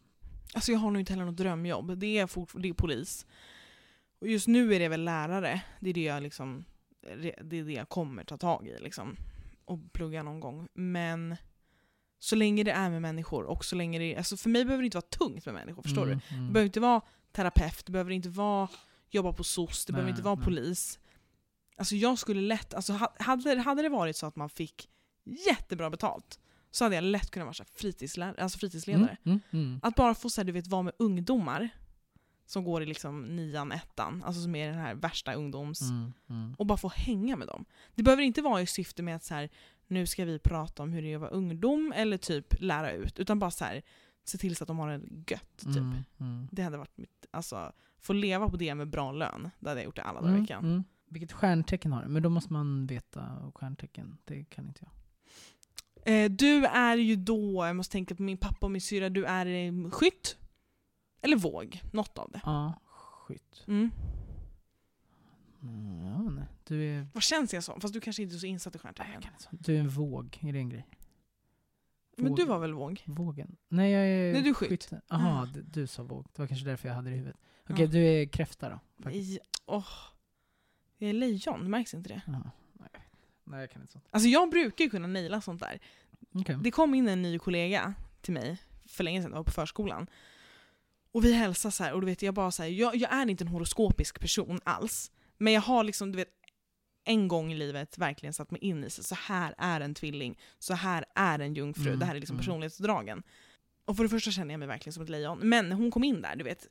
Alltså 0.54 0.72
jag 0.72 0.78
har 0.78 0.90
nog 0.90 1.00
inte 1.00 1.12
heller 1.12 1.24
något 1.24 1.36
drömjobb. 1.36 1.98
Det 1.98 2.18
är, 2.18 2.26
fort, 2.26 2.52
det 2.58 2.68
är 2.68 2.72
polis. 2.72 3.26
Och 4.22 4.28
just 4.28 4.48
nu 4.48 4.74
är 4.74 4.78
det 4.80 4.88
väl 4.88 5.04
lärare. 5.04 5.62
Det 5.80 5.90
är 5.90 5.94
det 5.94 6.02
jag, 6.02 6.22
liksom, 6.22 6.64
det, 7.00 7.58
är 7.58 7.64
det 7.64 7.72
jag 7.72 7.88
kommer 7.88 8.24
ta 8.24 8.36
tag 8.36 8.68
i. 8.68 8.78
Liksom, 8.78 9.16
och 9.64 9.92
plugga 9.92 10.22
någon 10.22 10.40
gång. 10.40 10.68
Men 10.74 11.36
så 12.18 12.36
länge 12.36 12.64
det 12.64 12.70
är 12.70 12.90
med 12.90 13.02
människor 13.02 13.44
och 13.44 13.64
så 13.64 13.76
länge 13.76 13.98
det 13.98 14.16
alltså 14.16 14.36
för 14.36 14.50
mig 14.50 14.64
behöver 14.64 14.82
det 14.82 14.86
inte 14.86 14.96
vara 14.96 15.06
tungt 15.06 15.46
med 15.46 15.54
människor. 15.54 15.82
Förstår 15.82 16.06
du? 16.06 16.12
Mm, 16.12 16.20
Det 16.28 16.34
mm. 16.34 16.52
behöver 16.52 16.66
inte 16.66 16.80
vara 16.80 17.00
terapeut, 17.32 17.86
det 17.86 17.92
behöver 17.92 18.10
inte 18.10 18.28
vara 18.28 18.68
jobba 19.10 19.32
på 19.32 19.44
SOS, 19.44 19.86
det 19.86 19.92
behöver 19.92 20.10
Nej, 20.10 20.12
inte 20.12 20.22
vara 20.24 20.34
nej. 20.34 20.44
polis. 20.44 20.98
Alltså 21.76 21.96
jag 21.96 22.18
skulle 22.18 22.40
lätt, 22.40 22.74
alltså 22.74 22.92
ha- 22.92 23.14
hade, 23.18 23.60
hade 23.60 23.82
det 23.82 23.88
varit 23.88 24.16
så 24.16 24.26
att 24.26 24.36
man 24.36 24.50
fick 24.50 24.88
jättebra 25.48 25.90
betalt 25.90 26.40
så 26.70 26.84
hade 26.84 26.94
jag 26.94 27.04
lätt 27.04 27.30
kunnat 27.30 27.46
vara 27.46 27.54
så 27.54 27.62
här 27.62 27.70
fritidslärare, 27.74 28.42
alltså 28.42 28.58
fritidsledare. 28.58 29.16
Mm, 29.24 29.40
mm, 29.50 29.66
mm. 29.66 29.80
Att 29.82 29.94
bara 29.94 30.14
få 30.14 30.30
så 30.30 30.40
här, 30.40 30.46
du 30.46 30.52
vet, 30.52 30.66
vara 30.66 30.82
med 30.82 30.92
ungdomar 30.98 31.68
som 32.46 32.64
går 32.64 32.82
i 32.82 32.86
liksom 32.86 33.22
nian, 33.36 33.72
ettan, 33.72 34.22
alltså 34.26 34.42
som 34.42 34.54
är 34.54 34.66
den 34.68 34.78
här 34.78 34.94
värsta 34.94 35.34
ungdoms... 35.34 35.80
Mm, 35.80 36.12
mm. 36.28 36.54
Och 36.58 36.66
bara 36.66 36.78
få 36.78 36.88
hänga 36.94 37.36
med 37.36 37.46
dem. 37.48 37.64
Det 37.94 38.02
behöver 38.02 38.22
inte 38.22 38.42
vara 38.42 38.60
i 38.62 38.66
syfte 38.66 39.02
med 39.02 39.16
att 39.16 39.24
så 39.24 39.34
här, 39.34 39.48
nu 39.86 40.06
ska 40.06 40.24
vi 40.24 40.38
prata 40.38 40.82
om 40.82 40.92
hur 40.92 41.02
det 41.02 41.08
är 41.12 41.14
att 41.14 41.20
vara 41.20 41.30
ungdom 41.30 41.92
eller 41.96 42.16
typ 42.18 42.54
lära 42.60 42.92
ut. 42.92 43.18
Utan 43.18 43.38
bara 43.38 43.50
så 43.50 43.64
här, 43.64 43.82
se 44.24 44.38
till 44.38 44.56
så 44.56 44.64
att 44.64 44.68
de 44.68 44.78
har 44.78 44.88
det 44.90 45.00
gött. 45.32 45.56
Typ. 45.58 45.76
Mm, 45.76 45.96
mm. 46.20 46.48
Det 46.52 46.62
hade 46.62 46.76
varit 46.76 46.96
mitt, 46.96 47.26
alltså, 47.30 47.72
få 48.00 48.12
leva 48.12 48.48
på 48.48 48.56
det 48.56 48.74
med 48.74 48.88
bra 48.90 49.12
lön. 49.12 49.50
Det 49.60 49.68
hade 49.68 49.80
jag 49.80 49.84
gjort 49.84 49.96
det 49.96 50.02
alla 50.02 50.20
dagar 50.20 50.30
i 50.30 50.34
Mm, 50.34 50.42
veckan. 50.42 50.64
mm. 50.64 50.84
Vilket 51.08 51.32
stjärntecken 51.32 51.92
har 51.92 52.02
du? 52.02 52.08
Men 52.08 52.22
då 52.22 52.28
måste 52.28 52.52
man 52.52 52.86
veta 52.86 53.52
stjärntecken. 53.54 54.18
Det 54.24 54.44
kan 54.44 54.66
inte 54.66 54.80
jag. 54.82 54.92
Eh, 56.24 56.30
du 56.30 56.64
är 56.66 56.96
ju 56.96 57.16
då, 57.16 57.66
jag 57.66 57.76
måste 57.76 57.92
tänka 57.92 58.14
på 58.14 58.22
min 58.22 58.36
pappa 58.36 58.66
och 58.66 58.70
min 58.70 58.80
syra, 58.80 59.08
du 59.08 59.24
är 59.24 59.90
skytt. 59.90 60.36
Eller 61.22 61.36
våg, 61.36 61.82
något 61.92 62.18
av 62.18 62.30
det. 62.30 62.40
Ja, 62.44 62.80
skytt. 62.86 63.64
Mm. 63.66 63.90
Mm, 65.62 66.06
jag 66.06 66.18
vet 66.18 66.26
inte. 66.30 66.46
Du 66.64 66.82
är... 66.84 67.06
Vad 67.14 67.22
känns 67.22 67.54
jag 67.54 67.64
som? 67.64 67.80
Fast 67.80 67.94
du 67.94 68.00
kanske 68.00 68.22
inte 68.22 68.34
är 68.34 68.38
så 68.38 68.46
insatt 68.46 68.74
i 68.74 68.78
stjärntecken. 68.78 69.22
Du 69.50 69.76
är 69.76 69.80
en 69.80 69.88
våg, 69.88 70.38
är 70.42 70.52
det 70.52 70.58
en 70.58 70.68
grej? 70.68 70.86
Men 72.16 72.28
Våg. 72.28 72.36
du 72.36 72.44
var 72.44 72.58
väl 72.58 72.72
våg? 72.74 73.02
Vågen? 73.06 73.56
Nej, 73.68 73.90
jag 73.92 74.06
är 74.06 74.32
Nej, 74.32 74.42
du 74.42 74.50
är 74.50 74.54
skytt. 74.54 74.90
Jaha, 75.08 75.42
Ah. 75.42 75.58
du, 75.72 75.86
sa 75.86 76.02
våg. 76.02 76.26
Det 76.32 76.42
var 76.42 76.46
kanske 76.46 76.66
därför 76.66 76.88
jag 76.88 76.94
hade 76.96 77.10
det 77.10 77.14
i 77.16 77.18
huvudet. 77.18 77.40
Okej, 77.68 77.84
Ja. 77.84 77.90
du 77.90 77.98
är 78.04 78.26
kräfta 78.26 78.68
då? 78.68 78.80
faktiskt. 79.02 79.30
Nej, 79.30 79.40
åh. 79.66 79.86
Jag 80.98 81.10
är 81.10 81.14
lejon, 81.14 81.70
märks 81.70 81.94
inte 81.94 82.08
det? 82.08 82.22
Jaha, 82.26 82.50
Nej, 82.72 82.88
jag. 82.92 83.00
Nej, 83.44 83.68
kan 83.68 83.82
inte 83.82 83.92
sånt. 83.92 84.04
Alltså 84.10 84.28
jag 84.28 84.50
brukar 84.50 84.84
ju 84.84 84.90
kunna 84.90 85.06
naila 85.06 85.40
sånt 85.40 85.60
där. 85.60 85.78
Okej. 86.34 86.58
Det 86.62 86.70
kom 86.70 86.94
in 86.94 87.08
en 87.08 87.22
ny 87.22 87.38
kollega 87.38 87.94
till 88.20 88.34
mig 88.34 88.58
för 88.86 89.04
länge 89.04 89.22
sedan, 89.22 89.30
jag 89.30 89.36
var 89.38 89.44
på 89.44 89.50
förskolan. 89.50 90.06
Och 91.12 91.24
vi 91.24 91.32
hälsade 91.32 91.72
så 91.72 91.84
här, 91.84 91.92
och 91.92 92.00
du 92.00 92.06
vet 92.06 92.22
jag 92.22 92.34
bara 92.34 92.50
så 92.50 92.62
här, 92.62 92.70
jag, 92.70 92.96
jag 92.96 93.12
är 93.12 93.26
inte 93.26 93.44
en 93.44 93.48
horoskopisk 93.48 94.20
person 94.20 94.60
alls. 94.64 95.10
Men 95.38 95.52
jag 95.52 95.60
har 95.60 95.84
liksom, 95.84 96.12
du 96.12 96.16
vet, 96.16 96.28
en 97.04 97.28
gång 97.28 97.52
i 97.52 97.54
livet 97.54 97.98
verkligen 97.98 98.32
satt 98.32 98.50
mig 98.50 98.60
in 98.60 98.84
i 98.84 98.90
sig, 98.90 99.04
så 99.04 99.14
här 99.14 99.54
är 99.58 99.80
en 99.80 99.94
tvilling, 99.94 100.38
så 100.58 100.74
här 100.74 101.04
är 101.14 101.38
en 101.38 101.54
jungfru, 101.54 101.86
Mm, 101.86 101.98
det 101.98 102.06
här 102.06 102.14
är 102.14 102.20
liksom 102.20 102.36
mm. 102.36 102.44
personlighetsdragen. 102.44 103.22
Och 103.84 103.96
för 103.96 104.02
det 104.02 104.08
första 104.08 104.30
kände 104.30 104.52
jag 104.52 104.58
mig 104.58 104.68
verkligen 104.68 104.92
som 104.92 105.02
ett 105.02 105.08
lejon. 105.08 105.38
Men 105.38 105.72
hon 105.72 105.90
kom 105.90 106.04
in 106.04 106.22
där, 106.22 106.36
du 106.36 106.44
vet, 106.44 106.66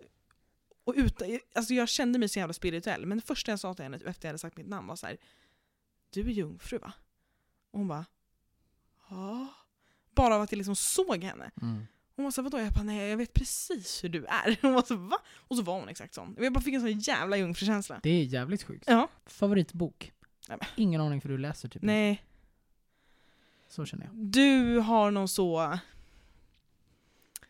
och 0.83 0.93
ut, 0.97 1.21
alltså 1.55 1.73
jag 1.73 1.89
kände 1.89 2.19
mig 2.19 2.29
så 2.29 2.39
jävla 2.39 2.53
spirituell, 2.53 3.05
men 3.05 3.17
det 3.17 3.25
första 3.25 3.51
jag 3.51 3.59
sa 3.59 3.73
till 3.73 3.83
henne 3.83 3.97
efter 4.05 4.27
jag 4.27 4.29
hade 4.29 4.39
sagt 4.39 4.57
mitt 4.57 4.67
namn 4.67 4.87
var 4.87 4.95
så 4.95 5.07
här, 5.07 5.17
du 6.09 6.21
är 6.21 6.31
jungfru 6.31 6.77
va? 6.77 6.93
Och 7.71 7.79
hon 7.79 7.87
bara, 7.87 8.05
ja. 9.09 9.47
Bara 10.15 10.35
av 10.35 10.41
att 10.41 10.51
jag 10.51 10.57
liksom 10.57 10.75
såg 10.75 11.23
henne. 11.23 11.51
Mm. 11.61 11.87
Hon 12.15 12.23
var 12.23 12.31
så 12.31 12.41
vadå? 12.41 12.59
Jag 12.59 12.73
bara, 12.73 12.83
nej 12.83 13.09
jag 13.09 13.17
vet 13.17 13.33
precis 13.33 14.03
hur 14.03 14.09
du 14.09 14.25
är. 14.25 14.57
Hon 14.61 14.73
var 14.73 14.81
så 14.81 14.95
va? 14.95 15.17
Och 15.35 15.55
så 15.57 15.63
var 15.63 15.79
hon 15.79 15.89
exakt 15.89 16.13
sån. 16.13 16.35
Jag 16.39 16.53
bara 16.53 16.61
fick 16.61 16.73
en 16.73 16.81
sån 16.81 16.99
jävla 16.99 17.37
jungfrukänsla. 17.37 17.99
Det 18.03 18.09
är 18.09 18.23
jävligt 18.23 18.63
sjukt. 18.63 18.83
Ja. 18.87 19.07
Favoritbok? 19.25 20.13
Nej, 20.49 20.57
men- 20.61 20.67
Ingen 20.83 21.01
aning 21.01 21.21
för 21.21 21.29
du 21.29 21.37
läser 21.37 21.69
typ. 21.69 21.81
Nej, 21.81 22.23
Så 23.67 23.85
känner 23.85 24.05
jag. 24.05 24.15
du 24.15 24.79
har 24.79 25.11
någon 25.11 25.27
så... 25.27 25.77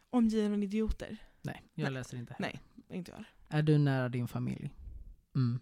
Omgiven 0.10 0.54
av 0.54 0.64
idioter. 0.64 1.18
Nej, 1.42 1.64
jag 1.74 1.84
Nej. 1.84 1.94
läser 1.94 2.18
inte 2.18 2.36
Nej. 2.40 2.60
Inte 2.90 3.12
jag 3.12 3.16
heller. 3.16 3.30
Är 3.50 3.62
du 3.64 3.78
nära 3.78 4.10
din 4.10 4.28
familj? 4.28 4.70
Mm. 5.36 5.60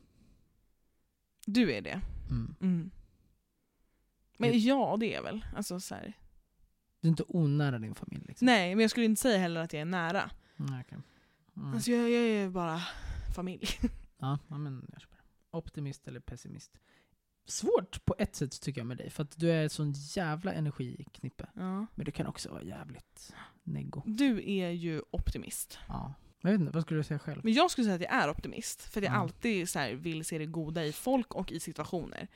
Du 1.45 1.71
är 1.73 1.81
det. 1.81 2.01
Mm. 2.29 2.55
Mm. 2.61 2.91
Men 4.37 4.59
ja, 4.61 4.97
det 4.99 5.13
är 5.15 5.21
väl. 5.21 5.45
Alltså 5.55 5.79
så 5.79 5.95
här. 5.95 6.13
Du 7.01 7.07
är 7.07 7.09
inte 7.09 7.23
onära 7.27 7.79
din 7.79 7.95
familj 7.95 8.23
liksom? 8.27 8.45
Nej, 8.45 8.75
men 8.75 8.81
jag 8.81 8.91
skulle 8.91 9.05
inte 9.05 9.21
säga 9.21 9.37
heller 9.39 9.61
att 9.61 9.73
jag 9.73 9.81
är 9.81 9.85
nära. 9.85 10.29
Mm, 10.59 10.79
okej. 10.81 10.97
mm. 11.57 11.73
Alltså 11.73 11.91
jag, 11.91 12.09
jag 12.09 12.23
är 12.27 12.49
bara 12.49 12.81
familj. 13.35 13.67
Ja, 14.17 14.39
men 14.47 14.85
jag 14.91 15.01
köper. 15.01 15.19
Optimist 15.51 16.07
eller 16.07 16.19
pessimist? 16.19 16.77
Svårt 17.45 18.05
på 18.05 18.15
ett 18.19 18.35
sätt 18.35 18.61
tycker 18.61 18.81
jag 18.81 18.87
med 18.87 18.97
dig, 18.97 19.09
för 19.09 19.23
att 19.23 19.37
du 19.39 19.51
är 19.51 19.65
ett 19.65 19.71
sån 19.71 19.91
jävla 19.91 20.53
energiknippe. 20.53 21.47
Ja. 21.53 21.85
Men 21.95 22.05
du 22.05 22.11
kan 22.11 22.27
också 22.27 22.49
vara 22.49 22.63
jävligt 22.63 23.33
neggo. 23.63 24.01
Du 24.05 24.51
är 24.51 24.69
ju 24.69 25.01
optimist. 25.11 25.79
Ja. 25.87 26.13
Jag 26.41 26.51
vet 26.51 26.59
inte, 26.59 26.71
vad 26.71 26.83
skulle 26.83 26.99
du 26.99 27.03
säga 27.03 27.19
själv? 27.19 27.41
Men 27.43 27.53
jag 27.53 27.71
skulle 27.71 27.85
säga 27.85 27.95
att 27.95 28.01
jag 28.01 28.13
är 28.13 28.29
optimist. 28.29 28.81
För 28.81 28.99
att 28.99 29.03
jag 29.03 29.11
Mm. 29.13 29.21
alltid 29.21 29.69
så 29.69 29.79
här, 29.79 29.93
vill 29.93 30.25
se 30.25 30.37
det 30.37 30.45
goda 30.45 30.85
i 30.85 30.91
folk 30.91 31.35
och 31.35 31.51
i 31.51 31.59
situationer. 31.59 32.27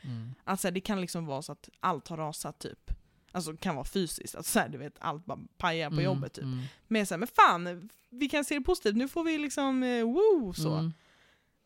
Att 0.44 0.60
så 0.60 0.68
här, 0.68 0.74
det 0.74 0.82
kan 0.82 1.02
liksom 1.02 1.26
vara 1.26 1.42
så 1.42 1.52
att 1.52 1.70
allt 1.80 2.08
har 2.08 2.18
rasat 2.18 2.60
typ. 2.60 2.92
Alltså 3.36 3.58
kan 3.58 3.76
vara 3.76 3.86
fysiskt, 3.86 4.36
att 4.36 4.46
så 4.46 4.60
här, 4.60 4.70
du 4.70 4.78
vet, 4.78 4.96
allt 5.00 5.26
bara 5.26 5.40
pajar 5.58 5.90
på 5.90 5.94
Mm, 5.94 6.06
jobbet 6.06 6.34
typ. 6.34 6.44
mm, 6.44 6.64
Men 6.88 7.06
så 7.06 7.14
här, 7.14 7.20
men 7.20 7.28
fan, 7.28 7.90
vi 8.10 8.30
kan 8.30 8.46
se 8.46 8.56
det 8.56 8.62
positivt, 8.62 8.96
nu 8.96 9.08
får 9.08 9.24
vi 9.24 9.38
liksom 9.38 9.84
eh, 9.84 10.04
woo 10.06 10.54
så. 10.54 10.74
mm. 10.76 10.94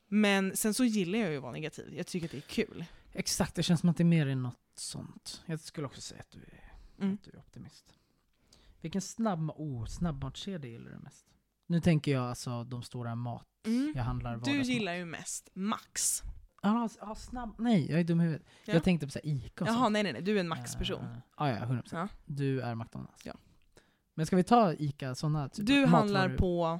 Men 0.07 0.57
sen 0.57 0.73
så 0.73 0.83
gillar 0.85 1.19
jag 1.19 1.31
ju 1.31 1.37
att 1.37 1.43
vara 1.43 1.51
negativ, 1.51 1.93
jag 1.93 2.07
tycker 2.07 2.27
att 2.27 2.31
det 2.31 2.37
är 2.37 2.41
kul. 2.41 2.85
Exakt, 3.13 3.55
det 3.55 3.63
känns 3.63 3.79
som 3.79 3.89
att 3.89 3.97
det 3.97 4.03
är 4.03 4.05
mer 4.05 4.27
än 4.27 4.43
något 4.43 4.59
sånt. 4.75 5.41
Jag 5.45 5.59
skulle 5.59 5.87
också 5.87 6.01
säga 6.01 6.21
att 6.21 6.31
du 6.31 6.39
är, 6.39 6.73
Mm. 7.03 7.13
att 7.13 7.23
du 7.23 7.31
är 7.31 7.37
optimist. 7.39 7.85
Vilken 8.81 9.01
snabb, 9.01 9.49
oh, 9.55 9.85
snabbmatskedja 9.85 10.69
gillar 10.69 10.91
du 10.91 10.97
mest? 10.97 11.25
Nu 11.65 11.81
tänker 11.81 12.11
jag 12.11 12.23
alltså 12.23 12.63
de 12.63 12.83
stora 12.83 13.15
mat 13.15 13.47
Mm. 13.65 13.93
jag 13.95 14.03
handlar 14.03 14.37
Du 14.37 14.61
gillar 14.61 14.93
ju 14.93 15.05
mest 15.05 15.49
Max. 15.53 16.23
Ja, 16.61 16.89
ah, 16.99 17.15
snabb, 17.15 17.55
nej 17.57 17.91
jag 17.91 17.99
är 17.99 18.03
dum 18.03 18.21
i 18.21 18.23
huvudet. 18.23 18.47
Ja. 18.65 18.73
Jag 18.73 18.83
tänkte 18.83 19.07
på 19.07 19.11
så 19.11 19.19
här 19.23 19.29
Ica 19.31 19.63
och 19.63 19.67
Jaha, 19.69 19.77
sånt. 19.77 19.93
nej 19.93 20.03
nej 20.03 20.13
nej, 20.13 20.21
du 20.21 20.35
är 20.35 20.39
en 20.39 20.47
Max-person. 20.47 21.03
Eh, 21.05 21.17
ja, 21.37 21.49
ja, 21.49 21.55
100%. 21.65 21.83
Ja. 21.91 22.07
Du 22.25 22.61
är 22.61 22.75
McDonalds. 22.75 23.25
Ja. 23.25 23.33
Men 24.13 24.25
ska 24.25 24.35
vi 24.35 24.43
ta 24.43 24.73
Ica, 24.73 25.15
sådana 25.15 25.49
typ 25.49 25.67
Du 25.67 25.85
handlar 25.85 26.27
matvaror- 26.29 26.37
på... 26.37 26.79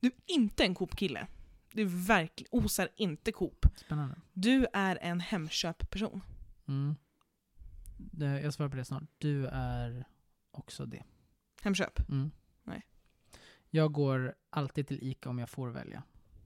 Du 0.00 0.06
är 0.06 0.12
inte 0.26 0.64
en 0.64 0.74
Coop-kille. 0.74 1.26
Du 1.72 1.84
verkligen 1.84 2.48
osar 2.52 2.88
inte 2.96 3.32
Coop. 3.32 3.66
Spännande. 3.76 4.16
Du 4.32 4.66
är 4.72 4.98
en 5.02 5.20
Hemköp-person. 5.20 6.20
Mm. 6.68 6.94
Det- 7.96 8.40
Jag 8.40 8.54
svarar 8.54 8.70
på 8.70 8.76
det 8.76 8.84
snart. 8.84 9.02
Du 9.18 9.46
är 9.46 10.04
också 10.50 10.86
det. 10.86 11.02
Hemköp. 11.62 12.08
Mm. 12.08 12.30
Nej. 12.64 12.86
Jag 13.70 13.92
går 13.92 14.34
alltid 14.50 14.86
till 14.88 14.98
Ica 15.02 15.30
om 15.30 15.38
jag 15.38 15.50
får 15.50 15.68
välja. 15.70 16.02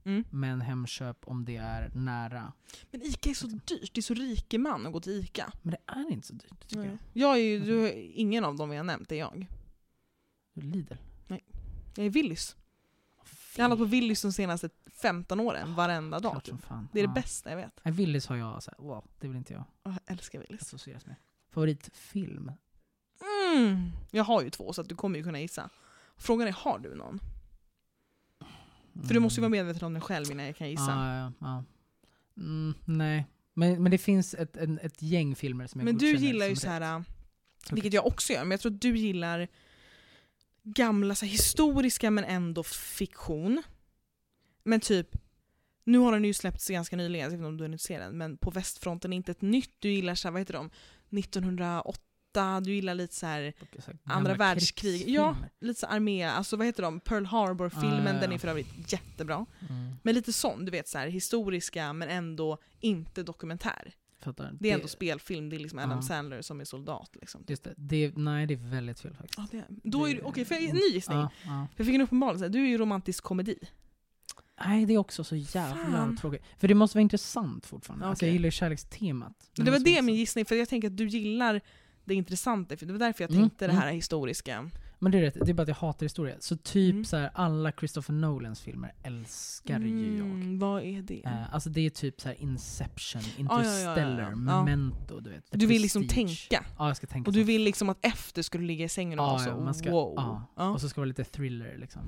Mm. 0.07 0.25
Men 0.31 0.61
Hemköp 0.61 1.17
om 1.29 1.45
det 1.45 1.57
är 1.57 1.91
nära. 1.95 2.53
Men 2.91 3.03
Ica 3.03 3.31
är 3.31 3.35
så 3.35 3.47
dyrt, 3.47 3.95
det 3.95 4.01
är 4.01 4.03
så 4.03 4.15
rikeman 4.15 4.87
att 4.87 4.93
gå 4.93 5.01
till 5.01 5.13
Ica. 5.13 5.53
Men 5.63 5.71
det 5.71 5.93
är 5.93 6.13
inte 6.13 6.27
så 6.27 6.35
dyrt 6.35 6.61
tycker 6.69 6.79
Nej. 6.79 6.99
jag. 7.13 7.29
Jag 7.29 7.37
är 7.37 7.43
ju, 7.43 7.61
du, 7.61 7.93
ingen 7.93 8.45
av 8.45 8.57
dem 8.57 8.71
vi 8.71 8.77
har 8.77 8.85
nämnt 8.85 9.13
är 9.13 9.17
jag. 9.17 9.47
Lidl. 10.55 10.95
Jag 11.97 12.07
är 12.07 12.11
Willys. 12.11 12.57
Jag 13.57 13.63
har 13.65 13.69
handlat 13.69 13.79
på 13.79 13.85
Willys 13.85 14.23
de 14.23 14.33
senaste 14.33 14.71
15 14.93 15.41
åren, 15.41 15.75
varenda 15.75 16.19
dag. 16.21 16.45
Typ. 16.45 16.49
som 16.49 16.59
fan. 16.59 16.89
Det 16.93 17.01
är 17.01 17.07
det 17.07 17.11
Ja. 17.11 17.15
bästa 17.15 17.51
jag 17.51 17.57
vet. 17.57 17.81
Nej, 17.83 17.95
Willys 17.95 18.27
har 18.27 18.37
jag 18.37 18.63
så 18.63 18.71
här, 18.79 18.85
wow, 18.87 19.05
det 19.21 19.29
vill 19.29 19.37
inte 19.37 19.53
jag 19.53 19.65
Jag 19.83 19.95
älskar 20.07 20.39
Willys. 20.39 20.63
associeras 20.63 21.07
med. 21.07 21.17
Favoritfilm? 21.51 22.53
Mm. 23.57 23.91
Jag 24.11 24.25
har 24.25 24.43
ju 24.43 24.51
två 24.51 24.73
så 24.73 24.81
att 24.81 24.89
du 24.89 24.95
kommer 24.95 25.19
ju 25.19 25.25
kunna 25.25 25.41
gissa. 25.41 25.71
Frågan 26.17 26.49
är, 26.49 26.53
har 26.53 26.79
du 26.79 26.95
någon? 26.95 27.21
För 29.05 29.15
du 29.15 29.21
måste 29.21 29.41
ju 29.41 29.43
vara 29.43 29.51
medveten 29.51 29.85
om 29.85 29.93
den 29.93 30.03
själv 30.03 30.31
innan 30.31 30.47
jag 30.47 30.57
kan 30.57 30.71
gissa. 30.71 30.93
Mm. 30.93 31.05
Ja, 31.05 31.19
ja, 31.19 31.33
ja. 31.41 31.65
Mm, 32.43 32.75
nej. 32.85 33.27
Men, 33.55 33.83
men 33.83 33.91
det 33.91 33.99
finns 33.99 34.35
ett, 34.35 34.57
en, 34.57 34.79
ett 34.79 35.03
gäng 35.03 35.37
filmer 35.37 35.67
som 35.67 35.81
jag 35.81 35.85
Men 35.85 35.99
du 35.99 36.17
gillar 36.17 36.47
ju 36.47 36.57
så 36.57 36.69
här, 36.69 36.99
rätt. 36.99 37.07
vilket 37.71 37.93
jag 37.93 38.07
också 38.07 38.33
gör, 38.33 38.41
men 38.41 38.51
jag 38.51 38.61
tror 38.61 38.73
att 38.73 38.81
du 38.81 38.99
gillar 38.99 39.49
gamla 40.63 41.15
så 41.15 41.25
här, 41.25 41.33
historiska 41.33 42.11
men 42.11 42.25
ändå 42.25 42.63
fiktion. 42.63 43.63
Men 44.65 44.81
typ, 44.81 45.09
nu 45.85 45.99
har 45.99 46.13
den 46.13 46.25
ju 46.25 46.35
släppts 46.35 46.69
ganska 46.69 46.97
nyligen, 46.97 47.25
jag 47.25 47.31
vet 47.31 47.37
inte 47.37 47.47
om 47.47 47.57
du 47.57 47.65
är 47.65 47.69
intresserad, 47.69 48.15
men 48.15 48.37
på 48.37 48.51
västfronten 48.51 49.13
är 49.13 49.17
inte 49.17 49.33
ett 49.33 49.43
nytt, 49.43 49.75
du 49.79 49.91
gillar 49.91 50.15
så 50.15 50.29
här, 50.29 50.33
vad 50.33 50.41
heter 50.41 50.55
de, 50.55 50.71
1908, 51.19 52.01
du 52.65 52.75
gillar 52.75 52.95
lite 52.95 53.15
så 53.15 53.27
här 53.27 53.55
andra 54.05 54.35
världskrig. 54.35 55.09
Ja, 55.09 55.37
lite 55.61 55.81
så 55.81 55.87
armé, 55.87 56.23
alltså 56.25 56.57
vad 56.57 56.67
heter 56.67 56.83
de, 56.83 57.01
Pearl 57.01 57.25
Harbor-filmen, 57.25 57.93
Ah, 58.07 58.09
ja, 58.09 58.15
ja. 58.15 58.21
den 58.21 58.33
är 58.33 58.39
för 58.39 58.49
övrigt 58.49 58.93
jättebra. 58.93 59.47
Mm, 59.69 59.95
Men 60.03 60.15
lite 60.15 60.33
sån, 60.33 60.65
du 60.65 60.71
vet 60.71 60.89
så 60.89 60.99
här, 60.99 61.09
historiska 61.09 61.93
men 61.93 62.09
ändå 62.09 62.59
inte 62.81 63.23
dokumentär. 63.23 63.93
fattar. 64.21 64.51
Det 64.61 64.71
är 64.71 64.75
ändå 64.75 64.89
spelfilm, 64.89 65.49
det 65.51 65.57
är 65.57 65.59
liksom 65.59 65.79
Adam 65.79 65.91
Ja. 65.99 66.03
Sandler 66.03 66.43
som 66.43 66.61
är 66.61 66.65
soldat. 66.65 67.11
Liksom. 67.21 67.45
Just 67.49 67.65
det. 67.65 67.75
det. 67.77 68.17
Nej, 68.17 68.47
det 68.47 68.55
är 68.55 68.71
väldigt 68.71 69.01
fel 69.01 69.15
faktiskt. 69.15 69.39
Ja, 69.39 69.47
det 69.51 69.57
är, 69.59 69.65
då 69.69 70.05
är 70.05 70.09
det, 70.15 70.21
Det- 70.21 70.23
okej, 70.23 70.45
för 70.45 70.55
en 70.55 70.75
ny 70.75 70.81
gissning. 70.93 71.19
Ja, 71.19 71.31
ja. 71.45 71.67
Jag 71.77 71.87
fick 71.87 71.95
en 71.95 72.01
uppenbarelse, 72.01 72.49
du 72.49 72.63
är 72.65 72.67
ju 72.69 72.79
romantisk 72.79 73.25
komedi. 73.25 73.59
Nej, 74.67 74.87
det 74.87 74.95
är 74.95 74.99
också 74.99 75.25
så 75.25 75.37
jävla 75.37 76.17
tråkigt. 76.21 76.43
För 76.59 76.69
det 76.69 76.75
måste 76.75 76.97
vara 76.97 77.03
intressant 77.03 77.67
fortfarande. 77.67 78.07
Alltså, 78.07 78.25
jag 78.27 78.33
gillar 78.33 78.47
ju 78.47 78.51
kärlekstemat. 78.51 79.51
Men 79.57 79.65
det 79.65 79.71
var 79.73 79.79
det 79.79 80.03
min 80.03 80.15
gissning, 80.15 80.45
för 80.45 80.55
jag 80.55 80.69
tänker 80.69 80.89
att 80.89 80.97
du 80.97 81.07
gillar 81.09 81.61
det 82.07 82.15
intressanta, 82.15 82.77
för 82.77 82.87
det 82.87 82.93
var 82.93 83.01
därför 83.01 83.25
jag 83.25 83.31
Mm, 83.31 83.43
tänkte 83.43 83.67
det 83.67 83.73
mm. 83.73 83.83
här 83.83 83.93
historiska. 83.93 84.71
Men 84.99 85.13
det 85.13 85.19
är 85.19 85.23
rätt, 85.23 85.35
det 85.35 85.51
är 85.51 85.55
bara 85.55 85.63
att 85.63 85.69
jag 85.69 85.75
hatar 85.75 86.05
historia. 86.07 86.37
Så 86.39 86.57
typ 86.57 86.93
Mm. 86.93 87.05
så 87.05 87.17
här, 87.17 87.31
alla 87.35 87.73
Christopher 87.73 88.15
Nolans 88.15 88.61
filmer 88.61 88.95
älskar 89.03 89.81
ju 89.81 90.17
jag. 90.17 90.27
Mm, 90.27 90.59
vad 90.59 90.83
är 90.83 91.03
det? 91.03 91.23
Eh, 91.25 91.55
alltså 91.55 91.71
det 91.71 91.81
är 91.81 91.91
typ 91.91 92.21
så 92.21 92.29
här 92.29 92.41
Inception, 92.43 93.23
ja, 93.25 93.29
ja, 93.39 93.45
ja, 93.49 93.61
Interstellar, 93.61 94.23
ja. 94.23 94.29
Ja. 94.31 94.65
Memento, 94.65 95.21
du 95.21 95.31
vet. 95.31 95.45
Du 95.51 95.67
vill 95.67 95.83
liksom 95.83 96.09
tänka. 96.09 96.65
Ja, 96.79 96.87
jag 96.87 96.97
ska 96.97 97.07
tänka 97.07 97.29
Och 97.29 97.33
du 97.35 97.41
som 97.41 97.47
vill 97.47 97.63
liksom 97.63 97.89
att 97.89 97.99
efter 98.07 98.43
skulle 98.43 98.65
ligga 98.67 98.85
i 98.85 98.89
sängen 98.89 99.19
och 99.19 99.27
vara 99.27 99.39
så 99.39 99.51
man 99.51 99.75
ska- 99.75 99.91
wow. 99.91 100.43
Ja. 100.57 100.69
Och 100.71 100.81
så 100.81 100.89
ska 100.89 100.95
det 101.01 101.03
vara 101.03 101.09
lite 101.09 101.25
thriller 101.25 101.77
liksom. 101.79 102.03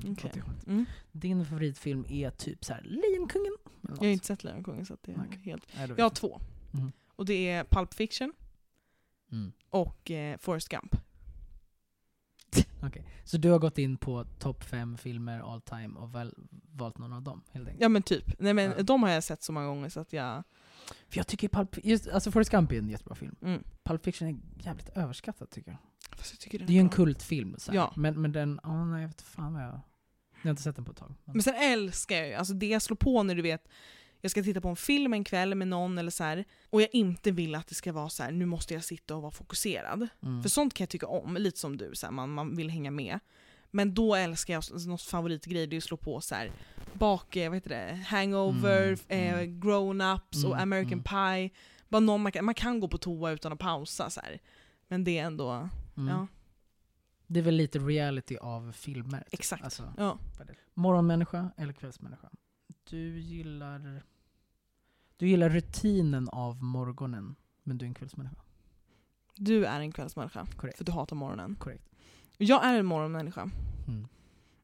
Mm. 0.67 0.85
Din 1.11 1.45
favoritfilm 1.45 2.05
är 2.09 2.29
typ 2.29 2.65
så 2.65 2.73
här 2.73 2.81
Lejonkungen? 2.83 3.53
Jag 3.81 3.95
har 3.97 4.05
inte 4.05 4.25
sett 4.25 4.43
Lejonkungen 4.43 4.85
så 4.85 4.93
att 4.93 5.03
det 5.03 5.11
är 5.11 5.23
Okej. 5.27 5.39
helt... 5.43 5.67
Nej, 5.77 5.81
Jag 5.87 5.95
har 5.95 5.99
jag. 6.01 6.13
två. 6.15 6.41
Mhm. 6.71 6.91
Och 7.15 7.25
det 7.25 7.49
är 7.49 7.63
Pulp 7.63 7.93
Fiction 7.93 8.33
Mm. 9.31 9.51
och 9.69 10.11
eh, 10.11 10.37
Forrest 10.37 10.69
Gump. 10.69 10.95
Okej. 12.83 13.05
Så 13.23 13.37
du 13.37 13.49
har 13.51 13.59
gått 13.59 13.77
in 13.77 13.97
på 13.97 14.25
topp 14.39 14.63
fem 14.63 14.97
filmer 14.97 15.53
all 15.53 15.61
time 15.61 15.99
och 15.99 16.15
väl, 16.15 16.33
valt 16.71 16.97
någon 16.97 17.13
av 17.13 17.21
dem 17.21 17.41
helt 17.51 17.67
enkelt? 17.67 17.81
Ja 17.81 17.89
men 17.89 18.03
typ. 18.03 18.39
Nej 18.39 18.53
men 18.53 18.73
Ja. 18.77 18.83
de 18.83 19.03
har 19.03 19.09
jag 19.09 19.23
sett 19.23 19.43
så 19.43 19.51
många 19.51 19.67
gånger 19.67 19.89
så 19.89 19.99
att 19.99 20.13
jag... 20.13 20.43
För 21.07 21.17
jag 21.17 21.27
tycker 21.27 21.49
Pulp, 21.49 21.85
just, 21.85 22.07
alltså 22.07 22.31
Forrest 22.31 22.51
Gump 22.51 22.71
är 22.71 22.77
en 22.77 22.89
jättebra 22.89 23.15
film. 23.15 23.35
Mm. 23.41 23.63
Pulp 23.83 24.03
Fiction 24.03 24.27
är 24.27 24.63
jävligt 24.65 24.89
överskattad 24.89 25.49
tycker 25.49 25.71
jag. 25.71 25.79
Jag 26.31 26.39
tycker 26.39 26.59
Det 26.59 26.65
är 26.65 26.75
ju 26.75 26.79
en 26.79 26.89
kultfilm 26.89 27.55
så. 27.57 27.71
Ja. 27.75 27.93
Men, 27.95 28.21
men 28.21 28.31
den, 28.31 28.59
ja 28.63 28.85
nej 28.85 29.01
jag 29.01 29.07
vet 29.07 29.21
fan 29.21 29.53
vad 29.53 29.63
jag... 29.63 29.79
Jag 30.41 30.43
har 30.43 30.49
inte 30.49 30.61
sett 30.61 30.75
den 30.75 30.85
på 30.85 30.91
ett 30.91 30.97
tag. 30.97 31.13
Men, 31.25 31.33
Men 31.33 31.43
sen 31.43 31.55
älskar 31.55 32.15
jag 32.15 32.27
ju, 32.27 32.33
alltså 32.33 32.53
det 32.53 32.67
jag 32.67 32.81
slår 32.81 32.95
på 32.97 33.23
när 33.23 33.35
du 33.35 33.41
vet, 33.41 33.67
jag 34.21 34.31
ska 34.31 34.43
titta 34.43 34.61
på 34.61 34.67
en 34.67 34.75
film 34.75 35.13
en 35.13 35.23
kväll 35.23 35.55
med 35.55 35.67
någon 35.67 35.97
eller 35.97 36.11
så 36.11 36.23
här, 36.23 36.45
och 36.69 36.81
jag 36.81 36.89
inte 36.91 37.31
vill 37.31 37.55
att 37.55 37.67
det 37.67 37.75
ska 37.75 37.93
vara 37.93 38.09
så 38.09 38.23
här, 38.23 38.31
nu 38.31 38.45
måste 38.45 38.73
jag 38.73 38.83
sitta 38.83 39.15
och 39.15 39.21
vara 39.21 39.31
fokuserad. 39.31 40.07
mm. 40.23 40.41
För 40.41 40.49
sånt 40.49 40.73
kan 40.73 40.83
jag 40.83 40.89
tycka 40.89 41.07
om, 41.07 41.37
lite 41.37 41.59
som 41.59 41.77
du, 41.77 41.91
så 41.95 42.05
här, 42.05 42.13
man, 42.13 42.29
man 42.29 42.55
vill 42.55 42.69
hänga 42.69 42.91
med. 42.91 43.19
Men 43.71 43.93
då 43.93 44.15
älskar 44.15 44.53
jag, 44.53 44.87
något 44.87 45.01
favoritgrej 45.01 45.67
det 45.67 45.75
är 45.75 45.77
att 45.77 45.83
slå 45.83 45.97
på 45.97 46.21
så 46.21 46.35
här, 46.35 46.51
bak, 46.93 47.35
eh, 47.35 47.49
vad 47.49 47.57
heter 47.57 47.69
det, 47.69 48.03
hangover, 48.07 48.87
Mm, 48.87 48.97
eh, 49.07 49.33
mm. 49.33 49.61
grown-ups 49.61 50.45
och 50.45 50.51
Mm, 50.55 50.61
American 50.61 51.03
Pie. 51.03 51.49
Bara 51.89 51.99
någon 51.99 52.21
man, 52.21 52.31
kan, 52.31 52.45
man 52.45 52.55
kan 52.55 52.79
gå 52.79 52.87
på 52.87 52.97
toa 52.97 53.31
utan 53.31 53.53
att 53.53 53.59
pausa 53.59 54.09
så 54.09 54.21
här. 54.21 54.39
Men 54.87 55.03
det 55.03 55.17
är 55.17 55.23
ändå, 55.25 55.69
mm. 55.97 56.09
ja. 56.09 56.27
Det 57.27 57.39
är 57.39 57.43
väl 57.43 57.55
lite 57.55 57.79
reality 57.79 58.37
av 58.37 58.71
filmer. 58.71 59.19
Typ. 59.19 59.33
Exakt. 59.33 59.63
Alltså, 59.63 59.93
ja. 59.97 60.17
morgonmänniska 60.73 61.51
eller 61.57 61.73
kvällsmänniska? 61.73 62.29
Du 62.89 63.19
gillar... 63.19 64.03
Du 65.17 65.27
gillar 65.27 65.49
rutinen 65.49 66.29
av 66.29 66.63
morgonen, 66.63 67.35
men 67.63 67.77
du 67.77 67.85
är 67.85 67.87
en 67.87 67.93
kvällsmänniska. 67.93 68.35
Du 69.35 69.65
är 69.65 69.79
en 69.79 69.91
kvällsmänniska, 69.91 70.47
Korrekt. 70.57 70.77
för 70.77 70.85
du 70.85 70.91
hatar 70.91 71.15
morgonen. 71.15 71.55
Korrekt. 71.55 71.89
Jag 72.37 72.65
är 72.65 72.79
en 72.79 72.85
morgonmänniska. 72.85 73.41
Mm. 73.87 74.07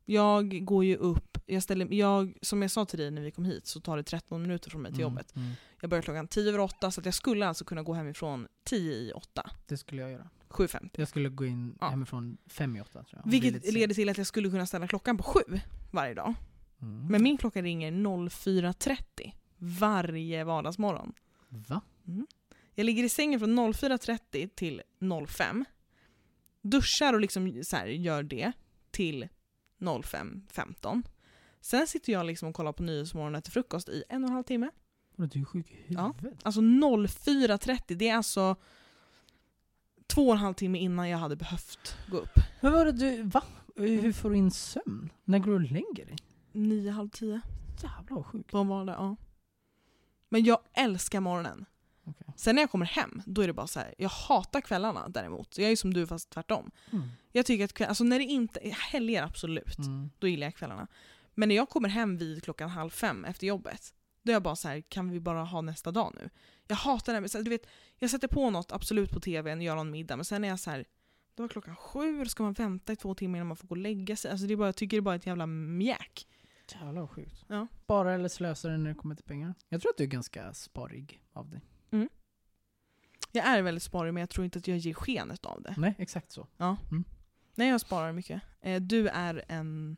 Jag 0.05 0.65
går 0.65 0.85
ju 0.85 0.95
upp, 0.95 1.37
jag 1.45 1.63
ställer, 1.63 1.93
jag, 1.93 2.33
som 2.41 2.61
jag 2.61 2.71
sa 2.71 2.85
till 2.85 2.99
dig 2.99 3.11
när 3.11 3.21
vi 3.21 3.31
kom 3.31 3.45
hit 3.45 3.65
så 3.67 3.79
tar 3.79 3.97
det 3.97 4.03
13 4.03 4.41
minuter 4.41 4.69
från 4.69 4.81
mig 4.81 4.91
till 4.91 5.01
Mm, 5.01 5.11
jobbet. 5.13 5.35
Mm. 5.35 5.51
Jag 5.81 5.89
börjar 5.89 6.01
klockan 6.01 6.27
10 6.27 6.49
över 6.49 6.59
8 6.59 6.91
så 6.91 7.01
jag 7.05 7.13
skulle 7.13 7.47
alltså 7.47 7.65
kunna 7.65 7.83
gå 7.83 7.93
hemifrån 7.93 8.47
10 8.63 8.93
i 8.93 9.11
8. 9.15 9.49
Det 9.67 9.77
skulle 9.77 10.01
jag 10.01 10.11
göra. 10.11 10.29
7.50. 10.49 10.89
Jag 10.93 11.07
skulle 11.07 11.29
gå 11.29 11.45
in 11.45 11.77
Ja. 11.81 11.89
hemifrån 11.89 12.37
fem 12.47 12.75
i 12.75 12.81
åtta 12.81 13.03
tror 13.03 13.21
jag. 13.25 13.31
Vilket 13.31 13.73
leder 13.73 13.95
till 13.95 14.09
att 14.09 14.17
jag 14.17 14.27
skulle 14.27 14.49
kunna 14.49 14.65
ställa 14.65 14.87
klockan 14.87 15.17
på 15.17 15.23
7 15.23 15.39
varje 15.91 16.13
dag. 16.13 16.33
Mm. 16.81 17.07
Men 17.07 17.23
min 17.23 17.37
klocka 17.37 17.61
ringer 17.61 17.91
04.30 17.91 19.31
varje 19.57 20.43
vardagsmorgon. 20.43 21.13
Va? 21.49 21.81
Jag 22.75 22.85
ligger 22.85 23.03
i 23.03 23.09
sängen 23.09 23.39
från 23.39 23.59
04.30 23.59 24.49
till 24.55 24.81
05. 25.27 25.65
Duschar 26.61 27.13
och 27.13 27.19
liksom 27.21 27.63
så 27.63 27.75
här, 27.75 27.85
gör 27.87 28.23
det 28.23 28.51
till 28.91 29.27
05.15. 29.79 31.03
Sen 31.61 31.87
sitter 31.87 32.13
jag 32.13 32.25
liksom 32.25 32.49
och 32.49 32.55
kollar 32.55 32.73
på 32.73 32.83
Nyhetsmorgon 32.83 33.41
till 33.41 33.53
frukost 33.53 33.89
i 33.89 34.03
en 34.09 34.23
och 34.23 34.27
en 34.29 34.33
halv 34.33 34.43
timme. 34.43 34.69
Vadå, 35.15 35.29
Du 35.33 35.41
är 35.41 35.45
sjuk 35.45 35.71
i 35.71 35.93
Ja. 35.93 36.13
huvudet? 36.19 36.39
Alltså 36.43 36.61
04.30, 36.61 37.95
det 37.95 38.09
är 38.09 38.15
alltså 38.15 38.55
två 40.07 40.27
och 40.27 40.31
en 40.33 40.37
halv 40.39 40.53
timme 40.53 40.79
innan 40.79 41.09
jag 41.09 41.17
hade 41.17 41.35
behövt 41.35 41.97
gå 42.07 42.17
upp. 42.17 42.39
Men 42.61 42.71
vadå, 42.73 42.91
du, 42.91 43.21
va? 43.23 43.43
Hur 43.75 44.11
får 44.11 44.29
du 44.29 44.35
in 44.37 44.51
sömn? 44.51 45.09
När 45.23 45.39
går 45.39 45.47
du 45.47 45.53
och 45.65 45.71
lägger 45.71 46.05
dig? 46.05 46.15
Nio, 46.55 46.91
halv 46.91 47.09
tio 47.09 47.41
Jävlar 47.83 48.15
vad 48.15 48.25
sjukt. 48.25 48.51
på 48.51 48.57
en. 48.57 48.87
Ja. 48.87 49.15
Men 50.29 50.43
jag 50.43 50.59
älskar 50.73 51.19
morgonen. 51.19 51.65
Okej. 52.03 52.27
Sen 52.37 52.55
när 52.55 52.61
jag 52.61 52.71
kommer 52.71 52.85
hem, 52.85 53.21
då 53.25 53.41
är 53.41 53.47
det 53.47 53.53
bara 53.53 53.67
så 53.67 53.79
här. 53.79 53.95
jag 53.97 54.09
hatar 54.09 54.61
kvällarna 54.61 55.09
däremot. 55.09 55.57
Jag 55.57 55.71
är 55.71 55.75
som 55.75 55.93
du 55.93 56.07
fast 56.07 56.29
tvärtom. 56.29 56.71
Mm. 56.91 57.07
Jag 57.31 57.45
tycker 57.45 57.65
att 57.65 57.73
kväll, 57.73 57.89
alltså 57.89 58.03
när 58.03 58.19
det 58.19 58.25
inte 58.25 58.59
är 58.67 58.71
helger 58.71 59.23
absolut, 59.23 59.77
Mm. 59.77 60.09
då 60.19 60.27
gillar 60.27 60.47
jag 60.47 60.55
kvällarna. 60.55 60.87
Men 61.33 61.49
när 61.49 61.55
jag 61.55 61.69
kommer 61.69 61.89
hem 61.89 62.17
vid 62.17 62.43
klockan 62.43 62.69
halv 62.69 62.89
fem 62.89 63.25
efter 63.25 63.47
jobbet, 63.47 63.93
då 64.23 64.31
är 64.31 64.33
jag 64.33 64.43
bara 64.43 64.55
så 64.55 64.67
här, 64.67 64.81
kan 64.81 65.09
vi 65.09 65.19
bara 65.19 65.43
ha 65.43 65.61
nästa 65.61 65.91
dag 65.91 66.13
nu? 66.15 66.29
Jag 66.67 66.75
hatar 66.75 67.13
det 67.13 67.15
här 67.19 67.21
med, 67.37 67.45
du 67.45 67.49
vet, 67.49 67.67
jag 67.99 68.09
sätter 68.09 68.27
på 68.27 68.49
något 68.49 68.71
absolut 68.71 69.11
på 69.11 69.19
tvn, 69.19 69.61
gör 69.61 69.75
någon 69.75 69.91
middag, 69.91 70.15
men 70.15 70.25
sen 70.25 70.43
är 70.43 70.47
jag 70.47 70.59
så 70.59 70.69
här, 70.71 70.85
då 71.35 71.43
är 71.43 71.47
klockan 71.47 71.75
sju, 71.75 72.19
då 72.23 72.29
ska 72.29 72.43
man 72.43 72.53
vänta 72.53 72.93
i 72.93 72.95
två 72.95 73.15
timmar 73.15 73.37
innan 73.37 73.47
man 73.47 73.57
får 73.57 73.67
gå 73.67 73.73
och 73.73 73.77
lägga 73.81 74.15
sig. 74.15 74.31
Alltså 74.31 74.47
det 74.47 74.53
är 74.53 74.57
bara, 74.57 74.67
jag 74.67 74.75
tycker 74.75 74.97
det 74.97 74.99
är 74.99 75.01
bara 75.01 75.15
ett 75.15 75.25
jävla 75.25 75.45
mjäk. 75.45 76.27
Jävlar 76.73 77.01
vad 77.01 77.09
sjukt. 77.09 77.45
Ja. 77.47 77.67
Spara 77.83 78.13
eller 78.13 78.29
slösa 78.29 78.67
det 78.67 78.77
när 78.77 78.89
det 78.89 78.95
kommer 78.95 79.15
till 79.15 79.25
pengar? 79.25 79.53
Jag 79.69 79.81
tror 79.81 79.89
att 79.91 79.97
du 79.97 80.03
är 80.03 80.07
ganska 80.07 80.53
sparig 80.53 81.21
av 81.33 81.49
dig. 81.49 81.61
Jag 83.31 83.45
är 83.47 83.61
väldigt 83.61 83.83
sparig 83.83 84.13
men 84.13 84.21
jag 84.21 84.29
tror 84.29 84.45
inte 84.45 84.59
att 84.59 84.67
jag 84.67 84.77
ger 84.77 84.93
skenet 84.93 85.45
av 85.45 85.61
det. 85.61 85.75
Nej, 85.77 85.95
exakt 85.97 86.31
så. 86.31 86.47
Nej, 87.55 87.69
jag 87.69 87.81
sparar 87.81 88.11
mycket. 88.11 88.41
Eh, 88.61 88.81
du 88.81 89.07
är 89.07 89.43
en... 89.47 89.97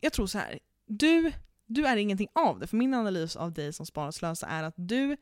Jag 0.00 0.12
tror 0.12 0.26
så 0.26 0.38
här. 0.38 0.58
Du, 0.86 1.32
du 1.66 1.86
är 1.86 1.96
ingenting 1.96 2.28
av 2.32 2.58
det. 2.58 2.66
För 2.66 2.76
min 2.76 2.94
analys 2.94 3.36
av 3.36 3.52
dig 3.52 3.72
som 3.72 3.86
sparar 3.86 4.08
och 4.08 4.14
slösar 4.14 4.48
är 4.48 4.62
att 4.62 4.74
du 4.76 5.16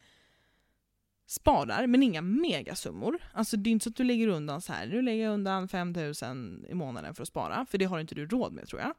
sparar, 1.27 1.87
men 1.87 2.03
inga 2.03 2.23
megasummor. 2.23 3.19
Alltså 3.33 3.57
det 3.57 3.71
är 3.71 3.73
inte 3.73 3.85
så 3.85 3.91
att 3.91 3.97
du 3.97 4.05
lägger 4.05 4.29
undan 4.29 4.61
så 4.61 4.73
här. 4.73 4.87
du 4.87 5.03
lägger 5.03 5.29
undan 5.29 5.69
5000 5.69 6.65
i 6.69 6.75
månaden 6.75 7.15
för 7.15 7.23
att 7.23 7.29
spara, 7.29 7.67
för 7.67 7.79
det 7.79 7.85
har 7.85 7.99
inte 8.01 8.15
du 8.15 8.27
råd 8.27 8.53
med 8.53 8.69
tror 8.69 8.81
jag. 8.81 8.95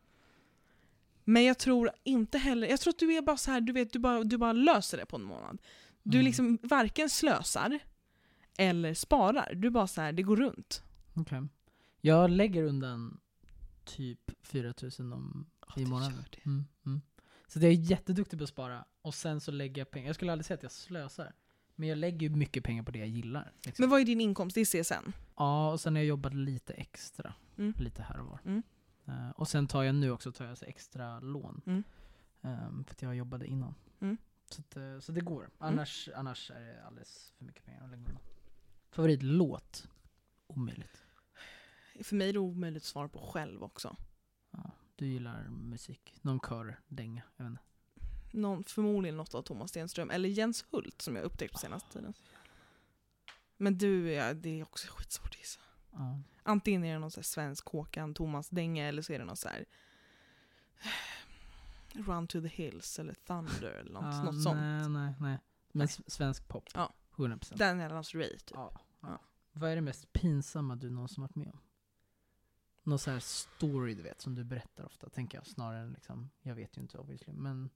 Men 1.25 1.43
jag 1.43 1.57
tror 1.59 1.91
inte 2.03 2.37
heller, 2.37 2.67
jag 2.67 2.79
tror 2.79 2.93
att 2.93 2.99
du 2.99 3.13
är 3.13 3.21
bara 3.21 3.37
så 3.37 3.51
här, 3.51 3.61
du 3.61 3.73
vet, 3.73 3.93
du 3.93 3.99
bara, 3.99 4.23
du 4.23 4.37
bara 4.37 4.53
löser 4.53 4.97
det 4.97 5.05
på 5.05 5.15
en 5.15 5.23
månad. 5.23 5.61
Du 6.03 6.17
Mm. 6.17 6.25
liksom 6.25 6.57
varken 6.63 7.09
slösar 7.09 7.79
eller 8.57 8.93
sparar. 8.93 9.53
Du 9.55 9.69
bara 9.69 9.87
så 9.87 10.01
här, 10.01 10.11
det 10.11 10.23
går 10.23 10.35
runt. 10.35 10.83
Okej. 11.13 11.41
Jag 12.01 12.29
lägger 12.29 12.63
undan 12.63 13.19
typ 13.85 14.31
4000 14.41 15.13
om 15.13 15.45
i 15.77 15.83
du 15.83 15.89
månaden. 15.89 16.25
Mm, 16.45 16.65
mm. 16.85 17.01
Så 17.47 17.59
jag 17.59 17.65
är 17.65 17.71
jätteduktig 17.71 18.39
på 18.39 18.43
att 18.43 18.49
spara, 18.49 18.85
och 19.01 19.13
sen 19.15 19.41
så 19.41 19.51
lägger 19.51 19.81
jag 19.81 19.91
pengar. 19.91 20.07
Jag 20.07 20.15
skulle 20.15 20.31
aldrig 20.31 20.45
säga 20.45 20.55
att 20.55 20.63
jag 20.63 20.71
slösar. 20.71 21.33
Men 21.75 21.89
jag 21.89 21.97
lägger 21.97 22.29
ju 22.29 22.35
mycket 22.35 22.63
pengar 22.63 22.83
på 22.83 22.91
det 22.91 22.99
jag 22.99 23.07
gillar. 23.07 23.51
Liksom. 23.65 23.83
Men 23.83 23.89
vad 23.89 24.01
är 24.01 24.05
din 24.05 24.21
inkomst? 24.21 24.55
Det 24.55 24.61
är 24.61 24.83
CSN. 24.83 25.11
Ja, 25.37 25.71
och 25.71 25.79
sen 25.79 25.95
har 25.95 25.99
jag 25.99 26.07
jobbat 26.07 26.33
lite 26.33 26.73
extra. 26.73 27.33
Mm. 27.57 27.73
Lite 27.77 28.01
här 28.01 28.19
och 28.19 28.25
var. 28.25 28.39
Mm. 28.45 28.63
Eh, 29.05 29.29
och 29.29 29.47
sen 29.47 29.67
tar 29.67 29.83
jag 29.83 29.95
nu 29.95 30.11
också 30.11 30.31
tar 30.31 30.45
jag 30.45 30.57
så 30.57 30.65
extra 30.65 31.19
lån. 31.19 31.61
Mm. 31.65 31.83
Ehm, 32.41 32.83
för 32.83 32.93
att 32.93 33.01
jag 33.01 33.15
jobbade 33.15 33.47
innan. 33.47 33.75
Mm. 33.99 34.17
Så, 34.49 34.61
att, 34.61 34.77
eh, 34.77 34.99
så 34.99 35.11
det 35.11 35.21
går. 35.21 35.49
Annars, 35.57 36.09
annars 36.15 36.51
är 36.51 36.59
det 36.59 36.83
alldeles 36.83 37.33
för 37.37 37.45
mycket 37.45 37.65
pengar 37.65 37.83
att 37.83 37.89
lägga 37.89 38.03
undan. 38.05 38.23
Favoritlåt? 38.91 39.87
Omöjligt. 40.47 41.03
För 42.03 42.15
mig 42.15 42.29
är 42.29 42.33
det 42.33 42.39
omöjligt 42.39 42.83
att 42.83 42.87
svara 42.87 43.07
på 43.07 43.19
själv 43.19 43.63
också. 43.63 43.95
Ja, 44.51 44.71
du 44.95 45.07
gillar 45.07 45.47
musik. 45.49 46.19
Någon 46.21 46.39
kör, 46.39 46.79
dänga, 46.87 47.23
jag 47.35 47.45
vet 47.45 47.51
inte. 47.51 47.63
Någon, 48.31 48.63
förmodligen 48.63 49.17
något 49.17 49.35
av 49.35 49.41
Thomas 49.41 49.69
Stenström, 49.69 50.09
eller 50.09 50.29
Jens 50.29 50.65
Hult 50.71 51.01
som 51.01 51.15
jag 51.15 51.25
upptäckt 51.25 51.53
på 51.53 51.59
senaste 51.59 51.93
tiden. 51.93 52.13
Men 53.57 53.77
du, 53.77 54.11
ja, 54.11 54.33
det 54.33 54.59
är 54.59 54.63
också 54.63 54.87
skitsvårt 54.91 55.29
att 55.29 55.39
gissa. 55.39 55.59
Ja. 55.91 56.21
Antingen 56.47 56.83
är 56.83 56.93
det 56.93 56.99
någon 56.99 57.11
så 57.11 57.23
svensk 57.23 57.67
Håkan 57.67 58.13
Thomas 58.13 58.49
Dänge 58.49 58.87
eller 58.87 59.01
så 59.01 59.13
är 59.13 59.19
det 59.19 59.25
någon 59.25 59.37
så 59.37 59.47
här 59.49 59.65
Run 61.93 62.27
to 62.27 62.41
the 62.41 62.47
Hills 62.47 62.99
eller 62.99 63.13
Thunder 63.13 63.71
eller 63.71 63.91
något, 63.91 64.03
Ja, 64.03 64.23
något 64.23 64.43
sånt. 64.43 64.59
Nej, 64.59 64.89
nej, 64.89 64.89
nej. 64.89 65.13
Men 65.19 65.39
Nej. 65.71 65.85
s- 65.85 66.13
svensk 66.13 66.47
pop. 66.47 66.63
Ja. 66.73 66.93
100%. 67.15 67.55
Daniel 67.57 67.91
Ray 67.91 68.29
typ. 68.37 68.51
Ja. 68.53 68.81
Vad 69.53 69.71
är 69.71 69.75
det 69.75 69.81
mest 69.81 70.13
pinsamma 70.13 70.75
du 70.75 70.89
någonsin 70.89 71.21
varit 71.21 71.35
med 71.35 71.47
om? 71.47 71.59
Någon 72.83 72.99
sån 72.99 73.13
här 73.13 73.19
story 73.19 73.93
du 73.93 74.01
vet, 74.03 74.21
som 74.21 74.35
du 74.35 74.43
berättar 74.43 74.85
ofta, 74.85 75.09
tänker 75.09 75.37
jag. 75.37 75.47
Snarare 75.47 75.81
än 75.81 75.91
liksom, 75.93 76.29
jag 76.41 76.55
vet 76.55 76.77
ju 76.77 76.81
inte 76.81 76.97
obviously, 76.97 77.33
men... 77.33 77.69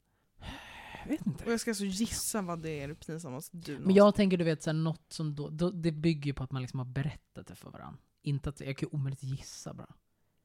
Jag 1.03 1.09
vet 1.09 1.25
inte. 1.25 1.45
Och 1.45 1.51
jag 1.51 1.59
ska 1.59 1.71
alltså 1.71 1.83
gissa 1.85 2.41
vad 2.41 2.59
det 2.59 2.69
är 2.81 2.87
det 2.87 2.95
pinsammaste 2.95 3.57
du 3.57 3.71
Men 3.73 3.81
någonsin- 3.81 3.95
jag 3.97 4.15
tänker 4.15 4.37
du 4.37 4.43
vet, 4.43 4.63
så 4.63 4.69
här, 4.69 4.77
något 4.77 5.13
som 5.13 5.35
då, 5.35 5.49
då, 5.49 5.71
det 5.71 5.91
bygger 5.91 6.25
ju 6.27 6.33
på 6.33 6.43
att 6.43 6.51
man 6.51 6.61
liksom 6.61 6.79
har 6.79 6.85
berättat 6.85 7.47
det 7.47 7.55
för 7.55 7.69
varandra. 7.69 7.99
Inte 8.21 8.49
att, 8.49 8.59
jag 8.59 8.77
kan 8.77 8.89
ju 8.91 8.95
omöjligt 8.97 9.23
gissa 9.23 9.73
bara. 9.73 9.93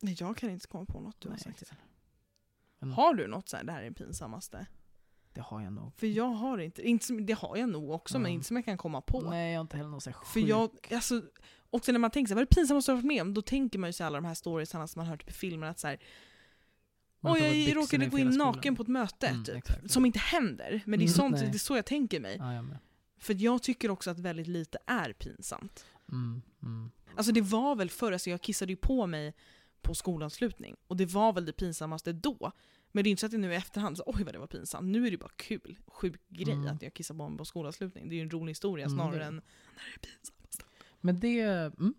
Nej, 0.02 0.16
jag 0.18 0.36
kan 0.36 0.50
inte 0.50 0.66
komma 0.66 0.84
på 0.86 1.00
något 1.00 1.20
du 1.20 1.28
har 1.28 1.34
Nej, 1.34 1.40
sagt. 1.56 1.72
Men 2.78 2.90
Har 2.92 3.14
du 3.14 3.26
något 3.26 3.48
så 3.48 3.56
här, 3.56 3.64
det 3.64 3.72
här 3.72 3.82
är 3.82 3.88
det 3.90 3.94
pinsammaste? 3.94 4.66
det 5.32 5.40
har 5.40 5.60
jag 5.62 5.72
nog. 5.72 5.92
För 5.96 6.06
jag 6.06 6.26
har 6.28 6.58
inte, 6.58 6.82
inte 6.88 7.06
som, 7.06 7.26
det 7.26 7.32
har 7.32 7.56
jag 7.56 7.68
nog 7.68 7.90
också 7.90 8.18
men 8.18 8.30
Ja. 8.30 8.34
inte 8.34 8.46
som 8.46 8.56
jag 8.56 8.64
kan 8.64 8.78
komma 8.78 9.00
på. 9.00 9.20
Nej, 9.20 9.52
jag 9.52 9.58
har 9.58 9.62
inte 9.64 9.76
heller 9.76 9.90
någon 9.90 10.00
så 10.00 10.10
här 10.10 10.16
För 10.24 10.40
sjuk- 10.40 10.48
jag, 10.48 10.70
alltså, 10.92 11.22
också 11.70 11.92
när 11.92 11.98
man 11.98 12.10
tänker 12.10 12.28
så 12.28 12.32
här, 12.32 12.36
vad 12.36 12.42
är 12.42 12.46
det 12.46 12.54
pinsammaste 12.54 12.92
du 12.92 12.94
har 12.94 13.02
varit 13.02 13.06
med 13.06 13.22
om? 13.22 13.34
Då 13.34 13.42
tänker 13.42 13.78
man 13.78 13.88
ju 13.88 13.92
sig 13.92 14.06
alla 14.06 14.16
de 14.16 14.24
här 14.24 14.34
storiesarna 14.34 14.86
som 14.86 15.00
man 15.00 15.06
hört 15.06 15.20
typ 15.20 15.30
i 15.30 15.32
filmer 15.32 15.66
att 15.66 15.78
så 15.78 15.86
här, 15.88 15.98
man 17.20 17.32
har 17.32 17.38
jag 17.38 17.52
byxorna 17.52 17.80
råkade 17.80 18.04
i 18.04 18.08
gå 18.08 18.16
fel 18.16 18.26
in 18.26 18.32
skola. 18.32 18.44
naken 18.52 18.76
på 18.76 18.82
ett 18.82 18.88
möte. 18.88 19.26
Mm, 19.26 19.44
typ. 19.44 19.54
exakt. 19.56 19.90
Som 19.90 20.06
inte 20.06 20.18
händer. 20.18 20.82
Men 20.86 20.98
det 20.98 21.04
är, 21.04 21.06
Mm, 21.06 21.14
sånt, 21.14 21.36
nej. 21.36 21.48
det 21.50 21.56
är 21.56 21.58
så 21.58 21.76
jag 21.76 21.86
tänker 21.86 22.20
mig. 22.20 22.36
Ja, 22.38 22.54
jag 22.54 22.64
med. 22.64 22.78
För 23.18 23.34
jag 23.42 23.62
tycker 23.62 23.90
också 23.90 24.10
att 24.10 24.18
väldigt 24.18 24.46
lite 24.46 24.78
är 24.86 25.12
pinsamt. 25.12 25.86
Mm, 26.12 26.42
mm. 26.62 26.90
Alltså 27.16 27.32
det 27.32 27.40
var 27.40 27.76
väl 27.76 27.90
förr, 27.90 28.12
alltså 28.12 28.30
jag 28.30 28.40
kissade 28.40 28.72
ju 28.72 28.76
på 28.76 29.06
mig 29.06 29.34
på 29.82 29.94
skolavslutning. 29.94 30.76
Och 30.86 30.96
det 30.96 31.06
var 31.06 31.32
väl 31.32 31.44
det 31.46 31.52
pinsammaste 31.52 32.12
då. 32.12 32.52
Men 32.92 33.04
det 33.04 33.08
är 33.08 33.10
inte 33.10 33.20
så 33.20 33.26
att 33.26 33.32
det 33.32 33.38
nu 33.38 33.52
i 33.52 33.56
efterhand, 33.56 33.96
så, 33.96 34.02
oj 34.06 34.24
vad 34.24 34.34
det 34.34 34.38
var 34.38 34.46
pinsamt. 34.46 34.88
Nu 34.88 35.06
är 35.06 35.10
det 35.10 35.18
bara 35.18 35.30
kul, 35.36 35.78
sjuk 35.86 36.20
grej 36.28 36.54
Mm. 36.54 36.74
att 36.74 36.82
jag 36.82 36.94
kissar 36.94 37.14
på 37.14 37.28
mig 37.28 37.38
på 37.38 37.44
skolavslutning. 37.44 38.08
Det 38.08 38.14
är 38.14 38.16
ju 38.16 38.22
en 38.22 38.30
rolig 38.30 38.50
historia 38.50 38.86
Mm, 38.86 38.96
snarare 38.96 39.18
det 39.18 39.24
än 39.24 39.34
när 39.34 39.42
det 40.00 40.06
är 40.08 40.10
pinsamt. 40.12 40.66
Men 41.00 41.20
det, 41.20 41.40
mm, 41.40 41.94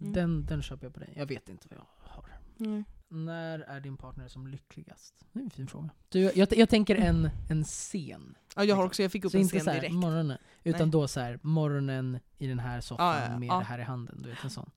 Mm. 0.00 0.12
Den, 0.12 0.46
den 0.46 0.62
köper 0.62 0.86
jag 0.86 0.94
på 0.94 1.00
dig. 1.00 1.12
Jag 1.16 1.26
vet 1.26 1.48
inte 1.48 1.68
vad 1.68 1.78
jag 1.78 1.86
har. 2.10 2.24
Mm. 2.60 2.84
När 3.08 3.58
är 3.58 3.80
din 3.80 3.96
partner 3.96 4.28
som 4.28 4.46
lyckligast? 4.46 5.26
Det 5.32 5.38
är 5.38 5.44
en 5.44 5.50
fin 5.50 5.66
fråga. 5.66 5.90
Du, 6.08 6.20
jag, 6.20 6.56
jag 6.56 6.68
tänker 6.68 6.96
en, 6.96 7.30
en 7.50 7.64
scen. 7.64 8.36
Ja, 8.56 8.64
jag 8.64 8.76
har 8.76 8.84
också, 8.86 9.02
jag 9.02 9.12
fick 9.12 9.24
upp 9.24 9.32
Så 9.32 9.38
en 9.38 9.48
scen 9.48 9.60
så 9.60 9.70
här, 9.70 9.80
direkt. 9.80 9.94
morgonen, 9.94 10.38
utan 10.62 10.80
Nej. 10.80 10.90
då 10.90 11.08
så 11.08 11.20
här, 11.20 11.38
morgonen 11.42 12.18
i 12.38 12.46
den 12.46 12.58
här 12.58 12.80
soffan 12.80 13.06
Ja, 13.06 13.28
ja, 13.32 13.38
med 13.38 13.48
Ja. 13.48 13.58
det 13.58 13.64
här 13.64 13.78
i 13.78 13.82
handen. 13.82 14.22
Du 14.22 14.28
vet, 14.28 14.44
en 14.44 14.50
sån. 14.50 14.70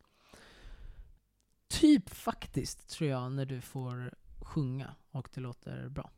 Typ 1.68 2.10
faktiskt, 2.10 2.90
tror 2.90 3.10
jag, 3.10 3.32
när 3.32 3.46
du 3.46 3.62
får 3.62 4.14
sjunga 4.40 4.96
och 5.12 5.30
det 5.34 5.42
låter 5.42 5.90
bra. 5.90 6.12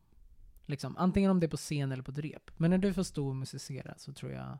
Liksom, 0.66 0.96
antingen 0.96 1.30
om 1.30 1.40
det 1.40 1.46
är 1.46 1.48
på 1.48 1.56
scen 1.56 1.92
eller 1.92 2.02
på 2.02 2.10
ett 2.10 2.18
rep. 2.18 2.50
Men 2.56 2.70
när 2.70 2.78
du 2.78 2.92
får 2.94 3.02
stå 3.02 3.28
och 3.28 3.36
musicera 3.36 3.94
så 3.98 4.12
tror 4.12 4.32
jag 4.32 4.58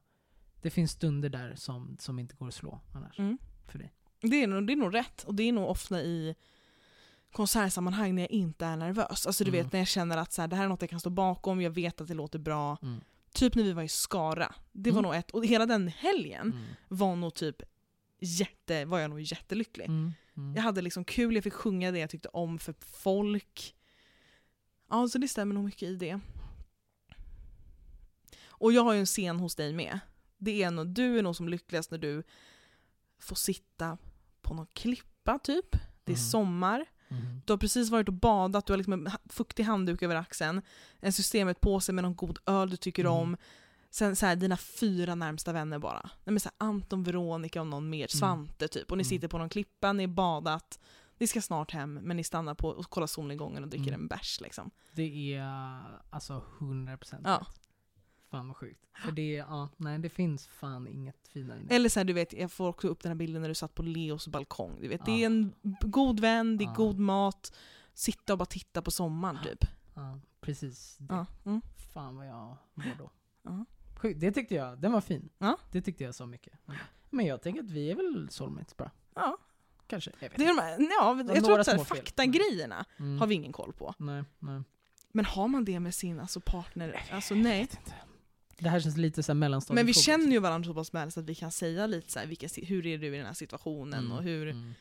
det 0.62 0.70
finns 0.70 0.90
stunder 0.90 1.28
där 1.28 1.55
som, 1.55 1.97
som 2.01 2.18
inte 2.18 2.35
går 2.36 2.48
att 2.48 2.55
slå 2.55 2.81
annars. 2.94 3.18
Mm. 3.18 3.39
För 3.68 3.78
dig. 3.78 3.93
Det, 4.20 4.43
är 4.43 4.47
nog, 4.47 4.66
det 4.66 4.72
är 4.72 4.77
nog 4.77 4.94
rätt, 4.94 5.22
och 5.24 5.35
det 5.35 5.43
är 5.43 5.52
nog 5.52 5.68
ofta 5.70 6.01
i 6.02 6.35
konsertsammanhang 7.32 8.15
när 8.15 8.23
jag 8.23 8.31
inte 8.31 8.66
är 8.66 8.77
nervös. 8.77 9.27
Alltså 9.27 9.44
du 9.44 9.51
Mm. 9.51 9.65
vet 9.65 9.73
när 9.73 9.81
jag 9.81 9.89
känner 9.89 10.16
att 10.16 10.32
så 10.32 10.40
här, 10.43 10.48
det 10.48 10.57
här 10.57 10.65
är 10.65 10.69
något 10.69 10.81
jag 10.81 10.90
kan 10.90 11.01
stå 11.01 11.11
bakom, 11.11 11.61
jag 11.61 11.70
vet 11.70 12.01
att 12.01 12.09
det 12.09 12.15
låter 12.15 12.39
bra. 12.39 12.77
Mm. 12.82 13.01
Typ 13.32 13.55
när 13.55 13.62
vi 13.62 13.73
var 13.73 13.82
i 13.82 13.89
Skara. 13.89 14.55
Det 14.73 14.90
var 14.90 14.98
Mm. 14.98 15.09
nog 15.09 15.19
ett, 15.19 15.31
och 15.31 15.47
hela 15.47 15.66
den 15.66 15.89
helgen 15.89 16.40
Mm. 16.52 16.65
var 16.89 17.16
nog 17.16 17.35
typ 17.35 17.62
jätte, 18.19 18.85
var 18.85 18.98
jag 18.98 19.11
nog 19.11 19.20
jättelycklig. 19.20 19.85
Mm. 19.85 20.12
Mm. 20.36 20.55
Jag 20.55 20.62
hade 20.62 20.82
liksom 20.82 21.05
kul, 21.05 21.35
jag 21.35 21.44
fick 21.44 21.52
sjunga 21.52 21.90
det 21.90 21.98
jag 21.98 22.11
tyckte 22.11 22.28
om 22.28 22.59
för 22.59 22.74
folk. 22.81 23.74
Ja, 24.90 25.09
så 25.09 25.19
det 25.19 25.28
stämmer 25.28 25.55
nog 25.55 25.65
mycket 25.65 25.82
i 25.89 25.97
det. 25.97 26.20
Och 28.48 28.73
jag 28.73 28.82
har 28.85 28.93
ju 28.93 29.01
en 29.01 29.07
scen 29.07 29.40
hos 29.40 29.55
dig 29.57 29.73
med. 29.73 30.01
Det 30.39 30.62
är 30.62 30.70
nog, 30.70 30.86
du 30.89 31.19
är 31.19 31.23
nog 31.23 31.36
som 31.36 31.48
lyckligast 31.48 31.90
när 31.90 31.98
du 31.98 32.23
får 33.19 33.36
sitta 33.36 33.98
på 34.43 34.55
någon 34.55 34.66
klippa 34.66 35.39
typ. 35.39 35.73
Det 36.05 36.12
är 36.12 36.16
Mhm. 36.16 36.23
sommar. 36.31 36.86
Mm. 37.11 37.43
Du 37.45 37.53
har 37.53 37.59
precis 37.59 37.91
varit 37.91 38.09
och 38.09 38.15
badat, 38.15 38.66
du 38.66 38.73
har 38.73 38.77
liksom 38.78 38.93
en 38.93 39.09
fuktig 39.28 39.62
handduk 39.65 40.03
över 40.03 40.16
axeln, 40.16 40.62
en 41.01 41.12
systemet 41.12 41.61
på 41.61 41.81
sig 41.81 41.95
med 41.95 42.05
någon 42.05 42.15
god 42.16 42.39
öl 42.47 42.70
du 42.70 42.77
tycker 42.77 43.03
Mm. 43.05 43.12
om. 43.12 43.37
Sen 43.91 44.16
så 44.16 44.27
här, 44.27 44.37
dina 44.37 44.57
fyra 44.57 45.15
närmsta 45.15 45.53
vänner 45.53 45.78
bara. 45.78 46.01
Nej, 46.03 46.32
men 46.32 46.41
så 46.41 46.49
här, 46.59 46.66
Anton, 46.69 47.03
Veronica 47.03 47.61
och 47.61 47.66
någon 47.66 47.91
mer, 47.91 48.07
Svante 48.07 48.69
typ. 48.69 48.91
Och 48.91 48.97
ni 48.97 49.03
Mm. 49.03 49.09
sitter 49.09 49.28
på 49.28 49.39
någon 49.39 49.49
klippa, 49.49 49.93
ni 49.93 50.03
är 50.03 50.09
badat, 50.09 50.78
ni 51.19 51.27
ska 51.27 51.43
snart 51.43 51.70
hem 51.70 51.95
men 51.95 52.16
ni 52.16 52.24
stannar 52.24 52.55
på 52.55 52.69
och 52.69 52.91
kollar 52.91 53.07
solnedgången 53.07 53.62
och 53.62 53.69
dricker 53.69 53.89
Mm. 53.89 54.01
en 54.01 54.09
bärs 54.09 54.41
liksom. 54.41 54.70
Det 54.95 55.35
är 55.35 55.82
alltså 56.11 56.43
100% 56.59 57.20
Ja. 57.24 57.37
rätt. 57.37 57.60
Fan 58.31 58.48
vad 58.48 58.57
sjukt. 58.57 58.86
För 59.05 59.12
det, 59.12 59.32
ja, 59.32 59.69
nej 59.77 59.98
det 59.98 60.09
finns 60.09 60.47
fan 60.47 60.89
inget 60.89 61.28
finare. 61.28 61.61
Eller 61.70 61.89
så 61.89 62.01
här, 62.01 62.05
du 62.05 62.12
vet, 62.12 62.32
jag 62.32 62.52
får 62.52 62.69
också 62.69 62.89
upp 62.89 63.02
den 63.02 63.11
här 63.11 63.16
bilden 63.16 63.43
när 63.43 63.48
du 63.48 63.55
satt 63.55 63.74
på 63.74 63.82
Leos 63.82 64.28
balkong. 64.28 64.78
Du 64.81 64.89
vet, 64.89 65.05
Det 65.05 65.11
är 65.12 65.19
Ja. 65.20 65.27
en 65.27 65.52
god 65.81 66.20
vän, 66.20 66.57
det 66.59 66.65
är 66.65 66.66
Ja. 66.66 66.74
god 66.74 66.98
mat, 66.98 67.52
sitta 67.94 68.32
och 68.32 68.39
bara 68.39 68.47
titta 68.47 68.82
på 68.82 68.90
sommaren 68.90 69.39
Ja. 69.44 69.51
typ. 69.51 69.65
Ja, 69.94 70.20
precis. 70.40 70.97
Det. 70.98 71.15
Ja. 71.15 71.27
Mm. 71.44 71.61
Fan 71.94 72.16
vad 72.16 72.27
jag 72.27 72.57
mår 72.74 72.97
då. 72.98 73.11
Ja. 73.43 73.65
Sjukt, 73.97 74.20
det 74.20 74.32
tyckte 74.32 74.55
jag, 74.55 74.78
den 74.78 74.93
var 74.93 75.01
fin. 75.01 75.28
Ja. 75.39 75.57
Det 75.73 75.82
tyckte 75.82 76.05
jag 76.05 76.15
så 76.15 76.27
mycket. 76.27 76.52
Men 77.11 77.27
jag 77.27 77.43
tänker 77.43 77.62
att 77.62 77.70
vi 77.70 77.90
är 77.90 77.97
väl 77.97 78.28
soulmates 78.31 78.77
bara. 78.77 78.90
Ja. 79.15 79.36
Kanske, 79.86 80.11
jag 80.20 80.28
vet 80.28 80.39
Det 80.39 80.44
är 80.44 80.48
de 80.57 80.62
här, 80.62 80.78
ja, 80.81 81.35
jag 81.35 81.44
tror 81.44 81.61
att 81.61 81.66
så 81.66 81.70
här, 81.70 81.78
fel. 81.85 81.97
faktagrejerna 81.97 82.85
Mm. 82.98 83.20
har 83.20 83.27
vi 83.27 83.35
ingen 83.35 83.52
koll 83.52 83.73
på. 83.73 83.94
Nej, 83.98 84.24
nej. 84.39 84.62
Men 85.12 85.24
har 85.24 85.48
man 85.48 85.65
det 85.65 85.81
med 85.81 85.94
sin 85.94 86.20
alltså, 86.20 86.40
partner? 86.40 87.02
Alltså 87.12 87.35
nej. 87.35 87.69
Det 88.61 88.69
här 88.69 88.81
känns 88.81 88.97
lite 88.97 89.23
så 89.23 89.35
mellanstadiet. 89.35 89.74
Men 89.78 89.87
vi 89.87 89.95
känner 89.95 90.32
ju 90.32 90.39
varandra 90.39 90.66
så 90.66 90.74
pass 90.74 90.95
väl 90.95 91.12
så 91.12 91.20
att 91.20 91.27
vi 91.27 91.35
kan 91.35 91.51
säga 91.51 91.87
lite 91.87 92.12
så 92.12 92.19
här, 92.19 92.27
vilka, 92.27 92.49
hur 92.57 92.87
är 92.87 92.99
du 92.99 93.07
i 93.15 93.16
den 93.16 93.27
här 93.27 93.35
situationen 93.35 94.05
Mm, 94.05 94.12
och 94.12 94.23
hur... 94.23 94.49
mm. 94.49 94.73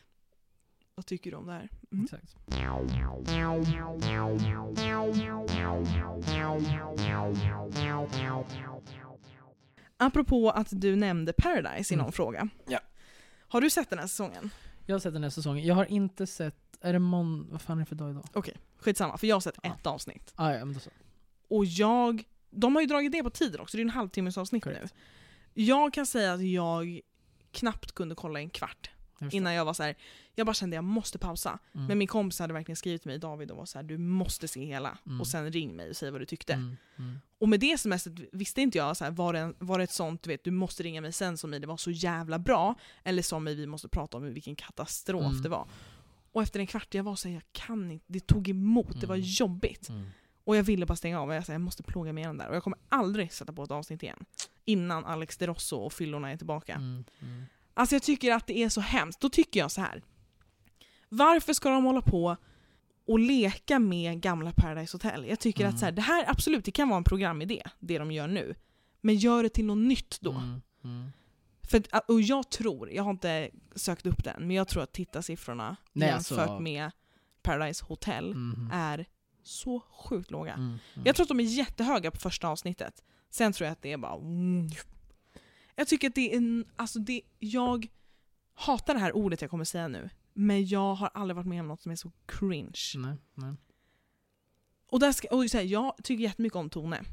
Vad 0.96 1.06
tycker 1.06 1.32
du 1.32 1.38
om 1.38 1.46
det 1.48 1.54
här? 1.54 1.70
Mm. 1.92 2.04
Exakt. 2.06 2.36
Apropå 9.98 10.50
att 10.50 10.68
du 10.72 10.96
nämnde 10.96 11.34
Paradise 11.34 11.94
i 11.94 11.98
någon 11.98 12.04
Mm. 12.06 12.12
fråga. 12.12 12.50
Ja. 12.68 12.80
Har 13.48 13.62
du 13.62 13.70
sett 13.70 13.90
den 13.90 14.00
här 14.00 14.08
säsongen? 14.08 14.50
Jag 14.86 14.96
har 14.96 15.00
sett 15.00 15.14
den 15.14 15.24
här 15.24 15.30
säsongen. 15.30 15.66
Jag 15.66 15.76
har 15.76 15.86
inte 15.86 16.28
sett, 16.28 16.78
är 16.82 16.94
det 16.94 17.00
mån... 17.00 17.48
Vad 17.52 17.62
fan 17.62 17.78
är 17.78 17.82
det 17.82 17.86
för 17.86 17.96
dag 17.96 18.12
idag? 18.12 18.26
Skitsamma, 18.80 19.18
för 19.18 19.28
jag 19.28 19.36
har 19.36 19.42
sett 19.42 19.60
Ja. 19.64 19.76
ett 19.80 19.88
avsnitt. 19.88 20.34
Ah, 20.36 20.52
ja, 20.52 20.66
men 20.66 20.74
då 20.74 20.80
så. 20.80 20.90
Och 21.48 21.66
jag... 21.66 22.24
De 22.50 22.76
har 22.76 22.82
ju 22.82 22.88
dragit 22.88 23.12
ner 23.14 23.24
på 23.24 23.30
tiden 23.30 23.62
också, 23.62 23.78
det 23.78 23.82
är 23.82 23.86
en 23.86 23.90
halvtimmes 23.90 24.38
avsnitt 24.38 24.66
nu. 24.66 24.74
Correct. 24.74 24.94
Jag 25.54 25.94
kan 25.94 26.06
säga 26.06 26.34
att 26.34 26.46
jag 26.46 27.00
knappt 27.52 27.92
kunde 27.92 28.16
kolla 28.16 28.40
en 28.40 28.50
kvart 28.50 28.90
innan 29.32 29.54
jag 29.54 29.66
var 29.66 29.74
så 29.74 29.84
här. 29.84 29.96
jag 30.36 30.46
bara 30.46 30.54
kände 30.54 30.74
att 30.74 30.78
jag 30.78 30.84
måste 30.84 31.18
pausa. 31.18 31.60
Mm. 31.76 31.88
Men 31.88 31.98
min 31.98 32.08
kompis 32.08 32.40
hade 32.40 32.54
verkligen 32.54 32.76
skrivit 32.76 33.02
till 33.02 33.12
mig, 33.12 33.20
David, 33.20 33.52
och 33.52 33.58
var 33.58 33.66
så 33.66 33.78
här, 33.78 33.84
du 33.84 33.98
måste 33.98 34.48
se 34.48 34.66
hela. 34.66 34.98
Mm. 35.06 35.22
Och 35.22 35.28
sen 35.28 35.52
ring 35.52 35.76
mig 35.76 35.90
och 35.90 35.96
säg 35.96 36.12
vad 36.12 36.22
du 36.22 36.26
tyckte. 36.26 36.54
Mm. 36.54 36.78
Mm. 36.98 37.20
Och 37.40 37.50
med 37.50 37.60
det 37.60 37.78
smset 37.78 38.14
visste 38.32 38.62
inte 38.62 38.78
jag, 38.78 38.98
så 38.98 39.04
här, 39.04 39.12
var, 39.12 39.34
det 39.34 39.40
en, 39.40 39.56
var 39.60 39.78
det 39.78 39.84
ett 39.84 39.92
sånt, 39.92 40.24
du 40.24 40.30
vet, 40.30 40.44
du 40.44 40.52
måste 40.52 40.84
ringa 40.84 41.02
mig 41.02 41.12
sen 41.14 41.38
som 41.38 41.54
i 41.54 41.60
det 41.60 41.68
var 41.68 41.78
så 41.78 41.92
jävla 41.92 42.40
bra, 42.40 42.76
eller 43.04 43.22
som 43.22 43.48
i 43.48 43.56
vi 43.56 43.68
måste 43.68 43.88
prata 43.88 44.18
om 44.18 44.34
vilken 44.34 44.56
katastrof 44.56 45.26
Mm. 45.26 45.42
det 45.42 45.50
var. 45.50 45.68
Och 46.32 46.42
efter 46.44 46.60
en 46.60 46.68
kvart, 46.68 46.94
jag 46.94 47.04
var 47.04 47.16
såhär, 47.16 47.36
jag 47.36 47.44
kan 47.52 47.92
inte, 47.92 48.06
det 48.08 48.28
tog 48.28 48.50
emot, 48.50 49.02
det 49.02 49.08
var 49.08 49.16
Mm. 49.16 49.28
jobbigt. 49.28 49.90
Och 50.50 50.56
jag 50.56 50.64
ville 50.64 50.86
bara 50.86 50.96
stänga 50.96 51.22
av, 51.22 51.30
och 51.30 51.36
jag, 51.36 51.46
sa, 51.46 51.52
jag 51.52 51.62
måste 51.62 51.84
plåga 51.84 52.14
mig 52.14 52.22
igenom 52.22 52.38
där. 52.38 52.50
Och 52.50 52.56
jag 52.56 52.64
kommer 52.64 52.80
aldrig 52.90 53.34
sätta 53.34 53.54
på 53.54 53.64
ett 53.64 53.72
avsnitt 53.72 54.04
igen. 54.04 54.26
Innan 54.66 55.06
Alex 55.06 55.38
De 55.38 55.48
Rosso 55.48 55.76
och 55.78 55.94
fyllorna 55.94 56.32
är 56.32 56.38
tillbaka. 56.38 56.74
Mm. 56.76 57.04
Mm. 57.22 57.44
Alltså 57.74 57.96
jag 57.96 58.04
tycker 58.04 58.32
att 58.34 58.48
det 58.48 58.58
är 58.58 58.70
så 58.70 58.82
hemskt. 58.82 59.20
Då 59.20 59.30
tycker 59.30 59.60
jag 59.60 59.72
så 59.72 59.82
här. 59.82 60.02
Varför 61.10 61.54
ska 61.54 61.70
de 61.70 61.84
hålla 61.86 62.02
på 62.02 62.38
och 63.08 63.20
leka 63.20 63.80
med 63.80 64.22
gamla 64.22 64.52
Paradise 64.52 64.96
Hotel? 64.98 65.26
Jag 65.30 65.40
tycker 65.40 65.62
Mm. 65.64 65.74
att 65.74 65.80
så 65.80 65.86
här, 65.86 65.92
det 65.92 66.02
här 66.02 66.26
absolut, 66.30 66.66
det 66.66 66.72
kan 66.72 66.90
vara 66.90 66.98
en 66.98 67.04
programidé, 67.04 67.64
det 67.80 67.98
de 67.98 68.12
gör 68.12 68.28
nu. 68.28 68.56
Men 69.02 69.16
gör 69.16 69.44
det 69.44 69.50
till 69.50 69.66
något 69.66 69.78
nytt 69.88 70.18
då. 70.22 70.32
Mm. 70.32 70.62
Mm. 70.84 71.12
För, 71.64 71.84
och 72.08 72.22
jag 72.22 72.50
tror, 72.50 72.92
jag 72.92 73.04
har 73.04 73.12
inte 73.12 73.50
sökt 73.76 74.06
upp 74.06 74.24
den, 74.24 74.48
men 74.48 74.56
jag 74.56 74.68
tror 74.68 74.84
att 74.84 74.94
tittarsiffrorna 74.94 75.76
Nej, 75.94 76.10
jämfört 76.10 76.38
alltså- 76.40 76.60
med 76.60 76.92
Paradise 77.42 77.86
Hotel 77.86 78.34
Mhm. 78.36 78.70
är 78.74 79.06
så 79.44 79.80
sjukt 79.80 80.32
låga. 80.32 80.54
Mm. 80.54 80.68
Mm. 80.68 80.80
Jag 81.06 81.16
tror 81.16 81.24
att 81.24 81.28
de 81.28 81.40
är 81.40 81.44
jättehöga 81.44 82.12
på 82.12 82.18
första 82.18 82.48
avsnittet. 82.48 83.04
Sen 83.30 83.54
tror 83.54 83.66
jag 83.66 83.72
att 83.72 83.82
det 83.82 83.92
är 83.92 83.98
bara... 83.98 84.16
mm. 84.16 84.70
Jag 85.76 85.88
tycker 85.88 86.08
att 86.08 86.16
det 86.16 86.34
är 86.34 86.38
en... 86.38 86.66
Alltså 86.76 87.00
det, 87.00 87.22
jag 87.40 87.88
hatar 88.54 88.94
det 88.94 89.00
här 89.00 89.16
ordet 89.16 89.42
jag 89.42 89.52
kommer 89.52 89.64
säga 89.64 89.88
nu. 89.88 90.10
Men 90.34 90.66
jag 90.66 90.96
har 90.96 91.10
aldrig 91.14 91.36
varit 91.36 91.48
med 91.48 91.62
om 91.62 91.68
något 91.68 91.82
som 91.82 91.92
är 91.92 91.96
så 91.96 92.12
cringe. 92.26 92.80
Nej, 92.96 93.16
nej. 93.34 93.54
Och, 94.90 95.00
där 95.00 95.12
ska, 95.12 95.28
och 95.28 95.50
så 95.50 95.58
här, 95.58 95.64
jag 95.64 95.96
tycker 96.04 96.24
jättemycket 96.24 96.56
om 96.56 96.70
Tone. 96.70 97.04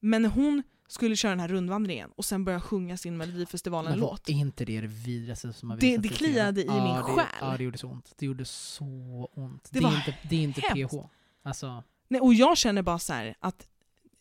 Men 0.00 0.24
hon 0.24 0.62
skulle 0.88 1.16
köra 1.16 1.30
den 1.30 1.40
här 1.40 1.48
rundvandringen 1.48 2.10
och 2.16 2.24
sen 2.24 2.44
börja 2.44 2.60
sjunga 2.60 2.96
sin 2.96 3.16
Melodifestivalen-låt. 3.16 4.28
var 4.28 4.34
inte 4.34 4.64
det 4.64 4.80
det 4.80 4.86
vidrigaste 4.86 5.52
som 5.52 5.70
har 5.70 5.76
Det- 5.76 5.86
visats 5.86 6.08
det 6.08 6.14
i 6.14 6.16
kliade 6.18 6.62
i 6.62 6.66
min 6.70 6.94
det, 6.96 7.02
själ. 7.02 7.26
Ja, 7.40 7.54
det 7.56 7.64
gjorde 7.64 7.78
så 7.78 7.88
ont. 7.88 8.12
Det 8.18 8.26
gjorde 8.26 8.44
så 8.44 8.84
ont. 9.34 9.68
Det 9.70 9.78
Det, 9.78 9.84
var 9.84 9.92
är, 9.92 9.96
inte, 9.96 10.16
det 10.30 10.36
är 10.36 10.42
inte 10.42 10.60
hemskt. 10.60 10.94
PH. 10.94 10.98
Alltså, 11.44 11.82
Nej, 12.08 12.20
och 12.20 12.34
jag 12.34 12.56
känner 12.58 12.82
bara 12.82 12.98
så 12.98 13.12
här 13.12 13.34
att 13.40 13.68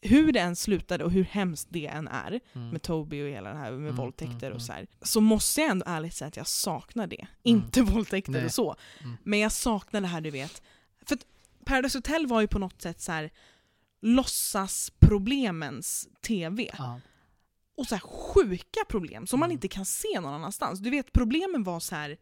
hur 0.01 0.31
det 0.31 0.39
än 0.39 0.55
slutade 0.55 1.03
och 1.03 1.11
hur 1.11 1.23
hemskt 1.23 1.67
det 1.71 1.87
än 1.87 2.07
är, 2.07 2.39
mm. 2.53 2.69
med 2.69 2.81
Toby 2.81 3.23
och 3.23 3.27
hela 3.29 3.49
det 3.49 3.57
här 3.57 3.71
med 3.71 3.79
Mm, 3.79 3.95
våldtäkter 3.95 4.33
mm, 4.35 4.39
och 4.43 4.45
mm. 4.49 4.59
så 4.59 4.73
här, 4.73 4.87
så 5.01 5.21
måste 5.21 5.61
jag 5.61 5.69
ändå 5.69 5.85
ärligt 5.87 6.13
säga 6.13 6.27
att 6.27 6.37
jag 6.37 6.47
saknar 6.47 7.07
det. 7.07 7.27
Inte 7.43 7.81
våldtäkter 7.81 8.31
Nej. 8.31 8.45
och 8.45 8.51
så, 8.51 8.75
Mm. 9.03 9.17
men 9.23 9.39
jag 9.39 9.51
saknar 9.51 10.01
det 10.01 10.07
här 10.07 10.21
du 10.21 10.29
vet. 10.31 10.61
För 11.05 11.17
Paradise 11.65 11.97
Hotel 11.97 12.27
var 12.27 12.41
ju 12.41 12.47
på 12.47 12.59
något 12.59 12.81
sätt 12.81 13.01
så 13.01 13.11
här 13.11 13.31
låtsasproblemens 15.05 16.07
TV. 16.21 16.69
ja. 16.77 16.99
Och 17.77 17.87
så 17.87 17.95
här 17.95 17.99
sjuka 18.01 18.79
problem 18.89 19.27
som 19.27 19.39
man 19.39 19.47
Mm. 19.47 19.53
inte 19.55 19.67
kan 19.67 19.85
se 19.85 20.19
någon 20.21 20.33
annanstans. 20.33 20.79
Du 20.79 20.89
vet 20.89 21.13
problemen 21.13 21.63
var 21.63 21.79
så 21.79 21.95
här. 21.95 22.17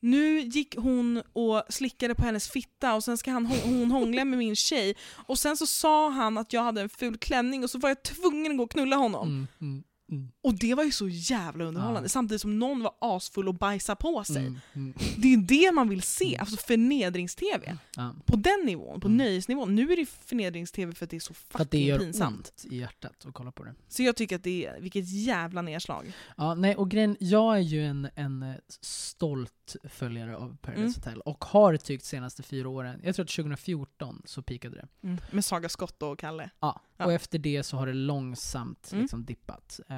Nu 0.00 0.40
gick 0.40 0.76
hon 0.76 1.22
och 1.32 1.62
slickade 1.68 2.14
på 2.14 2.24
hennes 2.24 2.48
fitta 2.50 2.94
och 2.94 3.04
sen 3.04 3.18
ska 3.18 3.30
han, 3.30 3.46
hon 3.46 3.90
hångla 3.90 4.24
med 4.24 4.38
min 4.38 4.56
tjej. 4.56 4.94
Och 5.26 5.38
sen 5.38 5.56
så 5.56 5.66
sa 5.66 6.10
han 6.10 6.38
att 6.38 6.52
jag 6.52 6.62
hade 6.62 6.80
en 6.80 6.88
ful 6.88 7.18
klänning 7.18 7.64
och 7.64 7.70
så 7.70 7.78
var 7.78 7.88
jag 7.90 8.02
tvungen 8.02 8.52
att 8.52 8.58
gå 8.58 8.64
och 8.64 8.70
knulla 8.70 8.96
honom. 8.96 9.28
Mm, 9.28 9.46
mm, 9.60 9.82
mm, 10.12 10.28
Och 10.42 10.54
det 10.58 10.74
var 10.74 10.84
ju 10.84 10.92
så 10.92 11.08
jävla 11.08 11.64
underhållande. 11.64 12.04
Ja. 12.04 12.08
Samtidigt 12.08 12.40
som 12.40 12.58
någon 12.58 12.82
var 12.82 12.94
asfull 13.00 13.48
och 13.48 13.54
bajsade 13.54 13.96
på 13.96 14.24
sig. 14.24 14.36
mm, 14.46 14.60
mm. 14.74 14.94
Det 15.16 15.28
är 15.28 15.36
ju 15.36 15.42
det 15.42 15.72
man 15.72 15.88
vill 15.88 16.02
se, 16.02 16.24
Mm. 16.26 16.40
alltså 16.40 16.56
förnedrings-tv. 16.56 17.78
Ja. 17.96 18.14
På 18.26 18.36
den 18.36 18.60
nivån, 18.64 19.00
på 19.00 19.08
Mm. 19.08 19.16
nöjesnivån. 19.16 19.74
Nu 19.74 19.92
är 19.92 19.96
det 19.96 20.06
förnedrings-tv 20.06 20.94
för 20.94 21.04
att 21.06 21.10
det 21.10 21.16
är 21.16 21.20
så 21.20 21.34
För 21.34 21.58
att 21.58 21.70
det 21.70 21.76
fucking 21.78 21.86
gör 21.86 21.98
pinsamt. 21.98 22.36
ont 22.64 22.72
i 22.72 22.76
hjärtat 22.78 23.26
att 23.26 23.34
kolla 23.34 23.52
på 23.52 23.64
det. 23.64 23.74
Så 23.88 24.02
jag 24.02 24.16
tycker 24.16 24.36
att 24.36 24.42
det 24.44 24.66
är, 24.66 24.80
vilket 24.80 25.08
jävla 25.08 25.62
nedslag. 25.62 26.12
Ja, 26.36 26.54
nej, 26.54 26.76
och 26.76 26.90
grejen, 26.90 27.16
jag 27.20 27.56
är 27.56 27.60
ju 27.60 27.86
en, 27.86 28.08
en 28.14 28.42
eh, 28.42 28.54
stolt 28.80 29.52
följare 29.84 30.36
av 30.36 30.56
Paradise 30.62 30.82
Mm. 30.82 30.92
Hotel 30.94 31.20
och 31.20 31.44
har 31.44 31.76
tyckt 31.76 32.04
senaste 32.04 32.42
fyra 32.42 32.68
åren, 32.68 33.00
jag 33.04 33.14
tror 33.14 33.24
att 33.24 33.30
2014 33.30 34.22
så 34.24 34.42
pikade 34.42 34.76
det. 35.00 35.18
Med 35.30 35.44
Saga 35.44 35.68
Skott 35.68 36.02
och 36.02 36.18
Kalle. 36.18 36.50
Ja, 36.60 36.80
Ja. 36.96 37.04
och 37.04 37.12
efter 37.12 37.38
det 37.38 37.62
så 37.62 37.76
har 37.76 37.86
det 37.86 37.92
långsamt 37.92 38.88
Mm. 38.92 39.02
liksom 39.02 39.24
dippat. 39.24 39.80
Eh, 39.88 39.96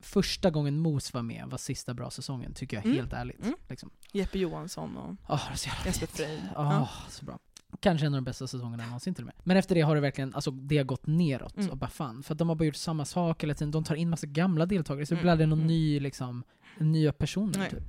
första 0.00 0.50
gången 0.50 0.78
Mos 0.78 1.14
var 1.14 1.22
med 1.22 1.44
var 1.46 1.58
sista 1.58 1.94
bra 1.94 2.10
säsongen, 2.10 2.54
tycker 2.54 2.76
jag 2.76 2.84
Mm. 2.84 2.96
helt 2.96 3.12
ärligt. 3.12 3.42
Mm. 3.44 3.54
Liksom. 3.68 3.90
Jeppe 4.12 4.38
Johansson 4.38 4.96
och 4.96 5.14
det 5.28 5.66
jävla 5.66 5.84
Jesper. 5.86 6.38
Åh, 6.56 6.64
Ja. 6.72 6.88
så 7.08 7.24
bra. 7.24 7.38
Kanske 7.80 8.06
en 8.06 8.14
av 8.14 8.16
de 8.16 8.24
bästa 8.24 8.46
säsongerna 8.46 8.84
någonsin 8.86 9.14
till 9.14 9.22
och 9.24 9.26
med. 9.26 9.34
Men 9.44 9.56
efter 9.56 9.74
det 9.74 9.80
har 9.80 9.94
det 9.94 10.00
verkligen, 10.00 10.34
alltså 10.34 10.50
det 10.50 10.76
har 10.76 10.84
gått 10.84 11.06
neråt. 11.06 11.56
Mm. 11.56 11.70
Och 11.70 11.76
bara 11.76 11.90
fan, 11.90 12.22
för 12.22 12.34
att 12.34 12.38
de 12.38 12.48
har 12.48 12.56
bara 12.56 12.64
gjort 12.64 12.76
samma 12.76 13.04
sak 13.04 13.42
hela 13.42 13.54
tiden. 13.54 13.70
De 13.70 13.84
tar 13.84 13.94
in 13.94 14.10
massa 14.10 14.26
gamla 14.26 14.66
deltagare, 14.66 15.06
så 15.06 15.14
det 15.14 15.16
Mm. 15.16 15.22
blir 15.22 15.32
aldrig 15.32 15.48
någon 15.48 15.58
Mm. 15.58 15.66
ny 15.68 16.00
liksom, 16.00 16.44
nya 16.78 17.12
personer 17.12 17.58
Nej. 17.58 17.70
typ. 17.70 17.82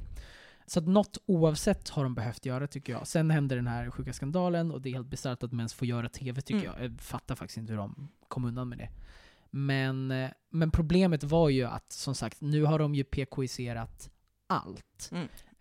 Så 0.69 0.79
att 0.79 0.87
något 0.87 1.17
oavsett 1.25 1.89
har 1.89 2.03
de 2.03 2.15
behövt 2.15 2.45
göra 2.45 2.67
tycker 2.67 2.93
jag. 2.93 3.07
Sen 3.07 3.31
hände 3.31 3.55
den 3.55 3.67
här 3.67 3.91
sjuka 3.91 4.13
skandalen 4.13 4.71
och 4.71 4.81
det 4.81 4.89
är 4.89 4.93
helt 4.93 5.07
bisarrt 5.07 5.43
att 5.43 5.49
de 5.49 5.59
ens 5.59 5.73
får 5.73 5.87
göra 5.87 6.09
TV 6.09 6.41
tycker 6.41 6.67
Mm. 6.67 6.81
jag. 6.81 6.91
Jag 6.91 7.01
fattar 7.01 7.35
faktiskt 7.35 7.57
inte 7.57 7.73
hur 7.73 7.77
de 7.77 8.09
kom 8.27 8.45
undan 8.45 8.69
med 8.69 8.77
det. 8.77 8.89
Men, 9.49 10.11
eh, 10.11 10.29
men 10.49 10.71
problemet 10.71 11.23
var 11.23 11.49
ju 11.49 11.63
att, 11.63 11.91
som 11.91 12.15
sagt, 12.15 12.41
nu 12.41 12.63
har 12.63 12.79
de 12.79 12.95
ju 12.95 13.03
PKiserat 13.03 14.09
allt. 14.47 15.09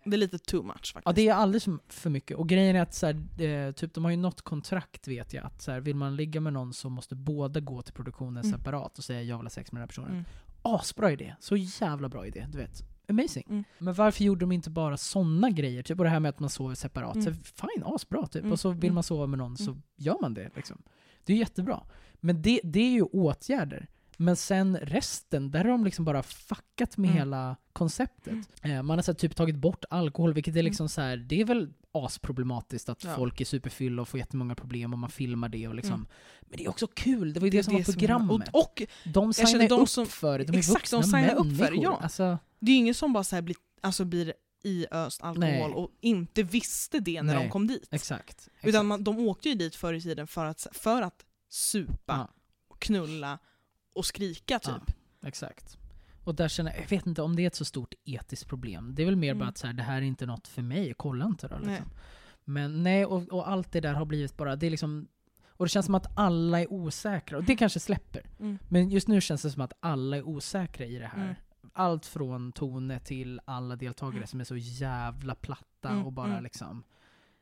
Det 0.03 0.15
är 0.15 0.17
lite 0.17 0.39
too 0.39 0.63
much 0.63 0.75
faktiskt. 0.93 1.01
Ja, 1.05 1.11
det 1.11 1.27
är 1.27 1.33
alldeles 1.33 1.65
för 1.87 2.09
mycket. 2.09 2.37
Och 2.37 2.49
grejen 2.49 2.75
är 2.75 2.81
att 2.81 2.93
så 2.93 3.05
här, 3.05 3.41
eh, 3.41 3.71
typ, 3.71 3.93
de 3.93 4.03
har 4.03 4.11
ju 4.11 4.17
något 4.17 4.41
kontrakt 4.41 5.07
vet 5.07 5.33
jag, 5.33 5.45
att 5.45 5.61
så 5.61 5.71
här, 5.71 5.79
vill 5.79 5.95
man 5.95 6.15
ligga 6.15 6.41
med 6.41 6.53
någon 6.53 6.73
så 6.73 6.89
måste 6.89 7.15
båda 7.15 7.59
gå 7.59 7.81
till 7.81 7.93
produktionen 7.93 8.45
Mm. 8.45 8.57
separat 8.59 8.97
och 8.97 9.03
säga 9.03 9.21
jag 9.21 9.37
vill 9.37 9.45
ha 9.45 9.49
sex 9.49 9.71
med 9.71 9.77
den 9.77 9.81
här 9.83 9.87
personen. 9.87 10.11
Mm. 10.11 10.25
Asbra 10.61 11.11
idé, 11.11 11.35
så 11.39 11.55
jävla 11.55 12.09
bra 12.09 12.25
idé, 12.27 12.45
du 12.51 12.57
vet. 12.57 12.83
Amazing. 13.09 13.43
Mm. 13.49 13.63
Men 13.79 13.93
varför 13.93 14.23
gjorde 14.23 14.39
de 14.39 14.51
inte 14.51 14.69
bara 14.69 14.97
sådana 14.97 15.49
grejer? 15.49 15.83
Typ 15.83 15.97
och 15.97 16.03
det 16.03 16.09
här 16.09 16.19
med 16.19 16.29
att 16.29 16.39
man 16.39 16.49
sover 16.49 16.75
separat. 16.75 17.15
Mm. 17.15 17.25
Så, 17.25 17.33
fine, 17.43 17.83
asbra 17.85 18.27
typ. 18.27 18.41
Mm. 18.41 18.51
Och 18.51 18.59
så 18.59 18.69
vill 18.71 18.83
Mm. 18.83 18.93
man 18.95 19.03
sova 19.03 19.27
med 19.27 19.39
någon 19.39 19.57
så 19.57 19.71
Mm. 19.71 19.81
gör 19.95 20.17
man 20.21 20.33
det. 20.33 20.49
Liksom. 20.55 20.81
Det 21.23 21.33
är 21.33 21.37
jättebra. 21.37 21.83
Men 22.13 22.41
det, 22.41 22.59
det 22.63 22.79
är 22.79 22.91
ju 22.91 23.01
åtgärder. 23.03 23.87
Men 24.17 24.35
sen 24.35 24.77
resten, 24.77 25.51
där 25.51 25.59
har 25.63 25.71
de 25.71 25.85
liksom 25.85 26.05
bara 26.05 26.23
fuckat 26.23 26.97
med 26.97 27.07
Mm. 27.09 27.17
hela 27.19 27.55
konceptet. 27.73 28.33
Eh, 28.61 28.83
man 28.83 28.97
har 28.97 29.01
så 29.03 29.11
här, 29.11 29.17
typ 29.17 29.35
tagit 29.35 29.55
bort 29.55 29.85
alkohol, 29.89 30.33
vilket 30.33 30.55
är 30.55 30.63
liksom 30.63 30.89
så 30.89 31.01
här, 31.01 31.17
det 31.17 31.41
är 31.41 31.45
väl 31.45 31.73
asproblematiskt 31.91 32.89
att 32.89 33.03
Ja. 33.03 33.15
folk 33.15 33.41
är 33.41 33.45
superfylla 33.45 34.01
och 34.01 34.07
får 34.07 34.17
jättemånga 34.19 34.55
problem 34.55 34.93
och 34.93 34.99
man 34.99 35.09
filmar 35.09 35.49
det 35.49 35.67
och 35.67 35.75
liksom. 35.75 35.93
Mm. 35.93 36.07
Men 36.41 36.57
det 36.57 36.65
är 36.65 36.69
också 36.69 36.87
kul, 36.87 37.33
det 37.33 37.39
var 37.39 37.47
ju 37.47 37.51
det, 37.51 37.63
som 37.63 37.73
var 37.73 37.79
är- 37.81 37.83
programmet. 37.83 38.49
Och, 38.53 38.59
och 38.61 38.81
de 39.05 39.33
signar 39.33 39.69
de 39.69 39.81
upp 39.81 39.89
som- 39.89 40.05
för 40.05 40.39
det, 40.39 40.45
de 40.45 40.53
är 40.53 40.57
exakt, 40.57 40.91
de 40.91 40.97
vuxna 40.97 41.31
upp 41.33 41.45
människor. 41.45 41.65
för 41.65 41.71
det, 41.75 41.81
ja. 41.81 41.99
Alltså, 42.03 42.37
det 42.59 42.71
är 42.71 42.77
ingen 42.77 42.93
som 42.93 43.13
bara 43.13 43.23
så 43.23 43.35
här 43.35 43.41
blir, 43.41 43.57
alltså 43.81 44.05
blir 44.05 44.33
iöst 44.63 45.23
alkohol 45.23 45.39
Nej. 45.49 45.63
och 45.73 45.91
inte 46.01 46.43
visste 46.43 46.99
det 46.99 47.21
när 47.21 47.35
Nej. 47.35 47.43
de 47.43 47.49
kom 47.51 47.67
dit. 47.67 47.87
exakt. 47.91 48.29
exakt. 48.47 48.67
Utan 48.67 48.85
man, 48.85 49.03
de 49.03 49.19
åkte 49.19 49.49
ju 49.49 49.55
dit 49.55 49.75
förr 49.75 49.93
i 49.93 50.01
tiden 50.01 50.27
för 50.27 50.45
att, 50.45 50.67
för 50.71 51.01
att 51.01 51.25
supa, 51.49 52.13
Ja. 52.13 52.27
och 52.67 52.79
knulla 52.81 53.39
och 53.93 54.05
skrika 54.05 54.59
typ. 54.59 54.73
Ja. 55.21 55.27
Exakt. 55.27 55.77
Och 56.23 56.35
där 56.35 56.47
känner 56.47 56.71
jag, 56.71 56.81
jag 56.83 56.89
vet 56.89 57.05
inte 57.05 57.21
om 57.21 57.35
det 57.35 57.43
är 57.43 57.47
ett 57.47 57.55
så 57.55 57.65
stort 57.65 57.93
etiskt 58.05 58.47
problem. 58.47 58.95
Det 58.95 59.01
är 59.01 59.05
väl 59.05 59.15
mer 59.15 59.31
Mm. 59.31 59.39
bara 59.39 59.49
att 59.49 59.57
så 59.57 59.67
här, 59.67 59.73
det 59.73 59.83
här 59.83 59.97
är 59.97 60.01
inte 60.01 60.25
något 60.25 60.47
för 60.47 60.61
mig, 60.61 60.93
kolla 60.97 61.25
inte 61.25 61.47
då. 61.47 61.55
Liksom. 61.55 61.71
Nej. 61.73 61.81
Men 62.43 62.83
nej, 62.83 63.05
och, 63.05 63.23
och 63.33 63.49
allt 63.49 63.71
det 63.71 63.79
där 63.81 63.93
har 63.93 64.05
blivit 64.05 64.37
bara, 64.37 64.55
det 64.55 64.65
är 64.65 64.71
liksom 64.71 65.07
och 65.47 65.65
det 65.65 65.69
känns 65.69 65.85
som 65.85 65.95
att 65.95 66.17
alla 66.17 66.61
är 66.61 66.73
osäkra, 66.73 67.37
och 67.37 67.43
det 67.43 67.55
kanske 67.55 67.79
släpper. 67.79 68.29
Mm. 68.39 68.57
Men 68.69 68.89
just 68.89 69.07
nu 69.07 69.21
känns 69.21 69.41
det 69.41 69.51
som 69.51 69.61
att 69.61 69.73
alla 69.79 70.17
är 70.17 70.23
osäkra 70.23 70.85
i 70.85 70.97
det 70.99 71.07
här. 71.07 71.23
Mm. 71.23 71.35
Allt 71.77 72.05
från 72.05 72.51
Tone 72.51 72.99
till 72.99 73.39
alla 73.45 73.75
deltagare 73.75 74.27
som 74.27 74.39
är 74.39 74.43
så 74.43 74.55
jävla 74.57 75.35
platta 75.35 75.89
Mm, 75.89 76.05
och 76.05 76.13
bara 76.13 76.27
mm. 76.31 76.43
liksom... 76.43 76.83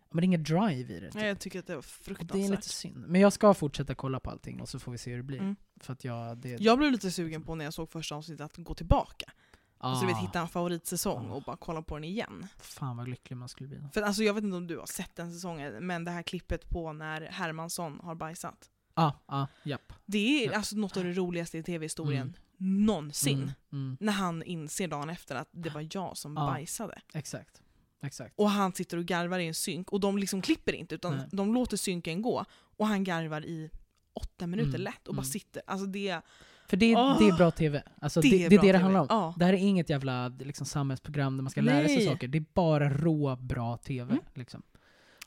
Men 0.09 0.21
det 0.21 0.23
är 0.23 0.25
ingen 0.25 0.43
drive 0.43 0.93
i 0.93 0.99
det. 0.99 1.05
Typ. 1.05 1.13
Nej, 1.13 1.27
jag 1.27 1.39
tycker 1.39 1.59
att 1.59 1.67
det 1.67 1.73
var 1.75 1.79
och 1.79 1.85
det 1.85 2.01
är 2.01 2.03
fruktansvärt. 2.15 2.49
lite 2.51 2.69
synd. 2.69 3.05
Men 3.07 3.21
jag 3.21 3.33
ska 3.33 3.53
fortsätta 3.53 3.95
kolla 3.95 4.19
på 4.19 4.29
allting 4.29 4.61
och 4.61 4.69
så 4.69 4.79
får 4.79 4.91
vi 4.91 4.97
se 4.97 5.11
hur 5.11 5.17
det 5.17 5.23
blir. 5.23 5.39
Mm. 5.39 5.55
För 5.79 5.93
att 5.93 6.03
jag, 6.03 6.37
det, 6.37 6.49
Jag 6.61 6.77
blev 6.77 6.91
lite 6.91 7.11
sugen 7.11 7.43
på 7.43 7.55
när 7.55 7.65
jag 7.65 7.73
såg 7.73 7.89
första 7.91 8.15
avsnittet 8.15 8.45
att 8.45 8.57
gå 8.57 8.73
tillbaka. 8.75 9.31
Alltså 9.77 10.01
du 10.01 10.07
vet 10.07 10.15
Ah, 10.17 10.19
hitta 10.25 10.39
en 10.39 10.47
favoritsäsong 10.47 11.29
Ah. 11.29 11.33
och 11.33 11.43
bara 11.43 11.57
kolla 11.57 11.81
på 11.81 11.95
den 11.95 12.03
igen. 12.03 12.47
Fan 12.57 12.97
vad 12.97 13.07
lycklig 13.07 13.37
man 13.37 13.49
skulle 13.49 13.69
bli. 13.69 13.81
För 13.93 14.01
alltså 14.01 14.23
jag 14.23 14.33
vet 14.33 14.43
inte 14.43 14.57
om 14.57 14.67
du 14.67 14.77
har 14.77 14.85
sett 14.85 15.15
den 15.15 15.33
säsongen, 15.33 15.87
men 15.87 16.03
det 16.03 16.11
här 16.11 16.23
klippet 16.23 16.69
på 16.69 16.93
när 16.93 17.21
Hermansson 17.21 17.99
har 18.03 18.15
bajsat. 18.15 18.69
Ja, 18.95 19.13
ja, 19.27 19.47
japp. 19.63 19.93
Det 20.05 20.45
är 20.45 20.51
Ja. 20.51 20.57
alltså 20.57 20.75
något 20.75 20.97
av 20.97 21.03
det 21.03 21.13
roligaste 21.13 21.57
i 21.57 21.63
tv-historien 21.63 22.21
Mm. 22.21 22.33
Någonsin. 22.57 23.37
Mm, 23.37 23.51
mm, 23.71 23.97
När 23.99 24.13
han 24.13 24.43
inser 24.43 24.87
dagen 24.87 25.09
efter 25.09 25.35
att 25.35 25.49
det 25.51 25.69
var 25.69 25.87
jag 25.91 26.17
som 26.17 26.33
Ja. 26.37 26.45
bajsade. 26.45 27.01
exakt. 27.13 27.61
Exakt. 28.03 28.33
Och 28.37 28.49
han 28.49 28.73
sitter 28.73 28.97
och 28.97 29.05
garvar 29.05 29.39
i 29.39 29.47
en 29.47 29.53
synk 29.53 29.91
och 29.91 29.99
de 29.99 30.17
liksom 30.17 30.41
klipper 30.41 30.73
inte 30.75 30.95
utan 30.95 31.17
Nej. 31.17 31.27
de 31.31 31.53
låter 31.53 31.77
synken 31.77 32.21
gå. 32.21 32.45
Och 32.77 32.87
han 32.87 33.03
garvar 33.03 33.45
i 33.45 33.69
åtta 34.13 34.47
minuter 34.47 34.69
Mm, 34.69 34.81
lätt 34.81 35.07
och 35.07 35.15
bara 35.15 35.21
mm. 35.21 35.31
sitter. 35.31 35.61
Alltså 35.67 35.85
det, 35.87 36.21
För 36.67 36.77
det, 36.77 36.95
Åh! 36.95 37.19
det 37.19 37.27
är 37.27 37.33
bra 37.37 37.51
TV. 37.51 37.83
Alltså 38.01 38.21
det, 38.21 38.29
det 38.29 38.45
är 38.45 38.49
det 38.49 38.57
det 38.57 38.71
det 38.71 38.77
handlar 38.77 38.99
om. 39.01 39.07
Ja. 39.09 39.33
Det 39.37 39.45
här 39.45 39.53
är 39.53 39.57
inget 39.57 39.89
jävla 39.89 40.27
liksom, 40.27 40.65
samhällsprogram 40.65 41.37
där 41.37 41.43
man 41.43 41.51
ska 41.51 41.61
lära 41.61 41.87
sig 41.87 41.95
Nej. 41.97 42.05
saker. 42.05 42.27
Det 42.27 42.37
är 42.37 42.45
bara 42.53 42.89
rå, 42.89 43.35
bra 43.35 43.77
TV. 43.77 44.11
Mm. 44.11 44.23
Liksom. 44.33 44.61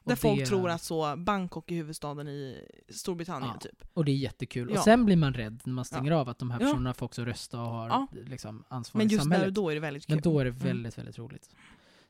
Där 0.09 0.15
Och 0.15 0.19
folk 0.19 0.41
det, 0.41 0.47
tror 0.47 0.71
att 0.71 0.83
så 0.83 1.17
Bangkok 1.17 1.71
är 1.71 1.75
huvudstaden 1.77 2.29
i 2.29 2.67
Storbritannien 2.89 3.51
Ja. 3.55 3.61
typ. 3.61 3.83
Och 3.95 4.05
det 4.05 4.11
är 4.13 4.17
jättekul. 4.17 4.69
Ja. 4.71 4.79
Och 4.79 4.85
sen 4.85 5.05
blir 5.05 5.17
man 5.17 5.35
rädd 5.35 5.61
när 5.65 5.73
man 5.75 5.85
stänger 5.85 6.13
av 6.13 6.29
att 6.29 6.39
de 6.39 6.51
här 6.51 6.61
Ja. 6.61 6.67
personerna 6.67 6.95
får 6.95 7.07
också 7.07 7.25
rösta 7.25 7.61
och 7.61 7.69
har 7.69 7.89
Ja. 7.89 8.07
liksom, 8.27 8.65
ansvar 8.69 8.99
Men 8.99 9.07
i 9.07 9.11
just 9.11 9.19
där 9.19 9.23
samhället. 9.25 9.47
och 9.47 9.53
då 9.53 9.71
är 9.71 9.75
det 9.75 9.81
väldigt 9.81 10.07
kul. 10.07 10.15
Men 10.17 10.23
då 10.23 10.39
är 10.41 10.45
det 10.45 10.51
Mm. 10.51 10.63
väldigt, 10.63 10.99
väldigt 10.99 11.19
roligt. 11.19 11.51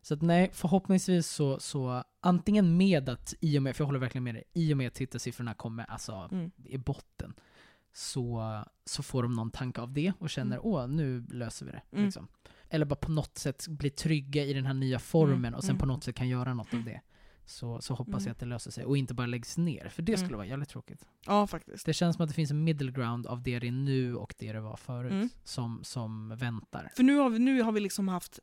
Så 0.03 0.15
att 0.15 0.23
nej, 0.23 0.51
förhoppningsvis 0.53 1.27
så, 1.31 1.61
så 1.61 2.05
antingen 2.21 2.77
med 2.77 3.09
att, 3.09 3.35
i 3.41 3.59
och 3.59 3.63
med, 3.63 3.77
för 3.77 3.83
jag 3.85 3.87
håller 3.87 3.99
verkligen 3.99 4.25
med 4.25 4.35
dig, 4.35 4.45
i 4.53 4.73
och 4.73 4.77
med 4.77 4.87
att 4.89 4.95
tittarsiffrorna 4.95 5.55
kommer 5.55 5.85
alltså 5.85 6.29
Mm. 6.33 6.51
i 6.65 6.79
botten, 6.79 7.35
så, 7.93 8.55
så 8.85 9.03
får 9.03 9.23
de 9.23 9.33
någon 9.35 9.51
tanke 9.51 9.81
av 9.81 9.93
det 9.93 10.13
och 10.19 10.31
känner 10.31 10.57
Mm. 10.57 10.67
åh, 10.69 10.89
nu 10.89 11.27
löser 11.31 11.67
vi 11.67 11.73
det. 11.73 11.83
Mm. 11.93 12.05
Liksom. 12.05 12.29
Eller 12.71 12.87
bara 12.87 12.95
på 12.97 13.11
något 13.11 13.39
sätt 13.39 13.69
bli 13.69 13.91
trygga 13.91 14.45
i 14.45 14.53
den 14.53 14.67
här 14.67 14.75
nya 14.75 14.99
formen 14.99 15.37
Mm, 15.39 15.55
och 15.55 15.63
sen 15.63 15.71
mm. 15.71 15.81
på 15.81 15.87
något 15.87 16.05
sätt 16.05 16.15
kan 16.15 16.29
göra 16.29 16.55
något 16.55 16.75
av 16.75 16.85
det. 16.85 17.01
Så, 17.51 17.81
så 17.81 17.95
hoppas 17.95 18.15
Mm. 18.15 18.25
jag 18.27 18.31
att 18.33 18.39
det 18.39 18.47
löser 18.47 18.71
sig 18.71 18.85
och 18.85 18.97
inte 18.97 19.15
bara 19.15 19.27
läggs 19.27 19.57
ner, 19.59 19.89
för 19.89 20.03
det 20.03 20.13
Mm. 20.13 20.25
skulle 20.27 20.37
vara 20.37 20.47
jävligt 20.47 20.69
tråkigt. 20.69 21.05
Ja 21.27 21.47
faktiskt. 21.47 21.87
Det 21.87 21.93
känns 21.93 22.17
som 22.17 22.23
att 22.23 22.29
det 22.29 22.35
finns 22.35 22.51
en 22.51 22.65
middle 22.65 22.93
ground 22.93 23.27
av 23.27 23.43
det 23.43 23.59
det 23.59 23.67
är 23.67 23.73
nu 23.73 24.15
och 24.17 24.35
det 24.39 24.53
det 24.53 24.61
var 24.61 24.77
förut, 24.77 25.13
Mm. 25.13 25.29
som, 25.45 25.81
som 25.85 26.37
väntar. 26.37 26.93
För 26.97 27.03
nu 27.03 27.17
har 27.17 27.31
vi, 27.31 27.39
nu 27.39 27.63
har 27.63 27.73
vi 27.73 27.81
liksom 27.81 28.09
haft 28.09 28.39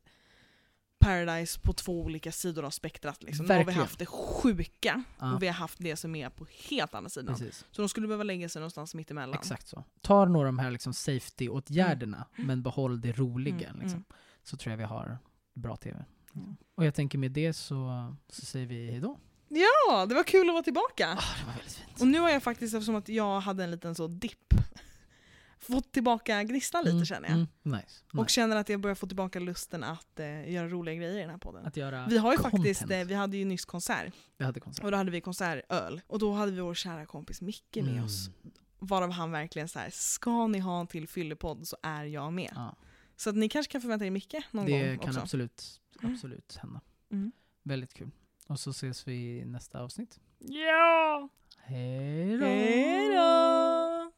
Paradise 0.98 1.60
på 1.60 1.72
två 1.72 2.02
olika 2.02 2.32
sidor 2.32 2.64
av 2.64 2.70
spektrat. 2.70 3.22
Liksom. 3.22 3.46
Nu 3.46 3.54
har 3.54 3.64
vi 3.64 3.72
haft 3.72 3.98
det 3.98 4.06
sjuka 4.06 5.04
Ja, 5.18 5.34
och 5.34 5.42
vi 5.42 5.46
har 5.46 5.54
haft 5.54 5.78
det 5.78 5.96
som 5.96 6.14
är 6.14 6.30
på 6.30 6.46
helt 6.70 6.94
andra 6.94 7.10
sidan. 7.10 7.34
precis. 7.34 7.64
Så 7.70 7.82
de 7.82 7.88
skulle 7.88 8.06
behöva 8.06 8.24
lägga 8.24 8.48
sig 8.48 8.60
någonstans 8.60 8.94
mittemellan. 8.94 9.34
Exakt 9.38 9.68
så. 9.68 9.84
Ta 10.00 10.24
några 10.24 10.48
av 10.48 10.54
de 10.54 10.58
här 10.58 10.70
liksom 10.70 10.92
safety-åtgärderna, 10.92 12.24
Mm. 12.36 12.46
men 12.46 12.62
behåll 12.62 13.00
det 13.00 13.12
roliga. 13.18 13.68
Mm, 13.68 13.80
Liksom. 13.80 13.90
mm. 13.98 14.04
Så 14.42 14.56
tror 14.56 14.70
jag 14.70 14.78
vi 14.78 14.84
har 14.84 15.18
bra 15.54 15.76
TV. 15.76 16.04
Mm. 16.36 16.56
Och 16.74 16.84
jag 16.84 16.94
tänker 16.94 17.18
med 17.18 17.30
det 17.32 17.52
så, 17.52 18.14
så 18.28 18.46
säger 18.46 18.66
vi 18.66 18.90
hejdå. 18.90 19.18
Ja, 19.48 20.06
det 20.06 20.14
var 20.14 20.22
kul 20.24 20.48
att 20.48 20.52
vara 20.54 20.62
tillbaka! 20.62 21.08
Ah, 21.18 21.38
det 21.40 21.46
var 21.46 21.52
väldigt 21.52 21.72
fint. 21.74 22.00
Och 22.00 22.06
nu 22.06 22.18
har 22.20 22.30
jag 22.30 22.42
faktiskt, 22.42 22.74
eftersom 22.74 22.94
att 22.96 23.08
jag 23.08 23.40
hade 23.40 23.64
en 23.64 23.70
liten 23.70 23.94
så 23.94 24.06
dipp, 24.08 24.54
fått 25.58 25.92
tillbaka 25.92 26.42
gnistan 26.44 26.84
lite 26.84 26.92
Mm, 26.94 27.04
känner 27.06 27.28
jag. 27.28 27.34
Mm, 27.36 27.48
nice. 27.62 28.02
Och 28.12 28.14
nice. 28.16 28.28
känner 28.32 28.56
att 28.56 28.68
jag 28.68 28.80
börjar 28.80 28.94
få 28.94 29.06
tillbaka 29.06 29.38
lusten 29.40 29.84
att 29.84 30.20
eh, 30.20 30.50
göra 30.52 30.68
roliga 30.68 30.94
grejer 30.94 31.16
i 31.16 31.20
den 31.20 31.30
här 31.30 31.38
podden. 31.38 31.66
Att 31.66 31.76
göra 31.76 32.06
Vi 32.10 32.18
har 32.18 32.32
ju 32.32 32.38
content. 32.38 32.52
faktiskt, 32.64 32.90
eh, 32.90 33.04
vi 33.04 33.14
hade 33.14 33.36
ju 33.36 33.44
nyss 33.44 33.64
konsert, 33.64 34.12
Vi 34.36 34.44
hade 34.44 34.60
konsert. 34.60 34.84
och 34.84 34.90
då 34.90 34.96
hade 34.96 35.10
vi 35.10 35.20
konsertöl. 35.20 36.00
Och 36.06 36.18
då 36.18 36.32
hade 36.32 36.52
vi 36.52 36.60
vår 36.60 36.74
kära 36.74 37.06
kompis 37.06 37.40
Micke 37.40 37.76
med 37.76 37.88
Mm. 37.92 38.04
oss. 38.04 38.30
Varav 38.78 39.10
han 39.10 39.30
verkligen 39.30 39.68
så 39.68 39.78
här: 39.78 39.90
ska 39.92 40.46
ni 40.46 40.58
ha 40.58 40.80
en 40.80 40.86
till 40.86 41.08
fyllepodd 41.08 41.68
så 41.68 41.76
är 41.82 42.04
jag 42.04 42.32
med. 42.32 42.52
Ja, 42.54 42.76
Så 43.16 43.30
att 43.30 43.36
ni 43.36 43.48
kanske 43.48 43.72
kan 43.72 43.80
förvänta 43.80 44.06
er 44.06 44.10
Micke 44.10 44.34
någon 44.50 44.66
det 44.66 44.88
gång 44.88 44.98
kan 44.98 45.08
också. 45.08 45.20
absolut, 45.20 45.80
Mm. 46.02 46.14
absolut 46.14 46.56
hända. 46.62 46.80
Mm. 47.10 47.32
Väldigt 47.62 47.94
kul. 47.94 48.10
Och 48.46 48.60
så 48.60 48.70
ses 48.70 49.08
vi 49.08 49.38
i 49.38 49.44
nästa 49.44 49.80
avsnitt. 49.82 50.20
Ja! 50.38 51.28
Hej 51.58 52.38
då! 52.38 52.44
Hej 52.46 53.08
då! 53.16 54.12